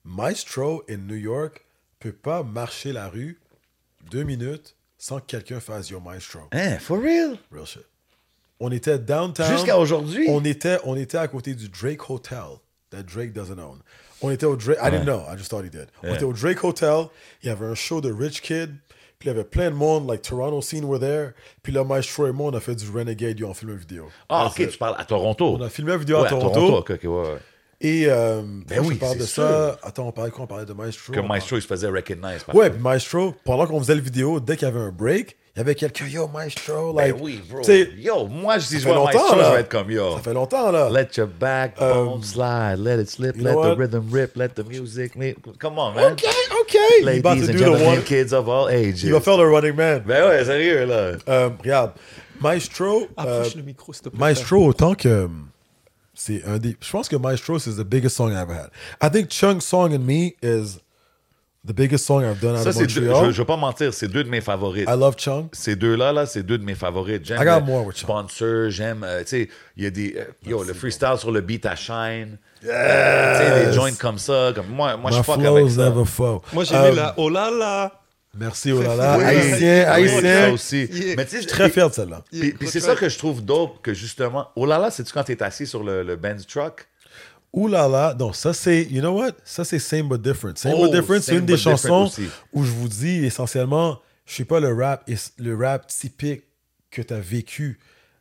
Maestro 0.03 0.83
in 0.89 0.97
New 0.97 1.15
York 1.15 1.65
peut 1.99 2.11
pas 2.11 2.43
marcher 2.43 2.91
la 2.91 3.07
rue 3.07 3.39
deux 4.09 4.23
minutes 4.23 4.75
sans 4.97 5.19
que 5.19 5.25
quelqu'un 5.25 5.59
fasse 5.59 5.89
Yo 5.89 5.99
Maestro. 5.99 6.41
Hein, 6.51 6.79
for 6.79 6.99
real? 6.99 7.37
Real 7.51 7.65
shit. 7.65 7.85
On 8.59 8.71
était 8.71 8.99
downtown. 8.99 9.51
Jusqu'à 9.51 9.77
aujourd'hui? 9.77 10.27
On 10.29 10.43
était, 10.43 10.77
on 10.83 10.95
était 10.95 11.17
à 11.17 11.27
côté 11.27 11.55
du 11.55 11.69
Drake 11.69 12.09
Hotel 12.09 12.43
that 12.91 13.03
Drake 13.03 13.33
doesn't 13.33 13.59
own. 13.59 13.79
On 14.21 14.29
était 14.29 14.45
au 14.45 14.55
Drake. 14.55 14.77
I 14.81 14.91
didn't 14.91 15.05
know. 15.05 15.23
I 15.27 15.35
just 15.35 15.49
thought 15.49 15.65
he 15.65 15.71
did. 15.71 15.87
On 16.03 16.13
était 16.13 16.23
au 16.23 16.33
Drake 16.33 16.63
Hotel. 16.63 17.07
Il 17.41 17.47
y 17.47 17.49
avait 17.49 17.65
un 17.65 17.73
show 17.73 18.01
de 18.01 18.11
Rich 18.11 18.41
Kid. 18.41 18.75
Puis 19.21 19.29
il 19.29 19.33
y 19.33 19.35
avait 19.35 19.43
plein 19.43 19.69
de 19.69 19.75
monde, 19.75 20.09
like 20.09 20.23
Toronto 20.23 20.61
scene 20.61 20.83
were 20.83 20.99
there. 20.99 21.29
Puis 21.61 21.71
là, 21.71 21.83
Maestro 21.83 22.25
et 22.25 22.31
moi, 22.31 22.49
on 22.51 22.55
a 22.57 22.59
fait 22.59 22.73
du 22.73 22.89
Renegade. 22.89 23.37
Ils 23.39 23.45
ont 23.45 23.53
filmé 23.53 23.73
une 23.75 23.79
vidéo. 23.79 24.07
Ah, 24.27 24.45
That's 24.45 24.53
ok, 24.53 24.59
it. 24.65 24.69
tu 24.71 24.77
parles 24.79 24.95
à 24.97 25.05
Toronto. 25.05 25.57
On 25.59 25.61
a 25.61 25.69
filmé 25.69 25.93
une 25.93 25.99
vidéo 25.99 26.21
Ouais, 26.21 26.25
à 26.25 26.29
Toronto. 26.29 26.83
ouais, 26.89 27.07
ouais. 27.07 27.37
Et 27.81 28.05
euh, 28.07 28.41
Ben 28.67 28.79
oui, 28.83 28.95
je 28.95 28.99
parle 28.99 29.17
de 29.19 29.23
sûr. 29.25 29.43
ça. 29.43 29.77
Attends, 29.83 30.07
on 30.07 30.11
parlait 30.11 30.31
quoi 30.31 30.43
On 30.45 30.47
parlait 30.47 30.65
de 30.65 30.73
Maestro. 30.73 31.13
Que 31.13 31.19
On 31.19 31.27
Maestro, 31.27 31.57
il 31.57 31.61
se 31.61 31.67
faisait 31.67 31.87
recognize. 31.87 32.43
Ouais, 32.53 32.71
puis 32.71 32.81
Maestro, 32.81 33.35
pendant 33.45 33.67
qu'on 33.67 33.77
faisait 33.79 33.93
la 33.95 34.01
vidéo, 34.01 34.39
dès 34.39 34.57
qu'il 34.57 34.67
y 34.67 34.71
avait 34.71 34.79
un 34.79 34.91
break, 34.91 35.37
il 35.55 35.59
y 35.59 35.61
avait 35.61 35.75
quelqu'un, 35.75 36.05
yo, 36.07 36.27
Maestro, 36.29 36.93
like. 36.97 37.13
Ben 37.13 37.21
oui, 37.21 37.41
bro. 37.49 37.59
tu 37.59 37.65
sais, 37.65 37.89
Yo, 37.97 38.25
moi, 38.27 38.57
si 38.59 38.67
ça 38.67 38.73
je 38.75 38.79
fait 38.83 38.85
vois 38.87 38.95
longtemps, 38.95 39.19
Maestro, 39.19 39.35
là. 39.37 39.43
je 39.49 39.53
vais 39.55 39.59
être 39.59 39.69
comme 39.69 39.91
yo. 39.91 40.15
Ça 40.15 40.19
fait 40.21 40.33
longtemps, 40.33 40.71
là. 40.71 40.89
Let 40.89 41.07
your 41.17 41.27
backbone 41.27 42.23
slide, 42.23 42.77
let 42.79 43.01
it 43.01 43.09
slip, 43.09 43.35
let 43.37 43.53
the 43.53 43.77
rhythm 43.77 44.09
rip, 44.11 44.35
let 44.37 44.49
the 44.55 44.65
music. 44.65 45.15
me- 45.17 45.35
Come 45.59 45.77
on, 45.77 45.93
man. 45.93 46.13
OK, 46.13 46.23
OK. 46.61 46.77
Ladies 47.03 47.21
to 47.47 47.51
and 47.51 47.57
gentlemen, 47.57 47.87
one. 47.87 48.03
kids 48.03 48.31
of 48.33 48.47
all 48.47 48.69
ages. 48.69 49.03
Il 49.03 49.11
va 49.11 49.19
faire 49.19 49.37
le 49.37 49.49
running 49.49 49.75
man. 49.75 50.01
Ben 50.05 50.25
ouais, 50.29 50.45
sérieux, 50.45 50.85
là. 50.85 51.11
Euh, 51.27 51.49
regarde, 51.61 51.91
Maestro. 52.39 53.07
Approche 53.17 53.47
euh, 53.55 53.57
le 53.57 53.63
micro, 53.63 53.91
s'il 53.91 54.03
te 54.03 54.09
plaît. 54.09 54.19
Maestro, 54.19 54.65
autant 54.65 54.95
que. 54.95 55.27
C'est 56.13 56.43
un 56.45 56.57
des. 56.59 56.75
Je 56.79 56.91
pense 56.91 57.09
que 57.09 57.15
Maestro, 57.15 57.57
c'est 57.59 57.71
the 57.71 57.83
biggest 57.85 58.15
song 58.15 58.31
I 58.31 58.35
ever 58.41 58.53
had. 58.53 58.69
I 59.01 59.09
think 59.11 59.29
Chung's 59.31 59.65
Song 59.65 59.93
and 59.93 59.99
Me 60.05 60.33
is 60.41 60.79
the 61.65 61.73
biggest 61.73 62.05
song 62.05 62.23
I've 62.23 62.39
done 62.39 62.55
out 62.55 62.63
Ça, 62.63 62.69
of 62.69 62.75
c'est 62.75 62.87
deux, 62.87 63.01
Montreal. 63.01 63.25
je, 63.27 63.31
je 63.31 63.41
vais 63.41 63.45
pas 63.45 63.57
mentir, 63.57 63.93
c'est 63.93 64.07
deux 64.07 64.23
de 64.23 64.29
mes 64.29 64.41
favorites. 64.41 64.87
I 64.89 64.97
love 64.97 65.15
Chung. 65.17 65.47
Ces 65.51 65.75
deux-là, 65.75 66.11
là, 66.11 66.25
c'est 66.25 66.43
deux 66.43 66.57
de 66.57 66.63
mes 66.63 66.75
favorites. 66.75 67.25
J'aime 67.25 67.41
I 67.41 67.45
got 67.45 67.59
le 67.59 67.65
more 67.65 67.85
with 67.85 67.95
Chung. 67.97 68.07
Sponsor, 68.09 68.69
j'aime, 68.69 69.03
euh, 69.03 69.21
tu 69.21 69.27
sais, 69.27 69.49
il 69.77 69.83
y 69.83 69.87
a 69.87 69.91
des, 69.91 70.15
euh, 70.17 70.25
yo, 70.49 70.63
le 70.63 70.73
freestyle 70.73 71.15
sur 71.17 71.31
le 71.31 71.41
beat 71.41 71.65
à 71.65 71.75
Shine. 71.75 72.37
Euh, 72.65 73.39
tu 73.39 73.45
sais, 73.61 73.65
des 73.67 73.73
joints 73.73 73.93
comme 73.93 74.17
ça, 74.17 74.51
comme 74.55 74.67
moi, 74.67 74.97
moi, 74.97 75.11
je 75.11 75.17
My 75.17 75.23
fuck 75.23 75.37
avec 75.39 75.49
flow's 75.67 75.75
ça. 75.75 75.89
never 75.89 76.05
faux. 76.05 76.41
Moi, 76.53 76.63
j'ai 76.63 76.75
Euh, 76.75 76.89
mis 76.91 76.95
la 76.95 77.13
oh 77.17 77.29
là 77.29 77.49
là. 77.51 77.91
Merci, 78.33 78.71
oh 78.71 78.81
là 78.81 78.95
là. 78.95 79.17
Oui, 79.17 79.23
haïtien, 79.25 79.93
Oui, 79.99 80.07
ça 80.07 80.15
haïtien. 80.15 80.51
aussi. 80.53 80.85
Yeah. 80.85 81.15
Mais 81.17 81.25
tu 81.25 81.31
sais, 81.31 81.35
Je 81.37 81.41
suis 81.41 81.47
très 81.47 81.69
fier 81.69 81.89
de 81.89 81.93
celle-là. 81.93 82.23
Puis, 82.31 82.53
puis 82.53 82.67
c'est 82.69 82.79
ça 82.79 82.95
que 82.95 83.09
je 83.09 83.17
trouve 83.17 83.43
dope, 83.43 83.81
que 83.81 83.93
justement, 83.93 84.47
oh 84.55 84.65
là 84.65 84.77
là, 84.79 84.89
c'est-tu 84.89 85.11
quand 85.11 85.23
t'es 85.23 85.43
assis 85.43 85.67
sur 85.67 85.83
le, 85.83 86.01
le 86.03 86.15
Benz 86.15 86.47
truck? 86.47 86.87
Ouh 87.53 87.67
là 87.67 87.87
là, 87.87 88.15
non, 88.17 88.31
ça 88.31 88.53
c'est, 88.53 88.83
you 88.83 89.01
know 89.01 89.11
what? 89.19 89.31
Ça 89.43 89.65
c'est 89.65 89.79
Same 89.79 90.07
But 90.07 90.21
Different. 90.21 90.57
Same 90.57 90.73
Oh, 90.77 90.83
But 90.85 90.91
Different, 90.93 91.21
c'est 91.21 91.35
une 91.35 91.45
des 91.45 91.57
chansons 91.57 92.05
aussi. 92.05 92.29
où 92.53 92.63
je 92.63 92.71
vous 92.71 92.87
dis 92.87 93.25
essentiellement, 93.25 93.99
je 94.25 94.35
sais 94.35 94.45
pas 94.45 94.59
le 94.61 94.73
rap, 94.73 95.09
le 95.37 95.55
rap 95.57 95.87
typique 95.87 96.43
que 96.89 97.01
tu 97.01 97.13
as 97.13 97.19
vécu 97.19 97.77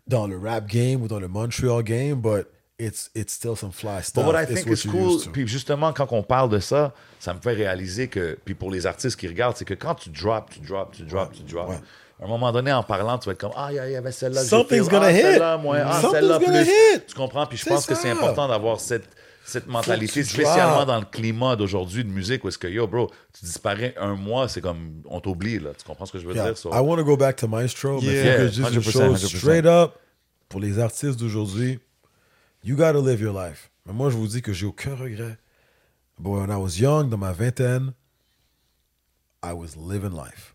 dans 0.09 0.27
le 0.27 0.37
rap 0.37 0.67
game 0.67 1.03
ou 1.03 1.07
dans 1.09 1.21
le 1.21 1.29
Montreal 1.29 1.83
game, 1.85 2.17
but 2.21 2.49
it's, 2.81 3.11
it's 3.15 3.33
still 3.33 3.57
some 3.57 3.71
fly 3.71 4.03
stuff. 4.03 4.25
But 4.25 4.33
what 4.35 4.43
I 4.43 4.47
think 4.47 4.67
is 4.67 4.89
cool, 4.89 5.21
puis 5.33 5.47
justement, 5.47 5.93
quand 5.93 6.09
on 6.11 6.25
parle 6.25 6.49
de 6.51 6.59
ça, 6.59 6.93
ça 7.21 7.33
me 7.33 7.41
fait 7.41 7.53
réaliser 7.53 8.09
que, 8.09 8.37
puis 8.45 8.55
pour 8.55 8.73
les 8.73 8.87
artistes 8.87 9.17
qui 9.19 9.29
regardent, 9.29 9.57
c'est 9.57 9.65
que 9.65 9.75
quand 9.75 9.95
tu 9.95 10.11
drops, 10.11 10.53
tu 10.55 10.61
drops, 10.61 10.97
tu 10.97 11.03
drops, 11.05 11.37
tu 11.37 11.43
drops, 11.45 11.71
ouais. 11.71 11.79
à 12.21 12.25
un 12.25 12.29
moment 12.29 12.51
donné, 12.51 12.73
en 12.73 12.83
parlant, 12.83 13.17
tu 13.19 13.27
vas 13.27 13.33
être 13.33 13.41
comme, 13.41 13.53
ah, 13.55 13.69
il 13.71 13.77
y 13.77 13.79
a- 13.79 13.89
il 13.89 13.93
y 13.93 13.97
avait 13.97 14.11
celle-là. 14.11 14.43
Something's 14.43 14.89
gonna 14.89 15.07
ah, 15.07 15.13
hit. 15.13 15.23
Celle-là, 15.23 15.57
moins, 15.59 15.83
ah, 15.87 16.03
celle-là 16.11 16.39
plus. 16.41 16.63
hit. 16.65 17.07
Tu 17.07 17.15
comprends? 17.15 17.47
Puis 17.47 17.59
je 17.59 17.67
pense 17.67 17.87
que 17.87 17.95
c'est 17.95 18.09
ça. 18.09 18.13
important 18.13 18.49
d'avoir 18.49 18.81
cette, 18.81 19.05
cette 19.45 19.67
mentalité, 19.67 20.23
spécialement 20.25 20.85
dans 20.87 20.99
le 21.01 21.07
climat 21.07 21.57
d'aujourd'hui 21.57 22.05
de 22.05 22.09
musique, 22.11 22.45
où 22.45 22.49
est-ce 22.49 22.59
que, 22.59 22.69
yo, 22.69 22.87
bro, 22.87 23.11
tu 23.33 23.45
disparais 23.45 23.95
un 23.99 24.15
mois, 24.15 24.49
c'est 24.49 24.61
comme, 24.61 25.03
on 25.07 25.21
t'oublie, 25.21 25.59
là. 25.59 25.71
Tu 25.77 25.85
comprends 25.85 26.07
ce 26.07 26.13
que 26.13 26.19
je 26.19 26.27
veux 26.27 26.35
Yeah, 26.35 26.47
dire? 26.51 26.59
so- 26.59 26.71
I 26.73 26.79
want 26.81 26.97
to 26.99 27.05
go 27.05 27.17
back 27.17 27.37
to 27.37 27.49
Maestro, 27.49 28.01
mais 28.01 28.07
Yeah. 28.13 28.37
que 28.37 28.45
je 28.47 28.49
dise 28.51 28.59
une 28.59 28.65
100%, 28.83 28.91
chose 28.93 29.21
100%. 29.25 29.39
straight 29.39 29.67
up 29.67 29.95
pour 30.49 30.61
les 30.61 30.79
artistes 30.79 31.19
d'aujourd'hui. 31.19 31.79
You 32.65 32.77
gotta 32.77 33.01
live 33.01 33.21
your 33.21 33.35
life. 33.39 33.71
Mais 33.87 33.93
moi, 33.93 34.11
je 34.11 34.17
vous 34.17 34.27
dis 34.29 34.43
que 34.43 34.53
j'ai 34.53 34.67
aucun 34.67 34.95
regret. 34.95 35.39
Boy, 36.19 36.41
when 36.43 36.51
I 36.51 36.61
was 36.61 36.79
young, 36.79 37.09
dans 37.09 37.17
ma 37.19 37.33
vingtaine, 37.33 37.93
I 39.43 39.53
was 39.53 39.71
living 39.77 40.13
life. 40.13 40.55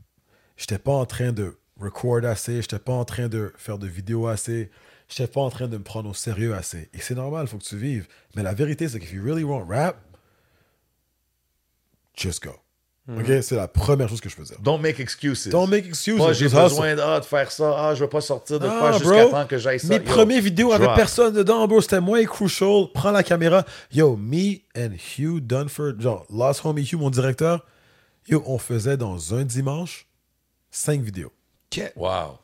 J'étais 0.58 0.78
pas 0.78 0.92
en 0.94 1.06
train 1.06 1.32
de 1.32 1.58
record 1.80 2.24
assez, 2.24 2.62
j'étais 2.62 2.80
pas 2.80 2.94
en 2.94 3.04
train 3.04 3.28
de 3.28 3.52
faire 3.58 3.78
de 3.80 3.88
vidéos 3.88 4.28
assez, 4.28 4.70
j'étais 5.08 5.32
pas 5.32 5.42
en 5.42 5.50
train 5.50 5.68
de 5.68 5.78
me 5.78 5.84
prendre 5.84 6.10
au 6.10 6.14
sérieux 6.14 6.54
assez. 6.54 6.90
Et 6.94 7.00
c'est 7.00 7.16
normal, 7.16 7.46
il 7.46 7.50
faut 7.50 7.58
que 7.58 7.64
tu 7.64 7.78
vives. 7.78 8.08
Mais 8.36 8.44
la 8.44 8.54
vérité, 8.54 8.88
c'est 8.88 9.00
que 9.00 9.06
if 9.06 9.14
you 9.14 9.24
really 9.24 9.44
want 9.44 9.66
rap, 9.66 9.98
just 12.16 12.44
go. 12.44 12.52
OK? 13.08 13.44
C'est 13.44 13.56
la 13.56 13.68
première 13.68 14.10
chose 14.10 14.20
que 14.20 14.30
je 14.30 14.36
peux 14.36 14.44
dire. 14.44 14.58
Don't 14.62 14.82
make 14.82 15.00
excuses. 15.00 15.48
Don't 15.48 15.70
make 15.70 15.86
excuses. 15.86 16.18
Pas, 16.18 16.34
j'ai 16.34 16.50
besoin 16.50 16.96
de, 16.96 17.02
ah, 17.02 17.20
de 17.20 17.26
faire 17.26 17.52
ça, 17.52 17.76
ah, 17.78 17.94
je 17.94 18.04
veux 18.04 18.10
pas 18.10 18.22
sortir 18.22 18.60
de 18.60 18.68
Ah, 18.68 18.78
quoi 18.80 18.92
jusqu'à 18.98 19.26
temps 19.28 19.46
que 19.46 19.60
j'aille 19.60 19.80
ça. 19.80 19.90
Mes 19.90 19.98
Yo, 19.98 20.02
premières 20.02 20.42
vidéos 20.42 20.72
avec 20.72 20.90
personne 20.96 21.34
dedans, 21.36 21.68
bro, 21.68 21.82
c'était 21.82 22.02
moi 22.02 22.20
et 22.20 22.26
Crucial. 22.26 22.88
Prends 22.96 23.12
la 23.12 23.22
caméra. 23.22 23.64
Yo, 23.92 24.16
me 24.16 24.56
and 24.76 24.94
Hugh 25.18 25.40
Dunford, 25.40 26.00
genre, 26.00 26.26
Last 26.32 26.66
Homie 26.66 26.82
Hugh, 26.84 26.98
mon 27.00 27.12
directeur, 27.12 27.64
yo, 28.28 28.42
on 28.48 28.58
faisait 28.58 28.98
dans 28.98 29.36
un 29.36 29.44
dimanche 29.44 30.08
cinq 30.72 31.02
vidéos. 31.02 31.32
Wow. 31.96 32.40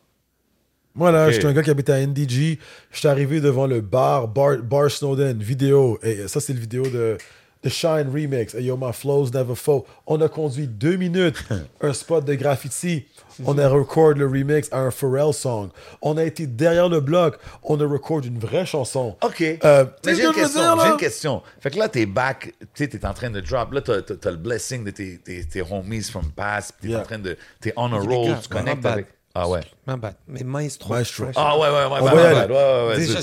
Moi, 0.96 1.12
là, 1.12 1.28
Ok. 1.28 1.32
j'étais 1.34 1.46
un 1.48 1.54
gars 1.54 1.64
qui 1.64 1.70
habitait 1.70 1.94
à 1.94 2.00
NDG. 2.06 2.60
J'étais 2.92 3.08
arrivé 3.08 3.40
devant 3.42 3.68
le 3.68 3.82
bar, 3.82 4.28
bar, 4.28 4.58
bar 4.58 4.90
Snowden, 4.92 5.40
vidéo. 5.42 5.98
Et 6.04 6.28
ça, 6.28 6.40
c'est 6.40 6.54
le 6.54 6.60
vidéo 6.60 6.84
de 6.84 7.18
The 7.64 7.70
Shine 7.70 8.10
remix. 8.12 8.56
Hey, 8.56 8.66
yo, 8.66 8.76
my 8.76 8.92
flows 8.92 9.30
never 9.34 9.56
fall. 9.56 9.84
On 10.08 10.20
a 10.20 10.28
conduit 10.28 10.68
deux 10.68 10.96
minutes 10.98 11.38
un 11.82 11.94
spot 11.94 12.26
de 12.26 12.34
graffiti. 12.34 13.06
On 13.46 13.58
a 13.58 13.68
record 13.70 14.16
le 14.16 14.26
remix 14.28 14.68
à 14.72 14.80
un 14.80 14.92
Pharrell 14.92 15.32
song. 15.34 15.70
On 16.02 16.18
a 16.18 16.24
été 16.24 16.46
derrière 16.46 16.90
le 16.90 17.00
bloc. 17.00 17.38
On 17.64 17.80
a 17.80 17.86
record 17.88 18.22
une 18.26 18.38
vraie 18.40 18.66
chanson. 18.66 19.16
OK. 19.24 19.42
Euh, 19.64 19.86
j'ai 20.04 20.12
une 20.12 20.34
je 20.34 20.40
question. 20.40 20.62
J'ai 20.84 20.90
une 20.92 20.98
question. 20.98 21.42
Fait 21.60 21.72
que 21.72 21.78
là, 21.80 21.88
t'es 21.88 22.06
back, 22.06 22.54
tu 22.60 22.84
sais, 22.84 22.88
t'es 22.90 23.06
en 23.06 23.14
train 23.14 23.30
de 23.30 23.40
drop. 23.40 23.72
Là, 23.74 23.82
t'as, 23.82 24.02
t'as 24.02 24.32
le 24.32 24.38
blessing 24.38 24.84
de 24.84 24.92
tes, 24.92 25.18
tes, 25.20 25.46
tes 25.46 25.62
homies 25.62 26.04
from 26.04 26.32
past. 26.36 26.74
T'es 26.82 26.90
Yeah. 26.90 27.00
en 27.00 27.04
train 27.04 27.20
de. 27.20 27.38
T'es 27.62 27.72
on 27.78 27.94
a 27.94 28.00
roll. 28.00 28.28
gars, 28.28 28.40
tu 28.44 28.50
connectes 28.50 28.86
avec. 28.86 29.08
Ah 29.34 29.48
ouais. 29.48 29.62
Ma 29.88 29.96
bad. 29.96 30.16
Mais 30.28 30.44
Maestro. 30.44 30.90
Maestro. 30.94 31.26
Ah 31.36 31.58
ouais, 31.58 31.68
ouais, 31.68 31.74
ouais. 31.74 31.86
On 31.86 31.96
my 31.96 32.02
va 32.02 32.12
y 32.12 32.34
bad, 32.36 32.50
my. 32.50 32.56
Ouais, 32.56 32.62
ouais, 32.64 32.88
ouais. 32.90 32.98
Déjà, 32.98 33.20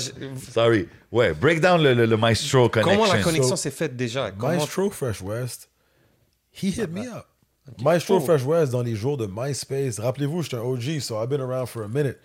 Sorry. 0.51 0.87
Ouais, 1.11 1.33
break 1.33 1.61
down 1.61 1.81
le, 1.81 1.93
le, 1.93 2.05
le 2.05 2.17
Maestro 2.17 2.67
connection. 2.69 2.97
Comment 2.97 3.13
la 3.13 3.21
connexion 3.21 3.55
So- 3.55 3.61
s'est 3.61 3.71
faite 3.71 3.95
déjà? 3.95 4.31
Comment- 4.31 4.53
Maestro 4.53 4.89
Fresh 4.89 5.21
West, 5.21 5.69
he 6.51 6.65
hit 6.69 6.89
me 6.91 7.01
up. 7.07 7.25
Maestro 7.83 8.17
Oh. 8.17 8.19
Fresh 8.21 8.43
West, 8.43 8.71
dans 8.71 8.81
les 8.81 8.95
jours 8.95 9.17
de 9.17 9.27
MySpace, 9.31 9.99
rappelez-vous, 9.99 10.41
j'étais 10.41 10.55
un 10.57 10.61
OG, 10.61 10.99
so 10.99 11.21
I've 11.21 11.29
been 11.29 11.41
around 11.41 11.67
for 11.67 11.83
a 11.83 11.87
minute. 11.87 12.17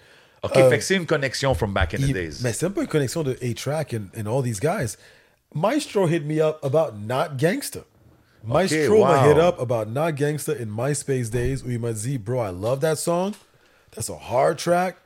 OK, 0.43 0.57
Euh, 0.57 0.71
fait 0.71 0.79
que 0.79 0.85
c'est 0.85 0.97
une 0.97 1.05
connexion 1.07 1.55
from 1.55 1.73
back 1.75 1.93
in 1.95 1.99
the 1.99 2.09
Il- 2.09 2.13
days. 2.15 2.41
Mais 2.43 2.53
c'est 2.55 2.65
même 2.67 2.73
pas 2.73 2.83
une 2.83 2.89
connexion 2.89 3.23
de 3.23 3.37
A-Track 3.43 3.95
and, 3.95 4.07
and 4.19 4.27
all 4.27 4.43
these 4.43 4.61
guys. 4.61 4.97
Maestro 5.55 6.07
hit 6.07 6.25
me 6.25 6.41
up 6.41 6.59
about 6.63 6.97
not 6.99 7.37
gangster. 7.39 7.83
Maestro 8.43 8.99
wow. 9.01 9.07
m'a 9.07 9.27
hit 9.29 9.39
up 9.39 9.59
about 9.61 9.91
not 9.91 10.13
gangster 10.17 10.55
in 10.61 10.67
MySpace 10.67 11.31
days 11.31 11.63
où 11.63 11.71
il 11.71 11.79
m'a 11.79 11.93
dit, 11.93 12.19
bro, 12.19 12.43
I 12.43 12.51
love 12.51 12.81
that 12.81 12.97
song. 12.97 13.33
That's 13.95 14.09
a 14.09 14.17
hard 14.17 14.59
track. 14.59 14.99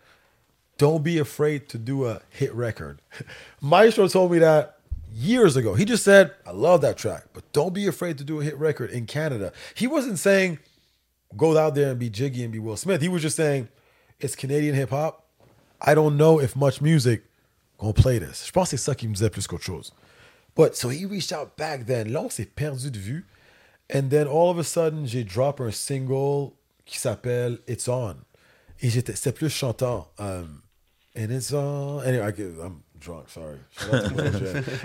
Don't 0.78 1.02
be 1.02 1.18
afraid 1.18 1.68
to 1.70 1.78
do 1.78 2.06
a 2.06 2.22
hit 2.30 2.54
record. 2.54 3.00
Maestro 3.60 4.08
told 4.08 4.32
me 4.32 4.38
that 4.38 4.78
years 5.12 5.56
ago. 5.56 5.74
He 5.74 5.84
just 5.84 6.04
said, 6.04 6.32
I 6.46 6.52
love 6.52 6.80
that 6.82 6.96
track, 6.96 7.24
but 7.32 7.50
don't 7.52 7.74
be 7.74 7.86
afraid 7.86 8.18
to 8.18 8.24
do 8.24 8.40
a 8.40 8.44
hit 8.44 8.56
record 8.56 8.90
in 8.90 9.06
Canada. 9.06 9.52
He 9.74 9.86
wasn't 9.86 10.18
saying, 10.18 10.58
go 11.36 11.56
out 11.56 11.74
there 11.74 11.90
and 11.90 11.98
be 11.98 12.10
Jiggy 12.10 12.42
and 12.42 12.52
be 12.52 12.58
Will 12.58 12.76
Smith. 12.76 13.02
He 13.02 13.08
was 13.08 13.22
just 13.22 13.36
saying, 13.36 13.68
it's 14.20 14.36
Canadian 14.36 14.74
hip 14.74 14.90
hop. 14.90 15.24
I 15.80 15.94
don't 15.94 16.16
know 16.16 16.40
if 16.40 16.56
much 16.56 16.80
music 16.80 17.24
gonna 17.78 17.92
play 17.92 18.18
this. 18.18 18.46
Je 18.46 18.52
pense 18.52 18.70
que 18.70 18.76
ça 18.76 18.96
qu'il 18.96 19.08
me 19.08 19.14
disait 19.14 19.30
plus 19.30 19.46
qu'autre 19.46 19.64
chose. 19.64 19.92
But 20.54 20.76
so 20.76 20.88
he 20.88 21.04
reached 21.04 21.32
out 21.32 21.56
back 21.56 21.86
then. 21.86 22.12
Là, 22.12 22.22
on 22.22 22.30
s'est 22.30 22.46
perdu 22.56 22.90
de 22.90 22.98
vue. 22.98 23.24
And 23.88 24.10
then 24.10 24.26
all 24.26 24.50
of 24.50 24.58
a 24.58 24.64
sudden, 24.64 25.06
j'ai 25.06 25.24
drop 25.24 25.60
un 25.60 25.70
single 25.70 26.52
qui 26.84 26.98
s'appelle 26.98 27.58
It's 27.66 27.88
On. 27.88 28.16
Et 28.80 28.90
c'était 28.90 29.32
plus 29.32 29.50
chantant. 29.50 30.08
Um, 30.18 30.62
and 31.16 31.30
it's 31.30 31.52
on. 31.52 32.04
Anyway, 32.04 32.24
I 32.24 32.32
drunk, 33.00 33.28
sorry. 33.28 33.58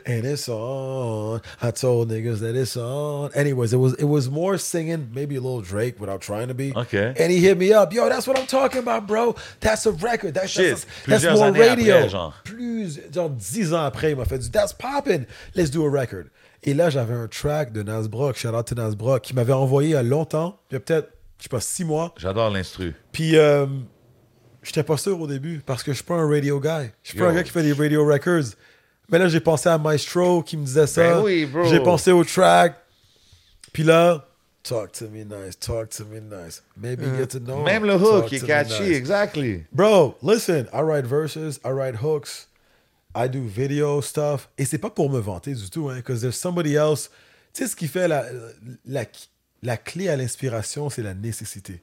And 0.05 0.25
it's 0.25 0.47
on. 0.49 1.41
I 1.61 1.71
told 1.71 2.09
niggas 2.09 2.39
that 2.39 2.55
it's 2.55 2.77
on. 2.77 3.31
Anyways, 3.33 3.73
it 3.73 3.77
was 3.77 3.93
it 3.95 4.05
was 4.05 4.29
more 4.29 4.57
singing, 4.57 5.11
maybe 5.13 5.35
a 5.35 5.41
little 5.41 5.61
Drake 5.61 5.99
without 5.99 6.21
trying 6.21 6.47
to 6.47 6.53
be. 6.53 6.73
Okay. 6.75 7.13
And 7.17 7.31
he 7.31 7.39
hit 7.39 7.57
me 7.57 7.73
up. 7.73 7.93
Yo, 7.93 8.09
that's 8.09 8.27
what 8.27 8.39
I'm 8.39 8.47
talking 8.47 8.79
about, 8.79 9.07
bro. 9.07 9.35
That's 9.59 9.85
a 9.85 9.91
record. 9.91 10.33
That's, 10.33 10.51
Shit. 10.51 10.85
that's, 11.05 11.23
more 11.23 11.51
radio. 11.51 11.95
après, 11.95 12.09
genre. 12.09 12.33
Plus, 12.43 12.99
genre 13.11 13.29
dix 13.29 13.73
ans 13.73 13.85
après, 13.85 14.11
il 14.11 14.17
m'a 14.17 14.25
fait 14.25 14.39
du 14.39 14.49
That's 14.49 14.73
poppin'. 14.73 15.25
Let's 15.55 15.69
do 15.69 15.85
a 15.85 15.89
record. 15.89 16.29
Et 16.65 16.73
là, 16.73 16.89
j'avais 16.89 17.13
un 17.13 17.27
track 17.27 17.73
de 17.73 17.83
Nasbrock, 17.83 18.37
shout 18.37 18.55
out 18.55 18.65
to 18.67 18.75
Nasbrock, 18.75 19.21
qui 19.21 19.35
m'avait 19.35 19.51
envoyé 19.51 19.89
il 19.89 19.91
y 19.91 19.95
a 19.95 20.03
longtemps, 20.03 20.59
il 20.71 20.75
y 20.75 20.77
a 20.77 20.79
peut-être, 20.79 21.11
je 21.43 21.49
sais 21.49 21.49
pas, 21.49 21.59
six 21.59 21.83
mois. 21.83 22.15
J'adore 22.15 22.49
l'instru. 22.51 22.95
Puis, 23.11 23.37
euh, 23.37 23.65
j'étais 24.61 24.81
pas 24.81 24.95
sûr 24.95 25.19
au 25.19 25.27
début 25.27 25.61
parce 25.65 25.83
que 25.83 25.91
je 25.91 25.97
suis 25.97 26.05
pas 26.05 26.13
un 26.13 26.25
radio 26.25 26.57
guy. 26.57 26.89
Je 27.03 27.09
suis 27.09 27.19
pas 27.19 27.27
un 27.27 27.33
gars 27.33 27.43
qui 27.43 27.51
fait 27.51 27.63
des 27.63 27.73
radio 27.73 28.05
records. 28.05 28.55
Mais 29.09 29.19
là, 29.19 29.27
j'ai 29.27 29.41
pensé 29.41 29.67
à 29.67 29.77
Maestro 29.77 30.41
qui 30.41 30.55
me 30.55 30.63
disait 30.63 30.87
ça. 30.87 31.15
Ben 31.15 31.21
oui, 31.21 31.45
bro. 31.45 31.65
J'ai 31.65 31.81
pensé 31.81 32.13
au 32.13 32.23
track. 32.23 32.77
Puis 33.73 33.83
là, 33.83 34.25
talk 34.63 34.93
to 34.93 35.09
me 35.09 35.25
nice, 35.25 35.59
talk 35.59 35.89
to 35.89 36.05
me 36.05 36.21
nice. 36.21 36.63
Maybe 36.77 37.03
get 37.17 37.27
to 37.27 37.39
know. 37.39 37.61
Même 37.61 37.83
le 37.83 37.95
hook, 37.95 38.31
il 38.31 38.37
est 38.37 38.47
catchy, 38.47 38.83
nice. 38.83 38.95
exactly. 38.95 39.65
Bro, 39.73 40.15
listen, 40.23 40.69
I 40.71 40.79
write 40.79 41.05
verses, 41.05 41.59
I 41.65 41.71
write 41.71 41.97
hooks, 42.01 42.47
I 43.13 43.27
do 43.27 43.41
video 43.41 44.01
stuff. 44.01 44.47
Et 44.57 44.63
c'est 44.63 44.77
pas 44.77 44.89
pour 44.89 45.09
me 45.09 45.19
vanter 45.19 45.55
du 45.55 45.69
tout, 45.69 45.89
hein, 45.89 45.97
because 45.97 46.21
there's 46.21 46.37
somebody 46.37 46.75
else. 46.75 47.09
Tu 47.53 47.63
sais, 47.63 47.67
ce 47.67 47.75
qui 47.75 47.89
fait 47.89 48.07
la, 48.07 48.23
la, 48.85 49.03
la 49.63 49.77
clé 49.77 50.09
à 50.09 50.15
l'inspiration, 50.15 50.89
c'est 50.89 51.01
la 51.01 51.13
nécessité. 51.13 51.81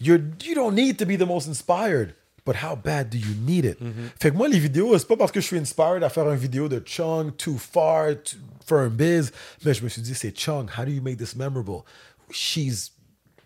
You're, 0.00 0.18
you 0.44 0.54
don't 0.54 0.74
need 0.74 0.96
to 0.98 1.06
be 1.06 1.16
the 1.16 1.26
most 1.26 1.48
inspired, 1.48 2.14
but 2.44 2.56
how 2.56 2.76
bad 2.76 3.08
do 3.10 3.16
you 3.16 3.34
need 3.46 3.64
it? 3.64 3.78
Fait 4.20 4.30
que 4.30 4.36
moi, 4.36 4.48
les 4.48 4.58
vidéos, 4.58 4.96
c'est 4.98 5.08
pas 5.08 5.16
parce 5.16 5.32
que 5.32 5.40
je 5.40 5.46
suis 5.46 5.58
inspired 5.58 6.02
à 6.02 6.10
faire 6.10 6.30
une 6.30 6.36
vidéo 6.38 6.68
de 6.68 6.82
Chung, 6.84 7.34
Too 7.36 7.56
Far, 7.58 8.08
to- 8.22 8.36
for 8.66 8.78
un 8.78 8.88
biz, 8.90 9.30
mais 9.64 9.72
je 9.74 9.82
me 9.82 9.88
suis 9.88 10.02
dit, 10.02 10.14
c'est 10.14 10.36
Chung, 10.36 10.68
how 10.78 10.84
do 10.84 10.90
you 10.90 11.00
make 11.02 11.16
this 11.16 11.34
memorable? 11.34 11.84
She's 12.30 12.92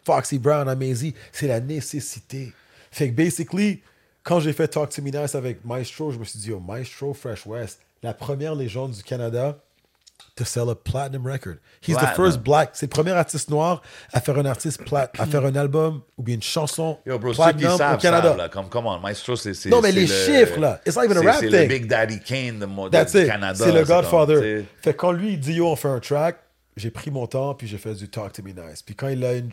Foxy 0.05 0.39
Brown, 0.39 0.69
Amazy, 0.69 1.15
c'est 1.33 1.47
la 1.49 1.61
nécessité. 1.61 2.53
Fait 2.91 3.11
que 3.11 3.15
basically, 3.15 3.83
quand 4.23 4.41
j'ai 4.41 4.53
fait 4.53 4.69
Talk 4.69 4.91
to 4.91 5.03
Me 5.03 5.11
Nice 5.11 5.35
avec 5.35 5.65
Maestro, 5.65 6.11
je 6.11 6.19
me 6.19 6.25
suis 6.25 6.39
dit, 6.39 6.53
oh, 6.53 6.61
Maestro 6.61 7.13
Fresh 7.15 7.47
West, 7.47 7.81
la 8.03 8.15
première 8.15 8.55
légende 8.55 8.93
du 8.93 9.03
Canada 9.03 9.63
to 10.37 10.45
sell 10.45 10.69
a 10.71 10.75
platinum 10.75 11.27
record. 11.27 11.59
He's 11.81 11.97
the 11.97 12.15
first 12.15 12.39
black, 12.43 12.71
c'est 12.75 12.87
le 12.87 12.91
premier 12.91 13.11
artiste 13.13 13.51
noir 13.51 13.83
à 14.13 14.21
faire 14.21 14.39
un 14.39 14.45
artiste 14.47 14.85
plat, 14.85 15.11
à 15.19 15.27
faire 15.27 15.45
un 15.45 15.55
album 15.57 16.03
ou 16.17 16.23
bien 16.23 16.37
une 16.37 16.43
chanson 16.43 16.99
Yo, 17.07 17.19
bro, 17.19 17.33
platinum 17.33 17.77
savent, 17.77 17.95
au 17.97 17.99
Canada. 18.01 18.29
savent, 18.29 18.37
là, 18.39 18.49
comme, 18.49 18.69
come 18.69 18.87
on, 18.87 18.99
Maestro, 19.01 19.35
c'est... 19.37 19.55
c'est- 19.55 19.69
Non, 19.69 19.81
mais 19.81 19.91
c'est 19.91 19.97
les 19.97 20.07
le- 20.07 20.15
chiffres, 20.47 20.61
là, 20.61 20.81
it's 20.87 20.97
not 20.97 21.05
even 21.05 21.17
a 21.17 21.21
c'est- 21.21 21.27
rap 21.27 21.37
C'est 21.41 21.49
thing. 21.49 21.59
le 21.61 21.67
Big 21.67 21.87
Daddy 21.87 22.21
Kane 22.21 22.59
de, 22.61 22.89
That's 22.91 23.13
du 23.13 23.21
it. 23.23 23.27
Canada. 23.27 23.65
C'est 23.65 23.73
le 23.73 23.85
comme, 23.85 23.97
Godfather. 23.97 24.39
sais. 24.41 24.65
Fait 24.83 24.95
quand 24.95 25.13
lui, 25.13 25.33
il 25.33 25.41
dit 25.41 25.55
Yo, 25.55 25.67
on 25.69 25.77
fait 25.77 25.89
un 25.89 26.01
track, 26.01 26.39
j'ai 26.77 26.91
pris 26.93 27.11
mon 27.11 27.27
temps, 27.27 27.55
puis 27.55 27.67
j'ai 27.67 27.79
fait 27.79 27.95
du 27.95 28.09
Talk 28.09 28.33
to 28.33 28.43
Me 28.43 28.51
Nice. 28.53 28.83
Puis 28.83 28.95
quand 28.95 29.09
il 29.09 29.19
l'a 29.21 29.35
il, 29.35 29.49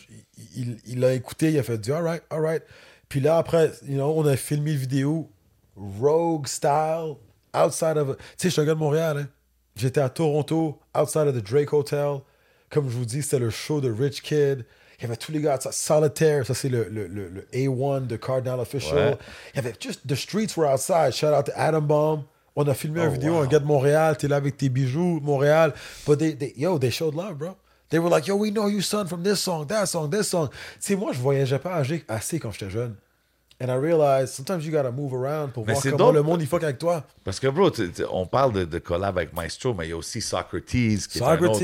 il, 0.56 0.78
il 0.86 1.00
l'a 1.00 1.14
écouté, 1.14 1.52
il 1.52 1.58
a 1.58 1.64
fait 1.64 1.78
du 1.80 1.92
Alright, 1.92 2.22
alright. 2.30 2.62
Puis 3.10 3.20
là, 3.20 3.38
après, 3.38 3.72
you 3.88 3.96
know, 3.96 4.14
on 4.16 4.26
a 4.28 4.36
filmé 4.36 4.72
une 4.74 4.78
vidéo 4.78 5.30
Rogue 5.76 6.48
style, 6.48 7.16
outside 7.56 7.98
of. 7.98 8.10
a- 8.12 8.16
Tu 8.16 8.20
sais, 8.38 8.48
je 8.48 8.50
suis 8.50 8.62
un 8.62 8.66
gars 8.66 8.74
de 8.76 8.80
Montréal, 8.80 9.18
hein. 9.18 9.28
J'étais 9.76 10.02
à 10.02 10.10
Toronto, 10.10 10.80
outside 10.98 11.28
of 11.28 11.36
the 11.36 11.44
Drake 11.44 11.74
Hotel. 11.74 12.22
Comme 12.70 12.90
je 12.90 12.96
vous 12.96 13.06
dis, 13.06 13.22
c'était 13.22 13.40
le 13.40 13.50
show 13.50 13.82
de 13.82 13.92
Rich 13.92 14.22
Kid. 14.22 14.66
Il 15.00 15.02
y 15.02 15.06
avait 15.06 15.18
tous 15.18 15.32
les 15.34 15.42
gars, 15.42 15.60
ça, 15.60 15.72
Solitaire, 15.74 16.46
ça 16.46 16.54
c'est 16.54 16.70
le, 16.70 16.88
le, 16.90 17.08
le, 17.08 17.28
le 17.28 17.42
A1 17.54 18.08
de 18.08 18.16
Cardinal 18.16 18.60
Official. 18.62 18.98
Ouais. 18.98 19.18
Il 19.54 19.58
y 19.58 19.60
avait 19.60 19.74
juste, 19.80 20.02
the 20.08 20.16
streets 20.16 20.56
were 20.56 20.72
outside. 20.74 21.12
Shout 21.14 21.34
out 21.34 21.46
to 21.48 21.52
Adam 21.56 21.82
Bomb. 21.82 22.24
On 22.56 22.66
a 22.68 22.74
filmé 22.74 23.02
Oh, 23.02 23.08
une 23.08 23.12
vidéo, 23.12 23.34
wow. 23.34 23.42
un 23.42 23.48
gars 23.48 23.60
de 23.60 23.66
Montréal, 23.66 24.16
t'es 24.18 24.30
là 24.30 24.38
avec 24.38 24.56
tes 24.56 24.70
bijoux, 24.70 25.20
Montréal. 25.22 25.74
But 26.08 26.20
they, 26.20 26.36
they, 26.38 26.54
yo, 26.56 26.80
they 26.80 26.90
showed 26.92 27.14
love, 27.14 27.36
bro. 27.38 27.58
They 27.90 28.00
were 28.00 28.10
like, 28.10 28.26
yo, 28.28 28.38
we 28.38 28.52
know 28.52 28.68
you, 28.70 28.82
son, 28.82 29.08
from 29.08 29.24
this 29.24 29.42
song, 29.42 29.68
that 29.68 29.88
song, 29.88 30.10
this 30.10 30.30
song. 30.30 30.48
Tu 30.50 30.56
sais, 30.80 30.96
moi, 30.96 31.12
je 31.12 31.20
voyageais 31.20 31.60
pas 31.60 31.84
assez 32.08 32.40
quand 32.40 32.52
j'étais 32.52 32.70
jeune. 32.72 32.96
And 33.68 33.72
I 33.72 33.78
realized 33.78 34.34
sometimes 34.34 34.64
you 34.66 34.72
gotta 34.72 34.92
move 34.92 35.14
around 35.16 35.52
pour 35.52 35.66
Mais 35.66 35.74
voir 35.74 35.82
c'est 35.82 35.90
comment 35.92 36.12
le 36.12 36.22
monde 36.22 36.42
il 36.42 36.48
fuck 36.48 36.62
avec 36.64 36.78
toi. 36.78 37.04
Parce 37.24 37.40
que, 37.40 37.48
bro, 37.48 37.72
on 38.12 38.28
parle 38.28 38.54
de, 38.54 38.66
de 38.66 38.78
collab 38.80 39.18
avec 39.18 39.34
Maestro, 39.34 39.74
mais 39.74 39.88
il 39.88 39.90
y 39.90 39.94
a 39.94 39.98
aussi 39.98 40.22
Socrates, 40.22 40.66
qui 40.68 40.94
est 41.18 41.22
un 41.22 41.38
autre 41.40 41.60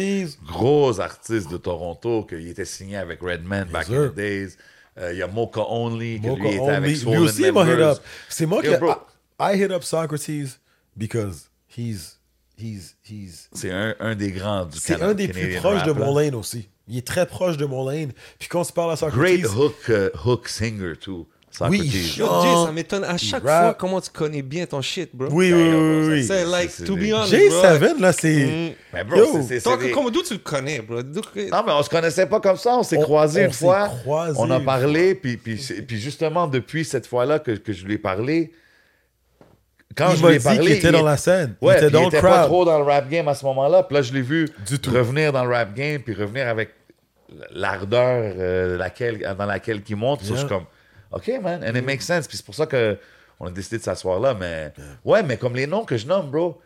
gros 0.47 0.99
artiste 0.99 1.51
de 1.51 1.57
Toronto, 1.57 2.23
qui 2.23 2.49
était 2.49 2.65
signé 2.65 2.97
avec 2.97 3.21
Redman 3.21 3.65
back 3.71 3.89
in 3.89 4.07
the 4.07 4.15
days. 4.15 4.55
Euh, 4.97 5.13
Il 5.13 5.19
y 5.19 5.21
a 5.21 5.27
Mocha 5.27 5.61
Only, 5.69 6.19
que 6.19 6.27
Mocha 6.27 6.41
lui 6.41 6.49
était 6.49 6.59
Only. 6.59 6.75
avec 6.75 6.89
Lui 6.89 6.97
Swollen 6.97 7.21
aussi, 7.21 7.41
il 7.43 7.51
m'a 7.53 7.63
hit 7.63 7.79
up. 7.79 7.97
C'est 8.29 8.45
moi 8.45 8.63
Yo, 8.63 8.71
qui. 8.73 8.77
bro. 8.79 8.91
I, 9.39 9.53
I 9.55 9.61
hit 9.61 9.71
up 9.71 9.83
Socrates 9.83 10.59
because 10.97 11.49
he's. 11.77 12.17
He's. 12.57 12.95
He's. 13.03 13.49
C'est 13.53 13.71
un, 13.71 13.95
un 13.99 14.15
des 14.15 14.31
grands 14.31 14.65
du 14.65 14.77
C'est 14.77 14.95
Cana- 14.95 15.07
un 15.09 15.13
des 15.13 15.27
plus 15.27 15.55
proches 15.55 15.83
de 15.83 15.91
mon 15.93 16.17
lane 16.17 16.35
aussi. 16.35 16.67
Il 16.87 16.97
est 16.97 17.07
très 17.07 17.25
proche 17.25 17.57
de 17.57 17.65
mon 17.65 17.87
lane. 17.89 18.11
Puis 18.37 18.49
quand 18.49 18.61
on 18.61 18.63
se 18.63 18.73
parle 18.73 18.91
à 18.91 18.95
Socrates. 18.95 19.17
Great 19.19 19.45
hook, 19.45 19.75
euh, 19.89 20.09
hook 20.25 20.47
singer, 20.47 20.93
too. 20.99 21.27
Socrates. 21.51 21.71
Oui, 21.71 22.13
Yo, 22.17 22.25
Jay, 22.43 22.65
ça 22.65 22.71
m'étonne 22.71 23.03
à 23.03 23.17
chaque 23.17 23.43
rap. 23.43 23.63
fois 23.63 23.73
comment 23.73 23.99
tu 24.01 24.09
connais 24.09 24.41
bien 24.41 24.65
ton 24.65 24.81
shit, 24.81 25.09
bro. 25.13 25.27
Oui, 25.31 25.51
oui, 25.53 25.69
oui, 25.73 26.07
oui. 26.09 26.23
C'est 26.25 26.45
like, 26.45 26.71
to 26.85 26.95
be 26.95 27.11
honest, 27.13 27.31
bro. 27.49 27.61
J7, 27.61 27.99
là, 27.99 28.13
c'est. 28.13 28.45
Mm. 28.45 28.73
Mais 28.93 29.03
bro, 29.03 29.17
Yo, 29.17 29.41
c'est- 29.47 29.91
comment 29.91 30.09
d'où 30.09 30.23
tu 30.23 30.33
le 30.33 30.39
connais, 30.39 30.79
bro? 30.79 31.01
Non, 31.03 31.63
mais 31.65 31.71
on 31.73 31.83
se 31.83 31.89
connaissait 31.89 32.25
pas 32.25 32.39
comme 32.39 32.57
ça. 32.57 32.77
On 32.77 32.83
s'est 32.83 32.97
croisés 32.99 33.43
on 33.43 33.47
une 33.47 33.51
s'est 33.53 33.65
fois. 33.65 33.87
croisés 33.89 34.37
on 34.39 34.49
a 34.49 34.59
parlé. 34.59 35.13
Puis, 35.15 35.37
puis, 35.37 35.55
puis 35.87 35.99
justement, 35.99 36.47
depuis 36.47 36.85
cette 36.85 37.05
fois-là 37.07 37.39
que, 37.39 37.51
que 37.51 37.73
je 37.73 37.85
lui 37.85 37.95
ai 37.95 37.97
parlé, 37.97 38.51
quand 39.97 40.11
Il 40.11 40.17
je 40.17 40.25
lui 40.25 40.35
ai 40.35 40.37
dit 40.37 40.43
parlé. 40.45 40.59
qu'il 40.61 40.71
était 40.71 40.87
il- 40.87 40.91
dans 40.93 41.03
la 41.03 41.17
scène. 41.17 41.55
Il 41.61 41.67
Ouais, 41.67 41.73
était 41.75 41.85
puis 41.87 41.93
dans 41.93 42.01
il 42.03 42.07
était 42.07 42.21
pas 42.21 42.45
trop 42.45 42.63
dans 42.63 42.77
le 42.79 42.85
rap 42.85 43.09
game 43.09 43.27
à 43.27 43.33
ce 43.35 43.43
moment-là. 43.45 43.83
Puis 43.83 43.95
là, 43.95 44.01
je 44.01 44.13
l'ai 44.13 44.21
vu 44.21 44.47
Du 44.65 44.79
tout. 44.79 44.91
revenir 44.91 45.33
dans 45.33 45.43
le 45.43 45.53
rap 45.53 45.73
game, 45.73 46.01
puis 46.01 46.13
revenir 46.13 46.47
avec 46.47 46.69
l'ardeur 47.53 48.33
euh, 48.37 48.77
laquelle, 48.77 49.35
dans 49.37 49.45
laquelle 49.45 49.81
il 49.87 49.95
monte. 49.95 50.21
So, 50.21 50.27
Yeah. 50.27 50.35
je 50.35 50.39
suis 50.39 50.47
comme, 50.49 50.65
OK, 51.11 51.27
man, 51.41 51.63
and 51.63 51.75
it 51.75 51.85
makes 51.85 52.05
sense. 52.05 52.27
Puis 52.27 52.37
c'est 52.37 52.45
pour 52.45 52.55
ça 52.55 52.65
que 52.65 52.97
on 53.39 53.47
a 53.47 53.51
décidé 53.51 53.77
de 53.79 53.83
s'asseoir 53.83 54.19
là. 54.19 54.33
Mais 54.33 54.73
ouais, 55.03 55.23
mais 55.23 55.37
comme 55.37 55.55
les 55.55 55.67
noms 55.67 55.83
que 55.85 55.97
je 55.97 56.05
nomme, 56.07 56.29
bro, 56.31 56.61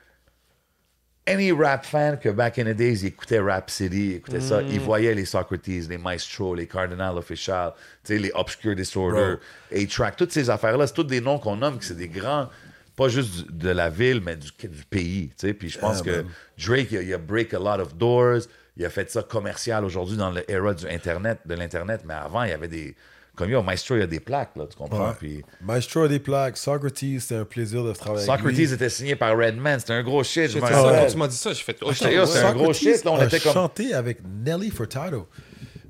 any 1.27 1.51
rap 1.51 1.85
fan 1.85 2.19
que 2.19 2.30
back 2.30 2.59
in 2.59 2.65
the 2.65 2.76
days, 2.76 3.01
il 3.01 3.07
écoutait 3.07 3.39
Rap 3.39 3.69
City, 3.69 4.05
il 4.11 4.13
écoutait 4.17 4.41
ça, 4.41 4.61
il 4.61 4.80
voyait 4.80 5.15
les 5.15 5.26
Socrates, 5.26 5.65
les 5.67 5.97
Maestro, 5.97 6.53
les 6.53 6.67
Cardinal 6.67 7.17
Official, 7.17 7.73
tu 8.03 8.13
sais, 8.13 8.19
les 8.19 8.31
Obscure 8.35 8.76
Disorder, 8.76 9.35
A-Track, 9.76 10.17
toutes 10.17 10.31
ces 10.31 10.49
affaires-là, 10.51 10.85
c'est 10.85 10.93
tous 10.93 11.03
des 11.03 11.22
noms 11.22 11.39
qu'on 11.39 11.55
nomme, 11.55 11.80
que 11.80 11.85
c'est 11.85 11.95
des 11.97 12.09
grands. 12.09 12.49
pas 12.95 13.09
juste 13.09 13.47
du- 13.47 13.51
de 13.57 13.69
la 13.72 13.89
ville, 13.89 14.22
mais 14.23 14.38
du, 14.38 14.49
du 14.69 14.85
pays. 14.85 15.27
tu 15.38 15.47
sais. 15.47 15.53
Puis 15.53 15.69
je 15.69 15.77
pense 15.80 15.97
Ah, 15.99 16.03
que 16.05 16.15
man. 16.22 16.26
Drake, 16.57 16.88
il 16.91 17.11
a, 17.11 17.15
a 17.15 17.17
break 17.17 17.53
a 17.53 17.59
lot 17.59 17.81
of 17.81 17.95
doors. 17.97 18.43
Il 18.77 18.85
a 18.85 18.89
fait 18.89 19.09
ça 19.11 19.22
commercial 19.22 19.84
aujourd'hui 19.84 20.15
dans 20.15 20.30
l'era 20.31 20.73
du 20.73 20.88
Internet, 20.88 21.39
de 21.45 21.55
l'Internet. 21.55 22.03
Mais 22.05 22.13
avant, 22.13 22.43
il 22.43 22.51
y 22.51 22.53
avait 22.53 22.69
des. 22.69 22.95
Comme 23.36 23.49
yo, 23.49 23.62
Maestro, 23.62 23.95
il 23.95 23.99
y 23.99 24.03
a 24.03 24.07
des 24.07 24.20
plaques, 24.20 24.52
là, 24.56 24.66
tu 24.70 24.78
comprends? 24.78 25.07
Ouais. 25.10 25.14
Puis 25.20 25.44
Maestro 25.62 26.03
a 26.03 26.07
des 26.07 26.20
plaques. 26.20 26.57
Socrates, 26.57 26.98
c'était 27.20 27.36
un 27.36 27.45
plaisir 27.45 27.84
de 27.84 27.91
travailler 27.94 28.28
avec 28.30 28.40
Socrates 28.40 28.57
lui. 28.57 28.74
était 28.74 28.90
signé 28.90 29.16
par 29.16 29.38
Redman. 29.38 29.80
C'était 29.80 29.94
un 29.94 30.03
gros 30.03 30.24
shit. 30.24 30.49
je 30.52 30.60
ça, 30.60 30.70
quand 30.70 31.07
tu 31.10 31.18
m'as 31.18 31.28
dit 31.28 31.36
ça, 31.36 31.52
j'ai 31.53 31.64
fait. 31.64 31.78
Oh, 31.84 31.91
c'est 31.94 32.18
un 32.44 32.53
gros 32.53 32.74
shit, 32.74 33.03
là, 33.03 33.12
on 33.12 33.18
a 33.20 33.26
était 33.26 33.40
comme- 33.40 33.53
chanté 33.53 33.94
avec 33.94 34.20
Nelly 34.45 34.70
Furtado. 34.72 35.28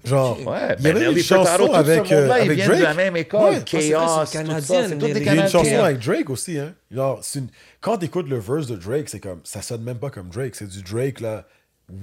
Genre, 0.03 0.37
Ouais, 0.45 0.75
il 0.77 0.81
y 0.81 0.83
ben, 0.83 0.95
avait 0.97 1.05
Nelly 1.07 1.17
une 1.17 1.23
chanson 1.25 1.43
Furtado, 1.45 1.65
tout 1.67 1.73
ce 1.73 1.77
avec, 1.79 2.11
euh, 2.11 2.29
avec 2.31 2.63
Drake. 2.63 2.77
de 2.77 2.83
la 2.83 2.93
même 2.93 3.17
école. 3.17 3.53
Ouais. 3.55 3.61
Chaos, 3.65 3.81
c'est 3.81 3.91
tout 3.91 4.45
canadien, 4.45 4.61
ça. 4.61 4.87
C'est 4.89 4.97
tous 4.97 5.05
Nelly. 5.07 5.13
des 5.13 5.19
Il 5.21 5.25
y 5.25 5.29
a 5.29 5.33
une 5.35 5.47
chanson 5.49 5.79
avec 5.83 5.99
Drake 5.99 6.29
aussi, 6.29 6.59
hein. 6.59 6.73
Genre, 6.91 7.21
une- 7.35 7.47
Quand 7.81 7.97
tu 7.97 8.05
écoutes 8.05 8.29
le 8.29 8.37
verse 8.37 8.67
de 8.67 8.75
Drake, 8.75 9.09
c'est 9.09 9.19
comme. 9.19 9.41
Ça 9.43 9.63
sonne 9.63 9.81
même 9.81 9.97
pas 9.97 10.11
comme 10.11 10.29
Drake. 10.29 10.55
C'est 10.55 10.67
du 10.69 10.83
Drake, 10.83 11.21
là, 11.21 11.45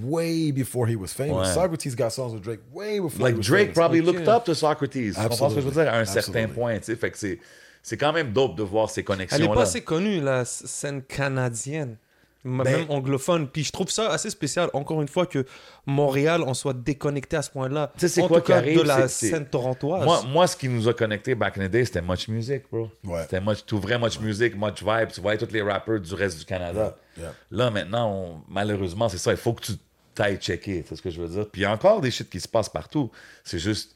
way 0.04 0.52
before 0.52 0.86
he 0.86 0.94
was 0.96 1.09
famous. 1.09 1.48
Ouais. 1.48 1.54
Socrates 1.54 1.94
got 1.96 2.10
songs 2.10 2.32
with 2.34 2.42
Drake 2.42 2.60
way 2.72 3.00
before 3.00 3.20
Like 3.24 3.34
he 3.34 3.38
was 3.38 3.46
Drake 3.46 3.60
famous. 3.68 3.74
probably 3.74 4.00
Ok. 4.00 4.06
looked 4.06 4.28
up 4.28 4.44
to 4.44 4.54
Socrates. 4.54 5.14
Tu 5.14 5.20
comprends 5.28 5.50
ce 5.50 5.56
je 5.56 5.60
veux 5.66 5.70
dire? 5.72 5.92
À 5.92 5.98
un 5.98 6.04
certain 6.04 6.44
Absolutely. 6.44 6.54
point, 6.54 6.78
tu 6.78 6.84
sais. 6.84 6.96
Fait 6.96 7.10
que 7.10 7.18
c'est, 7.18 7.38
c'est 7.82 7.96
quand 7.96 8.12
même 8.12 8.32
dope 8.32 8.56
de 8.56 8.62
voir 8.62 8.88
ces 8.90 9.00
Elle 9.00 9.02
est 9.02 9.04
connexions-là. 9.04 9.54
pas 9.54 9.62
assez 9.62 9.82
connue, 9.82 10.20
la 10.20 10.44
scène 10.44 11.02
canadienne. 11.02 11.96
Ben- 12.44 12.64
Même 12.64 12.86
anglophone. 12.90 13.47
Puis 13.48 13.62
je 13.64 13.70
trouve 13.73 13.89
ça 13.90 14.10
assez 14.10 14.28
spécial, 14.28 14.69
encore 14.73 15.01
une 15.01 15.06
fois, 15.09 15.27
que 15.27 15.44
Montréal 15.86 16.43
en 16.43 16.55
soit 16.55 16.73
déconnecté 16.74 17.36
à 17.36 17.43
ce 17.43 17.51
point-là. 17.51 17.93
Tu 17.94 18.01
sais, 18.01 18.09
c'est 18.09 18.27
quoi 18.27 18.39
tout 18.40 18.47
qui 18.47 18.52
cas, 18.52 18.59
arrive, 18.59 18.78
de 18.78 18.82
la 18.82 19.06
c'est- 19.09 19.27
c'est- 19.27 19.31
scène 19.31 19.47
torontoise. 19.47 20.05
Moi, 20.05 20.23
moi, 20.28 20.47
ce 20.47 20.56
qui 20.56 20.69
nous 20.69 20.89
a 20.89 20.94
connectés 20.94 21.35
back 21.35 21.56
in 21.59 21.66
the 21.69 21.70
day, 21.70 21.85
c'était 21.85 22.02
Much 22.02 22.28
Music, 22.28 22.64
bro. 22.70 22.90
Ouais. 23.05 23.23
C'était 23.23 23.40
much, 23.40 23.64
tout 23.64 23.78
vrai 23.78 23.98
Much 23.98 24.19
Music, 24.20 24.56
Much 24.56 24.82
Vibe. 24.82 25.09
Tu 25.12 25.20
voyais 25.20 25.39
tous 25.39 25.52
les 25.52 25.62
rappers 25.62 26.01
du 26.01 26.14
reste 26.14 26.39
du 26.39 26.44
Canada. 26.44 26.97
Yeah, 27.16 27.24
yeah. 27.27 27.35
Là, 27.51 27.70
maintenant, 27.70 28.10
on- 28.12 28.43
malheureusement, 28.48 29.09
c'est 29.09 29.19
ça. 29.19 29.31
Il 29.31 29.36
faut 29.36 29.52
que 29.52 29.62
tu 29.62 29.73
t'ailles 30.14 30.39
checker. 30.39 30.85
C'est 30.89 30.97
ce 30.97 31.02
que 31.02 31.10
je 31.10 31.20
veux 31.23 31.28
dire. 31.28 31.47
Puis 31.51 31.60
il 31.60 31.64
y 31.64 31.66
a 31.66 31.73
encore 31.73 32.01
des 32.01 32.10
shit 32.10 32.28
qui 32.28 32.40
se 32.40 32.48
passent 32.48 32.69
partout. 32.69 33.10
C'est 33.44 33.59
juste, 33.60 33.94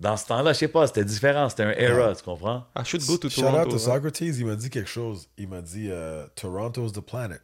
dans 0.00 0.16
ce 0.18 0.26
temps-là, 0.26 0.52
je 0.52 0.58
sais 0.58 0.68
pas, 0.68 0.86
c'était 0.86 1.04
différent. 1.04 1.48
C'était 1.48 1.62
un 1.64 1.70
era, 1.72 2.14
tu 2.14 2.22
comprends? 2.22 2.64
I 2.78 2.84
should 2.84 3.04
go 3.06 3.16
to 3.16 3.28
Shout 3.30 3.40
out 3.40 3.46
Toronto. 3.52 3.70
to 3.70 3.76
hein. 3.76 3.78
Socrates, 3.78 4.20
il 4.20 4.44
m'a 4.46 4.54
dit 4.54 4.68
quelque 4.70 4.90
chose. 4.90 5.28
Il 5.38 5.48
m'a 5.48 5.62
dit 5.62 5.88
euh, 5.90 6.26
Toronto's 6.34 6.92
the 6.92 7.00
planet. 7.00 7.40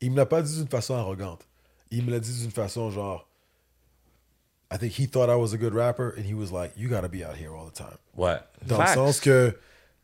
Il 0.00 0.12
me 0.12 0.16
l'a 0.16 0.26
pas 0.26 0.42
dit 0.42 0.56
d'une 0.56 0.68
façon 0.68 0.94
arrogante. 0.94 1.46
Il 1.90 2.04
me 2.04 2.10
l'a 2.10 2.20
dit 2.20 2.32
d'une 2.40 2.50
façon 2.50 2.90
genre. 2.90 3.26
I 4.72 4.78
think 4.78 4.92
he 4.98 5.06
thought 5.08 5.28
I 5.28 5.34
was 5.34 5.52
a 5.52 5.58
good 5.58 5.74
rapper 5.74 6.14
and 6.16 6.24
he 6.24 6.32
was 6.32 6.52
like, 6.52 6.72
you 6.76 6.88
gotta 6.88 7.08
be 7.08 7.24
out 7.24 7.36
here 7.36 7.50
all 7.50 7.66
the 7.68 7.74
time. 7.76 7.98
Ouais. 8.16 8.38
Dans 8.66 8.76
Facts. 8.76 8.90
le 8.90 8.94
sens 8.94 9.20
que 9.20 9.56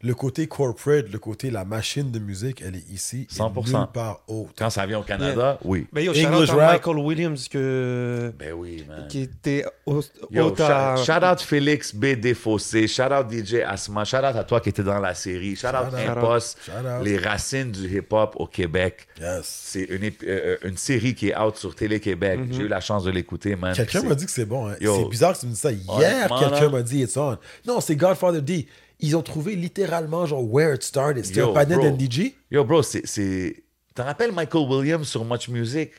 le 0.02 0.14
côté 0.14 0.46
corporate, 0.46 1.06
le 1.10 1.18
côté 1.18 1.50
la 1.50 1.64
machine 1.64 2.10
de 2.10 2.18
musique, 2.18 2.62
elle 2.64 2.76
est 2.76 2.84
ici. 2.92 3.26
et 3.30 3.34
100%. 3.34 3.66
nulle 3.78 3.86
part 3.92 4.20
autre. 4.28 4.52
Quand 4.56 4.68
ça 4.70 4.84
vient 4.86 4.98
au 4.98 5.02
Canada, 5.02 5.58
oui. 5.64 5.86
Mais 5.92 6.04
yo, 6.04 6.12
shout 6.12 6.26
English 6.26 6.50
rap. 6.50 6.72
Michael 6.74 6.98
Williams 6.98 7.48
que... 7.48 8.30
Ben 8.38 8.52
oui, 8.52 8.84
man. 8.86 9.08
qui 9.08 9.22
était 9.22 9.64
au, 9.86 10.02
Yo, 10.30 10.54
à- 10.60 10.96
shout, 10.96 11.04
shout 11.12 11.24
out 11.24 11.40
Félix 11.40 11.94
B. 11.94 12.06
Défaussé, 12.14 12.86
shout 12.86 13.04
out 13.04 13.26
DJ 13.30 13.62
Asma, 13.66 14.04
shout 14.04 14.18
out 14.18 14.24
à 14.36 14.44
toi 14.44 14.60
qui 14.60 14.68
étais 14.68 14.82
dans 14.82 15.00
la 15.00 15.14
série, 15.14 15.56
shout 15.56 15.68
out 15.68 15.90
Shout 15.90 15.96
out. 15.96 16.16
Impost, 16.18 16.58
out. 16.68 17.02
les 17.04 17.16
racines 17.16 17.72
du 17.72 17.96
hip-hop 17.98 18.34
au 18.36 18.46
Québec. 18.46 19.08
Yes. 19.20 19.44
C'est 19.46 19.84
une, 19.84 20.02
ép- 20.02 20.24
euh, 20.28 20.58
une 20.62 20.76
série 20.76 21.14
qui 21.14 21.30
est 21.30 21.38
out 21.38 21.56
sur 21.56 21.74
Télé-Québec. 21.74 22.40
J'ai 22.50 22.64
eu 22.64 22.68
la 22.68 22.80
chance 22.80 23.02
de 23.04 23.10
l'écouter, 23.10 23.56
man. 23.56 23.74
Quelqu'un 23.74 24.02
m'a 24.02 24.10
c'est- 24.10 24.16
dit 24.16 24.26
que 24.26 24.30
c'est 24.30 24.44
bon. 24.44 24.68
hein. 24.68 24.74
C'est 24.78 25.08
bizarre 25.08 25.32
que 25.34 25.40
tu 25.40 25.46
me 25.46 25.52
dises 25.52 25.60
ça. 25.60 25.72
Hier, 25.72 26.28
quelqu'un 26.38 26.68
m'a 26.68 26.82
dit 26.82 27.02
it's 27.02 27.16
on. 27.16 27.38
Non, 27.66 27.80
c'est 27.80 27.96
Godfather 27.96 28.42
D. 28.42 28.68
Ils 29.00 29.16
ont 29.16 29.22
trouvé 29.22 29.56
littéralement 29.56 30.26
genre 30.26 30.42
where 30.42 30.74
it 30.74 30.82
started. 30.82 31.24
C'était 31.24 31.42
un 31.42 31.52
panel 31.52 31.78
d'NDG? 31.78 32.34
Yo, 32.50 32.64
bro, 32.64 32.82
c'est... 32.82 33.62
T'en 33.94 34.04
rappelles 34.04 34.32
Michael 34.32 34.68
Williams 34.68 35.08
sur 35.08 35.24
Much 35.24 35.48
Music? 35.48 35.90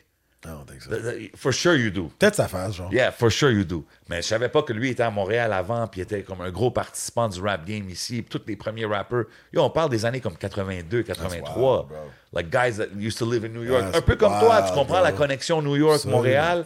I 0.45 0.49
don't 0.49 0.65
think 0.65 0.81
so. 0.81 0.91
For 1.35 1.51
sure 1.51 1.75
you 1.75 1.89
do. 1.89 2.11
Peut-être 2.19 2.35
sa 2.35 2.47
face, 2.47 2.75
genre. 2.75 2.93
Yeah, 2.93 3.11
for 3.11 3.31
sure 3.31 3.51
you 3.51 3.63
do. 3.63 3.85
Mais 4.07 4.21
je 4.21 4.27
savais 4.27 4.49
pas 4.49 4.61
que 4.61 4.71
lui 4.71 4.91
était 4.91 5.03
à 5.03 5.09
Montréal 5.09 5.51
avant, 5.51 5.87
puis 5.87 6.01
était 6.01 6.21
comme 6.21 6.41
un 6.41 6.51
gros 6.51 6.69
participant 6.69 7.27
du 7.27 7.41
rap 7.41 7.65
game 7.65 7.89
ici. 7.89 8.23
Tous 8.23 8.41
les 8.47 8.55
premiers 8.55 8.85
rappers. 8.85 9.25
Yo, 9.51 9.61
on 9.61 9.69
parle 9.69 9.89
des 9.89 10.05
années 10.05 10.21
comme 10.21 10.37
82, 10.37 11.03
83. 11.03 11.55
wild, 11.55 11.87
bro. 11.87 11.97
like 12.33 12.49
guys 12.49 12.77
that 12.77 12.89
used 12.97 13.17
to 13.17 13.29
live 13.29 13.43
in 13.43 13.49
New 13.49 13.63
York. 13.63 13.85
That's 13.85 13.97
un 13.97 14.01
peu 14.01 14.15
comme 14.15 14.39
toi, 14.39 14.61
tu 14.61 14.73
comprends 14.73 15.01
bro. 15.01 15.03
la 15.03 15.11
connexion 15.11 15.61
New 15.61 15.75
York-Montréal. 15.75 16.65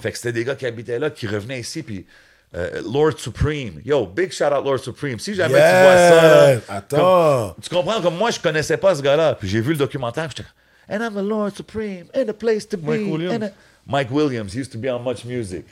Fait 0.00 0.12
que 0.12 0.16
c'était 0.16 0.32
des 0.32 0.44
gars 0.44 0.54
qui 0.54 0.66
habitaient 0.66 0.98
là, 0.98 1.10
qui 1.10 1.26
revenaient 1.26 1.60
ici, 1.60 1.82
puis. 1.82 2.06
Euh, 2.54 2.82
Lord 2.84 3.18
Supreme. 3.18 3.80
Yo, 3.84 4.06
big 4.06 4.32
shout 4.32 4.46
out 4.52 4.64
Lord 4.64 4.78
Supreme. 4.80 5.18
Si 5.18 5.34
jamais 5.34 5.54
tu 5.54 5.60
vois 5.60 5.96
ça, 5.96 6.22
là, 6.22 6.60
Attends! 6.68 6.96
comme- 7.54 7.62
tu 7.62 7.70
comprends 7.70 8.00
comme 8.02 8.16
moi, 8.16 8.30
je 8.30 8.40
connaissais 8.40 8.76
pas 8.76 8.94
ce 8.94 9.02
gars-là. 9.02 9.34
Puis 9.34 9.48
j'ai 9.48 9.60
vu 9.60 9.72
le 9.72 9.78
documentaire, 9.78 10.28
puis 10.28 10.36
j'étais 10.38 10.48
comme, 10.48 10.56
And 10.92 11.04
I'm 11.04 11.14
the 11.14 11.28
Lord 11.28 11.52
Supreme, 11.56 12.06
and 12.14 12.28
a 12.28 12.32
place 12.32 12.66
to 12.68 12.76
be. 12.76 12.88
Mike 12.88 13.06
Williams. 13.12 13.34
and 13.36 13.42
a- 13.44 13.52
Mike 13.86 14.10
Williams 14.10 14.54
used 14.54 14.72
to 14.72 14.78
be 14.78 14.86
on 14.90 14.98
Much 15.00 15.24
Music. 15.24 15.64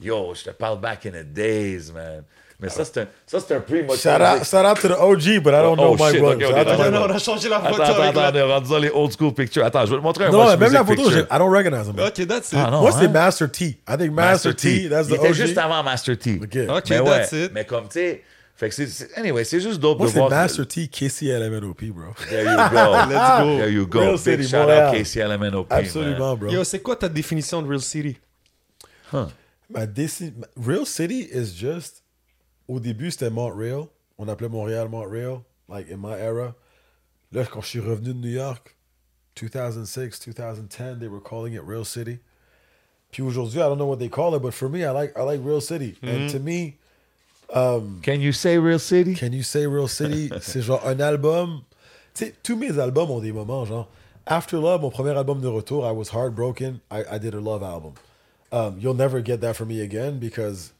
Yo, 0.00 0.32
je 0.34 0.44
te 0.44 0.50
parle 0.50 0.78
back 0.78 1.06
in 1.06 1.12
the 1.12 1.24
days, 1.24 1.92
man. 1.92 2.24
Mais 2.60 2.68
ça, 2.70 2.84
c'est 2.84 2.98
un, 3.02 3.06
ça, 3.24 3.38
c'est 3.38 3.54
un 3.54 3.60
Shout 3.60 3.72
out, 3.74 3.86
Music. 3.88 4.02
shout 4.50 4.66
out 4.66 4.80
to 4.80 4.88
the 4.88 4.98
OG, 4.98 5.38
but 5.44 5.50
I 5.54 5.62
don't 5.62 5.76
Oh, 5.78 5.94
know 5.94 5.96
Mike 5.96 6.16
ok. 6.16 6.22
Mike 6.22 6.22
on 6.22 6.56
Williams. 6.58 7.10
a 7.14 7.18
changé 7.20 7.48
la 7.48 7.60
photo 7.60 7.82
attends, 7.82 8.02
avec 8.02 8.14
la- 8.16 8.26
attends, 8.26 8.36
on 8.36 8.40
est 8.40 8.52
rendu 8.52 8.68
dans 8.70 8.78
les 8.78 8.90
old 8.90 9.12
school 9.12 9.32
pictures. 9.32 9.64
Attends, 9.64 9.86
je 9.86 9.90
vais 9.92 9.98
te 9.98 10.02
montrer 10.02 10.24
un 10.24 10.30
Non, 10.30 10.44
Much 10.50 10.58
même 10.58 10.72
la 10.72 10.84
photo. 10.84 11.08
I 11.08 11.24
don't 11.38 11.50
recognize 11.52 11.86
him. 11.86 11.94
Ok, 12.00 12.26
that's 12.26 12.50
it. 12.52 12.58
Ah, 12.58 12.68
non, 12.72 12.80
Moi, 12.80 12.90
c'est 12.90 13.04
hein? 13.04 13.08
Master 13.10 13.48
T. 13.52 13.64
I 13.66 13.78
think 13.96 14.12
Master, 14.12 14.56
T, 14.56 14.88
that's 14.88 15.06
Il 15.08 15.14
the 15.14 15.18
était 15.18 15.28
OG. 15.28 15.34
juste 15.34 15.58
avant 15.58 15.84
Master 15.84 16.18
T. 16.18 16.40
Ok. 16.42 16.84
That's 16.88 17.32
it. 17.32 17.52
mais 17.54 17.64
comme, 17.64 17.84
tu 17.84 18.00
sais, 18.00 18.22
fait 18.56 18.68
que 18.70 18.74
c'est- 18.74 19.16
anyway, 19.16 19.44
c'est 19.44 19.60
juste 19.60 19.78
dope 19.78 19.98
Moi, 19.98 20.08
de 20.08 20.12
c'est 20.12 20.18
voir. 20.18 20.30
Master 20.30 20.66
T, 20.66 20.88
KCLMNOP, 20.88 21.84
bro. 21.92 22.06
There 22.28 22.42
you 22.42 22.56
go. 22.56 22.74
Let's 23.08 23.38
go. 23.40 23.56
There 23.58 23.70
you 23.72 23.86
go. 23.86 24.00
Real 24.00 24.10
Big 24.14 24.18
City, 24.18 24.48
shout 24.48 24.56
Montréal. 24.56 24.88
out 24.88 24.94
KCLMNOP. 25.04 25.66
Absolument, 25.72 26.36
bro. 26.36 26.50
Yo, 26.50 26.64
c'est 26.64 26.80
quoi 26.80 26.96
ta 26.96 27.08
définition 27.08 27.62
de 27.62 27.68
Real 27.68 27.80
City? 27.80 28.18
Déci- 29.72 30.32
ma- 30.36 30.46
Real 30.66 30.86
City 30.86 31.28
is 31.32 31.54
just. 31.56 32.02
Au 32.68 32.80
début, 32.80 33.10
c'était 33.10 33.30
Montreal. 33.30 33.86
On 34.18 34.28
appelait 34.28 34.48
Montréal 34.48 34.88
Montreal, 34.88 35.40
like 35.68 35.90
in 35.90 35.96
my 35.96 36.12
era. 36.12 36.54
Là, 37.32 37.44
quand 37.44 37.60
je 37.60 37.66
suis 37.66 37.80
revenu 37.80 38.14
de 38.14 38.18
New 38.18 38.30
York, 38.30 38.76
2006, 39.36 40.20
2010, 40.20 40.98
they 40.98 41.08
were 41.08 41.22
calling 41.22 41.54
it 41.54 41.62
Real 41.64 41.84
City. 41.84 42.18
Puis 43.10 43.22
aujourd'hui, 43.22 43.60
I 43.60 43.68
don't 43.68 43.78
know 43.78 43.86
what 43.86 43.98
they 43.98 44.08
call 44.08 44.34
it, 44.34 44.42
but 44.42 44.52
for 44.52 44.68
me, 44.68 44.84
I 44.84 44.90
like 44.90 45.16
I 45.16 45.22
like 45.22 45.40
Real 45.42 45.60
City. 45.60 45.96
And 46.02 46.28
to 46.30 46.38
me, 46.38 46.76
Can 48.02 48.20
you 48.20 48.32
say 48.32 48.58
Real 48.58 48.78
City? 48.78 49.14
Can 49.14 49.32
you 49.32 49.42
say 49.42 49.66
Real 49.66 49.88
City? 49.88 50.30
c'est 50.40 50.60
genre 50.60 50.86
un 50.86 51.00
album. 51.00 51.62
Tu 52.14 52.26
sais, 52.26 52.34
tous 52.42 52.56
mes 52.56 52.78
albums 52.78 53.10
ont 53.10 53.20
des 53.20 53.32
moments, 53.32 53.64
genre. 53.64 53.88
After 54.26 54.58
Love, 54.58 54.82
mon 54.82 54.90
premier 54.90 55.16
album 55.16 55.40
de 55.40 55.48
retour, 55.48 55.86
I 55.86 55.92
was 55.92 56.10
heartbroken. 56.10 56.80
I, 56.90 57.02
I 57.14 57.18
did 57.18 57.34
a 57.34 57.40
love 57.40 57.62
album. 57.62 57.94
Um, 58.52 58.78
you'll 58.78 58.94
never 58.94 59.22
get 59.22 59.40
that 59.40 59.56
from 59.56 59.68
me 59.68 59.80
again 59.80 60.18
because, 60.18 60.72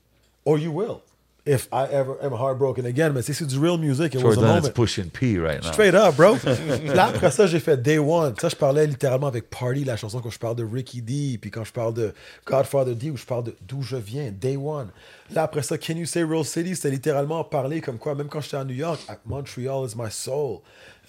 or 0.45 0.59
you 0.59 0.71
will, 0.71 1.03
if 1.49 1.67
I 1.73 1.87
ever 1.87 2.17
am 2.23 2.33
heartbroken 2.33 2.85
again. 2.85 3.13
Mais 3.13 3.23
c'est 3.23 3.47
du 3.47 3.59
real 3.59 3.79
music. 3.79 4.15
It 4.15 4.23
was 4.23 4.33
a 4.33 4.35
Jordan, 4.35 4.57
it's 4.59 4.63
moment. 4.65 4.75
pushing 4.75 5.11
P 5.11 5.39
right 5.39 5.63
now. 5.63 5.73
Straight 5.73 5.95
up, 5.95 6.15
bro. 6.17 6.37
Là, 6.95 7.07
après 7.07 7.31
ça, 7.31 7.47
j'ai 7.47 7.59
fait 7.59 7.77
Day 7.77 7.99
One. 7.99 8.35
Ça, 8.39 8.49
je 8.49 8.57
parlais 8.57 8.87
littéralement 8.87 9.27
avec 9.27 9.49
Party, 9.49 9.85
la 9.85 9.97
chanson, 9.97 10.21
quand 10.21 10.31
je 10.31 10.39
parle 10.39 10.57
de 10.57 10.65
Ricky 10.65 11.01
D, 11.01 11.39
puis 11.41 11.51
quand 11.51 11.65
je 11.65 11.73
parle 11.73 11.95
de 11.95 12.13
Godfather 12.47 12.95
D, 12.95 13.11
où 13.11 13.17
je 13.17 13.25
parle 13.25 13.45
de 13.45 13.57
d'où 13.67 13.83
je 13.83 13.97
viens, 13.97 14.31
Day 14.31 14.57
One. 14.57 14.89
Là, 15.33 15.45
après 15.45 15.63
ça, 15.63 15.79
Can 15.79 15.95
You 15.95 16.07
Say 16.07 16.23
Real 16.23 16.45
City, 16.45 16.77
c'était 16.77 16.91
littéralement 16.91 17.43
parler 17.45 17.81
comme 17.81 17.99
quoi, 17.99 18.15
même 18.15 18.29
quand 18.29 18.41
j'étais 18.41 18.57
à 18.57 18.65
New 18.65 18.75
York, 18.75 19.01
Montreal 19.27 19.87
is 19.87 19.95
my 19.97 20.11
soul. 20.11 20.61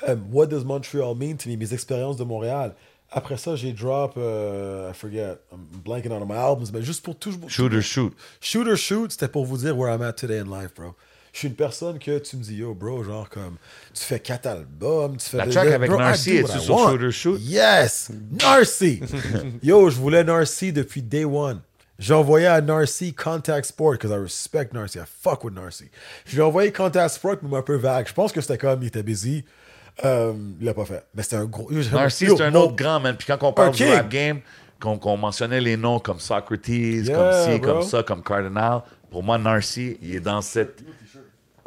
Um, 0.08 0.30
what 0.32 0.48
does 0.48 0.64
Montreal 0.64 1.14
mean 1.14 1.36
to 1.36 1.50
me? 1.50 1.58
Mes 1.58 1.74
expériences 1.74 2.16
de 2.16 2.24
Montréal. 2.24 2.74
Après 3.12 3.38
ça, 3.38 3.56
j'ai 3.56 3.74
drop, 3.74 4.14
euh, 4.18 4.92
I 4.92 4.94
forget, 4.96 5.38
I'm 5.52 5.66
blanking 5.84 6.12
on 6.12 6.26
my 6.26 6.36
albums, 6.38 6.68
mais 6.72 6.84
juste 6.84 7.04
pour 7.04 7.18
toujours. 7.18 7.50
Shooter 7.50 7.82
shoot. 7.82 8.14
Shoot 8.40 8.68
or 8.68 8.76
shoot, 8.78 9.12
c'était 9.12 9.28
pour 9.28 9.46
vous 9.46 9.58
dire 9.58 9.76
where 9.78 9.92
I'm 9.94 10.02
at 10.04 10.14
today 10.14 10.40
in 10.40 10.46
life, 10.46 10.74
bro. 10.76 10.94
Je 11.34 11.40
suis 11.40 11.48
une 11.48 11.56
personne 11.56 11.98
que 12.00 12.20
tu 12.20 12.38
me 12.38 12.44
dis, 12.44 12.56
yo, 12.56 12.74
bro, 12.76 13.04
genre 13.04 13.28
comme, 13.30 13.58
tu 13.94 14.04
fais 14.04 14.20
quatre 14.20 14.46
albums, 14.48 15.18
tu 15.18 15.28
fais 15.30 15.38
La 15.38 15.46
des- 15.46 15.52
track 15.52 15.68
avec 15.70 15.90
bro, 15.90 16.00
Narcy, 16.00 16.36
I 16.38 16.48
sur 16.48 16.76
want. 16.76 17.12
Shoot? 17.12 17.40
Yes! 17.42 18.12
Narcy! 18.42 19.02
yo, 19.64 19.90
je 19.90 19.96
voulais 19.96 20.24
Narcy 20.24 20.72
depuis 20.72 21.02
day 21.02 21.26
one. 21.26 21.62
J'ai 21.98 22.14
envoyé 22.14 22.46
à 22.48 22.62
Narcy 22.62 23.14
Contact 23.14 23.66
Sport, 23.66 23.94
because 23.94 24.12
I 24.12 24.18
respect 24.18 24.70
Narcy, 24.74 25.00
I 25.00 25.04
fuck 25.06 25.44
with 25.44 25.54
Narcy. 25.54 25.90
Je 26.26 26.34
lui 26.36 26.40
ai 26.40 26.44
envoyé 26.44 26.72
Contact 26.72 27.14
Sport, 27.16 27.38
mais 27.42 27.58
un 27.58 27.62
peu 27.62 27.76
vague. 27.76 28.08
Je 28.08 28.14
pense 28.14 28.32
que 28.32 28.40
c'était 28.42 28.58
comme, 28.58 28.82
il 28.84 28.88
était 28.88 29.04
busy. 29.04 29.44
Euh, 30.06 30.34
il 30.60 30.66
l'a 30.66 30.74
pas 30.74 30.86
fait. 30.86 31.04
Mais 31.14 31.24
c'était 31.24 31.36
un 31.38 31.46
gros. 31.46 31.70
Narcy, 31.72 32.28
c'est 32.28 32.42
un 32.42 32.52
mon- 32.52 32.62
autre 32.66 32.76
grand, 32.76 33.00
man. 33.00 33.16
Puis 33.18 33.28
quand 33.28 33.42
on 33.44 33.52
parle 33.54 33.70
Un 33.70 33.72
du 33.72 33.86
rap 33.86 34.10
game, 34.10 34.40
qu'on 34.80 34.98
qu'on 34.98 35.18
mentionnait 35.18 35.60
les 35.62 35.76
noms 35.78 36.00
comme 36.00 36.20
Socrates, 36.20 36.68
Yeah, 36.70 37.16
comme 37.16 37.54
ci, 37.54 37.60
bro. 37.60 37.74
comme 37.74 37.82
ça, 37.84 38.04
comme 38.04 38.24
Cardinal, 38.24 38.82
pour 39.12 39.24
moi, 39.24 39.38
Narcy, 39.38 39.98
il 40.02 40.16
est 40.16 40.20
dans 40.22 40.42
cette. 40.42 40.82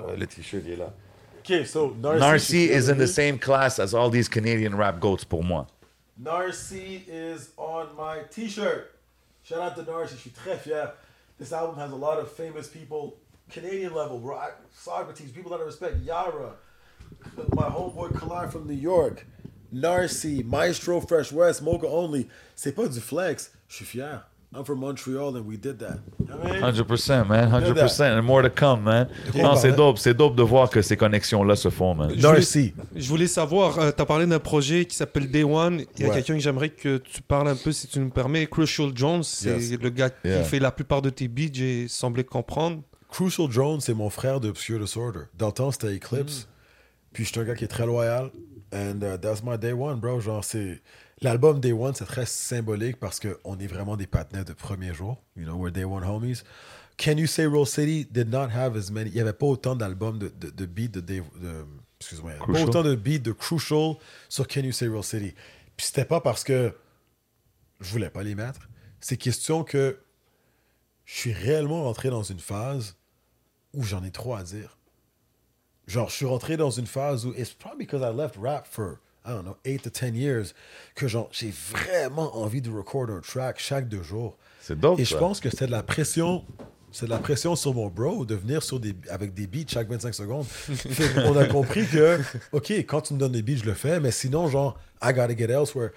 Euh, 0.00 0.16
le 0.16 0.26
t-shirt, 0.26 0.62
il 0.66 0.72
est 0.72 0.76
là. 0.76 0.92
Ok, 1.40 1.66
so 1.66 1.94
Narcy. 2.00 2.20
Narcy 2.20 2.64
is 2.72 2.90
in 2.90 2.96
the 2.96 3.06
same 3.06 3.38
class 3.38 3.78
as 3.78 3.94
all 3.94 4.10
these 4.10 4.28
Canadian 4.28 4.76
rap 4.76 4.98
goats 4.98 5.24
pour 5.28 5.42
moi. 5.44 5.66
Narcy 6.20 7.04
is 7.08 7.50
on 7.56 7.86
my 7.98 8.22
t-shirt. 8.30 8.90
Shout 9.44 9.58
out 9.60 9.74
to 9.74 9.82
Narcy. 9.82 10.14
Je 10.14 10.20
suis 10.20 10.30
très 10.30 10.56
fier. 10.56 10.92
This 11.38 11.52
album 11.52 11.76
has 11.78 11.90
a 11.92 11.96
lot 11.96 12.18
of 12.18 12.30
famous 12.30 12.68
people, 12.68 13.16
Canadian 13.50 13.92
level, 13.94 14.18
bro. 14.20 14.38
Socrates, 14.72 15.32
people 15.32 15.50
that 15.50 15.58
I 15.60 15.64
respect. 15.66 15.96
Yara, 16.04 16.54
My 17.54 17.68
homeboy 17.68 18.12
Collard 18.18 18.50
from 18.50 18.66
New 18.66 18.78
York. 18.78 19.26
Narcy, 19.72 20.44
Maestro, 20.44 21.00
Fresh 21.00 21.32
West, 21.32 21.62
Mocha 21.62 21.86
Only. 21.86 22.26
C'est 22.54 22.72
pas 22.74 22.88
du 22.88 23.00
flex. 23.00 23.52
Je 23.68 23.76
suis 23.76 23.84
fier. 23.86 24.20
I'm 24.54 24.66
from 24.66 24.80
Montreal 24.80 25.34
and 25.34 25.46
we 25.46 25.56
did 25.56 25.78
that. 25.78 26.00
I 26.28 26.34
mean? 26.60 26.60
100%, 26.62 27.26
man. 27.26 27.48
100%. 27.50 28.18
And 28.18 28.22
more 28.22 28.42
to 28.42 28.50
come, 28.50 28.82
man. 28.82 29.08
Non, 29.34 29.56
c'est 29.56 29.72
dope. 29.72 29.96
C'est 29.96 30.12
dope 30.12 30.36
de 30.36 30.42
voir 30.42 30.68
que 30.68 30.82
ces 30.82 30.94
connexions-là 30.94 31.56
se 31.56 31.70
font, 31.70 31.94
man. 31.94 32.10
Je 32.10 32.16
voulais, 32.16 32.32
Narcy. 32.34 32.74
je 32.94 33.08
voulais 33.08 33.26
savoir, 33.28 33.94
tu 33.94 34.02
as 34.02 34.04
parlé 34.04 34.26
d'un 34.26 34.38
projet 34.38 34.84
qui 34.84 34.94
s'appelle 34.94 35.30
Day 35.30 35.42
One. 35.42 35.84
Il 35.96 36.02
y 36.02 36.04
a 36.04 36.08
Ouais. 36.08 36.14
quelqu'un 36.16 36.34
que 36.34 36.40
j'aimerais 36.40 36.68
que 36.68 36.98
tu 36.98 37.22
parles 37.22 37.48
un 37.48 37.56
peu, 37.56 37.72
si 37.72 37.86
tu 37.86 37.98
me 37.98 38.10
permets. 38.10 38.46
Crucial 38.46 38.90
Jones, 38.94 39.22
c'est 39.22 39.58
Yes. 39.58 39.72
le 39.80 39.88
gars 39.88 40.10
Yeah. 40.22 40.42
qui 40.42 40.48
fait 40.50 40.58
la 40.58 40.70
plupart 40.70 41.00
de 41.00 41.08
tes 41.08 41.28
beats, 41.28 41.48
j'ai 41.54 41.88
semblé 41.88 42.22
comprendre. 42.22 42.82
Crucial 43.08 43.48
Drone, 43.48 43.80
c'est 43.80 43.94
mon 43.94 44.10
frère 44.10 44.38
de 44.40 44.50
Obscure 44.50 44.80
Disorder. 44.80 45.20
Dans 45.38 45.46
le 45.46 45.52
temps, 45.52 45.70
c'était 45.70 45.94
Eclipse. 45.96 46.46
Puis 47.12 47.24
je 47.24 47.30
suis 47.30 47.40
un 47.40 47.44
gars 47.44 47.54
qui 47.54 47.64
est 47.64 47.68
très 47.68 47.86
loyal. 47.86 48.30
And 48.72 49.00
uh, 49.02 49.18
that's 49.18 49.42
my 49.42 49.58
day 49.58 49.72
one, 49.72 50.00
bro. 50.00 50.20
Genre, 50.20 50.44
c'est. 50.44 50.80
L'album 51.22 51.60
Day 51.60 51.70
One, 51.70 51.94
c'est 51.94 52.04
très 52.04 52.26
symbolique 52.26 52.98
parce 52.98 53.20
qu'on 53.20 53.56
est 53.60 53.68
vraiment 53.68 53.96
des 53.96 54.08
partenaires 54.08 54.44
de 54.44 54.54
premier 54.54 54.92
jour. 54.92 55.22
You 55.36 55.44
know, 55.44 55.54
we're 55.56 55.70
Day 55.70 55.84
One 55.84 56.02
homies. 56.02 56.42
Can 56.98 57.12
You 57.12 57.28
Say 57.28 57.46
Roll 57.46 57.66
City 57.66 58.04
did 58.10 58.28
not 58.28 58.48
have 58.52 58.76
as 58.76 58.90
many. 58.90 59.10
Il 59.10 59.14
n'y 59.14 59.20
avait 59.20 59.32
pas 59.32 59.46
autant 59.46 59.76
d'albums 59.76 60.18
de, 60.18 60.28
de, 60.28 60.50
de 60.50 60.66
beats 60.66 60.88
de 60.88 61.00
Day. 61.00 61.22
De, 61.40 61.64
excuse-moi. 62.00 62.32
Pas 62.32 62.44
Crucial. 62.44 62.68
autant 62.68 62.82
de 62.82 62.96
beats 62.96 63.20
de 63.20 63.30
Crucial 63.30 63.94
sur 64.28 64.48
Can 64.48 64.62
You 64.62 64.72
Say 64.72 64.88
Roll 64.88 65.04
City. 65.04 65.32
Puis 65.76 65.86
c'était 65.86 66.04
pas 66.04 66.20
parce 66.20 66.42
que 66.42 66.74
je 67.80 67.90
voulais 67.90 68.10
pas 68.10 68.24
les 68.24 68.34
mettre. 68.34 68.68
C'est 69.00 69.16
question 69.16 69.62
que 69.62 70.00
je 71.04 71.14
suis 71.14 71.32
réellement 71.32 71.84
rentré 71.84 72.10
dans 72.10 72.22
une 72.24 72.40
phase 72.40 72.96
où 73.74 73.84
j'en 73.84 74.02
ai 74.02 74.10
trop 74.10 74.34
à 74.34 74.42
dire. 74.42 74.76
Genre, 75.88 76.08
je 76.08 76.14
suis 76.14 76.26
rentré 76.26 76.56
dans 76.56 76.70
une 76.70 76.86
phase 76.86 77.26
où, 77.26 77.32
it's 77.36 77.50
probably 77.52 77.86
because 77.86 78.02
I 78.02 78.14
left 78.16 78.36
rap 78.40 78.66
for, 78.70 78.98
I 79.26 79.30
don't 79.30 79.42
know, 79.44 79.56
8 79.64 79.82
to 79.82 79.90
10 79.90 80.14
years, 80.16 80.54
que 80.94 81.08
genre, 81.08 81.28
j'ai 81.32 81.52
vraiment 81.52 82.36
envie 82.36 82.60
de 82.62 82.70
record 82.70 83.10
un 83.10 83.20
track 83.20 83.58
chaque 83.58 83.88
deux 83.88 84.02
jours. 84.02 84.36
C'est 84.60 84.78
dope, 84.78 85.00
Et 85.00 85.04
je 85.04 85.16
pense 85.16 85.40
que 85.40 85.50
c'est 85.50 85.66
de 85.66 85.72
la 85.72 85.82
pression, 85.82 86.44
c'est 86.92 87.06
de 87.06 87.10
la 87.10 87.18
pression 87.18 87.56
sur 87.56 87.74
mon 87.74 87.88
bro 87.88 88.24
de 88.24 88.36
venir 88.36 88.62
sur 88.62 88.78
des, 88.78 88.94
avec 89.10 89.34
des 89.34 89.48
beats 89.48 89.66
chaque 89.68 89.88
25 89.88 90.14
secondes. 90.14 90.46
Qu'on 91.14 91.36
a 91.36 91.46
compris 91.46 91.84
que, 91.86 92.20
OK, 92.52 92.70
quand 92.70 93.00
tu 93.00 93.14
me 93.14 93.18
donnes 93.18 93.32
des 93.32 93.42
beats, 93.42 93.56
je 93.58 93.64
le 93.64 93.74
fais, 93.74 93.98
mais 93.98 94.12
sinon, 94.12 94.48
genre, 94.48 94.78
I 95.02 95.12
gotta 95.12 95.36
get 95.36 95.50
elsewhere. 95.50 95.90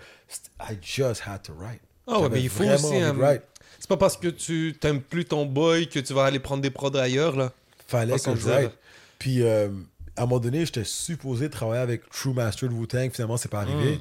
I 0.59 0.75
just 0.81 1.21
had 1.27 1.43
to 1.43 1.53
write. 1.53 1.79
Ah 2.07 2.13
ouais, 2.13 2.21
J'avais 2.23 2.35
mais 2.37 2.41
il 2.43 2.49
faut 2.49 2.63
aussi. 2.63 2.95
hein, 2.97 3.13
write. 3.17 3.43
c'est 3.79 3.87
pas 3.89 3.97
parce 3.97 4.17
que 4.17 4.29
tu 4.29 4.75
t'aimes 4.79 5.01
plus 5.01 5.25
ton 5.25 5.45
boy 5.45 5.87
que 5.87 5.99
tu 5.99 6.13
vas 6.13 6.25
aller 6.25 6.39
prendre 6.39 6.63
des 6.63 6.71
prods 6.71 6.95
ailleurs, 6.97 7.35
là. 7.35 7.51
fallait 7.87 8.17
que 8.17 8.35
je 8.35 8.47
write. 8.49 8.71
Puis, 9.25 9.41
euh, 9.41 9.69
à 10.15 10.21
un 10.21 10.25
moment 10.27 10.39
donné, 10.39 10.67
j'étais 10.67 10.83
supposé 10.83 11.49
travailler 11.49 11.81
avec 11.81 12.07
True 12.11 12.31
Master 12.31 12.69
de 12.69 12.75
Wu-Tang. 12.75 13.09
Finalement, 13.11 13.37
c'est 13.37 13.49
pas 13.49 13.61
arrivé. 13.61 13.99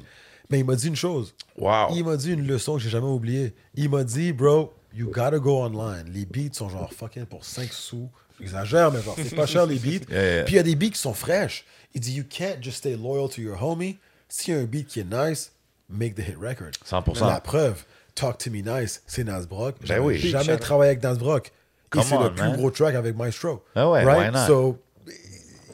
Mais 0.51 0.59
il 0.59 0.65
m'a 0.65 0.75
dit 0.75 0.87
une 0.87 0.95
chose. 0.95 1.33
Wow. 1.57 1.87
Il 1.95 2.05
m'a 2.05 2.15
dit 2.15 2.31
une 2.31 2.45
leçon 2.45 2.75
que 2.75 2.83
j'ai 2.83 2.91
jamais 2.91 3.07
oubliée. 3.07 3.55
Il 3.73 3.89
m'a 3.89 4.03
dit, 4.03 4.33
bro, 4.33 4.71
you 4.93 5.09
gotta 5.09 5.39
go 5.39 5.63
online. 5.63 6.05
Les 6.13 6.27
beats 6.27 6.53
sont 6.53 6.69
genre 6.69 6.93
fucking 6.93 7.25
pour 7.25 7.43
5 7.43 7.73
sous. 7.73 8.07
J'exagère, 8.39 8.91
mais 8.91 9.01
genre, 9.01 9.15
c'est 9.17 9.35
pas 9.35 9.47
cher 9.47 9.65
les 9.65 9.79
beats. 9.79 10.05
Yeah, 10.11 10.35
yeah. 10.35 10.43
Puis 10.43 10.53
il 10.53 10.57
y 10.57 10.59
a 10.59 10.63
des 10.63 10.75
beats 10.75 10.91
qui 10.91 10.99
sont 10.99 11.15
fraîches. 11.15 11.65
Il 11.95 12.01
dit, 12.01 12.13
you 12.13 12.23
can't 12.29 12.61
just 12.61 12.77
stay 12.77 12.95
loyal 12.95 13.27
to 13.27 13.41
your 13.41 13.59
homie. 13.63 13.97
S'il 14.29 14.53
y 14.53 14.57
a 14.57 14.59
un 14.59 14.65
beat 14.65 14.85
qui 14.85 14.99
est 14.99 15.11
nice, 15.11 15.53
make 15.89 16.13
the 16.13 16.19
hit 16.19 16.37
record. 16.39 16.69
100%. 16.87 17.25
La 17.25 17.41
preuve, 17.41 17.83
Talk 18.13 18.37
to 18.37 18.51
Me 18.51 18.61
Nice, 18.61 19.01
c'est 19.07 19.23
Nasbrock. 19.23 19.77
J'avais 19.83 20.01
oui. 20.01 20.19
jamais 20.19 20.57
travaillé 20.57 20.91
avec 20.91 21.01
Nasbrock. 21.01 21.51
Et 21.95 22.01
c'est 22.03 22.15
le 22.15 22.31
plus 22.31 22.51
gros 22.51 22.69
track 22.69 22.93
avec 22.93 23.17
Maestro. 23.17 23.63
Ah 23.75 23.89
ouais, 23.89 24.03
right? 24.03 24.31
why 24.31 24.31
not? 24.31 24.45
So, 24.45 24.77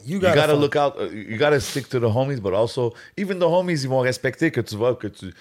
you 0.04 0.14
You 0.16 0.20
gotta, 0.20 0.34
gotta 0.36 0.48
find- 0.52 0.60
look 0.60 0.76
out. 0.76 0.94
uh, 0.98 1.04
You 1.12 1.36
gotta 1.38 1.60
stick 1.60 1.88
to 1.90 1.98
the 2.00 2.06
homies, 2.10 2.40
but 2.40 2.54
also, 2.54 2.92
even 3.16 3.38
the 3.38 3.44
homies, 3.48 3.82
ils 3.84 3.88
vont 3.88 4.00
respecter 4.00 4.50
que 4.50 4.60
tu 4.60 4.76
vois 4.76 4.94
que 4.96 5.08
tu. 5.08 5.32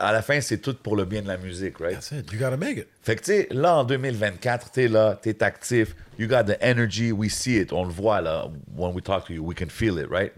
À 0.00 0.12
la 0.12 0.22
fin, 0.22 0.40
c'est 0.40 0.58
tout 0.58 0.74
pour 0.80 0.94
le 0.94 1.04
bien 1.04 1.22
de 1.22 1.26
la 1.28 1.36
musique, 1.36 1.78
right? 1.80 1.94
That's 1.94 2.12
it. 2.12 2.32
You 2.32 2.38
gotta 2.38 2.56
make 2.56 2.78
it. 2.78 2.86
Fait 3.02 3.16
que, 3.16 3.20
tu 3.20 3.32
sais, 3.32 3.48
là, 3.50 3.78
en 3.78 3.84
2024, 3.84 4.70
t'es 4.70 4.86
là, 4.86 5.18
t'es 5.20 5.42
actif, 5.42 5.96
you 6.18 6.28
got 6.28 6.44
the 6.44 6.56
energy, 6.60 7.10
we 7.10 7.28
see 7.32 7.56
it, 7.58 7.72
on 7.72 7.84
le 7.84 7.90
voit, 7.92 8.20
là, 8.20 8.48
when 8.76 8.94
we 8.94 9.02
talk 9.02 9.26
to 9.26 9.32
you, 9.32 9.42
we 9.44 9.56
can 9.58 9.68
feel 9.68 9.98
it, 9.98 10.06
right? 10.08 10.32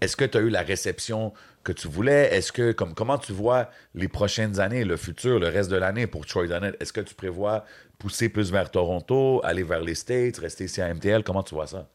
Est-ce 0.00 0.16
que 0.16 0.24
tu 0.24 0.38
as 0.38 0.40
eu 0.40 0.48
la 0.50 0.62
réception 0.62 1.32
que 1.62 1.70
tu 1.72 1.86
voulais? 1.86 2.34
Est-ce 2.34 2.50
que, 2.50 2.72
comme, 2.72 2.94
comment 2.94 3.18
tu 3.18 3.32
vois 3.32 3.70
les 3.94 4.08
prochaines 4.08 4.58
années, 4.58 4.82
le 4.84 4.96
futur, 4.96 5.38
le 5.38 5.48
reste 5.48 5.70
de 5.70 5.76
l'année 5.76 6.08
pour 6.08 6.26
Troy 6.26 6.48
Dunnett? 6.48 6.74
Est-ce 6.82 6.92
que 6.92 7.00
tu 7.02 7.14
prévois 7.14 7.64
pousser 7.98 8.28
plus 8.28 8.50
vers 8.50 8.70
Toronto, 8.72 9.40
aller 9.44 9.62
vers 9.62 9.82
les 9.82 9.94
States, 9.94 10.38
rester 10.38 10.64
ici 10.64 10.80
à 10.82 10.88
MTL? 10.92 11.22
Comment 11.22 11.42
tu 11.44 11.54
vois 11.54 11.66
ça? 11.68 11.86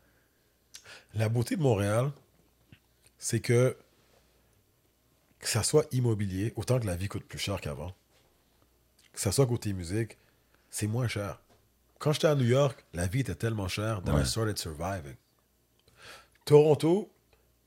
La 1.15 1.29
beauté 1.29 1.55
de 1.55 1.61
Montréal, 1.61 2.11
c'est 3.17 3.39
que 3.39 3.75
que 5.39 5.49
ça 5.49 5.63
soit 5.63 5.85
immobilier, 5.91 6.53
autant 6.55 6.79
que 6.79 6.87
la 6.87 6.95
vie 6.95 7.07
coûte 7.07 7.23
plus 7.23 7.37
cher 7.37 7.61
qu'avant, 7.61 7.93
que 9.13 9.19
ça 9.21 9.31
soit 9.31 9.45
côté 9.45 9.73
musique, 9.73 10.17
c'est 10.71 10.87
moins 10.87 11.07
cher. 11.07 11.39
Quand 11.99 12.11
j'étais 12.13 12.27
à 12.27 12.35
New 12.35 12.45
York, 12.45 12.83
la 12.93 13.05
vie 13.05 13.19
était 13.19 13.35
tellement 13.35 13.67
chère 13.67 14.01
that 14.03 14.19
I 14.19 14.25
started 14.25 14.57
surviving. 14.57 15.15
Toronto, 16.45 17.09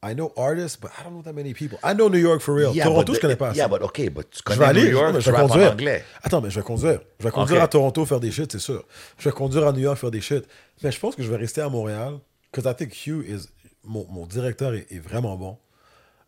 I 0.02 0.14
know 0.14 0.32
artists, 0.36 0.76
but 0.76 0.90
I 0.98 1.04
don't 1.04 1.12
know 1.14 1.22
that 1.22 1.32
many 1.32 1.54
people. 1.54 1.78
I 1.82 1.94
know 1.94 2.08
New 2.08 2.18
York 2.18 2.40
for 2.40 2.54
real. 2.54 2.74
Toronto, 2.74 3.12
but 3.12 3.14
je 3.14 3.20
connais 3.20 3.36
pas. 3.36 3.54
Yeah, 3.54 3.68
but 3.68 3.80
OK, 3.82 4.10
but 4.10 4.28
tu 4.30 4.42
Je 4.52 4.58
vais 4.58 4.64
aller, 4.64 4.82
New 4.84 4.90
York, 4.90 5.20
je 5.20 5.30
vais 5.30 5.38
en 5.38 5.48
conduire. 5.48 5.72
anglais. 5.72 6.04
Attends, 6.22 6.40
mais 6.40 6.50
je 6.50 6.58
vais 6.60 6.64
conduire. 6.66 7.00
Je 7.18 7.24
vais 7.24 7.30
conduire 7.30 7.62
à 7.62 7.68
Toronto 7.68 8.04
faire 8.04 8.20
des 8.20 8.30
shit, 8.30 8.50
c'est 8.52 8.58
sûr. 8.58 8.84
Je 9.18 9.24
vais 9.28 9.32
conduire 9.34 9.66
à 9.66 9.72
New 9.72 9.80
York 9.80 9.98
faire 9.98 10.10
des 10.10 10.20
shit. 10.20 10.44
Mais 10.82 10.92
je 10.92 11.00
pense 11.00 11.16
que 11.16 11.22
je 11.22 11.30
vais 11.30 11.36
rester 11.36 11.60
à 11.60 11.68
Montréal. 11.68 12.18
Because 12.50 12.66
I 12.66 12.74
think 12.74 12.92
Hugh 12.94 13.24
is. 13.26 13.48
Mon, 13.84 14.06
mon 14.10 14.26
directeur 14.26 14.74
est, 14.74 14.86
est 14.90 14.98
vraiment 14.98 15.36
bon. 15.36 15.56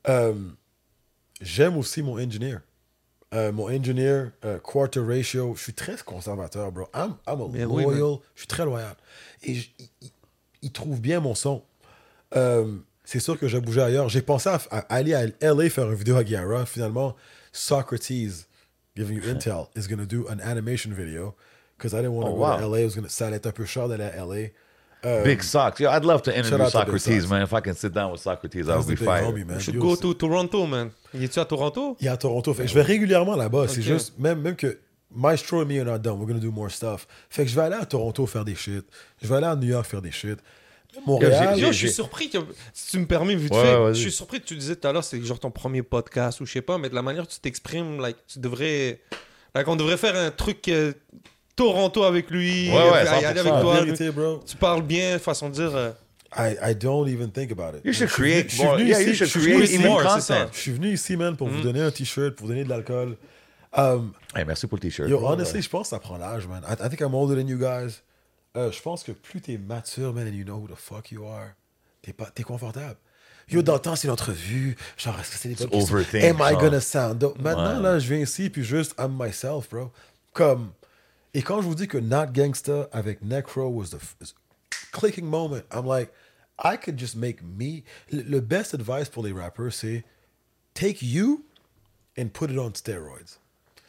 Euh, 0.08 0.34
J'aime 1.40 1.76
aussi 1.76 2.02
mon 2.02 2.18
engineer. 2.18 2.58
Euh, 3.32 3.52
mon 3.52 3.70
engineer, 3.70 4.32
euh, 4.44 4.58
quarter 4.58 5.00
ratio. 5.00 5.54
Je 5.56 5.62
suis 5.62 5.72
très 5.72 5.96
conservateur, 6.04 6.72
bro. 6.72 6.86
I'm, 6.94 7.14
I'm 7.26 7.40
a 7.40 7.48
Mais 7.48 7.64
oui, 7.64 7.84
loyal. 7.84 8.18
Je 8.34 8.40
suis 8.40 8.46
très 8.48 8.64
loyal. 8.64 8.94
Et 9.44 9.58
il, 10.62 10.72
trouve 10.72 11.00
bien 11.00 11.20
mon 11.20 11.34
son. 11.34 11.62
Euh, 12.36 12.76
c'est 13.04 13.20
sûr 13.20 13.38
que 13.38 13.46
j'ai 13.48 13.60
bougé 13.60 13.80
ailleurs. 13.82 14.08
J'ai 14.08 14.22
pensé 14.22 14.48
à, 14.48 14.60
à 14.70 14.78
aller 14.94 15.14
à 15.14 15.26
LA 15.40 15.70
faire 15.70 15.88
une 15.90 15.94
vidéo 15.94 16.16
à 16.16 16.24
Guerra. 16.24 16.66
Finalement, 16.66 17.14
Socrates, 17.52 18.46
giving 18.96 19.16
you 19.16 19.22
intel, 19.30 19.68
is 19.76 19.86
going 19.88 19.98
to 19.98 20.06
do 20.06 20.26
an 20.28 20.40
animation 20.40 20.92
video. 20.92 21.34
Because 21.78 21.94
I 21.94 22.02
didn't 22.02 22.14
want 22.14 22.26
to 22.26 22.32
Oh, 22.32 22.36
go 22.36 22.40
wow. 22.42 22.58
to 22.58 22.66
LA. 22.66 22.78
It 22.80 22.84
was 22.86 22.94
gonna, 22.96 23.08
ça 23.08 23.28
allait 23.28 23.36
être 23.36 23.46
un 23.46 23.52
peu 23.52 23.64
cher 23.64 23.88
d'aller 23.88 24.04
à 24.04 24.24
LA. 24.26 24.48
Euh, 25.04 25.24
Big 25.24 25.42
Socks. 25.42 25.80
Yo, 25.80 25.90
I'd 25.90 26.04
love 26.04 26.22
to 26.22 26.30
interview 26.30 26.68
Socrates, 26.68 27.26
man. 27.28 27.42
If 27.42 27.52
I 27.52 27.60
can 27.62 27.74
sit 27.74 27.92
down 27.92 28.12
with 28.12 28.20
Socrates, 28.20 28.66
that 28.66 28.74
that's 28.74 28.86
would 28.86 28.94
be 28.94 29.00
big 29.00 29.08
fire. 29.08 29.24
homie, 29.24 29.44
man. 29.44 29.56
You 29.56 29.60
should 29.60 29.74
Yo, 29.74 29.80
go 29.80 29.96
to 29.96 30.14
Toronto, 30.14 30.66
man. 30.66 30.90
Y 31.14 31.24
es-tu 31.24 31.40
à 31.40 31.44
Toronto? 31.44 31.96
Il 32.00 32.06
est 32.06 32.10
à 32.10 32.16
Toronto. 32.16 32.52
Fait 32.52 32.64
que 32.64 32.68
je 32.68 32.74
vais 32.74 32.82
régulièrement 32.82 33.36
là-bas. 33.36 33.66
C'est 33.68 33.82
juste, 33.82 34.18
même, 34.18 34.40
même 34.42 34.56
que 34.56 34.78
Maestro 35.10 35.62
and 35.62 35.66
me 35.66 35.80
are 35.80 35.86
not 35.86 35.98
done. 35.98 36.18
We're 36.18 36.26
going 36.26 36.40
to 36.40 36.46
do 36.46 36.52
more 36.52 36.70
stuff. 36.70 37.06
Fait 37.30 37.44
que 37.44 37.50
je 37.50 37.56
vais 37.56 37.62
aller 37.62 37.76
à 37.76 37.86
Toronto 37.86 38.26
faire 38.26 38.44
des 38.44 38.54
shit. 38.54 38.84
Je 39.22 39.26
vais 39.26 39.36
aller 39.36 39.46
à 39.46 39.56
New 39.56 39.68
York 39.68 39.86
faire 39.86 40.02
des 40.02 40.12
shit. 40.12 40.38
Montréal. 41.06 41.58
Yo, 41.58 41.68
je 41.68 41.78
suis 41.78 41.92
surpris 41.92 42.28
que, 42.30 42.38
si 42.72 42.92
tu 42.92 42.98
me 42.98 43.06
permets 43.06 43.36
vite 43.36 43.52
Ouais, 43.52 43.62
fait, 43.62 43.94
je 43.94 44.00
suis 44.00 44.12
surpris 44.12 44.40
que 44.40 44.46
tu 44.46 44.56
disais 44.56 44.76
tout 44.76 44.88
à 44.88 44.92
l'heure, 44.92 45.04
c'est 45.04 45.22
genre 45.22 45.38
ton 45.38 45.50
premier 45.50 45.82
podcast 45.82 46.40
ou 46.40 46.46
je 46.46 46.52
sais 46.52 46.62
pas, 46.62 46.78
mais 46.78 46.88
de 46.88 46.94
la 46.94 47.02
manière 47.02 47.26
que 47.26 47.32
tu 47.32 47.40
t'exprimes, 47.40 48.00
like, 48.00 48.16
tu 48.26 48.40
devrais, 48.40 49.00
like, 49.54 49.68
on 49.68 49.76
devrait 49.76 49.96
faire 49.96 50.16
un 50.16 50.30
truc 50.30 50.68
euh, 50.68 50.92
Toronto 51.64 52.02
avec 52.04 52.30
lui, 52.30 52.70
Ouais, 52.70 52.74
ouais, 52.76 53.04
y 53.04 53.08
aller 53.24 53.40
100%. 53.40 53.50
avec 53.50 53.62
toi. 53.62 53.80
vérité, 53.84 54.10
bro, 54.10 54.40
Tu 54.46 54.56
parles 54.56 54.82
bien, 54.82 55.18
façon 55.18 55.48
de 55.50 55.54
dire. 55.54 55.74
euh, 55.76 55.90
I, 56.38 56.56
I 56.70 56.74
don't 56.74 57.08
even 57.08 57.30
think 57.30 57.50
about 57.52 57.76
it. 57.76 57.84
You 57.84 57.92
should 57.92 58.08
Je 58.08 58.14
suis 58.14 58.22
venu- 58.22 58.32
create 58.32 58.50
je 58.50 58.54
suis 58.56 58.64
more. 58.64 58.76
venu 58.76 58.88
Yeah, 58.88 59.00
ici- 59.00 59.08
you 59.10 59.14
should 59.26 59.30
create 59.44 59.80
more, 59.84 60.10
c'est 60.14 60.20
ça. 60.20 60.48
Je 60.52 60.58
suis 60.58 60.72
venu 60.72 60.92
ici, 60.92 61.16
man, 61.16 61.36
pour 61.36 61.48
Mm. 61.48 61.50
vous 61.50 61.60
donner 61.62 61.80
un 61.82 61.90
t-shirt, 61.90 62.34
pour 62.36 62.46
vous 62.46 62.52
donner 62.52 62.64
de 62.64 62.68
l'alcool. 62.70 63.16
Um, 63.76 64.12
Hey, 64.34 64.44
merci 64.46 64.66
pour 64.66 64.76
le 64.76 64.80
t-shirt. 64.80 65.08
yo, 65.10 65.20
honestly, 65.24 65.60
je 65.60 65.68
pense 65.68 65.82
que 65.88 65.90
ça 65.90 65.98
prend 65.98 66.16
l'âge, 66.18 66.46
man. 66.46 66.62
I, 66.68 66.74
I 66.84 66.88
think 66.88 67.00
I'm 67.00 67.14
older 67.14 67.34
than 67.40 67.46
you 67.48 67.58
guys. 67.58 68.00
Euh, 68.56 68.70
je 68.72 68.80
pense 68.80 69.02
que 69.04 69.12
plus 69.12 69.40
t'es 69.40 69.58
mature, 69.58 70.12
man, 70.12 70.26
and 70.26 70.32
you 70.34 70.44
know 70.44 70.56
who 70.56 70.66
the 70.66 70.76
fuck 70.76 71.10
you 71.12 71.24
are, 71.26 71.50
t'es 72.02 72.12
pas, 72.12 72.26
t'es 72.34 72.42
confortable. 72.42 72.96
Yo, 73.50 73.62
dans 73.62 73.74
le 73.74 73.80
temps, 73.80 73.96
c'est 73.96 74.06
une 74.08 74.12
entrevue. 74.12 74.76
Genre, 74.96 75.16
est-ce 75.20 75.30
que 75.32 75.36
c'est 75.36 75.48
des 75.48 75.54
bonnes 75.56 75.68
questions? 75.70 75.94
overthink, 75.96 76.24
Am 76.24 76.36
I 76.40 76.54
gonna 76.54 76.80
sound 76.80 77.18
dope? 77.18 77.40
Maintenant, 77.42 77.76
Ouais. 77.76 77.82
là, 77.82 77.98
je 77.98 78.08
viens 78.12 78.22
ici, 78.22 78.48
puis 78.50 78.62
juste, 78.64 78.94
I'm 78.98 79.16
myself, 79.20 79.68
bro. 79.68 79.90
Comme, 80.32 80.70
et 81.34 81.42
quand 81.42 81.60
je 81.62 81.66
vous 81.68 81.74
dis 81.74 81.86
que 81.88 81.98
Not 81.98 82.32
Gangsta 82.32 82.88
avec 82.92 83.22
Necro 83.22 83.68
was 83.68 83.90
the 83.90 83.98
clicking 84.92 85.26
moment, 85.26 85.62
I'm 85.72 85.86
like, 85.86 86.10
I 86.62 86.76
could 86.76 86.98
just 86.98 87.16
make 87.16 87.42
me. 87.42 87.84
Le, 88.12 88.40
best 88.40 88.74
advice 88.74 89.08
pour 89.08 89.22
les 89.24 89.32
rappers, 89.32 89.72
c'est 89.72 90.04
take 90.74 91.02
you 91.02 91.44
and 92.18 92.28
put 92.32 92.50
it 92.50 92.58
on 92.58 92.72
steroids. 92.74 93.38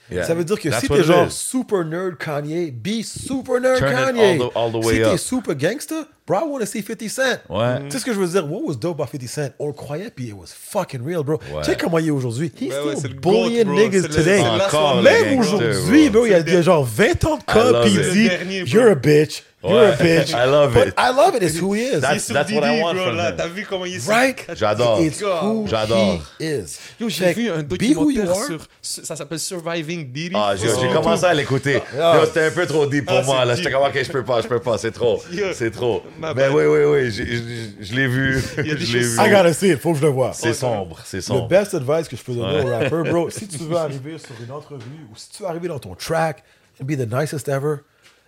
Yeah. 0.09 0.23
Ça 0.25 0.33
veut 0.35 0.43
dire 0.43 0.59
que 0.59 0.69
That's 0.69 0.81
si 0.81 0.87
t'es 0.89 1.03
genre 1.03 1.27
is. 1.27 1.31
super 1.31 1.85
nerd 1.85 2.17
Kanye, 2.17 2.71
be 2.71 3.01
super 3.03 3.59
nerd 3.61 3.79
Turn 3.79 3.91
it 3.91 3.95
Kanye. 4.15 4.41
all 4.41 4.49
the- 4.49 4.55
all 4.57 4.71
the 4.71 4.85
way 4.85 4.95
si 4.95 4.99
t'es 5.03 5.13
up. 5.13 5.19
super 5.19 5.53
gangster, 5.55 6.05
bro, 6.31 6.39
I 6.39 6.43
want 6.49 6.59
to 6.61 6.65
see 6.65 6.81
50 6.81 7.09
Cent. 7.09 7.39
Ouais. 7.49 7.79
Tu 7.85 7.91
sais 7.91 7.99
ce 7.99 8.05
que 8.05 8.13
je 8.13 8.19
veux 8.19 8.27
dire? 8.27 8.45
What 8.49 8.61
was 8.63 8.75
dope 8.75 8.99
about 8.99 9.09
50 9.11 9.27
Cent? 9.27 9.49
On 9.59 9.67
le 9.67 9.73
croyait, 9.73 10.09
puis 10.15 10.27
it 10.27 10.33
was 10.33 10.47
fucking 10.53 11.01
real, 11.05 11.23
bro. 11.23 11.35
Ouais. 11.53 11.61
Tu 11.63 11.71
sais 11.71 11.77
comment 11.77 11.99
il 11.99 12.07
est 12.07 12.11
aujourd'hui? 12.11 12.51
He's 12.59 12.69
ouais, 12.73 12.95
still 12.95 13.13
bullying 13.15 13.65
GOAT, 13.65 13.73
bro. 13.73 13.75
niggas 13.83 14.01
today. 14.07 14.41
le 14.43 15.01
Même 15.01 15.39
aujourd'hui, 15.39 16.09
bro, 16.09 16.25
il 16.25 16.31
y 16.31 16.33
a, 16.33 16.39
C'est 16.41 16.47
il 16.47 16.53
y 16.53 16.57
a 16.57 16.61
genre 16.61 16.83
20 16.85 17.25
ans 17.25 17.37
de 17.47 17.53
love 17.59 17.81
puis 17.83 17.91
it. 17.93 17.99
il 18.05 18.11
dit 18.13 18.29
dernier, 18.29 18.63
bro. 18.63 18.71
You're 18.73 18.91
a 18.91 18.95
bitch, 18.95 19.43
You're 19.63 19.79
a 19.79 19.91
bitch. 19.91 20.31
I 20.31 20.45
love 20.47 20.73
But 20.73 20.87
it. 20.87 20.93
I 20.97 21.11
love 21.15 21.35
it. 21.35 21.43
It's 21.43 21.59
who 21.61 21.75
he 21.75 21.81
is. 21.83 21.99
That's- 22.01 22.25
that's 22.33 22.51
what 22.51 22.63
I 22.65 22.81
want 22.81 22.95
from 22.97 23.15
him. 23.19 23.33
T'as 23.37 23.47
vu 23.47 23.63
comment 23.69 23.85
il 23.85 23.95
est 23.97 24.07
right? 24.09 24.37
J'adore. 24.55 24.99
It's 25.01 25.21
who 25.21 25.67
J'adore. 25.67 26.19
he 26.39 26.43
is. 26.45 26.79
Yo, 26.99 27.09
j'ai 27.09 27.31
vu 27.33 27.51
un 27.51 27.61
documentaire 27.61 28.35
sur, 28.35 28.65
ça 28.81 29.15
s'appelle 29.15 29.37
Surviving 29.37 30.11
Diddy. 30.11 30.35
Ah, 30.35 30.55
j'ai 30.55 30.65
YouTube. 30.67 30.91
commencé 30.93 31.25
à 31.25 31.33
l'écouter. 31.35 31.73
Yo, 31.95 32.25
C'était 32.25 32.45
un 32.47 32.51
peu 32.51 32.65
trop 32.65 32.87
deep 32.87 33.05
pour 33.05 33.17
Ah, 33.19 33.23
moi. 33.23 33.45
Là, 33.45 33.53
j'étais 33.53 33.69
comme, 33.71 33.83
ok, 33.83 33.99
je 34.03 34.11
peux 34.11 34.23
pas, 34.23 34.41
je 34.41 34.47
peux 34.47 34.59
pas, 34.59 34.79
c'est 34.79 34.91
trop. 34.91 35.21
C'est 35.53 35.69
trop. 35.71 36.01
Ma 36.21 36.33
bad. 36.33 36.53
oui, 36.53 36.63
oui, 36.65 36.83
oui, 36.85 37.11
j'ai- 37.11 37.25
j'ai- 37.25 37.73
je 37.83 37.93
l'ai 37.95 38.07
vu. 38.07 38.41
Il 38.59 38.67
y 38.67 38.71
a 38.71 38.75
des 38.75 38.85
Je 38.85 38.97
l'ai 38.97 39.03
choses- 39.03 39.19
vu. 39.19 39.25
I 39.25 39.29
gotta 39.29 39.53
see 39.53 39.69
it. 39.71 39.79
Faut 39.79 39.91
que 39.93 39.99
je 39.99 40.03
le 40.05 40.09
vois. 40.11 40.33
C'est 40.33 40.53
sombre, 40.53 40.99
c'est 41.05 41.17
Le 41.17 41.21
sombre. 41.23 41.47
best 41.47 41.73
advice 41.73 42.07
que 42.07 42.15
je 42.15 42.23
peux 42.23 42.33
donner 42.33 42.61
au 42.63 42.67
rapper, 42.67 43.09
bro, 43.09 43.29
si 43.29 43.47
tu 43.49 43.57
veux 43.57 43.75
arriver 43.75 44.17
sur 44.17 44.31
une 44.43 44.51
entrevue 44.51 45.05
ou 45.11 45.15
si 45.17 45.29
tu 45.31 45.43
veux 45.43 45.49
arriver 45.49 45.67
dans 45.67 45.79
ton 45.79 45.95
track 45.95 46.43
and 46.81 46.85
be 46.85 46.91
the 46.95 47.11
nicest 47.11 47.47
ever, 47.49 47.77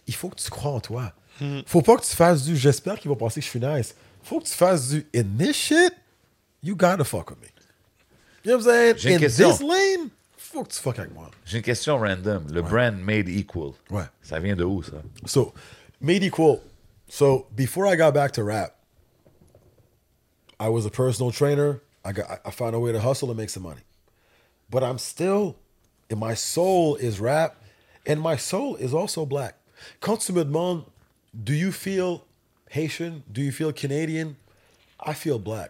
il 0.07 0.15
faut 0.15 0.29
que 0.29 0.35
tu 0.41 0.49
crois 0.49 0.71
en 0.71 0.79
toi. 0.79 1.13
Faut 1.65 1.81
pas 1.81 1.95
que 1.97 2.03
tu 2.05 2.15
fasses 2.15 2.43
du 2.43 2.55
j'espère 2.55 2.99
qu'ils 2.99 3.09
vont 3.09 3.15
penser 3.15 3.39
que 3.39 3.45
je 3.45 3.49
suis 3.49 3.59
nice. 3.59 3.95
Faut 4.23 4.39
que 4.39 4.45
tu 4.45 4.53
fasses 4.53 4.89
du 4.89 5.05
in 5.15 5.23
this 5.37 5.55
shit, 5.55 5.93
you 6.63 6.75
gotta 6.75 7.03
fuck 7.03 7.29
with 7.31 7.39
me. 7.41 7.47
You 8.45 8.51
know 8.51 8.63
what 8.63 8.71
I'm 8.71 8.75
saying? 8.75 8.93
J'ai 8.97 9.09
une 9.11 9.15
in 9.15 9.19
question. 9.19 9.51
this 9.51 9.61
lane, 9.61 10.09
faut 10.37 10.63
que 10.63 10.73
tu 10.73 10.79
fuck 10.79 10.99
avec 10.99 11.13
moi. 11.13 11.29
J'ai 11.45 11.57
une 11.57 11.63
question 11.63 11.97
random. 11.97 12.43
Le 12.51 12.61
brand 12.61 12.95
Made 12.97 13.27
Equal. 13.29 13.71
Ouais. 13.89 14.03
Ça 14.21 14.39
vient 14.39 14.55
de 14.55 14.63
où, 14.63 14.83
ça? 14.83 14.91
So, 15.25 15.53
made 16.01 16.23
equal. 16.23 16.59
So 17.13 17.45
before 17.53 17.85
I 17.85 17.95
got 17.95 18.15
back 18.15 18.31
to 18.31 18.43
rap, 18.43 18.75
I 20.59 20.69
was 20.69 20.83
a 20.87 20.89
personal 20.89 21.31
trainer. 21.31 21.79
I 22.03 22.11
got 22.11 22.41
I- 22.43 22.49
found 22.49 22.73
a 22.75 22.79
way 22.79 22.91
to 22.91 22.99
hustle 22.99 23.29
and 23.29 23.37
make 23.37 23.51
some 23.51 23.61
money. 23.61 23.81
But 24.67 24.83
I'm 24.83 24.97
still, 24.97 25.55
and 26.09 26.19
my 26.19 26.33
soul 26.33 26.95
is 26.95 27.19
rap, 27.19 27.61
and 28.07 28.19
my 28.19 28.35
soul 28.35 28.77
is 28.77 28.95
also 28.95 29.27
black. 29.27 29.53
Quand 29.99 30.19
tu 30.21 30.33
me 30.33 30.43
demandes, 30.43 30.85
do 31.43 31.53
you 31.53 31.71
feel 31.71 32.25
Haitian? 32.71 33.21
Do 33.31 33.41
you 33.43 33.51
feel 33.51 33.71
Canadian? 33.71 34.35
I 34.99 35.13
feel 35.13 35.37
black. 35.37 35.69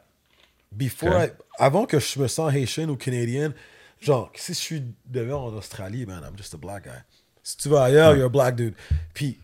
Before 0.77 1.13
Okay. 1.13 1.33
I, 1.59 1.65
avant 1.67 1.85
que 1.89 1.99
je 1.99 2.19
me 2.21 2.27
sens 2.29 2.53
Haitian 2.53 2.89
ou 2.89 2.95
Canadien, 2.95 3.53
genre, 3.99 4.31
si 4.37 4.53
je 4.53 4.59
suis 4.59 4.81
demain 5.05 5.35
en 5.35 5.53
Australie, 5.57 6.05
man, 6.05 6.23
I'm 6.23 6.37
just 6.37 6.53
a 6.53 6.57
black 6.57 6.85
guy. 6.85 7.01
Si 7.43 7.57
tu 7.57 7.67
vas 7.67 7.83
ailleurs, 7.89 8.15
you're 8.15 8.27
a 8.27 8.29
black 8.29 8.55
dude. 8.55 8.75
Puis, 9.13 9.37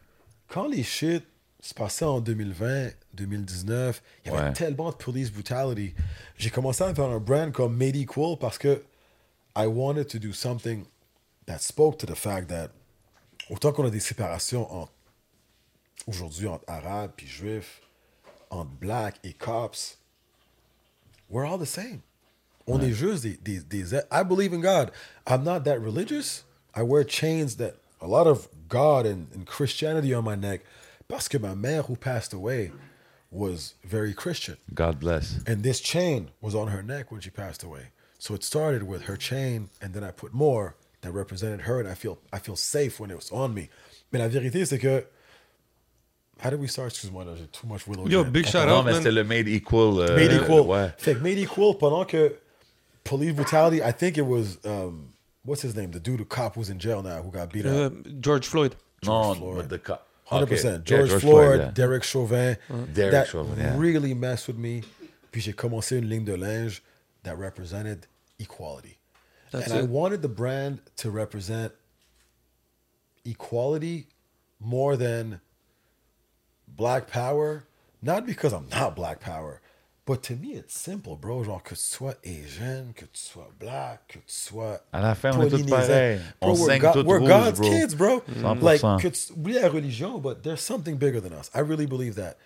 quand 0.48 0.70
les 0.70 0.84
shit 0.84 1.26
se 1.62 1.74
passaient 1.74 2.06
en 2.06 2.22
2020, 2.22 2.92
2019, 3.14 4.02
il 4.26 4.32
y 4.32 4.36
avait 4.36 4.48
Ouais. 4.48 4.54
tellement 4.54 4.92
de 4.92 4.96
police 4.96 5.32
brutality. 5.32 5.94
J'ai 6.38 6.50
commencé 6.50 6.84
à 6.84 6.94
faire 6.96 7.06
un 7.10 7.20
brand 7.20 7.52
comme 7.52 7.76
Made 7.76 7.96
Equal 7.98 8.38
parce 8.40 8.58
que 8.58 8.84
I 9.58 9.66
wanted 9.66 10.08
to 10.08 10.20
do 10.20 10.32
something 10.32 10.86
that 11.48 11.60
spoke 11.60 11.98
to 12.00 12.06
the 12.06 12.16
fact 12.16 12.48
that 12.50 12.70
autant 13.50 13.74
qu'on 13.74 13.86
a 13.86 13.90
des 13.90 14.00
séparations 14.00 14.88
aujourd'hui 16.08 16.48
entre 16.48 16.64
arabes 16.68 17.12
puis 17.18 17.28
juifs, 17.28 17.82
entre 18.50 18.72
black 18.80 19.20
et 19.24 19.34
cops, 19.34 19.98
we're 21.30 21.46
all 21.46 21.60
the 21.60 21.66
same. 21.66 22.02
On 22.68 22.80
est 22.82 22.94
juste 22.94 23.24
des, 23.24 23.38
des, 23.38 23.60
des. 23.62 23.96
I 24.12 24.24
believe 24.24 24.54
in 24.54 24.62
God. 24.62 24.92
I'm 25.28 25.44
not 25.44 25.62
that 25.62 25.80
religious. 25.82 26.46
I 26.76 26.84
wear 26.84 27.04
chains 27.04 27.56
that 27.58 27.74
a 28.00 28.08
lot 28.08 28.28
of 28.28 28.48
God 28.70 29.06
and, 29.08 29.28
and 29.34 29.46
Christianity 29.46 30.14
on 30.14 30.24
my 30.24 30.36
neck 30.36 30.62
parce 31.10 31.28
que 31.28 31.38
ma 31.38 31.56
mère 31.56 31.88
who 31.90 31.96
passed 31.96 32.34
away 32.34 32.72
was 33.32 33.74
very 33.84 34.14
Christian. 34.14 34.56
God 34.74 35.00
bless. 35.00 35.40
And 35.46 35.62
this 35.64 35.82
chain 35.82 36.30
was 36.42 36.56
on 36.56 36.68
her 36.70 36.82
neck 36.82 37.12
when 37.12 37.20
she 37.20 37.30
passed 37.30 37.64
away. 37.64 37.92
So 38.20 38.34
it 38.34 38.44
started 38.44 38.84
with 38.84 39.04
her 39.08 39.18
chain, 39.18 39.70
and 39.82 39.94
then 39.94 40.04
I 40.04 40.12
put 40.12 40.34
more 40.34 40.76
that 41.02 41.12
represented 41.14 41.62
her, 41.62 41.80
and 41.80 41.88
I 41.88 41.94
feel 41.96 42.18
I 42.34 42.40
feel 42.40 42.56
safe 42.56 43.00
when 43.00 43.10
it 43.12 43.16
was 43.16 43.32
on 43.32 43.54
me. 43.54 43.70
Mais 44.12 44.20
la 44.20 44.28
vérité, 44.30 44.66
c'est 44.66 44.80
que. 44.80 45.04
How 46.42 46.50
did 46.50 46.60
we 46.62 46.68
start? 46.70 46.92
Excuse-moi, 46.92 47.26
là, 47.26 47.36
j'ai 47.36 47.48
too 47.48 47.68
much 47.68 47.86
Willow. 47.86 48.08
Yo, 48.08 48.24
Jam. 48.24 48.32
big 48.32 48.46
On 48.46 48.50
shout 48.52 48.66
Non, 48.68 48.80
out, 48.80 48.86
mais 48.86 48.92
man. 48.94 49.02
c'était 49.04 49.12
le 49.14 49.24
Made 49.26 49.48
Equal. 49.50 50.00
euh, 50.00 50.16
Made 50.16 50.32
equal. 50.42 50.62
Ouais. 50.68 50.94
Fait 50.98 51.14
que 51.16 51.20
made 51.20 51.38
equal 51.38 51.78
pendant 51.78 52.06
que 52.06 52.34
police 53.04 53.34
brutality, 53.34 53.82
I 53.82 53.92
think 53.92 54.18
it 54.18 54.26
was 54.26 54.58
um, 54.66 55.10
what's 55.44 55.62
his 55.62 55.76
name? 55.76 55.92
The 55.92 56.00
dude, 56.00 56.20
the 56.22 56.26
cop 56.26 56.56
who's 56.56 56.70
in 56.70 56.80
jail 56.80 57.02
now, 57.04 57.22
who 57.22 57.30
got 57.32 57.52
beat 57.52 57.66
Euh, 57.66 57.88
up. 57.88 57.94
George 58.22 58.48
Floyd. 58.48 58.76
Non, 59.06 59.36
Floyd. 59.36 59.56
but 59.58 59.70
the 59.70 59.80
co- 59.80 60.00
Hundred 60.30 60.44
Okay. 60.44 60.56
percent. 60.56 60.90
Yeah, 60.90 60.98
George, 61.08 61.22
Floyd, 61.22 61.60
yeah. 61.60 61.72
Derek 61.72 62.04
Chauvin. 62.04 62.56
Mm-hmm. 62.70 62.94
Derek 62.94 63.12
that 63.12 63.28
Chauvin, 63.30 63.58
yeah. 63.58 63.76
really 63.78 64.14
messed 64.14 64.48
with 64.48 64.58
me. 64.58 64.84
Puis 65.32 65.42
j'ai 65.42 65.54
commencé 65.54 65.98
une 65.98 66.08
ligne 66.08 66.24
de 66.24 66.36
linge 66.36 66.84
that 67.24 67.36
represented 67.38 68.06
equality. 68.38 68.98
That's 69.52 69.72
and 69.72 69.80
I 69.80 69.82
wanted 69.84 70.22
the 70.22 70.28
brand 70.30 70.82
to 70.98 71.10
represent 71.10 71.74
equality 73.26 74.08
more 74.60 74.96
than 74.96 75.42
black 76.68 77.08
power. 77.08 77.64
Not 78.02 78.26
because 78.28 78.54
I'm 78.54 78.68
not 78.70 78.96
black 78.96 79.20
power, 79.20 79.62
but 80.10 80.24
to 80.24 80.36
me 80.36 80.54
it's 80.56 80.74
simple, 80.74 81.16
bro. 81.16 81.44
Genre 81.44 81.62
que 81.64 81.76
tu 81.76 81.82
sois 81.82 82.16
Asian, 82.26 82.92
que 82.96 83.06
tu 83.06 83.20
sois 83.20 83.48
black, 83.60 84.08
que 84.08 84.18
tu 84.20 84.24
sois 84.28 84.80
À 84.92 85.02
la 85.02 85.16
fin, 85.16 85.32
on 85.38 85.44
est 85.44 85.50
tous 85.50 85.64
pareils. 85.70 86.20
Bro, 86.42 86.50
On 86.52 86.60
we're 86.60 86.80
God- 86.80 87.06
We're 87.06 87.20
rouge, 87.20 87.28
God's 87.30 87.60
bro. 87.60 87.70
kids, 87.70 87.96
bro. 87.96 88.22
100%. 88.42 88.62
Like, 88.64 88.82
que 89.02 89.10
tu- 89.10 89.34
oui, 89.38 89.54
la 89.54 89.68
religion, 89.70 90.20
but 90.20 90.44
there's 90.44 90.62
something 90.62 90.98
bigger 90.98 91.22
than 91.22 91.32
us. 91.34 91.50
I 91.54 91.60
really 91.62 91.86
believe 91.86 92.16
that. 92.16 92.38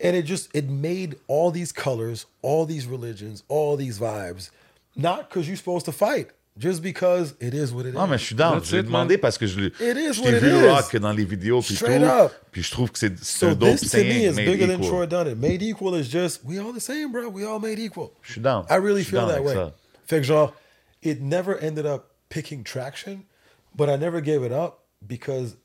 And 0.00 0.14
it 0.16 0.22
just, 0.26 0.48
it 0.54 0.70
made 0.70 1.16
all 1.26 1.50
these 1.50 1.72
colors, 1.72 2.26
all 2.40 2.64
these 2.66 2.86
religions, 2.86 3.42
all 3.48 3.76
these 3.76 3.98
vibes, 3.98 4.50
not 4.96 5.28
because 5.28 5.48
you're 5.48 5.56
supposed 5.56 5.86
to 5.86 5.92
fight, 5.92 6.28
just 6.58 6.82
because 6.82 7.34
it 7.40 7.54
is 7.54 7.72
what 7.72 7.82
it 7.86 7.90
is. 7.90 7.94
Non, 7.94 8.06
mais 8.06 8.18
je 8.18 8.24
suis 8.24 8.34
down. 8.34 8.54
That's 8.58 8.68
Je 8.70 8.76
l'ai 8.76 8.80
it, 8.82 8.86
demandé 8.86 9.14
man. 9.14 9.20
parce 9.20 9.38
que 9.38 9.46
je, 9.46 9.54
je 9.60 9.64
what 10.20 10.30
t'ai 10.30 10.36
it 10.36 10.42
vu 10.42 10.48
is. 10.50 10.68
rock 10.68 10.96
dans 10.96 11.12
les 11.12 11.24
vidéos 11.24 11.62
puis 11.62 11.76
Straight 11.76 12.00
tout. 12.02 12.06
up. 12.08 12.32
Puis 12.50 12.62
je 12.62 12.70
trouve 12.70 12.90
que 12.90 12.98
c'est 12.98 13.16
c'est 13.18 13.24
so 13.38 13.46
un 13.48 13.54
dope 13.54 13.76
this 13.78 13.90
to 13.90 13.98
me 13.98 14.24
is 14.24 14.32
made 14.32 14.46
bigger 14.46 14.66
than 14.66 14.74
equal. 14.82 14.88
Troy 14.88 15.06
done 15.06 15.28
it. 15.28 15.36
Made 15.38 15.62
equal 15.62 15.94
is 15.94 16.08
just, 16.10 16.40
we 16.44 16.58
all 16.58 16.72
the 16.72 16.80
same, 16.80 17.12
bro. 17.12 17.28
We 17.28 17.44
all 17.44 17.60
made 17.60 17.78
equal. 17.78 18.12
Je 18.22 18.32
suis 18.32 18.40
down. 18.40 18.64
I 18.68 18.74
really 18.76 19.04
feel 19.04 19.26
that 19.26 19.42
way. 19.42 19.54
ça. 19.54 19.72
Fait 20.06 20.16
que 20.18 20.22
genre, 20.24 20.52
it 21.02 21.20
never 21.22 21.56
ended 21.62 21.86
up 21.86 22.10
picking 22.28 22.64
traction, 22.64 23.20
but 23.76 23.88
I 23.88 23.96
never 23.96 24.20
gave 24.20 24.42
it 24.42 24.52
up 24.52 24.80
because 25.06 25.56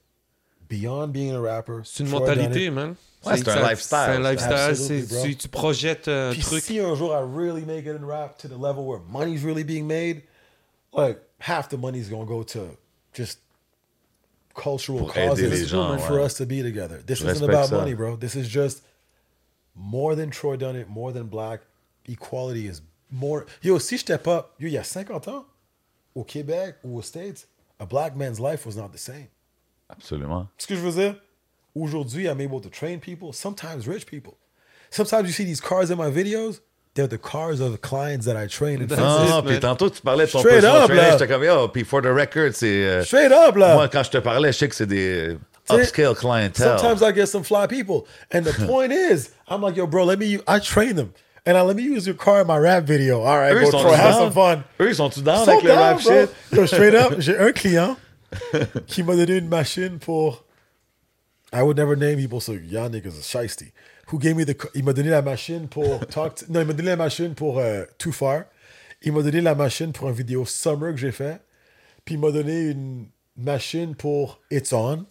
beyond 0.69 1.07
being 1.11 1.31
a 1.33 1.39
rapper, 1.41 1.81
C'est 1.83 2.03
une 2.03 2.09
Troy 2.09 2.19
mentalité, 2.19 2.65
it. 2.65 2.71
man. 2.71 2.95
Ouais, 3.25 3.37
c'est 3.37 3.47
un 3.47 3.69
lifestyle. 3.69 3.97
C'est 4.05 4.11
un 4.17 4.31
lifestyle. 4.31 5.07
Tu, 5.23 5.35
tu 5.37 5.47
projettes 5.47 6.07
un 6.09 6.31
Puis 6.31 6.41
truc. 6.41 6.61
si 6.61 6.79
un 6.79 6.93
jour 6.93 7.13
I 7.13 7.21
really 7.23 7.63
make 7.65 7.85
it 7.85 7.95
in 7.97 8.05
rap 8.05 8.37
to 8.39 8.49
the 8.49 8.57
level 8.61 8.83
where 8.85 8.99
money's 9.09 9.43
really 9.45 9.63
being 9.63 9.87
made, 9.87 10.23
like 10.93 11.19
half 11.39 11.69
the 11.69 11.77
money's 11.77 12.09
gonna 12.09 12.25
go 12.25 12.43
to 12.43 12.77
just 13.13 13.39
cultural 14.55 14.99
Pour 14.99 15.17
aider 15.17 15.29
causes 15.29 15.49
les 15.49 15.65
gens, 15.65 15.97
for 15.99 16.13
ouais. 16.19 16.25
us 16.25 16.35
to 16.35 16.45
be 16.45 16.61
together. 16.61 17.01
This 17.05 17.19
Je 17.19 17.25
isn't 17.27 17.41
respecte 17.47 17.49
about 17.49 17.69
ça. 17.69 17.77
money, 17.77 17.93
bro. 17.95 18.15
This 18.15 18.35
is 18.35 18.47
just 18.47 18.83
more 19.75 20.15
than 20.15 20.29
Troy 20.29 20.55
done 20.57 20.75
it, 20.75 20.87
more 20.87 21.11
than 21.11 21.27
black. 21.27 21.61
Equality 22.07 22.67
is 22.67 22.81
more. 23.09 23.45
Yo, 23.61 23.79
si 23.79 23.97
j'étais 23.97 24.21
pas, 24.21 24.49
yo, 24.59 24.67
il 24.67 24.73
y 24.73 24.77
a 24.77 24.83
50 24.83 25.27
ans, 25.27 25.45
au 26.15 26.23
Québec 26.23 26.75
ou 26.83 26.97
aux 26.97 27.01
States, 27.01 27.47
a 27.79 27.85
black 27.85 28.15
man's 28.15 28.39
life 28.39 28.65
was 28.65 28.75
not 28.75 28.89
the 28.91 28.99
same. 28.99 29.27
Absolument. 29.89 30.47
Ce 30.57 30.67
que 30.67 30.75
je 30.75 30.81
veux 30.81 30.91
dire, 30.91 31.15
aujourd'hui, 31.75 32.27
I'm 32.27 32.39
able 32.41 32.61
to 32.61 32.69
train 32.69 32.99
people, 32.99 33.33
sometimes 33.33 33.87
rich 33.87 34.05
people. 34.05 34.37
Sometimes 34.91 35.27
you 35.27 35.33
see 35.33 35.45
these 35.45 35.61
cars 35.61 35.89
in 35.89 35.97
my 35.97 36.11
videos, 36.11 36.59
they're 36.95 37.07
the 37.07 37.17
cars 37.17 37.59
of 37.59 37.71
the 37.71 37.77
clients 37.77 38.25
that 38.25 38.35
I 38.37 38.47
train 38.47 38.79
and 38.81 38.87
That's 38.87 39.01
fix. 39.01 39.01
it, 39.01 39.29
Non, 39.29 39.29
man. 39.29 39.33
Ah, 39.37 39.41
puis 39.47 39.59
tantôt, 39.59 39.89
tu 39.89 40.01
parlais 40.01 40.25
de 40.27 40.31
ton 40.31 40.39
Straight 40.39 40.61
personal 40.61 40.81
up, 40.83 40.87
trainer, 40.87 41.01
là. 41.01 41.11
j'étais 41.17 41.27
comme, 41.27 41.43
yo, 41.43 41.67
puis 41.69 41.83
for 41.83 42.01
the 42.01 42.07
record, 42.13 42.53
c'est... 42.53 42.67
euh, 42.85 43.03
Straight 43.03 43.31
up, 43.31 43.55
là. 43.55 43.73
Moi, 43.75 43.87
quand 43.89 44.03
je 44.03 44.11
te 44.11 44.17
parlais, 44.19 44.51
je 44.51 44.57
sais 44.59 44.69
que 44.69 44.75
c'est 44.75 44.85
des 44.85 45.29
euh, 45.33 45.37
C'est- 45.65 45.75
upscale 45.81 46.13
clientele. 46.15 46.77
Sometimes 46.79 47.01
I 47.01 47.13
get 47.15 47.25
some 47.27 47.43
fly 47.43 47.65
people. 47.67 48.05
And 48.31 48.43
the 48.43 48.53
point 48.67 48.91
is, 48.91 49.29
I'm 49.49 49.61
like, 49.61 49.75
yo, 49.75 49.87
bro, 49.87 50.03
let 50.05 50.19
me, 50.19 50.39
I 50.47 50.59
train 50.59 50.95
them. 50.95 51.13
And 51.45 51.57
I 51.57 51.61
let 51.61 51.75
me 51.75 51.83
use 51.83 52.05
your 52.05 52.15
car 52.15 52.39
in 52.41 52.47
my 52.47 52.57
rap 52.57 52.83
video. 52.85 53.21
All 53.23 53.37
right, 53.37 53.51
Eux, 53.53 53.59
go 53.61 53.65
ils 53.67 53.71
sont 53.71 53.79
Troy, 53.81 53.95
have 53.95 54.13
down? 54.13 54.21
some 54.21 54.31
fun. 54.31 54.63
Eux, 54.79 54.89
ils 54.89 54.95
sont-tu 54.95 55.21
down 55.21 55.43
So 55.45 55.51
avec 55.51 55.63
le 55.63 55.69
down, 55.69 55.79
rap 55.79 56.01
bro. 56.01 56.11
shit? 56.11 56.29
Yo, 56.53 56.65
straight 56.67 56.95
up, 56.95 57.15
j'ai 57.19 57.37
un 57.37 57.51
client 57.53 57.97
qui 58.87 59.03
m'a 59.03 59.15
donné 59.15 59.37
une 59.37 59.49
machine 59.49 59.99
pour. 59.99 60.43
I 61.51 61.61
would 61.61 61.77
never 61.77 61.95
name 61.95 62.17
people, 62.17 62.39
so 62.39 62.53
y'all 62.53 62.89
niggas 62.89 63.17
are 63.17 63.21
shiesty. 63.23 63.71
Who 64.11 64.19
gave 64.19 64.35
me 64.35 64.45
the. 64.45 64.55
Il 64.75 64.83
m'a 64.83 64.93
donné 64.93 65.09
la 65.09 65.21
machine 65.21 65.67
pour 65.67 65.99
talk. 66.07 66.35
to- 66.35 66.45
non, 66.49 66.61
il 66.61 66.67
m'a 66.67 66.73
donné 66.73 66.89
la 66.89 66.95
machine 66.97 67.33
pour 67.35 67.59
euh, 67.59 67.83
Too 67.97 68.11
Far. 68.11 68.43
Il 69.01 69.13
m'a 69.13 69.21
donné 69.21 69.41
la 69.41 69.55
machine 69.55 69.91
pour 69.91 70.09
une 70.09 70.15
vidéo 70.15 70.45
Summer 70.45 70.91
que 70.91 70.97
j'ai 70.97 71.11
fait. 71.11 71.41
Puis 72.05 72.15
il 72.15 72.19
m'a 72.21 72.31
donné 72.31 72.69
une 72.71 73.07
machine 73.37 73.95
pour 73.95 74.41
It's 74.51 74.71
On. 74.73 75.05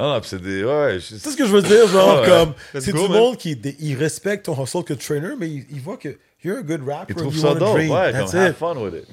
Ah, 0.00 0.20
c'est 0.22 0.40
des... 0.40 0.62
Ouais, 0.62 0.94
je- 1.00 1.16
C'est 1.16 1.30
ce 1.30 1.36
que 1.36 1.44
je 1.44 1.50
veux 1.52 1.62
dire, 1.62 1.88
genre, 1.88 2.20
Ouais. 2.20 2.26
comme. 2.26 2.54
C'est 2.80 2.92
du 2.92 2.98
man. 3.02 3.10
monde 3.12 3.36
qui 3.36 3.56
des- 3.56 3.76
il 3.80 3.96
respecte 3.96 4.44
ton 4.46 4.62
hustle 4.62 4.84
que 4.84 4.94
trainer, 4.94 5.34
mais 5.38 5.50
il, 5.50 5.66
il 5.70 5.80
voit 5.80 5.96
que 5.96 6.16
you're 6.44 6.58
a 6.58 6.62
good 6.62 6.86
rapper. 6.88 7.12
Ils 7.12 7.16
trouvent 7.16 7.34
you 7.34 7.40
ça 7.42 7.54
dope, 7.54 7.76
ouais, 7.76 8.12
That's 8.12 8.30
comme 8.30 8.40
have 8.40 8.50
it. 8.52 8.56
fun 8.56 8.76
with 8.76 8.94
it. 8.94 9.08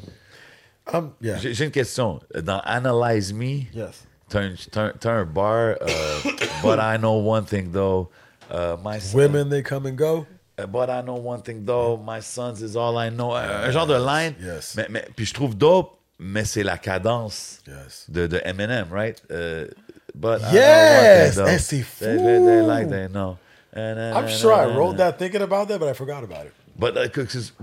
Um, 0.93 1.11
yeah. 1.21 1.37
J'ai 1.39 1.65
une 1.65 1.71
question. 1.71 2.19
Dans 2.43 2.59
Analyze 2.59 3.33
Me, 3.33 3.63
Yes. 3.73 4.05
t'as 4.29 4.41
un, 4.43 4.93
un- 5.05 5.25
bar, 5.25 5.75
euh, 5.81 6.19
but 6.63 6.77
I 6.79 6.97
know 6.99 7.19
one 7.19 7.45
thing 7.45 7.71
though, 7.71 8.09
uh, 8.51 8.75
my 8.83 8.99
son, 8.99 9.17
Women, 9.17 9.49
they 9.49 9.61
come 9.63 9.85
and 9.85 9.95
go? 9.97 10.25
uh, 10.57 10.65
but 10.67 10.89
I 10.89 11.01
know 11.01 11.15
one 11.15 11.41
thing 11.41 11.65
though, 11.65 11.97
my 11.97 12.19
sons 12.21 12.61
is 12.61 12.75
all 12.75 12.97
I 12.97 13.09
know. 13.09 13.33
Un, 13.33 13.65
un 13.67 13.71
genre 13.71 13.87
de 13.87 13.97
line. 13.99 14.35
Yes. 14.41 14.75
Mais, 14.75 14.87
mais- 14.89 15.05
puis 15.15 15.25
je 15.25 15.33
trouve 15.33 15.55
dope, 15.57 15.97
mais 16.19 16.45
c'est 16.45 16.63
la 16.63 16.77
cadence 16.77 17.61
Yes. 17.67 18.05
de, 18.09 18.27
de 18.27 18.39
Eminem, 18.45 18.87
right? 18.91 19.21
Euh, 19.31 19.67
but 20.13 20.39
I 20.41 20.53
Yes! 20.55 21.35
it, 21.37 21.43
Eh, 21.47 21.57
c'est 21.59 21.81
fou! 21.81 22.05
They, 22.05 22.17
they, 22.17 22.39
they 22.45 22.61
like 22.61 22.89
that, 22.89 23.09
no. 23.09 23.37
I'm 23.75 24.29
sure 24.29 24.53
I 24.53 24.65
wrote 24.73 24.95
that 24.97 25.13
thinking 25.17 25.41
about 25.41 25.67
that, 25.67 25.79
but 25.79 25.89
I 25.89 25.93
forgot 25.93 26.23
about 26.23 26.45
it. 26.45 26.53
But, 26.77 26.95
uh, 26.97 27.07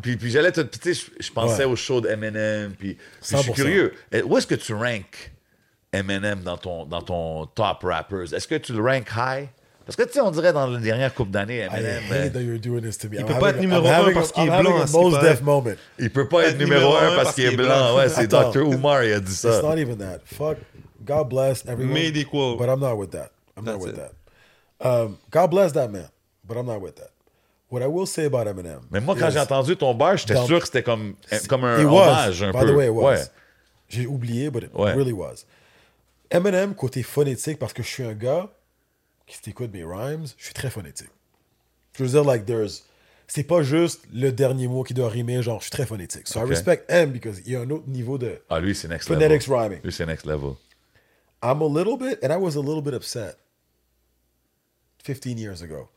puis, 0.02 0.16
puis 0.16 0.30
j'allais 0.30 0.52
te. 0.52 0.60
puis 0.62 0.92
je, 0.94 1.06
je 1.20 1.30
pensais 1.32 1.64
Ouais. 1.64 1.72
au 1.72 1.76
show 1.76 2.00
de 2.02 2.08
Eminem. 2.08 2.72
Puis, 2.78 2.94
puis 2.94 2.98
je 3.22 3.26
suis 3.36 3.36
100%. 3.50 3.54
curieux. 3.54 3.94
Où 4.24 4.36
est-ce 4.38 4.46
que 4.46 4.54
tu 4.54 4.74
ranks 4.74 5.32
Eminem 5.92 6.42
dans 6.42 6.56
ton, 6.56 6.84
dans 6.86 7.02
ton 7.02 7.46
top 7.46 7.82
rappers? 7.82 8.32
Est-ce 8.34 8.48
que 8.48 8.54
tu 8.56 8.72
le 8.72 8.80
rank 8.82 9.10
high? 9.16 9.48
Parce 9.84 9.96
que 9.96 10.02
tu 10.04 10.12
sais, 10.12 10.20
on 10.20 10.30
dirait 10.30 10.52
dans 10.52 10.66
la 10.66 10.78
dernière 10.78 11.12
couple 11.14 11.30
d'années, 11.32 11.58
I 11.58 11.68
Eminem, 11.74 12.02
euh. 12.10 12.30
Il 12.34 13.18
I'm 13.20 13.26
peut 13.26 13.38
pas 13.38 13.50
être 13.50 13.60
numéro 13.60 13.84
I'm 13.84 13.92
un 13.92 13.94
having 13.98 14.14
parce 14.14 14.30
a- 14.30 14.32
qu'il 14.32 14.42
est 14.44 14.60
blanc, 14.60 15.76
il 15.98 16.10
peut 16.10 16.28
pas 16.28 16.44
être 16.44 16.58
numéro 16.58 16.80
numéro 16.80 16.96
un 16.96 17.12
un 17.12 17.16
parce 17.16 17.34
qu'il 17.34 17.44
est 17.44 17.56
blanc. 17.56 17.96
Ouais, 17.96 18.08
c'est. 18.08 18.26
Dr. 18.28 18.58
Umar, 18.72 19.04
il 19.04 19.12
a 19.14 19.20
dit 19.20 19.34
ça. 19.34 19.48
It's 19.56 19.62
not 19.62 19.76
even 19.78 19.96
that. 19.98 20.20
Fuck. 20.24 20.58
God 21.04 21.28
bless 21.28 21.64
everyone. 21.66 21.94
Made 21.94 22.16
equal. 22.16 22.56
But 22.56 22.68
I'm 22.68 22.80
not 22.80 22.96
with 22.96 23.10
that. 23.10 23.30
I'm 23.56 23.64
not 23.64 23.72
That's 23.78 23.84
with 23.84 23.94
it. 23.94 24.00
that. 24.80 24.86
Um, 24.86 25.16
God 25.30 25.50
bless 25.50 25.72
that 25.72 25.88
man. 25.88 26.08
But 26.44 26.56
I'm 26.56 26.66
not 26.66 26.80
with 26.80 26.94
that. 26.96 27.10
What 27.70 27.82
I 27.82 27.86
will 27.86 28.06
say 28.06 28.26
about 28.26 28.46
Eminem. 28.46 28.80
Mais 28.90 29.00
moi, 29.00 29.16
quand 29.18 29.30
j'ai 29.30 29.38
entendu 29.40 29.76
ton 29.76 29.94
bar, 29.94 30.16
j'étais 30.16 30.36
sûr 30.46 30.60
que 30.60 30.66
c'était 30.66 30.82
comme, 30.82 31.14
comme 31.48 31.64
un 31.64 31.80
It 31.80 31.86
was. 31.86 31.90
hommage 32.08 32.42
un 32.42 32.52
By 32.52 32.60
peu. 32.60 32.66
the 32.66 32.76
way, 32.76 32.86
it 32.86 32.92
was. 32.92 33.02
Ouais. 33.04 33.22
J'ai 33.88 34.06
oublié, 34.06 34.50
but 34.50 34.62
it 34.64 34.70
Ouais. 34.74 34.92
really 34.94 35.12
was. 35.12 35.44
Eminem, 36.30 36.74
côté 36.74 37.02
phonétique, 37.02 37.58
parce 37.58 37.72
que 37.72 37.82
je 37.82 37.88
suis 37.88 38.04
un 38.04 38.12
gars 38.14 38.48
qui 39.36 39.40
t'écoute 39.42 39.70
mes 39.72 39.84
rhymes, 39.84 40.26
je 40.36 40.44
suis 40.44 40.54
très 40.54 40.70
phonétique. 40.70 41.10
Je 41.96 42.04
veux 42.04 42.10
dire, 42.10 42.24
like, 42.24 42.44
there's. 42.46 42.84
C'est 43.28 43.44
pas 43.44 43.62
juste 43.62 44.02
le 44.12 44.30
dernier 44.30 44.68
mot 44.68 44.82
qui 44.82 44.92
doit 44.94 45.08
rimer, 45.08 45.42
genre, 45.42 45.58
je 45.60 45.64
suis 45.64 45.70
très 45.70 45.86
phonétique. 45.86 46.28
So 46.28 46.40
Ok. 46.40 46.46
I 46.46 46.50
respect 46.50 46.84
M 46.88 47.10
because 47.12 47.40
il 47.46 47.52
y 47.52 47.56
a 47.56 47.60
un 47.60 47.70
autre 47.70 47.88
niveau 47.88 48.18
de. 48.18 48.38
Ah, 48.50 48.60
lui, 48.60 48.74
c'est 48.74 48.88
next 48.88 49.08
Phonetics 49.08 49.46
level. 49.46 49.58
rhyming. 49.62 49.80
Lui, 49.82 49.92
c'est 49.92 50.04
next 50.06 50.26
level. 50.26 50.54
I'm 51.42 51.62
a 51.62 51.66
little 51.68 51.96
bit, 51.96 52.18
and 52.22 52.30
I 52.32 52.36
was 52.36 52.56
a 52.56 52.60
little 52.60 52.82
bit 52.82 52.94
upset 52.94 53.36
15 55.04 55.38
years 55.38 55.62
ago. 55.62 55.88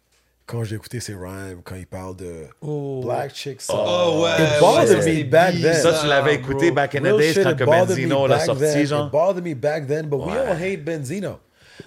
Quand 0.48 0.64
j'ai 0.64 0.76
écouté 0.76 1.00
ses 1.00 1.16
rhymes, 1.16 1.62
quand 1.64 1.76
il 1.76 1.88
parle 1.88 2.16
de 2.16 2.46
Oh. 2.62 3.02
Black 3.04 3.34
Chicks. 3.34 3.64
Oh 3.70 4.22
ouais. 4.24 4.44
It 4.44 4.60
bothered 4.60 5.00
ouais, 5.04 5.24
me 5.24 5.30
back 5.30 5.56
then. 5.60 5.74
Ça, 5.74 6.00
tu 6.02 6.08
l'avais 6.08 6.38
bro. 6.38 6.52
écouté 6.52 6.72
back 6.72 6.94
in 6.96 7.00
the 7.02 7.18
days 7.18 7.34
quand 7.44 7.56
Benzino 7.66 8.24
me 8.24 8.28
l'a 8.30 8.38
back 8.38 8.46
sorti, 8.46 8.62
then. 8.62 8.86
genre. 8.86 9.08
It 9.08 9.12
bothered 9.12 9.44
me 9.44 9.56
back 9.56 9.88
then, 9.88 10.08
but 10.08 10.20
we 10.20 10.32
Ouais. 10.32 10.38
all 10.48 10.56
hate 10.56 10.84
Benzino. 10.86 11.40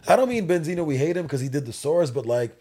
I 0.06 0.16
don't 0.16 0.28
mean 0.28 0.46
Benzino, 0.46 0.84
we 0.84 0.96
hate 0.96 1.16
him 1.16 1.22
because 1.24 1.40
he 1.40 1.48
did 1.48 1.64
the 1.66 1.72
source, 1.72 2.10
but 2.10 2.26
like, 2.26 2.52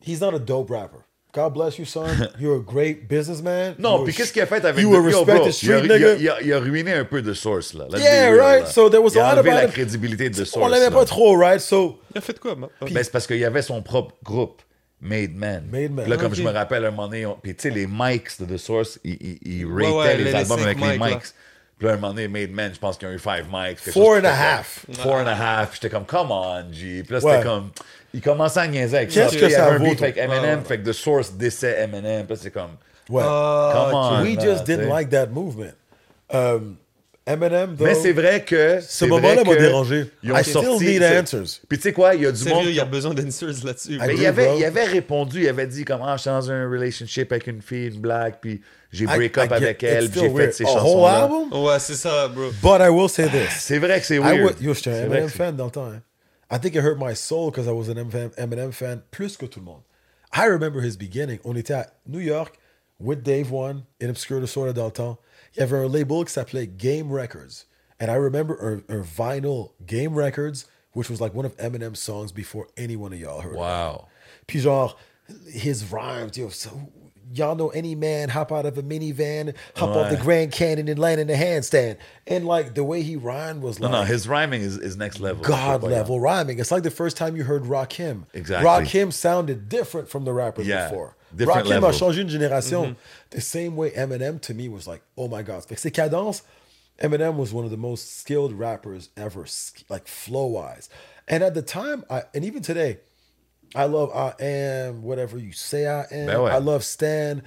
he's 0.00 0.20
not 0.20 0.34
a 0.34 0.38
dope 0.38 0.70
rapper. 0.70 1.04
God 1.32 1.52
bless 1.52 1.78
you, 1.78 1.84
son. 1.84 2.06
You're 2.38 2.56
a 2.56 2.60
great 2.62 3.08
businessman. 3.08 3.74
Non, 3.78 4.04
puis 4.04 4.14
qu'est-ce 4.14 4.32
qu'il 4.32 4.40
a 4.40 4.46
fait 4.46 4.64
avec 4.64 4.80
You 4.82 4.90
bro, 4.90 5.02
respected 5.02 5.42
il 5.44 5.48
a, 5.48 5.52
street 5.52 5.80
il 5.84 5.92
a- 5.92 5.98
nigga. 5.98 6.14
il 6.14 6.28
a- 6.30 6.40
il 6.42 6.52
a 6.54 6.58
ruiné 6.58 6.92
un 6.94 7.04
peu 7.04 7.20
de 7.20 7.34
Source, 7.34 7.74
là. 7.74 7.86
Let's 7.90 8.00
Yeah, 8.02 8.30
real, 8.30 8.40
right? 8.40 8.60
là. 8.62 8.66
So 8.70 8.88
there 8.88 9.02
was 9.02 9.10
il 9.12 9.18
a 9.18 9.28
a 9.28 9.34
lot 9.34 9.40
about 9.40 9.50
la 9.54 9.66
crédibilité 9.66 10.30
de 10.30 10.44
Source. 10.44 10.64
On 10.64 10.68
l'aimait 10.68 10.90
pas 10.90 11.04
trop, 11.04 11.36
right? 11.36 11.60
So, 11.60 11.98
Il 12.14 12.18
a 12.18 12.20
fait 12.22 12.38
quoi, 12.40 12.54
ma- 12.56 12.68
Ben, 12.80 13.04
c'est 13.04 13.12
parce 13.12 13.26
qu'il 13.26 13.36
y 13.36 13.44
avait 13.44 13.60
son 13.60 13.82
propre 13.82 14.14
groupe, 14.24 14.62
Made 15.02 15.34
Man. 15.34 15.68
Made 15.70 15.90
Man. 15.92 16.04
Puis 16.04 16.10
Là, 16.10 16.16
comme 16.16 16.32
Ok. 16.32 16.38
je 16.38 16.42
me 16.42 16.50
rappelle, 16.50 16.86
un 16.86 16.90
moment 16.90 17.08
donné, 17.08 17.26
on- 17.26 17.36
puis 17.42 17.54
tu 17.54 17.68
sais, 17.68 17.70
les 17.70 17.86
mics 17.86 18.40
de 18.40 18.46
The 18.46 18.56
Source, 18.56 18.98
ils, 19.04 19.18
ils, 19.20 19.38
ils 19.58 19.66
Ouais, 19.66 19.84
rataient 19.84 19.94
ouais, 19.98 20.16
les, 20.16 20.24
les- 20.24 20.30
les 20.30 20.36
albums 20.36 20.60
avec 20.60 20.80
les 20.80 20.92
mics, 20.92 21.00
là. 21.00 21.20
Puis 21.78 21.86
là, 21.86 21.92
un 21.94 21.96
moment 21.96 22.14
donné, 22.14 22.26
Made 22.28 22.50
Man, 22.52 22.70
je 22.74 22.78
pense 22.78 22.96
qu'ils 22.96 23.06
ont 23.08 23.12
eu 23.12 23.18
five 23.18 23.44
mics. 23.52 23.76
quelque 23.82 23.90
Four 23.92 24.14
chose 24.16 24.24
and 24.24 24.28
a 24.28 24.32
half. 24.32 24.86
Four 24.94 25.16
and 25.16 25.26
a 25.26 25.34
half. 25.34 25.74
J'étais 25.74 25.90
comme, 25.90 26.06
come 26.06 26.30
on, 26.30 26.64
G. 26.72 27.02
Puis 27.04 27.12
là, 27.14 27.22
Ouais. 27.22 27.32
c'était 27.34 27.44
comme, 27.44 27.70
il 28.14 28.20
commençait 28.22 28.60
à 28.60 28.66
niaiser 28.66 28.96
avec 28.96 29.12
ça. 29.12 29.24
Qu'est-ce 29.24 29.36
que 29.36 29.44
il 29.44 29.50
y 29.50 29.52
ça 29.52 29.66
avait 29.66 29.76
un 29.76 29.78
vaut, 29.88 29.94
ton- 29.94 30.02
avec 30.04 30.16
Eminem, 30.16 30.64
fait 30.64 30.78
que 30.78 30.88
The 30.88 30.92
Source 30.94 31.32
décès 31.34 31.78
Eminem. 31.82 32.24
Puis 32.24 32.34
là, 32.34 32.40
c'est 32.42 32.50
comme, 32.50 32.70
ouais. 33.10 33.22
come 33.22 33.94
on. 33.94 34.22
we 34.22 34.40
just 34.40 34.64
didn't 34.64 34.88
like 34.88 35.10
that 35.10 35.26
movement. 35.26 35.74
Um, 36.32 36.76
Eminem, 37.28 37.74
though, 37.76 37.84
Mais 37.84 37.94
c'est 37.94 38.12
vrai 38.12 38.42
que. 38.44 38.78
ce 38.80 39.04
moment-là 39.04 39.42
m'a 39.44 39.54
que 39.54 39.58
dérangé. 39.58 40.06
Ils 40.22 40.32
ont 40.32 40.36
I 40.38 40.44
still 40.44 40.62
sorti. 40.64 40.84
need 40.86 41.02
c'est- 41.02 41.18
answers. 41.18 41.60
Puis 41.68 41.76
tu 41.78 41.82
sais 41.82 41.92
quoi, 41.92 42.14
il 42.14 42.22
y 42.22 42.26
a 42.26 42.30
du 42.32 42.38
monde. 42.44 42.54
Sérieux, 42.58 42.70
il 42.70 42.76
y 42.76 42.80
a 42.80 42.84
besoin 42.84 43.14
d'answers 43.14 43.64
là-dessus. 43.64 43.98
Mais 44.00 44.14
il 44.14 44.24
avait, 44.26 44.56
il 44.56 44.64
avait 44.64 44.84
répondu, 44.84 45.42
il 45.42 45.48
avait 45.48 45.66
dit 45.66 45.84
comment 45.84 46.16
je 46.16 46.22
suis 46.22 46.30
dans 46.30 46.50
un 46.50 46.70
relationship 46.70 47.32
avec 47.32 47.48
une 47.48 47.60
fille, 47.60 47.88
une 47.88 48.00
blague, 48.00 48.36
puis 48.40 48.62
j'ai 48.96 49.06
break 49.06 49.36
I 49.36 49.40
up 49.40 49.52
avec 49.52 49.82
elle, 49.82 50.12
j'ai 50.12 50.30
fait 50.30 50.52
ces 50.52 50.64
chansons-là. 50.64 51.22
album? 51.24 51.52
Ouais, 51.64 51.78
c'est 51.78 51.94
ça, 51.94 52.28
bro. 52.28 52.50
But 52.62 52.80
I 52.80 52.88
will 52.88 53.08
say 53.08 53.28
this. 53.28 53.50
C'est 53.60 53.78
vrai 53.78 54.00
que 54.00 54.06
c'est 54.06 54.16
I 54.16 54.20
weird. 54.20 54.60
yo, 54.60 54.74
j'étais 54.74 54.90
un 54.90 55.04
Eminem 55.06 55.28
fan 55.28 55.54
dans 55.56 55.66
le 55.66 55.70
temps. 55.70 55.86
hein. 55.86 56.02
I 56.50 56.58
think 56.58 56.74
it 56.74 56.82
hurt 56.82 56.98
my 56.98 57.14
soul 57.14 57.50
because 57.50 57.66
I 57.66 57.72
was 57.72 57.88
an 57.88 57.96
Eminem, 57.96 58.30
Eminem 58.36 58.72
fan 58.72 59.02
plus 59.10 59.36
que 59.36 59.46
tout 59.46 59.60
le 59.60 59.64
monde. 59.66 59.82
I 60.32 60.46
remember 60.46 60.80
his 60.80 60.96
beginning. 60.96 61.38
On 61.44 61.54
était 61.56 61.74
à 61.74 61.86
New 62.06 62.20
York 62.20 62.58
with 62.98 63.22
Dave 63.22 63.52
One 63.52 63.84
in 64.00 64.08
Obscure 64.10 64.40
Disorder 64.40 64.72
dans 64.72 64.86
le 64.86 64.92
temps. 64.92 65.18
Il 65.54 65.60
y 65.60 65.62
avait 65.62 65.76
un 65.76 65.88
label 65.88 66.24
qui 66.24 66.32
s'appelait 66.32 66.66
Game 66.66 67.10
Records. 67.12 67.64
And 68.00 68.10
I 68.10 68.16
remember 68.16 68.54
a, 68.60 68.92
a 68.92 69.02
vinyl 69.02 69.70
Game 69.86 70.14
Records, 70.14 70.66
which 70.92 71.08
was 71.08 71.20
like 71.20 71.34
one 71.34 71.46
of 71.46 71.56
Eminem's 71.56 71.98
songs 71.98 72.30
before 72.32 72.66
any 72.76 72.94
one 72.96 73.12
of 73.12 73.18
y'all 73.18 73.40
heard 73.40 73.54
it. 73.54 73.58
Wow. 73.58 74.08
Puis 74.46 74.60
genre, 74.60 74.94
his 75.50 75.82
rhymes, 75.90 76.36
yo, 76.36 76.50
so, 76.50 76.70
y'all 77.34 77.54
know 77.54 77.68
any 77.70 77.94
man 77.94 78.28
hop 78.28 78.52
out 78.52 78.66
of 78.66 78.78
a 78.78 78.82
minivan, 78.82 79.54
hop 79.76 79.90
off 79.90 80.10
the 80.10 80.16
Grand 80.16 80.52
Canyon 80.52 80.88
and 80.88 80.98
land 80.98 81.20
in 81.20 81.28
a 81.30 81.34
handstand. 81.34 81.96
And 82.26 82.46
like 82.46 82.74
the 82.74 82.84
way 82.84 83.02
he 83.02 83.16
rhymed 83.16 83.62
was 83.62 83.80
like 83.80 83.90
no, 83.92 84.02
his 84.02 84.28
rhyming 84.28 84.62
is, 84.62 84.76
is 84.78 84.96
next 84.96 85.20
level. 85.20 85.42
God 85.44 85.80
Je 85.80 85.86
sais 85.86 85.90
pas, 85.90 85.90
level 85.90 86.20
rhyming. 86.20 86.58
It's 86.58 86.70
like 86.70 86.82
the 86.82 86.90
first 86.90 87.16
time 87.16 87.36
you 87.36 87.44
heard 87.44 87.64
Rakim. 87.64 88.24
Exactly. 88.34 88.66
Rakim 88.66 89.12
sounded 89.12 89.68
different 89.68 90.08
from 90.08 90.24
the 90.24 90.32
rappers 90.32 90.66
Yeah, 90.66 90.88
before. 90.88 91.16
different 91.34 91.66
Rakim 91.66 91.70
level. 91.70 91.88
a 91.90 91.92
changé 91.92 92.20
une 92.20 92.28
génération. 92.28 92.84
Mm-hmm. 92.84 92.92
The 93.30 93.40
same 93.40 93.76
way 93.76 93.90
Eminem 93.90 94.40
to 94.42 94.54
me 94.54 94.68
was 94.68 94.86
like, 94.86 95.02
oh 95.16 95.28
my 95.28 95.42
God. 95.42 95.64
Fait 95.64 95.74
que 95.74 95.80
ses 95.80 95.90
cadences, 95.90 96.42
Eminem 97.00 97.36
was 97.36 97.52
one 97.52 97.64
of 97.64 97.70
the 97.70 97.76
most 97.76 98.18
skilled 98.18 98.52
rappers 98.54 99.10
ever, 99.16 99.44
like 99.88 100.06
flow 100.08 100.46
wise. 100.46 100.88
And 101.28 101.42
at 101.42 101.54
the 101.54 101.62
time, 101.62 102.04
I, 102.08 102.22
and 102.34 102.44
even 102.44 102.62
today, 102.62 102.98
I 103.76 103.84
love 103.84 104.10
I 104.14 104.34
am 104.42 105.02
whatever 105.02 105.38
you 105.38 105.52
say 105.52 105.86
I 105.86 106.06
am. 106.10 106.26
I 106.54 106.58
love 106.58 106.82
Stan, 106.82 107.42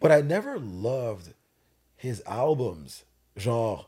but 0.00 0.12
I 0.12 0.20
never 0.20 0.58
loved 0.58 1.32
his 1.96 2.22
albums. 2.26 3.04
Genre, 3.38 3.86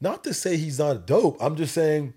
not 0.00 0.24
to 0.24 0.34
say 0.34 0.56
he's 0.56 0.80
not 0.80 1.06
dope. 1.06 1.36
I'm 1.40 1.54
just 1.56 1.72
saying 1.74 2.14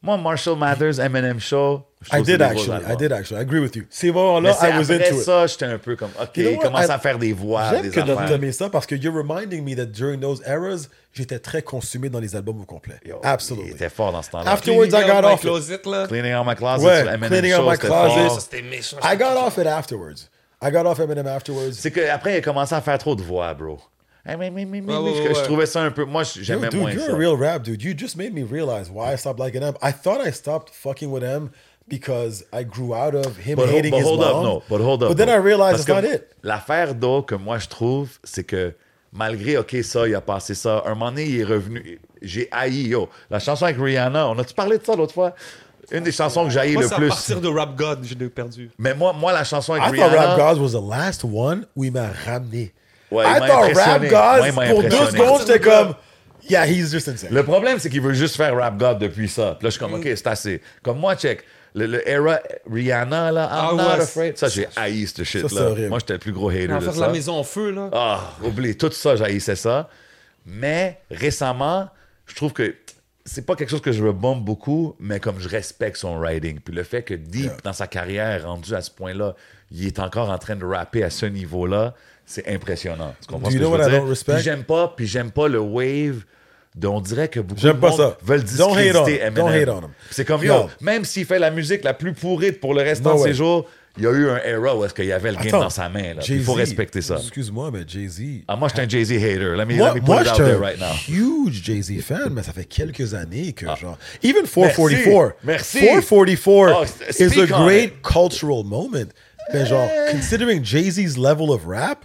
Moi, 0.00 0.16
Marshall 0.16 0.54
Mathers, 0.56 0.98
Eminem 1.00 1.40
Show. 1.40 1.87
Je 2.00 2.16
I 2.16 2.20
que 2.20 2.26
did 2.26 2.42
actually. 2.42 2.82
I 2.92 2.96
did 2.96 3.12
actually. 3.12 3.38
I 3.40 3.42
agree 3.42 3.60
with 3.60 3.74
you. 3.76 3.84
Ces 3.90 4.12
moments-là, 4.12 4.56
I 4.62 4.78
was 4.78 4.90
into 4.90 5.16
it. 5.16 5.22
ça, 5.24 5.46
j'étais 5.46 5.64
un 5.66 5.78
peu 5.78 5.96
comme, 5.96 6.10
OK, 6.20 6.36
You 6.36 6.42
know 6.50 6.56
what? 6.58 6.62
commence 6.64 6.86
I- 6.86 6.90
à 6.92 6.98
faire 6.98 7.18
des 7.18 7.32
voix, 7.32 7.70
J'aime 7.70 7.82
des 7.82 7.90
que 7.90 8.00
affaires. 8.00 8.26
tu 8.26 8.32
aimé 8.34 8.52
ça 8.52 8.70
parce 8.70 8.86
que 8.86 8.94
you're 8.94 9.14
reminding 9.14 9.64
me 9.64 9.74
that 9.74 9.86
during 9.86 10.20
those 10.20 10.40
eras, 10.46 10.88
j'étais 11.12 11.38
très 11.40 11.62
consumé 11.62 12.08
dans 12.08 12.20
les 12.20 12.36
albums 12.36 12.60
au 12.60 12.64
complet. 12.64 12.96
Yo, 13.04 13.18
Absolutely. 13.22 13.70
Il 13.70 13.74
était 13.74 13.88
fort 13.88 14.12
dans 14.12 14.22
ce 14.22 14.30
temps-là. 14.30 14.50
After- 14.50 14.70
Afterwards, 14.70 14.86
I 15.02 15.06
got 15.22 15.26
off 15.26 15.34
it. 15.34 15.40
closet, 15.40 15.80
là. 15.86 16.06
Cleaning 16.06 16.34
out 16.34 16.46
my 16.46 16.54
closet 16.54 16.86
Ouais, 16.86 17.04
Cleaning 17.28 17.54
out 17.54 17.68
my 17.70 17.78
closet. 17.78 18.40
c'était 18.40 18.62
méchant. 18.62 18.96
I 19.02 19.16
got 19.16 19.36
off 19.36 19.58
it 19.58 19.66
afterwards. 19.66 20.28
I 20.62 20.70
got 20.72 20.86
off 20.86 20.98
Eminem 20.98 21.26
afterwards. 21.26 21.72
C'est 21.72 21.90
qu'après, 21.90 22.34
il 22.34 22.36
a 22.38 22.40
commencé 22.40 22.74
à 22.74 22.80
faire 22.80 22.98
trop 22.98 23.14
de 23.14 23.22
voix, 23.22 23.54
bro. 23.54 23.78
Hey, 24.26 24.36
mais, 24.36 24.50
mais, 24.50 24.64
mais, 24.66 24.80
mais, 24.82 24.94
ouais, 24.96 25.12
je, 25.32 25.38
je 25.38 25.44
trouvais 25.44 25.64
ça 25.64 25.80
un 25.80 25.90
peu. 25.90 26.04
Moi, 26.04 26.22
j'aimais 26.24 26.68
dude, 26.68 26.80
moins 26.80 26.90
you're 26.92 27.06
ça. 27.06 27.12
a 27.12 27.16
real 27.16 27.34
rap 27.34 27.62
dude. 27.62 27.80
You 27.82 27.94
just 27.96 28.16
made 28.16 28.34
me 28.34 28.42
realize 28.42 28.90
why 28.90 29.14
I 29.14 29.16
stopped 29.16 29.38
liking 29.40 29.62
him. 29.62 29.74
I 29.80 29.90
thought 29.92 30.20
I 30.22 30.32
stopped 30.32 30.70
fucking 30.74 31.10
with 31.10 31.22
him 31.22 31.48
because 31.88 32.44
I 32.52 32.64
grew 32.64 32.94
out 32.94 33.14
of 33.14 33.36
him 33.38 33.56
But, 33.56 33.68
hating 33.68 33.90
but 33.90 33.98
his 33.98 34.06
hold 34.06 34.20
mom. 34.20 34.36
up, 34.36 34.42
no. 34.42 34.62
But 34.68 34.80
hold 34.80 35.02
up. 35.02 35.08
But 35.10 35.16
then 35.16 35.28
no. 35.28 35.34
I 35.34 35.38
realized 35.38 35.86
Parce 35.86 35.88
it's 35.88 35.88
not 35.88 36.02
que 36.02 36.14
it. 36.16 36.32
L'affaire 36.42 36.94
d'O 36.94 37.22
que 37.22 37.34
moi 37.34 37.58
je 37.58 37.68
trouve, 37.68 38.10
c'est 38.24 38.44
que 38.44 38.74
malgré, 39.12 39.56
OK, 39.56 39.76
ça, 39.82 40.06
il 40.06 40.14
a 40.14 40.20
passé 40.20 40.54
ça, 40.54 40.82
un 40.86 40.90
moment 40.90 41.10
donné, 41.10 41.24
il 41.24 41.40
est 41.40 41.44
revenu. 41.44 41.98
J'ai 42.20 42.48
haï, 42.50 42.88
yo. 42.88 43.08
La 43.30 43.38
chanson 43.38 43.64
avec 43.64 43.76
Rihanna, 43.80 44.28
on 44.28 44.38
a-tu 44.38 44.54
parlé 44.54 44.78
de 44.78 44.84
ça 44.84 44.94
l'autre 44.96 45.14
fois? 45.14 45.34
Une 45.90 46.04
des 46.04 46.12
chansons 46.12 46.44
que 46.44 46.50
j'ai 46.50 46.60
haï 46.60 46.72
Moi, 46.74 46.82
le 46.82 46.88
c'est 46.88 46.94
à 46.94 46.98
plus. 46.98 47.08
partir 47.08 47.40
de 47.40 47.48
Rap 47.48 47.74
God, 47.76 48.00
je 48.04 48.14
l'ai 48.14 48.28
perdu. 48.28 48.70
Mais 48.78 48.92
moi, 48.94 49.12
moi, 49.14 49.32
la 49.32 49.44
chanson 49.44 49.72
avec 49.72 49.84
I 49.84 49.96
thought 49.98 50.10
Rihanna. 50.10 50.34
Rap 50.36 50.38
Gods 50.56 50.60
was 50.60 50.72
the 50.78 50.84
last 50.90 51.24
one 51.24 51.66
où 51.74 51.84
il 51.84 51.92
m'a 51.92 52.08
ramené. 52.26 52.74
Ouais, 53.10 53.24
I 53.24 53.36
il 53.36 53.40
m'a 53.40 53.46
thought 53.48 53.72
Rap. 53.74 54.02
Gods, 54.02 54.38
Moi, 54.38 54.48
il 54.48 54.52
m'a 54.54 54.66
pour 54.68 54.82
deux 54.82 54.90
secondes, 54.90 55.40
j'étais 55.46 55.60
comme, 55.60 55.94
yeah, 56.50 56.66
he's 56.66 56.90
just 56.92 57.08
insane. 57.08 57.30
Le 57.32 57.42
problème, 57.42 57.78
c'est 57.78 57.88
qu'il 57.88 58.02
veut 58.02 58.12
juste 58.12 58.36
faire 58.36 58.54
Rap 58.54 58.76
God 58.76 58.98
depuis 58.98 59.28
ça. 59.30 59.56
Puis 59.58 59.64
là, 59.64 59.70
je 59.70 59.76
suis 59.76 59.80
comme, 59.80 59.94
OK, 59.94 60.02
c'est 60.04 60.26
assez. 60.26 60.60
Comme 60.82 60.98
moi, 60.98 61.16
check. 61.16 61.42
Le, 61.74 61.86
le 61.86 62.08
era 62.08 62.40
Rihanna, 62.70 63.30
là, 63.32 63.44
I'm 63.44 63.50
Ah 63.52 63.70
not 63.72 63.78
ouais, 63.96 64.00
afraid. 64.02 64.38
Ça, 64.38 64.48
j'ai 64.48 64.66
haï 64.76 65.06
ce 65.06 65.22
shit-là. 65.24 65.74
Moi, 65.88 65.98
j'étais 66.00 66.14
le 66.14 66.18
plus 66.18 66.32
gros 66.32 66.48
hater 66.50 66.68
On 66.72 66.78
de 66.78 66.84
faire 66.84 66.94
ça. 66.94 67.00
la 67.06 67.12
maison 67.12 67.34
en 67.34 67.44
feu, 67.44 67.70
là. 67.70 67.90
Ah, 67.92 68.32
oublie, 68.42 68.76
tout 68.76 68.90
ça, 68.92 69.16
j'haïssais 69.16 69.56
ça. 69.56 69.88
Mais 70.46 71.00
récemment, 71.10 71.88
je 72.26 72.34
trouve 72.34 72.52
que 72.52 72.74
c'est 73.24 73.44
pas 73.44 73.54
quelque 73.56 73.68
chose 73.68 73.82
que 73.82 73.92
je 73.92 74.02
rebombe 74.02 74.42
beaucoup, 74.42 74.96
mais 74.98 75.20
comme 75.20 75.38
je 75.38 75.48
respecte 75.48 75.98
son 75.98 76.18
writing. 76.18 76.60
Puis 76.60 76.74
le 76.74 76.82
fait 76.82 77.02
que 77.02 77.12
Deep, 77.14 77.52
dans 77.62 77.74
sa 77.74 77.86
carrière, 77.86 78.44
rendu 78.46 78.74
à 78.74 78.80
ce 78.80 78.90
point-là, 78.90 79.34
il 79.70 79.86
est 79.86 79.98
encore 79.98 80.30
en 80.30 80.38
train 80.38 80.56
de 80.56 80.64
rapper 80.64 81.04
à 81.04 81.10
ce 81.10 81.26
niveau-là, 81.26 81.94
c'est 82.24 82.48
impressionnant. 82.48 83.14
Tu 83.20 83.26
comprends 83.26 83.50
Do 83.50 83.54
ce 83.54 83.56
you 83.58 83.60
que 83.62 83.66
know 83.66 83.76
je 83.76 83.82
veux 83.84 83.90
dire? 83.90 84.00
don't 84.00 84.08
respect? 84.08 84.34
Puis 84.34 84.42
j'aime 84.42 84.64
pas, 84.64 84.94
puis 84.96 85.06
j'aime 85.06 85.30
pas 85.30 85.48
le 85.48 85.58
wave 85.58 86.24
on 86.86 87.00
dirait 87.00 87.28
que 87.28 87.40
beaucoup 87.40 87.60
de 87.60 87.72
pas 87.72 87.88
monde 87.90 87.96
ça. 87.98 88.18
veulent 88.22 88.42
discréditer. 88.44 89.20
Eminem. 89.20 89.34
Don't 89.34 89.48
hate 89.52 89.68
on 89.68 89.78
him. 89.80 89.90
Puis 90.06 90.14
C'est 90.14 90.24
comme, 90.24 90.44
yo, 90.44 90.68
même 90.80 91.04
s'il 91.04 91.24
fait 91.26 91.38
la 91.38 91.50
musique 91.50 91.84
la 91.84 91.94
plus 91.94 92.12
pourrite 92.12 92.60
pour 92.60 92.74
le 92.74 92.82
restant 92.82 93.14
No 93.14 93.18
de 93.24 93.28
ses 93.28 93.34
jours, 93.34 93.66
il 93.96 94.04
y 94.04 94.06
a 94.06 94.12
eu 94.12 94.28
un 94.30 94.36
era 94.44 94.76
où 94.76 94.84
est-ce 94.84 94.94
qu'il 94.94 95.06
y 95.06 95.12
avait 95.12 95.32
le 95.32 95.38
game 95.38 95.50
dans 95.50 95.70
sa 95.70 95.88
main. 95.88 96.14
là. 96.14 96.22
Il 96.28 96.42
faut 96.44 96.52
respecter 96.52 97.00
ça. 97.02 97.16
Excuse-moi, 97.16 97.70
mais 97.72 97.80
Jay-Z. 97.86 98.44
Ah, 98.46 98.54
moi, 98.54 98.68
je 98.68 98.74
suis 98.74 98.82
un 98.84 98.88
Jay-Z 98.88 99.12
hater. 99.12 99.56
Let 99.56 99.64
me, 99.66 99.74
Moi, 99.74 99.88
let 99.88 99.94
me 99.94 100.00
put 100.00 100.06
moi 100.06 100.20
it 100.20 100.26
je 100.26 100.30
out 100.30 100.34
suis 100.36 100.44
there 100.44 100.56
un 100.56 100.60
right 100.60 100.78
now. 100.78 100.92
huge 101.08 101.64
Jay-Z 101.64 102.00
fan, 102.02 102.28
mais 102.32 102.44
ça 102.44 102.52
fait 102.52 102.64
quelques 102.66 103.14
années 103.14 103.52
que, 103.52 103.66
genre. 103.74 103.98
Even 104.22 104.44
444. 104.46 105.34
Merci. 105.42 105.80
444 105.80 106.76
Oh, 106.80 106.84
is 107.18 107.40
a 107.40 107.46
great 107.46 108.02
cultural 108.02 108.62
moment. 108.64 109.08
Mais 109.52 109.66
genre, 109.66 109.88
considering 110.12 110.62
Jay-Z's 110.64 111.16
level 111.16 111.50
of 111.50 111.62
rap, 111.66 112.04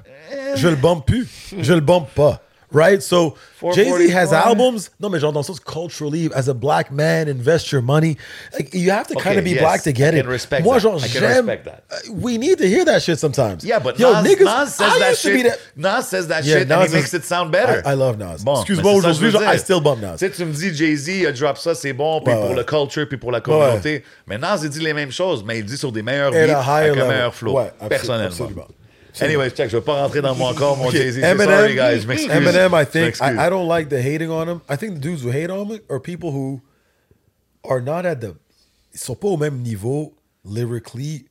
je 0.55 0.67
le 0.69 0.75
bump 0.75 1.05
plus. 1.05 1.27
Je 1.59 1.73
le 1.73 1.81
bump 1.81 2.07
pas. 2.15 2.41
Right? 2.73 3.01
So, 3.03 3.35
Jay-Z 3.73 4.09
has 4.11 4.33
albums. 4.33 4.89
Non, 4.99 5.09
mais 5.09 5.19
genre, 5.19 5.31
dans 5.31 5.43
sens 5.43 5.59
culturally, 5.59 6.29
as 6.33 6.49
a 6.49 6.53
black 6.53 6.91
man, 6.91 7.27
invest 7.29 7.71
your 7.71 7.81
money. 7.83 8.17
Like, 8.57 8.73
you 8.73 8.89
have 8.91 9.07
to 9.07 9.15
kind 9.15 9.37
of 9.37 9.43
be 9.43 9.51
yes, 9.51 9.61
black 9.61 9.83
to 9.83 9.91
get 9.93 10.13
I 10.15 10.17
it. 10.19 10.25
respect 10.25 10.63
Moi, 10.65 10.73
that. 10.73 10.79
genre, 10.81 10.99
I 10.99 11.07
can 11.07 11.21
respect 11.23 11.65
that. 11.65 11.83
Uh, 11.91 12.13
We 12.13 12.37
need 12.37 12.57
to 12.57 12.67
hear 12.67 12.83
that 12.85 13.01
shit 13.03 13.19
sometimes. 13.19 13.63
Yeah, 13.63 13.79
but 13.79 13.99
Yo, 13.99 14.11
Nas, 14.11 14.23
niggas, 14.27 14.43
Nas 14.45 14.65
says 14.75 14.91
I 14.95 14.99
that 14.99 15.09
used 15.11 15.21
to 15.23 15.29
be 15.29 15.41
shit. 15.43 15.47
that- 15.51 15.59
Nas 15.77 16.01
says 16.07 16.27
that 16.27 16.43
Yeah, 16.43 16.59
shit 16.59 16.71
and 16.71 16.79
Nas 16.81 16.89
he 16.91 16.95
makes 16.97 17.13
it 17.13 17.23
sound 17.25 17.51
better. 17.51 17.81
I- 17.85 17.91
I 17.91 17.95
love 17.95 18.17
Nas. 18.17 18.43
Bon, 18.43 18.55
Excuse-moi, 18.55 18.91
aujourd'hui, 18.91 19.29
I 19.37 19.57
still 19.57 19.79
bump 19.81 20.01
Nas. 20.01 20.17
Tu 20.17 20.25
sais, 20.25 20.31
tu 20.31 20.43
me 20.45 20.51
dis 20.51 20.73
Jay-Z 20.75 21.25
a 21.27 21.31
drop 21.31 21.57
ça, 21.57 21.75
c'est 21.75 21.93
bon, 21.93 22.21
puis 22.21 22.33
Ouais, 22.33 22.39
pour 22.39 22.49
ouais. 22.49 22.55
le 22.55 22.63
culture, 22.63 23.07
puis 23.07 23.17
pour 23.17 23.31
la 23.31 23.39
communauté. 23.41 24.03
Mais 24.27 24.37
Nas, 24.37 24.57
il 24.63 24.69
dit 24.69 24.79
les 24.79 24.93
mêmes 24.93 25.11
choses, 25.11 25.43
mais 25.45 25.59
il 25.59 25.65
dit 25.65 25.77
sur 25.77 25.91
des 25.91 26.01
meilleurs 26.01 26.31
beats, 26.31 26.59
avec 26.59 26.97
un 26.97 27.07
meilleur 27.07 27.35
flow. 27.35 27.59
Personnellement. 27.87 28.27
absolument. 28.27 28.67
Anyway, 29.21 29.49
check, 29.51 29.69
je 29.69 29.77
vais 29.77 29.83
pas 29.83 30.01
rentrer 30.01 30.21
dans 30.21 30.35
mon 30.35 30.53
corps, 30.55 30.75
mon 30.77 30.89
Jay-Z. 30.89 31.21
Sorry, 31.21 31.75
guys, 31.75 32.01
je 32.01 32.07
m'excuse. 32.07 32.31
Eminem, 32.31 32.71
I 32.73 32.83
Je 32.85 32.89
think. 32.89 33.15
I, 33.21 33.35
I 33.45 33.49
don't 33.49 33.67
like 33.67 33.89
the 33.89 33.99
hating 34.01 34.29
on 34.29 34.47
him. 34.47 34.61
I 34.69 34.75
think 34.77 34.95
the 34.95 34.99
dudes 34.99 35.23
who 35.23 35.29
hate 35.31 35.49
on 35.51 35.67
him 35.67 35.79
are 35.89 35.99
people 35.99 36.31
who 36.31 36.61
are 37.69 37.81
not 37.81 38.05
at 38.05 38.15
the 38.21 38.35
ils 38.93 38.99
sont 38.99 39.15
pas 39.15 39.27
au 39.27 39.37
même 39.37 39.59
niveau 39.61 40.13
lyrically, 40.45 41.25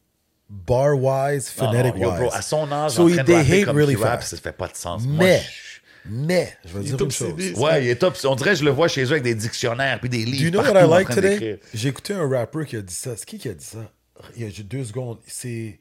bar 0.49 0.97
wise, 0.97 1.53
Non, 1.59 1.67
non, 1.67 1.73
phonetic 1.73 1.95
yo, 2.01 2.09
wise. 2.11 2.19
bro, 2.21 2.31
à 2.33 2.43
son 2.43 2.73
âge, 2.73 2.93
so 2.93 3.03
en 3.09 3.13
train 3.15 3.23
de 3.23 3.27
they 3.27 3.37
rapper 3.37 3.59
hate 3.61 3.65
comme 3.67 3.77
really 3.77 3.95
fast. 3.97 4.29
ça 4.35 4.37
fait 4.37 4.53
pas 4.57 4.69
de 4.69 4.77
sens. 4.77 5.03
Moi, 5.05 5.25
Mais, 5.27 5.41
je- 5.41 6.11
mais, 6.11 6.53
je 6.65 6.77
vais 6.79 6.85
dire 6.85 7.01
une 7.01 7.11
chose. 7.11 7.31
obsédé. 7.33 7.59
Ouais, 7.59 7.85
il 7.85 7.89
est 7.91 7.97
top. 7.97 8.17
On 8.25 8.35
dirait 8.35 8.51
que 8.51 8.57
je 8.57 8.65
le 8.65 8.71
vois 8.71 8.89
chez 8.89 9.05
eux 9.05 9.11
avec 9.13 9.23
des 9.23 9.35
dictionnaires 9.37 10.01
puis 10.01 10.09
des 10.09 10.25
livres. 10.25 10.39
Do 10.39 10.45
you 10.45 10.51
know 10.51 10.63
partout 10.73 10.89
what 10.89 11.01
I 11.01 11.05
like 11.05 11.15
today? 11.15 11.61
J'ai 11.75 11.89
écouté 11.91 12.15
un 12.15 12.29
rapper 12.29 12.65
qui 12.67 12.77
a 12.77 12.83
dit 12.83 12.95
ça. 12.95 13.17
C'est 13.17 13.25
qui 13.27 13.39
qui 13.39 13.49
a 13.49 13.55
dit 13.55 13.65
ça? 13.65 13.91
Il 14.37 14.43
y 14.43 14.45
a 14.45 14.49
juste 14.49 14.67
deux 14.69 14.85
secondes. 14.85 15.19
C'est 15.27 15.79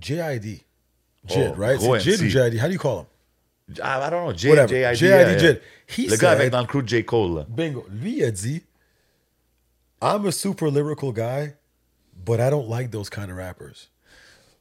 J.I.D. 0.00 0.60
Jid, 1.26 1.52
Oh, 1.52 1.54
right? 1.56 1.78
gros 1.78 1.94
C'est 1.98 2.00
Jid 2.04 2.20
MC. 2.20 2.26
ou 2.26 2.28
J.I.D.? 2.28 2.58
How 2.58 2.66
do 2.66 2.72
you 2.72 2.78
call 2.78 2.98
him? 3.00 3.06
Ah, 3.82 4.06
I 4.06 4.10
don't 4.10 4.24
know. 4.26 4.32
J, 4.34 4.50
Whatever. 4.50 4.68
J.I.D. 4.68 4.96
J.I.D. 4.96 5.30
yeah, 5.30 5.30
yeah. 5.30 5.38
Jid. 5.38 5.60
He 5.86 6.06
Le 6.08 6.16
gars 6.16 6.30
avec 6.32 6.44
said- 6.46 6.52
dans 6.52 6.60
le 6.60 6.66
crew 6.66 6.82
de 6.82 6.88
J. 6.88 7.04
Cole. 7.04 7.46
Bingo. 7.48 7.86
Lui 7.90 8.18
il 8.18 8.24
a 8.24 8.30
dit, 8.30 8.62
I'm 10.02 10.26
a 10.26 10.32
super 10.32 10.70
lyrical 10.70 11.12
guy, 11.12 11.54
but 12.24 12.40
I 12.40 12.50
don't 12.50 12.68
like 12.68 12.90
those 12.90 13.08
kind 13.08 13.30
of 13.30 13.36
rappers. 13.36 13.88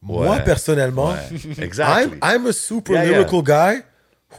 Moi, 0.02 0.28
Ouais. 0.30 0.44
personnellement, 0.44 1.12
Ouais. 1.14 1.64
Exactly. 1.64 2.18
I'm, 2.18 2.20
I'm 2.22 2.46
a 2.48 2.54
super 2.54 2.94
Yeah, 2.94 3.04
yeah. 3.06 3.12
lyrical 3.18 3.42
guy 3.42 3.84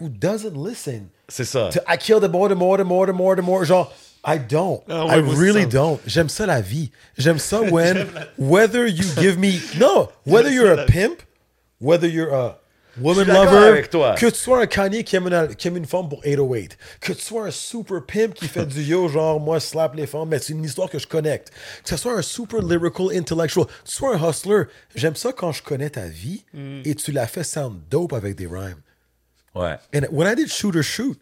who 0.00 0.08
doesn't 0.08 0.56
listen. 0.56 1.10
C'est 1.28 1.44
ça. 1.44 1.70
To, 1.72 1.80
I 1.88 1.96
kill 1.96 2.20
the 2.20 2.28
more, 2.28 2.48
the 2.48 2.54
more, 2.54 2.76
the 2.76 2.84
more, 2.84 3.06
the 3.06 3.12
more, 3.14 3.34
the 3.36 3.42
more. 3.42 3.64
Genre, 3.64 3.90
I 4.24 4.38
don't. 4.38 4.82
Ouais, 4.88 4.94
I 5.10 5.16
really 5.20 5.64
ça. 5.64 5.70
don't. 5.70 6.00
J'aime 6.06 6.28
ça 6.28 6.46
la 6.46 6.60
vie. 6.60 6.90
J'aime 7.18 7.38
ça 7.38 7.60
when, 7.70 8.06
whether 8.38 8.86
you 8.86 9.04
give 9.18 9.38
me, 9.38 9.58
no, 9.78 10.10
whether 10.26 10.50
you're 10.50 10.72
a 10.72 10.76
la 10.76 10.84
vie. 10.86 10.92
pimp, 10.92 11.22
whether 11.84 12.08
you're 12.08 12.32
a 12.32 12.58
woman 13.00 13.26
lover, 13.26 13.68
avec 13.68 13.90
toi. 13.90 14.14
que 14.14 14.26
tu 14.26 14.36
sois 14.36 14.60
un 14.62 14.66
Kanye 14.66 15.02
qui 15.02 15.16
aime, 15.16 15.26
une, 15.26 15.54
qui 15.56 15.66
aime 15.68 15.76
une 15.76 15.84
femme 15.84 16.08
pour 16.08 16.22
808, 16.24 16.78
que 17.00 17.12
tu 17.12 17.20
sois 17.22 17.46
un 17.46 17.50
super 17.50 18.04
pimp 18.06 18.34
qui 18.34 18.46
fait 18.46 18.64
du 18.66 18.82
yo, 18.82 19.08
genre 19.08 19.40
moi 19.40 19.58
je 19.58 19.64
slap 19.64 19.94
les 19.96 20.06
femmes, 20.06 20.28
mais 20.28 20.38
c'est 20.38 20.52
une 20.52 20.62
histoire 20.64 20.88
que 20.88 20.98
je 21.00 21.06
connecte, 21.08 21.50
que 21.82 21.88
ce 21.90 21.96
soit 21.96 22.16
un 22.16 22.22
super 22.22 22.60
lyrical 22.62 23.06
intellectual, 23.12 23.66
que 23.66 23.72
tu 23.84 23.94
sois 23.96 24.16
un 24.16 24.30
hustler, 24.30 24.62
j'aime 24.94 25.16
ça 25.16 25.32
quand 25.32 25.50
je 25.52 25.62
connais 25.62 25.90
ta 25.90 26.06
vie 26.06 26.44
Mm. 26.54 26.82
et 26.84 26.94
tu 26.94 27.10
la 27.10 27.26
fais 27.26 27.42
sound 27.44 27.80
dope 27.90 28.12
avec 28.12 28.36
des 28.36 28.46
rhymes. 28.46 28.80
Ouais. 29.56 29.76
And 29.94 30.02
when 30.12 30.26
I 30.26 30.34
did 30.36 30.48
shoot 30.50 30.74
or 30.76 30.82
shoot, 30.82 31.18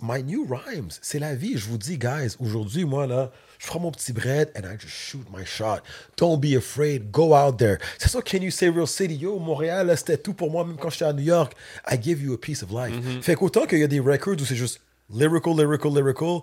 my 0.00 0.22
new 0.22 0.46
rhymes, 0.46 0.90
c'est 1.02 1.18
la 1.18 1.34
vie. 1.34 1.56
Je 1.56 1.66
vous 1.68 1.78
dis, 1.78 1.98
guys, 1.98 2.36
aujourd'hui, 2.40 2.84
moi, 2.84 3.06
là, 3.06 3.30
je 3.58 3.66
prends 3.66 3.80
mon 3.80 3.90
petit 3.90 4.12
bread 4.12 4.50
and 4.56 4.60
I 4.66 4.76
just 4.78 4.92
shoot 4.94 5.24
my 5.32 5.44
shot. 5.44 5.78
Don't 6.16 6.38
be 6.38 6.56
afraid. 6.56 7.10
Go 7.10 7.34
out 7.34 7.58
there. 7.58 7.78
C'est 7.98 8.08
ça, 8.08 8.20
Can 8.22 8.38
You 8.38 8.50
Say 8.50 8.68
Real 8.68 8.86
City? 8.86 9.14
Yo, 9.16 9.38
Montréal, 9.38 9.86
là, 9.86 9.96
c'était 9.96 10.18
tout 10.18 10.34
pour 10.34 10.50
moi, 10.50 10.64
même 10.64 10.76
quand 10.76 10.90
j'étais 10.90 11.04
à 11.06 11.12
New 11.12 11.22
York. 11.24 11.54
I 11.90 11.96
give 12.00 12.22
you 12.22 12.34
a 12.34 12.38
piece 12.38 12.62
of 12.62 12.70
life. 12.70 12.94
Fait 13.22 13.34
qu'autant 13.34 13.66
qu'il 13.66 13.78
y 13.78 13.84
a 13.84 13.88
des 13.88 14.00
records 14.00 14.34
où 14.40 14.44
c'est 14.44 14.56
juste 14.56 14.80
lyrical, 15.10 15.54
lyrical, 15.56 15.92
lyrical, 15.94 16.40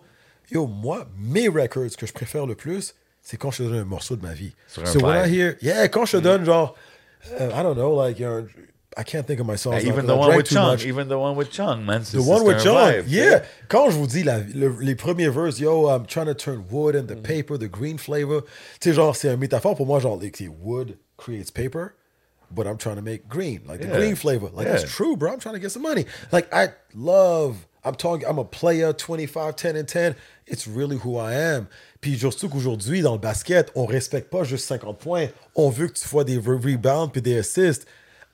yo, 0.51 0.67
moi, 0.67 1.07
mes 1.17 1.47
records 1.47 1.95
que 1.97 2.05
je 2.05 2.13
préfère 2.13 2.45
le 2.45 2.55
plus, 2.55 2.95
c'est 3.21 3.37
quand 3.37 3.51
je 3.51 3.59
te 3.59 3.63
donne 3.63 3.79
un 3.79 3.85
morceau 3.85 4.15
de 4.15 4.21
ma 4.21 4.33
vie. 4.33 4.53
Sur 4.67 4.87
so 4.87 4.99
when 4.99 5.15
I 5.25 5.29
hear, 5.33 5.55
yeah, 5.61 5.87
quand 5.87 6.05
je 6.05 6.17
te 6.17 6.21
donne, 6.21 6.43
genre, 6.45 6.75
uh, 7.39 7.43
I 7.53 7.63
don't 7.63 7.75
know, 7.75 7.95
like, 8.01 8.19
un- 8.21 8.45
I 8.97 9.03
can't 9.03 9.25
think 9.25 9.39
of 9.39 9.47
my 9.47 9.55
songs. 9.55 9.83
now 9.83 9.89
Even 9.91 10.05
the 10.05 10.13
I 10.15 10.17
one 10.19 10.35
with 10.37 10.47
Chung. 10.49 10.67
much. 10.67 10.85
Even 10.85 11.07
the 11.07 11.17
one 11.17 11.35
with 11.35 11.49
Chung, 11.51 11.83
man. 11.85 12.03
C'est- 12.03 12.17
The 12.17 12.23
one 12.23 12.43
with 12.43 12.57
vibe, 12.63 13.05
Yeah. 13.07 13.41
Quand 13.67 13.89
je 13.89 13.97
vous 13.97 14.07
dis 14.07 14.23
la- 14.23 14.39
le- 14.53 14.77
les 14.81 14.95
premiers 14.95 15.29
verses, 15.29 15.59
yo, 15.59 15.87
I'm 15.89 16.05
trying 16.05 16.27
to 16.27 16.35
turn 16.35 16.63
wood 16.69 16.95
Mm. 16.95 16.99
into 16.99 17.15
paper, 17.15 17.57
the 17.57 17.67
green 17.69 17.97
flavor. 17.97 18.41
Tu 18.79 18.89
sais, 18.89 18.93
genre, 18.95 19.15
c'est 19.15 19.29
une 19.33 19.39
métaphore 19.39 19.75
pour 19.75 19.85
moi, 19.85 19.99
genre, 19.99 20.17
like, 20.21 20.41
wood 20.61 20.97
creates 21.17 21.49
paper, 21.51 21.93
but 22.51 22.67
I'm 22.67 22.77
trying 22.77 22.95
to 22.97 23.01
make 23.01 23.27
green, 23.27 23.61
like 23.67 23.79
the 23.81 23.87
Yeah. 23.87 23.97
green 23.97 24.15
flavor. 24.15 24.49
Like, 24.55 24.67
Yeah. 24.67 24.77
that's 24.77 24.91
true, 24.91 25.15
bro. 25.17 25.31
I'm 25.31 25.39
trying 25.39 25.55
to 25.55 25.59
get 25.61 25.69
some 25.71 25.81
money. 25.83 26.05
Like, 26.31 26.47
I 26.53 26.69
love, 26.95 27.65
I'm 27.83 27.95
talking, 27.95 28.27
I'm 28.27 28.37
a 28.37 28.45
player, 28.45 28.93
25, 28.93 29.55
10 29.55 29.75
and 29.75 29.85
10. 29.87 30.15
It's 30.47 30.67
really 30.67 30.97
who 31.03 31.17
I 31.17 31.33
am. 31.33 31.65
Puis, 31.99 32.17
surtout 32.19 32.49
qu'aujourd'hui, 32.49 33.01
dans 33.01 33.13
le 33.13 33.17
basket, 33.19 33.71
on 33.75 33.85
respecte 33.85 34.29
pas 34.29 34.43
juste 34.43 34.65
50 34.67 34.99
points. 34.99 35.27
On 35.55 35.69
veut 35.69 35.87
que 35.87 35.93
tu 35.93 36.05
fasses 36.07 36.25
des 36.25 36.37
re- 36.37 36.61
rebounds 36.61 37.11
puis 37.11 37.21
des 37.21 37.37
assists. 37.39 37.87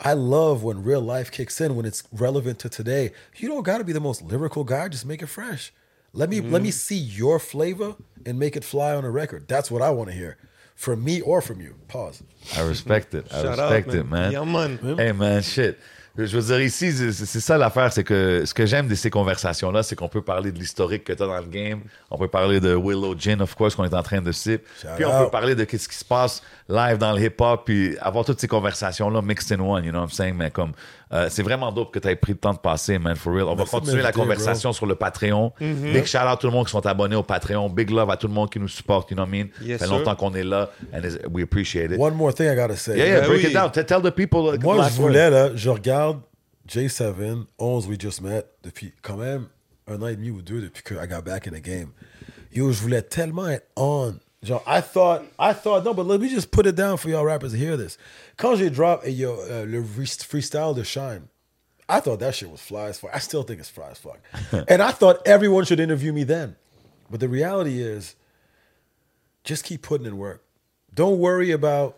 I 0.03 0.13
love 0.13 0.63
when 0.63 0.83
real 0.83 1.01
life 1.01 1.29
kicks 1.31 1.59
in 1.59 1.75
when 1.75 1.85
it's 1.85 2.03
relevant 2.11 2.59
to 2.59 2.69
today. 2.69 3.11
You 3.37 3.49
don't 3.49 3.63
got 3.63 3.79
to 3.79 3.83
be 3.83 3.91
the 3.93 3.99
most 3.99 4.21
lyrical 4.21 4.63
guy. 4.63 4.87
Just 4.87 5.05
make 5.05 5.21
it 5.21 5.27
fresh. 5.27 5.73
Let 6.13 6.29
me 6.29 6.41
let 6.41 6.61
me 6.61 6.71
see 6.71 6.97
your 6.97 7.37
flavor 7.39 7.95
and 8.25 8.39
make 8.39 8.55
it 8.55 8.63
fly 8.63 8.95
on 8.95 9.03
a 9.05 9.11
record. 9.11 9.47
That's 9.47 9.69
what 9.69 9.81
I 9.81 9.89
want 9.91 10.09
to 10.09 10.15
hear 10.15 10.37
from 10.75 11.03
me 11.03 11.21
or 11.21 11.41
from 11.41 11.59
you. 11.61 11.75
Pause. 11.87 12.23
I 12.57 12.61
respect 12.61 13.13
it. 13.13 13.25
I 13.31 13.41
Shout 13.41 13.59
out, 13.59 13.71
respect 13.71 13.93
it, 13.93 14.03
man. 14.05 14.09
man. 14.09 14.31
Yeah, 14.31 14.43
man. 14.45 14.97
Hey, 14.97 15.11
man, 15.11 15.41
shit. 15.43 15.77
Je 16.17 16.35
veux 16.37 16.41
dire, 16.41 16.59
ici, 16.61 16.91
c'est 16.91 17.39
ça 17.39 17.57
l'affaire, 17.57 17.93
c'est 17.93 18.03
que 18.03 18.43
ce 18.45 18.53
que 18.53 18.65
j'aime 18.65 18.87
de 18.89 18.95
ces 18.95 19.09
conversations-là, 19.09 19.83
c'est 19.83 19.95
qu'on 19.95 20.09
peut 20.09 20.23
parler 20.23 20.51
de 20.51 20.59
l'historique 20.59 21.05
que 21.05 21.13
tu 21.13 21.23
as 21.23 21.27
dans 21.27 21.37
le 21.37 21.45
game. 21.45 21.81
On 22.09 22.17
peut 22.17 22.27
parler 22.27 22.59
de 22.59 22.75
Willow 22.75 23.15
Gin, 23.17 23.41
of 23.41 23.55
course, 23.55 23.75
qu'on 23.75 23.85
est 23.85 23.93
en 23.93 24.03
train 24.03 24.19
de 24.19 24.31
sip. 24.33 24.63
Shout 24.81 24.87
Puis 24.97 25.05
on 25.05 25.15
out. 25.17 25.25
peut 25.25 25.31
parler 25.31 25.55
de 25.55 25.63
qu'est-ce 25.63 25.87
qui 25.87 25.95
se 25.95 26.03
passe 26.03 26.41
live 26.71 26.99
dans 26.99 27.13
le 27.13 27.21
hip-hop, 27.23 27.63
puis 27.65 27.97
avoir 27.99 28.23
toutes 28.23 28.39
ces 28.39 28.47
conversations-là 28.47 29.21
mixed 29.23 29.51
in 29.51 29.59
one, 29.59 29.83
you 29.83 29.89
know 29.91 29.99
what 30.01 30.05
I'm 30.05 30.11
saying? 30.11 30.35
Mais 30.35 30.51
comme, 30.51 30.73
euh, 31.11 31.27
c'est 31.29 31.41
vraiment 31.41 31.71
dope 31.71 31.91
que 31.91 31.97
tu 31.97 32.07
aies 32.07 32.15
pris 32.15 32.33
le 32.33 32.37
temps 32.37 32.53
de 32.53 32.59
passer, 32.59 32.99
man, 32.99 33.15
for 33.15 33.33
real. 33.33 33.45
On 33.45 33.55
Merci 33.55 33.71
va 33.73 33.79
continuer 33.79 34.01
la 34.03 34.11
conversation 34.11 34.71
sur 34.71 34.85
le 34.85 34.93
Patreon. 34.93 35.51
Big 35.59 36.05
shout 36.05 36.17
out 36.19 36.23
à 36.27 36.37
tout 36.37 36.45
le 36.47 36.53
monde 36.53 36.65
qui 36.67 36.71
sont 36.71 36.85
abonnés 36.85 37.15
au 37.15 37.23
Patreon. 37.23 37.69
Big 37.69 37.89
love 37.89 38.09
à 38.11 38.17
tout 38.17 38.27
le 38.27 38.33
monde 38.33 38.51
qui 38.51 38.59
nous 38.59 38.67
supporte, 38.67 39.09
you 39.09 39.15
know 39.17 39.23
what 39.23 39.29
I 39.35 39.43
mean? 39.43 39.47
Yes, 39.61 39.79
Ça 39.79 39.85
fait 39.85 39.89
sir. 39.89 39.97
longtemps 39.97 40.15
qu'on 40.15 40.33
est 40.35 40.43
là, 40.43 40.69
and 40.93 40.99
it's- 40.99 41.17
we 41.31 41.43
appreciate 41.43 41.91
it. 41.91 41.97
One 41.99 42.13
more 42.13 42.33
thing 42.33 42.45
I 42.47 42.55
gotta 42.55 42.75
say. 42.75 42.95
Yeah, 42.97 43.05
yeah, 43.07 43.19
Ben 43.21 43.29
break 43.29 43.41
oui. 43.43 43.49
it 43.49 43.53
down. 43.53 43.71
Tell 43.71 43.85
tell 43.85 44.01
the 44.03 44.11
people. 44.13 44.53
uh, 44.55 44.59
Moi, 44.61 44.87
je 44.89 44.93
voulais, 45.01 45.29
là, 45.31 45.55
je 45.55 45.69
regarde 45.69 46.19
J7, 46.67 47.45
11 47.57 47.87
We 47.87 47.97
Just 47.99 48.21
Met, 48.21 48.45
depuis 48.63 48.93
quand 49.01 49.17
même 49.17 49.47
un 49.87 49.99
an 50.03 50.07
et 50.07 50.15
demi 50.15 50.29
ou 50.29 50.41
deux 50.43 50.61
depuis 50.61 50.83
que 50.83 50.93
I 50.93 51.07
got 51.07 51.23
back 51.23 51.47
in 51.47 51.51
the 51.51 51.63
game. 51.63 51.89
Yo, 52.53 52.71
je 52.71 52.79
voulais 52.81 53.01
tellement 53.01 53.47
être 53.47 53.65
on. 53.75 54.13
Genre, 54.43 54.63
I 54.65 54.79
thought, 54.81 55.25
I 55.37 55.53
thought, 55.53 55.83
no, 55.83 55.93
but 55.93 56.05
let 56.05 56.21
me 56.21 56.29
just 56.29 56.51
put 56.51 56.65
it 56.65 56.75
down 56.75 56.97
for 56.97 57.09
y'all 57.09 57.25
rappers 57.25 57.51
to 57.51 57.57
hear 57.57 57.75
this. 57.75 57.97
Quand 58.37 58.57
j'ai 58.57 58.69
drop 58.69 59.01
eh, 59.03 59.09
yo, 59.09 59.35
le 59.65 59.83
freestyle 59.83 60.73
de 60.73 60.83
Shine, 60.83 61.27
I 61.89 61.99
thought 61.99 62.19
that 62.19 62.35
shit 62.35 62.49
was 62.49 62.61
fly 62.61 62.85
as 62.85 62.99
fuck. 62.99 63.11
I 63.13 63.19
still 63.19 63.43
think 63.43 63.59
it's 63.59 63.69
fly 63.69 63.89
as 63.89 63.97
fuck. 63.97 64.19
and 64.69 64.81
I 64.81 64.91
thought 64.91 65.27
everyone 65.27 65.65
should 65.65 65.79
interview 65.79 66.13
me 66.13 66.23
then. 66.23 66.55
But 67.09 67.19
the 67.19 67.27
reality 67.27 67.81
is, 67.81 68.15
just 69.43 69.65
keep 69.65 69.81
putting 69.81 70.05
in 70.05 70.17
work. 70.17 70.43
Don't 70.93 71.19
worry 71.19 71.51
about 71.51 71.97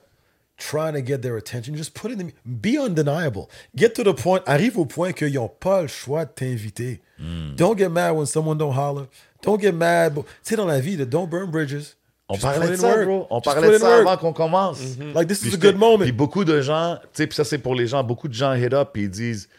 trying 0.57 0.93
to 0.93 1.01
get 1.01 1.21
their 1.21 1.37
attention. 1.37 1.75
Just 1.75 1.93
put 1.93 2.11
it 2.11 2.19
in. 2.19 2.31
Be 2.61 2.77
undeniable. 2.77 3.49
Get 3.75 3.93
to 3.95 4.03
the 4.03 4.13
point. 4.13 4.43
Arrive 4.47 4.77
au 4.77 4.85
point 4.85 5.11
qu'ils 5.11 5.33
n'ont 5.33 5.49
pas 5.49 5.81
le 5.81 5.87
choix 5.87 6.25
de 6.25 6.31
t'inviter. 6.31 7.01
Hmm. 7.19 7.55
Don't 7.55 7.77
get 7.77 7.89
mad 7.89 8.15
when 8.15 8.25
someone 8.25 8.57
don't 8.57 8.73
holler. 8.73 9.07
Don't 9.41 9.59
get 9.61 9.73
mad. 9.73 10.15
Tu 10.15 10.23
sais, 10.43 10.55
dans 10.55 10.67
la 10.67 10.79
vie, 10.79 10.97
don't 11.05 11.29
burn 11.29 11.51
bridges. 11.51 11.95
On 12.33 12.37
parlait 12.37 12.69
de 12.69 12.75
ça, 12.75 13.03
bro. 13.05 13.27
On 13.29 13.41
parlait 13.41 13.71
de 13.71 13.77
ça 13.77 13.97
avant 13.97 14.17
qu'on 14.17 14.33
commence. 14.33 14.79
Like, 15.13 15.27
this 15.27 15.41
is 15.43 15.49
Puis 15.49 15.55
a 15.55 15.71
good 15.71 15.77
moment. 15.79 16.03
Puis 16.03 16.11
beaucoup 16.11 16.43
de 16.45 16.61
gens, 16.61 16.97
tu 17.01 17.07
sais, 17.13 17.27
puis 17.27 17.35
ça 17.35 17.43
c'est 17.43 17.57
pour 17.59 17.75
les 17.75 17.87
gens, 17.87 18.03
beaucoup 18.03 18.27
de 18.27 18.33
gens 18.33 18.53
hit 18.53 18.73
up 18.73 18.89
puis 18.93 19.03
ils 19.03 19.09
disent 19.09 19.49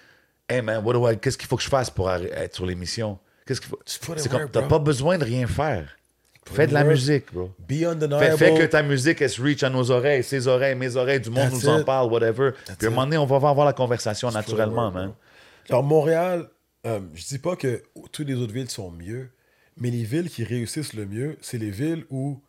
Hey 0.48 0.60
man, 0.62 0.82
what 0.84 0.92
do 0.94 1.08
I- 1.08 1.18
qu'est-ce 1.18 1.38
qu'il 1.38 1.48
faut 1.48 1.56
que 1.56 1.62
je 1.62 1.68
fasse 1.68 1.88
pour 1.90 2.10
être 2.10 2.54
sur 2.54 2.66
l'émission? 2.66 3.18
Qu'est-ce 3.46 3.60
qu'il 3.60 3.70
faut 3.70 3.78
C'est 4.16 4.28
comme 4.30 4.48
t'as 4.50 4.62
pas 4.62 4.78
besoin 4.78 5.18
de 5.18 5.24
rien 5.24 5.46
faire. 5.46 5.96
Fais 6.44 6.66
de 6.66 6.74
la 6.74 6.82
musique, 6.84 7.32
bro. 7.32 7.50
Be 7.68 7.72
Fais, 7.74 7.86
undeniable. 7.86 8.36
fais 8.36 8.54
que 8.54 8.64
ta 8.64 8.82
musique, 8.82 9.22
elle 9.22 9.30
se 9.30 9.40
reach 9.40 9.62
à 9.62 9.70
nos 9.70 9.90
oreilles, 9.92 10.24
ses 10.24 10.48
oreilles, 10.48 10.74
mes 10.74 10.96
oreilles, 10.96 11.20
du 11.20 11.30
monde 11.30 11.50
That's 11.50 11.62
nous 11.62 11.68
en 11.68 11.84
parle, 11.84 12.10
whatever. 12.12 12.50
Puis 12.78 12.86
à 12.86 12.88
un 12.88 12.90
moment 12.90 13.04
donné, 13.04 13.16
on 13.18 13.26
va 13.26 13.36
avoir 13.36 13.64
la 13.64 13.72
conversation 13.72 14.30
naturellement, 14.30 14.90
man. 14.90 15.12
Alors, 15.70 15.84
Montréal, 15.84 16.48
euh, 16.84 16.98
je 17.14 17.24
dis 17.26 17.38
pas 17.38 17.54
que 17.54 17.82
toutes 18.10 18.26
les 18.26 18.34
autres 18.34 18.52
villes 18.52 18.68
sont 18.68 18.90
mieux, 18.90 19.30
mais 19.76 19.90
les 19.90 20.02
villes 20.02 20.28
qui 20.28 20.42
réussissent 20.42 20.94
le 20.94 21.06
mieux, 21.06 21.36
c'est 21.40 21.58
les 21.58 21.70
villes 21.70 22.04
où 22.10 22.40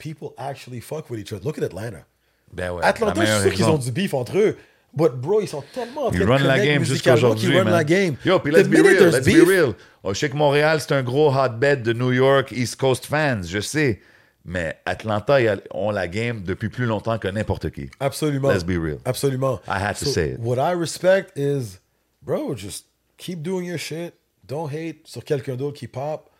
people 0.00 0.30
actually 0.36 0.80
fuck 0.80 1.08
with 1.10 1.20
each 1.20 1.32
other. 1.32 1.44
Look 1.44 1.58
at 1.58 1.62
Atlanta. 1.64 2.04
Ben 2.52 2.72
ouais, 2.72 2.82
Atlanta, 2.84 3.24
je 3.24 3.30
suis 3.30 3.40
sûr 3.42 3.52
qu'ils 3.52 3.64
ont 3.66 3.78
du 3.78 3.92
beef 3.92 4.12
entre 4.14 4.36
eux. 4.36 4.56
But 4.92 5.12
bro, 5.12 5.40
ils 5.40 5.46
sont 5.46 5.62
tellement 5.72 6.06
en 6.06 6.10
train 6.10 6.18
Ils 6.18 6.26
de 6.26 6.30
run 6.30 6.38
la 6.40 6.58
game 6.58 6.82
jusqu'à 6.82 7.12
musicalement 7.12 7.28
aujourd'hui. 7.36 7.48
qu'ils 7.48 7.58
run 7.58 7.64
man. 7.64 7.72
la 7.74 7.84
game. 7.84 8.16
Yo, 8.24 8.40
puis 8.40 8.52
The 8.52 8.56
let's 8.56 8.68
be 8.68 8.74
real. 8.84 9.10
Let's 9.12 9.24
be 9.24 9.46
real. 9.48 9.74
Oh, 10.02 10.12
je 10.12 10.18
sais 10.18 10.28
que 10.30 10.36
Montréal, 10.36 10.80
c'est 10.80 10.92
un 10.92 11.04
gros 11.04 11.32
hotbed 11.32 11.82
de 11.84 11.92
New 11.92 12.10
York, 12.10 12.50
East 12.50 12.74
Coast 12.74 13.06
fans, 13.06 13.42
je 13.44 13.60
sais. 13.60 14.00
Mais 14.44 14.80
Atlanta, 14.86 15.40
ils 15.40 15.60
ont 15.70 15.92
la 15.92 16.08
game 16.08 16.42
depuis 16.42 16.70
plus 16.70 16.86
longtemps 16.86 17.18
que 17.18 17.28
n'importe 17.28 17.70
qui. 17.70 17.88
Absolument. 18.00 18.48
Let's 18.50 18.64
be 18.64 18.70
real. 18.82 18.98
Absolument. 19.04 19.60
I 19.68 19.78
had 19.80 19.96
to 19.98 20.06
say 20.06 20.32
it. 20.32 20.40
What 20.40 20.56
I 20.56 20.74
respect 20.74 21.38
is, 21.38 21.78
bro, 22.22 22.56
just 22.56 22.86
keep 23.16 23.42
doing 23.42 23.66
your 23.66 23.78
shit. 23.78 24.14
Don't 24.44 24.68
hate 24.72 25.06
sur 25.06 25.22
quelqu'un 25.22 25.54
d'autre 25.54 25.76
qui 25.78 25.86
pop. 25.86 26.30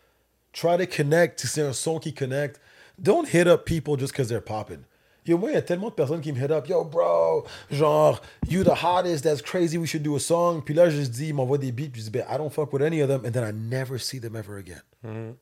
Try 0.53 0.77
to 0.79 0.87
connect 0.87 1.39
si 1.39 1.47
c'est 1.47 1.63
un 1.63 1.73
son 1.73 2.01
qui 2.01 2.15
connecte. 2.15 2.59
Don't 3.03 3.29
hit 3.29 3.47
up 3.47 3.65
people 3.65 3.97
just 3.97 4.13
because 4.13 4.29
they're 4.29 4.41
popping. 4.41 4.85
Yo, 5.25 5.37
moi, 5.37 5.51
il 5.51 5.55
y 5.55 5.57
a 5.57 5.63
tellement 5.63 5.91
de 5.91 5.95
personnes 5.95 6.21
qui 6.21 6.33
me 6.33 6.39
hit 6.39 6.51
up. 6.51 6.67
Yo, 6.67 6.83
bro, 6.85 7.45
genre, 7.71 8.21
you 8.49 8.65
the 8.65 8.75
hottest, 8.75 9.23
that's 9.23 9.43
crazy, 9.43 9.79
we 9.79 9.87
should 9.87 10.03
do 10.03 10.17
a 10.17 10.21
song. 10.21 10.63
Puis 10.63 10.75
là, 10.75 10.89
je 10.89 11.03
dis, 11.03 11.29
ils 11.29 11.35
m'envoient 11.35 11.59
des 11.59 11.73
beats, 11.73 11.91
puis 11.93 12.01
je 12.01 12.07
dis, 12.07 12.11
ben, 12.11 12.25
I 12.29 12.37
don't 12.37 12.51
fuck 12.51 12.73
with 12.73 12.83
any 12.83 13.01
of 13.01 13.09
them. 13.09 13.25
And 13.25 13.33
then 13.33 13.45
I 13.45 13.53
never 13.53 13.99
see 13.99 14.19
them 14.19 14.35
ever 14.35 14.57
again. 14.57 14.83
Mm-hmm. 15.05 15.33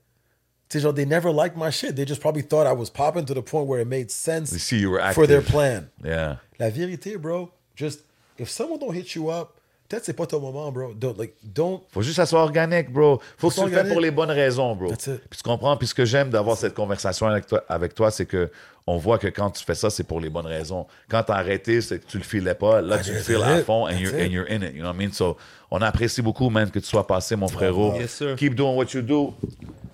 Tu 0.68 0.78
sais, 0.78 0.80
genre, 0.80 0.92
they 0.92 1.06
never 1.06 1.30
liked 1.30 1.56
my 1.56 1.70
shit. 1.70 1.96
They 1.96 2.04
just 2.04 2.20
probably 2.20 2.42
thought 2.42 2.66
I 2.66 2.72
was 2.72 2.90
popping 2.90 3.24
to 3.26 3.34
the 3.34 3.42
point 3.42 3.66
where 3.66 3.80
it 3.80 3.86
made 3.86 4.10
sense 4.10 4.50
They 4.50 4.58
see 4.58 4.78
you 4.78 4.90
were 4.90 5.12
for 5.12 5.26
their 5.26 5.42
plan. 5.42 5.90
Yeah. 6.04 6.36
La 6.58 6.70
vérité, 6.70 7.16
bro, 7.16 7.52
just 7.74 8.00
if 8.36 8.50
someone 8.50 8.78
don't 8.80 8.94
hit 8.94 9.14
you 9.14 9.30
up, 9.30 9.57
peut-être 9.88 10.04
c'est 10.04 10.12
pas 10.12 10.26
ton 10.26 10.40
moment, 10.40 10.70
bro. 10.70 10.92
Don't 10.94 11.16
like 11.16 11.34
don't 11.42 11.80
Faut 11.90 12.02
juste 12.02 12.16
que 12.16 12.22
ça 12.22 12.26
soit 12.26 12.42
organique, 12.42 12.92
bro. 12.92 13.20
Faut 13.36 13.48
que 13.48 13.54
tu 13.54 13.64
le 13.64 13.70
fasses 13.70 13.88
pour 13.88 14.00
les 14.00 14.10
bonnes 14.10 14.30
raisons, 14.30 14.74
bro. 14.74 14.88
Puis 14.88 14.96
tu 15.06 15.42
comprends? 15.42 15.76
Puis 15.76 15.88
ce 15.88 15.94
que 15.94 16.04
j'aime 16.04 16.30
d'avoir 16.30 16.56
cette 16.56 16.74
conversation 16.74 17.26
avec 17.26 17.46
toi, 17.46 17.64
avec 17.68 17.94
toi 17.94 18.10
c'est 18.10 18.26
que 18.26 18.50
on 18.88 18.96
voit 18.98 19.18
que 19.18 19.26
quand 19.28 19.50
tu 19.50 19.64
fais 19.64 19.74
ça, 19.74 19.90
c'est 19.90 20.04
pour 20.04 20.20
les 20.20 20.30
bonnes 20.30 20.46
raisons. 20.46 20.86
Quand 21.08 21.22
t'as 21.22 21.34
arrêté, 21.34 21.80
c'est 21.80 21.98
que 21.98 22.06
tu 22.06 22.18
le 22.18 22.24
filais 22.24 22.54
pas. 22.54 22.80
Là, 22.80 22.96
Ah, 22.98 23.02
tu 23.02 23.12
le 23.12 23.18
files 23.20 23.42
à 23.42 23.58
fond 23.62 23.86
and 23.86 23.98
you're, 23.98 24.14
and 24.14 24.30
you're 24.30 24.46
in 24.48 24.62
it. 24.62 24.74
You 24.74 24.80
know 24.82 24.88
what 24.88 24.94
I 24.94 24.98
mean? 25.06 25.12
So, 25.12 25.36
on 25.70 25.80
apprécie 25.82 26.22
beaucoup, 26.22 26.48
man, 26.50 26.70
que 26.70 26.78
tu 26.78 26.86
sois 26.86 27.06
passé, 27.06 27.36
mon 27.36 27.48
frérot. 27.48 27.94
Yes, 27.98 28.12
sir. 28.12 28.34
Keep 28.36 28.54
doing 28.54 28.74
what 28.76 28.86
you 28.94 29.02
do. 29.02 29.34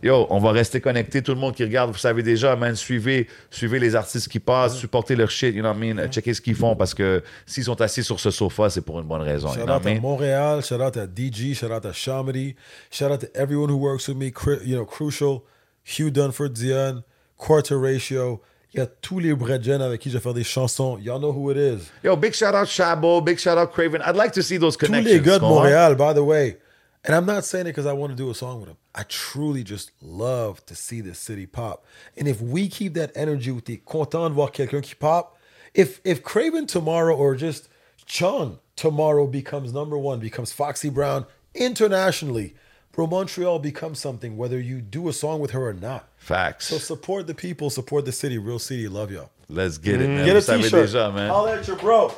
Yo, 0.02 0.26
on 0.28 0.38
va 0.38 0.52
rester 0.52 0.80
connecté. 0.82 1.22
Tout 1.22 1.32
le 1.32 1.40
monde 1.40 1.54
qui 1.54 1.64
regarde, 1.64 1.90
vous 1.90 1.98
savez 1.98 2.22
déjà, 2.22 2.54
man, 2.56 2.76
suivez, 2.76 3.26
suivez 3.50 3.78
les 3.78 3.96
artistes 3.96 4.28
qui 4.28 4.38
passent, 4.38 4.76
supportez 4.76 5.16
leur 5.16 5.30
shit, 5.30 5.54
you 5.54 5.62
know 5.62 5.70
what 5.70 5.76
I 5.82 5.94
mean? 5.94 6.08
Checkez 6.10 6.34
ce 6.34 6.40
qu'ils 6.42 6.54
font 6.54 6.76
parce 6.76 6.92
que 6.92 7.22
s'ils 7.46 7.64
sont 7.64 7.80
assis 7.80 8.04
sur 8.04 8.20
ce 8.20 8.30
sofa, 8.30 8.68
c'est 8.68 8.82
pour 8.82 9.00
une 9.00 9.06
bonne 9.06 9.22
raison. 9.22 9.48
you 9.48 9.54
shout 9.54 9.60
know 9.62 9.72
what 9.72 9.76
out 9.80 9.86
à 9.86 9.94
mean? 9.94 10.00
Montréal, 10.02 10.62
shout 10.62 10.80
out 10.82 10.96
à 10.98 11.06
DG, 11.06 11.54
shout 11.54 11.72
out 11.72 11.86
à 11.86 11.92
Shamedy, 11.92 12.54
shout 12.90 13.06
out 13.10 13.20
to 13.20 13.26
everyone 13.34 13.70
who 13.70 13.76
works 13.78 14.06
with 14.06 14.18
me, 14.18 14.30
you 14.64 14.76
know, 14.76 14.84
Crucial, 14.84 15.42
Hugh 15.84 16.10
Dunford, 16.12 16.50
Dion, 16.52 17.02
Quarter 17.38 17.78
Ratio. 17.80 18.40
Il 18.74 18.78
y 18.78 18.82
a 18.82 18.86
tous 18.86 19.20
les 19.20 19.32
Bredgen 19.34 19.80
avec 19.80 20.00
qui 20.00 20.10
je 20.10 20.14
vais 20.18 20.20
faire 20.22 20.34
des 20.34 20.42
chansons. 20.42 20.98
Y'all 20.98 21.20
know 21.20 21.30
who 21.32 21.48
it 21.52 21.56
is. 21.56 21.90
Yo, 22.02 22.16
big 22.16 22.34
shout 22.34 22.54
out 22.56 22.66
Shabo, 22.66 23.24
big 23.24 23.38
shout 23.38 23.56
out 23.56 23.72
Craven. 23.72 24.02
I'd 24.02 24.16
like 24.16 24.32
to 24.32 24.42
see 24.42 24.56
those 24.58 24.76
Tous 24.76 24.86
connections. 24.86 25.14
les 25.14 25.20
gars 25.20 25.38
de? 25.38 25.44
Montréal, 25.44 25.96
by 25.96 26.12
the 26.12 26.24
way. 26.24 26.56
And 27.04 27.14
I'm 27.14 27.24
not 27.24 27.44
saying 27.44 27.66
it 27.66 27.70
because 27.70 27.86
I 27.86 27.92
want 27.92 28.10
to 28.10 28.16
do 28.16 28.30
a 28.30 28.34
song 28.34 28.58
with 28.60 28.68
them. 28.68 28.76
I 28.94 29.04
truly 29.04 29.62
just 29.62 29.92
love 30.02 30.64
to 30.66 30.74
see 30.74 31.00
this 31.02 31.18
city 31.20 31.46
pop. 31.46 31.84
And 32.18 32.26
if 32.26 32.40
we 32.40 32.66
keep 32.68 32.94
that 32.94 33.12
energy 33.14 33.52
où 33.52 33.60
t'es 33.60 33.80
content 33.84 34.28
de 34.30 34.34
voir 34.34 34.50
quelqu'un 34.50 34.82
qui 34.82 34.94
pop, 34.96 35.36
if 35.74 36.00
if 36.04 36.24
Craven 36.24 36.66
tomorrow 36.66 37.14
or 37.14 37.36
just 37.36 37.68
Chung 38.06 38.58
tomorrow 38.74 39.26
becomes 39.28 39.72
number 39.72 39.96
one, 39.96 40.18
becomes 40.18 40.50
Foxy 40.52 40.90
Brown 40.90 41.26
internationally, 41.54 42.54
bro, 42.94 43.06
Montreal 43.06 43.58
becomes 43.58 43.98
something 43.98 44.36
whether 44.36 44.60
you 44.60 44.80
do 44.80 45.08
a 45.08 45.12
song 45.12 45.40
with 45.40 45.50
her 45.52 45.68
or 45.68 45.74
not. 45.74 46.08
Facts. 46.16 46.66
So 46.68 46.78
support 46.78 47.26
the 47.26 47.34
people, 47.34 47.70
support 47.70 48.04
the 48.04 48.12
city, 48.12 48.38
real 48.38 48.58
city, 48.58 48.88
love 48.88 49.10
y'all. 49.10 49.30
Let's 49.48 49.78
get 49.78 50.00
it, 50.00 50.08
man. 50.08 50.20
Mm. 50.20 50.24
Get 50.24 50.32
Vous 50.32 50.38
a 50.38 50.42
savez 50.42 50.64
t-shirt. 50.70 50.88
déjà, 50.88 51.14
man. 51.14 51.28
Holla 51.30 51.58
at 51.58 51.66
your 51.66 51.76
bro. 51.76 52.12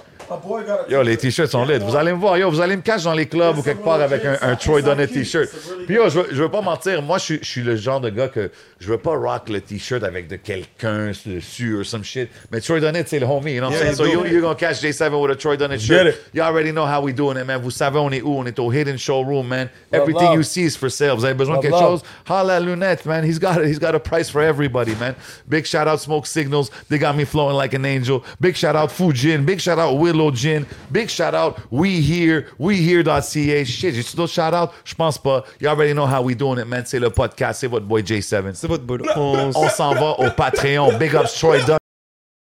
Yo, 0.88 1.02
les 1.02 1.16
t-shirts 1.16 1.51
sont 1.51 1.64
lit. 1.64 1.78
Vous 1.78 1.94
allez 1.94 2.12
me 2.12 2.18
voir. 2.18 2.36
Yo, 2.36 2.51
vous 2.51 2.60
allez 2.60 2.76
me 2.76 2.82
cacher 2.82 3.05
dans 3.05 3.14
les 3.14 3.26
clubs 3.26 3.59
ou 3.59 3.62
quelque 3.62 3.84
part 3.84 4.01
avec 4.01 4.24
un, 4.24 4.36
un 4.43 4.56
Troy 4.56 4.82
Donnet 4.82 5.06
t-shirt. 5.06 5.48
Puis 5.86 5.94
yo, 5.94 6.09
je 6.09 6.20
veux, 6.20 6.28
je 6.30 6.43
veux 6.43 6.51
pas 6.51 6.60
mentir. 6.60 7.01
Moi, 7.02 7.18
je 7.18 7.24
suis, 7.24 7.38
je 7.43 7.48
suis 7.48 7.62
le 7.62 7.76
genre 7.76 8.01
de 8.01 8.10
gars 8.10 8.28
que 8.28 8.51
je 8.80 8.88
veux 8.88 8.98
pas 8.98 9.16
rock 9.16 9.48
le 9.48 9.60
t-shirt 9.60 10.02
avec 10.02 10.28
de 10.28 10.36
quelqu'un 10.36 11.12
dessus 11.24 11.78
or 11.78 11.84
some 11.84 12.02
shit. 12.02 12.28
Mais 12.51 12.60
Troy 12.60 12.80
Donnet, 12.80 13.05
c'est 13.06 13.18
le 13.18 13.26
homie. 13.26 13.52
You 13.52 13.60
know 13.60 13.68
what 13.68 13.76
I'm 13.76 13.80
saying? 13.80 13.94
So 13.94 14.06
you, 14.06 14.26
you're 14.26 14.43
gonna 14.43 14.55
catch 14.55 14.82
J7 14.82 15.20
with 15.20 15.30
a 15.30 15.36
Troy 15.36 15.56
Donnet 15.56 15.78
shirt. 15.78 16.14
You 16.34 16.43
already 16.43 16.72
know 16.72 16.86
how 16.86 17.02
we 17.02 17.12
doing 17.12 17.36
it, 17.36 17.44
man. 17.44 17.60
Vous 17.60 17.70
savez, 17.70 17.98
on 17.98 18.10
est 18.10 18.22
où? 18.22 18.36
On 18.38 18.47
est 18.47 18.59
au 18.59 18.70
Hidden 18.72 18.98
Showroom, 18.98 19.47
man. 19.47 19.68
Everything 19.93 20.32
you 20.32 20.43
see 20.43 20.64
is 20.64 20.76
for 20.76 20.90
sale. 20.90 21.14
Vous 21.16 21.24
avez 21.24 21.34
besoin 21.34 21.56
de 21.59 21.62
quelque 21.62 21.78
chose? 21.78 22.02
Holla 22.28 22.59
Lunette, 22.60 23.06
man. 23.06 23.24
He's 23.24 23.38
got, 23.38 23.59
a, 23.59 23.66
he's 23.66 23.78
got 23.78 23.94
a 23.94 24.01
price 24.01 24.28
for 24.28 24.43
everybody, 24.43 24.94
man. 24.97 25.14
Big 25.48 25.66
shout 25.66 25.86
out 25.86 26.01
Smoke 26.01 26.26
Signals. 26.26 26.70
They 26.88 26.98
got 26.98 27.16
me 27.16 27.24
flowing 27.24 27.56
like 27.56 27.74
an 27.74 27.84
angel. 27.84 28.24
Big 28.40 28.56
shout 28.56 28.76
out 28.76 28.90
Fujin. 28.90 29.44
Big 29.47 29.60
shout 29.60 29.78
out 29.78 29.97
Willow 30.06 30.30
Gin. 30.30 30.64
Big 30.90 31.08
shout 31.08 31.34
out 31.34 31.56
We 31.70 32.00
Here. 32.00 32.46
WeHere.ca. 32.58 33.64
Shit, 33.64 33.94
j'ai 33.94 34.16
d'autres 34.16 34.32
shout 34.32 34.54
out? 34.54 34.70
Je 34.84 34.94
pense 34.94 35.18
pas. 35.18 35.44
You 35.60 35.68
already 35.68 35.92
know 35.92 36.06
how 36.06 36.22
we 36.22 36.34
doing 36.34 36.58
it, 36.58 36.66
man. 36.66 36.84
C'est 36.86 37.00
le 37.00 37.10
podcast. 37.10 37.60
C'est 37.60 37.66
votre 37.66 37.86
boy 37.86 38.02
J7. 38.02 38.54
C'est 38.54 38.68
votre 38.68 38.84
bonne 38.84 39.02
réponse. 39.02 39.54
On 39.56 39.68
s'en 39.68 39.94
va 39.94 40.18
au 40.18 40.30
Patreon. 40.30 40.98
Big 40.98 41.14
ups 41.14 41.34
Troy 41.38 41.58
Dunn. 41.60 41.78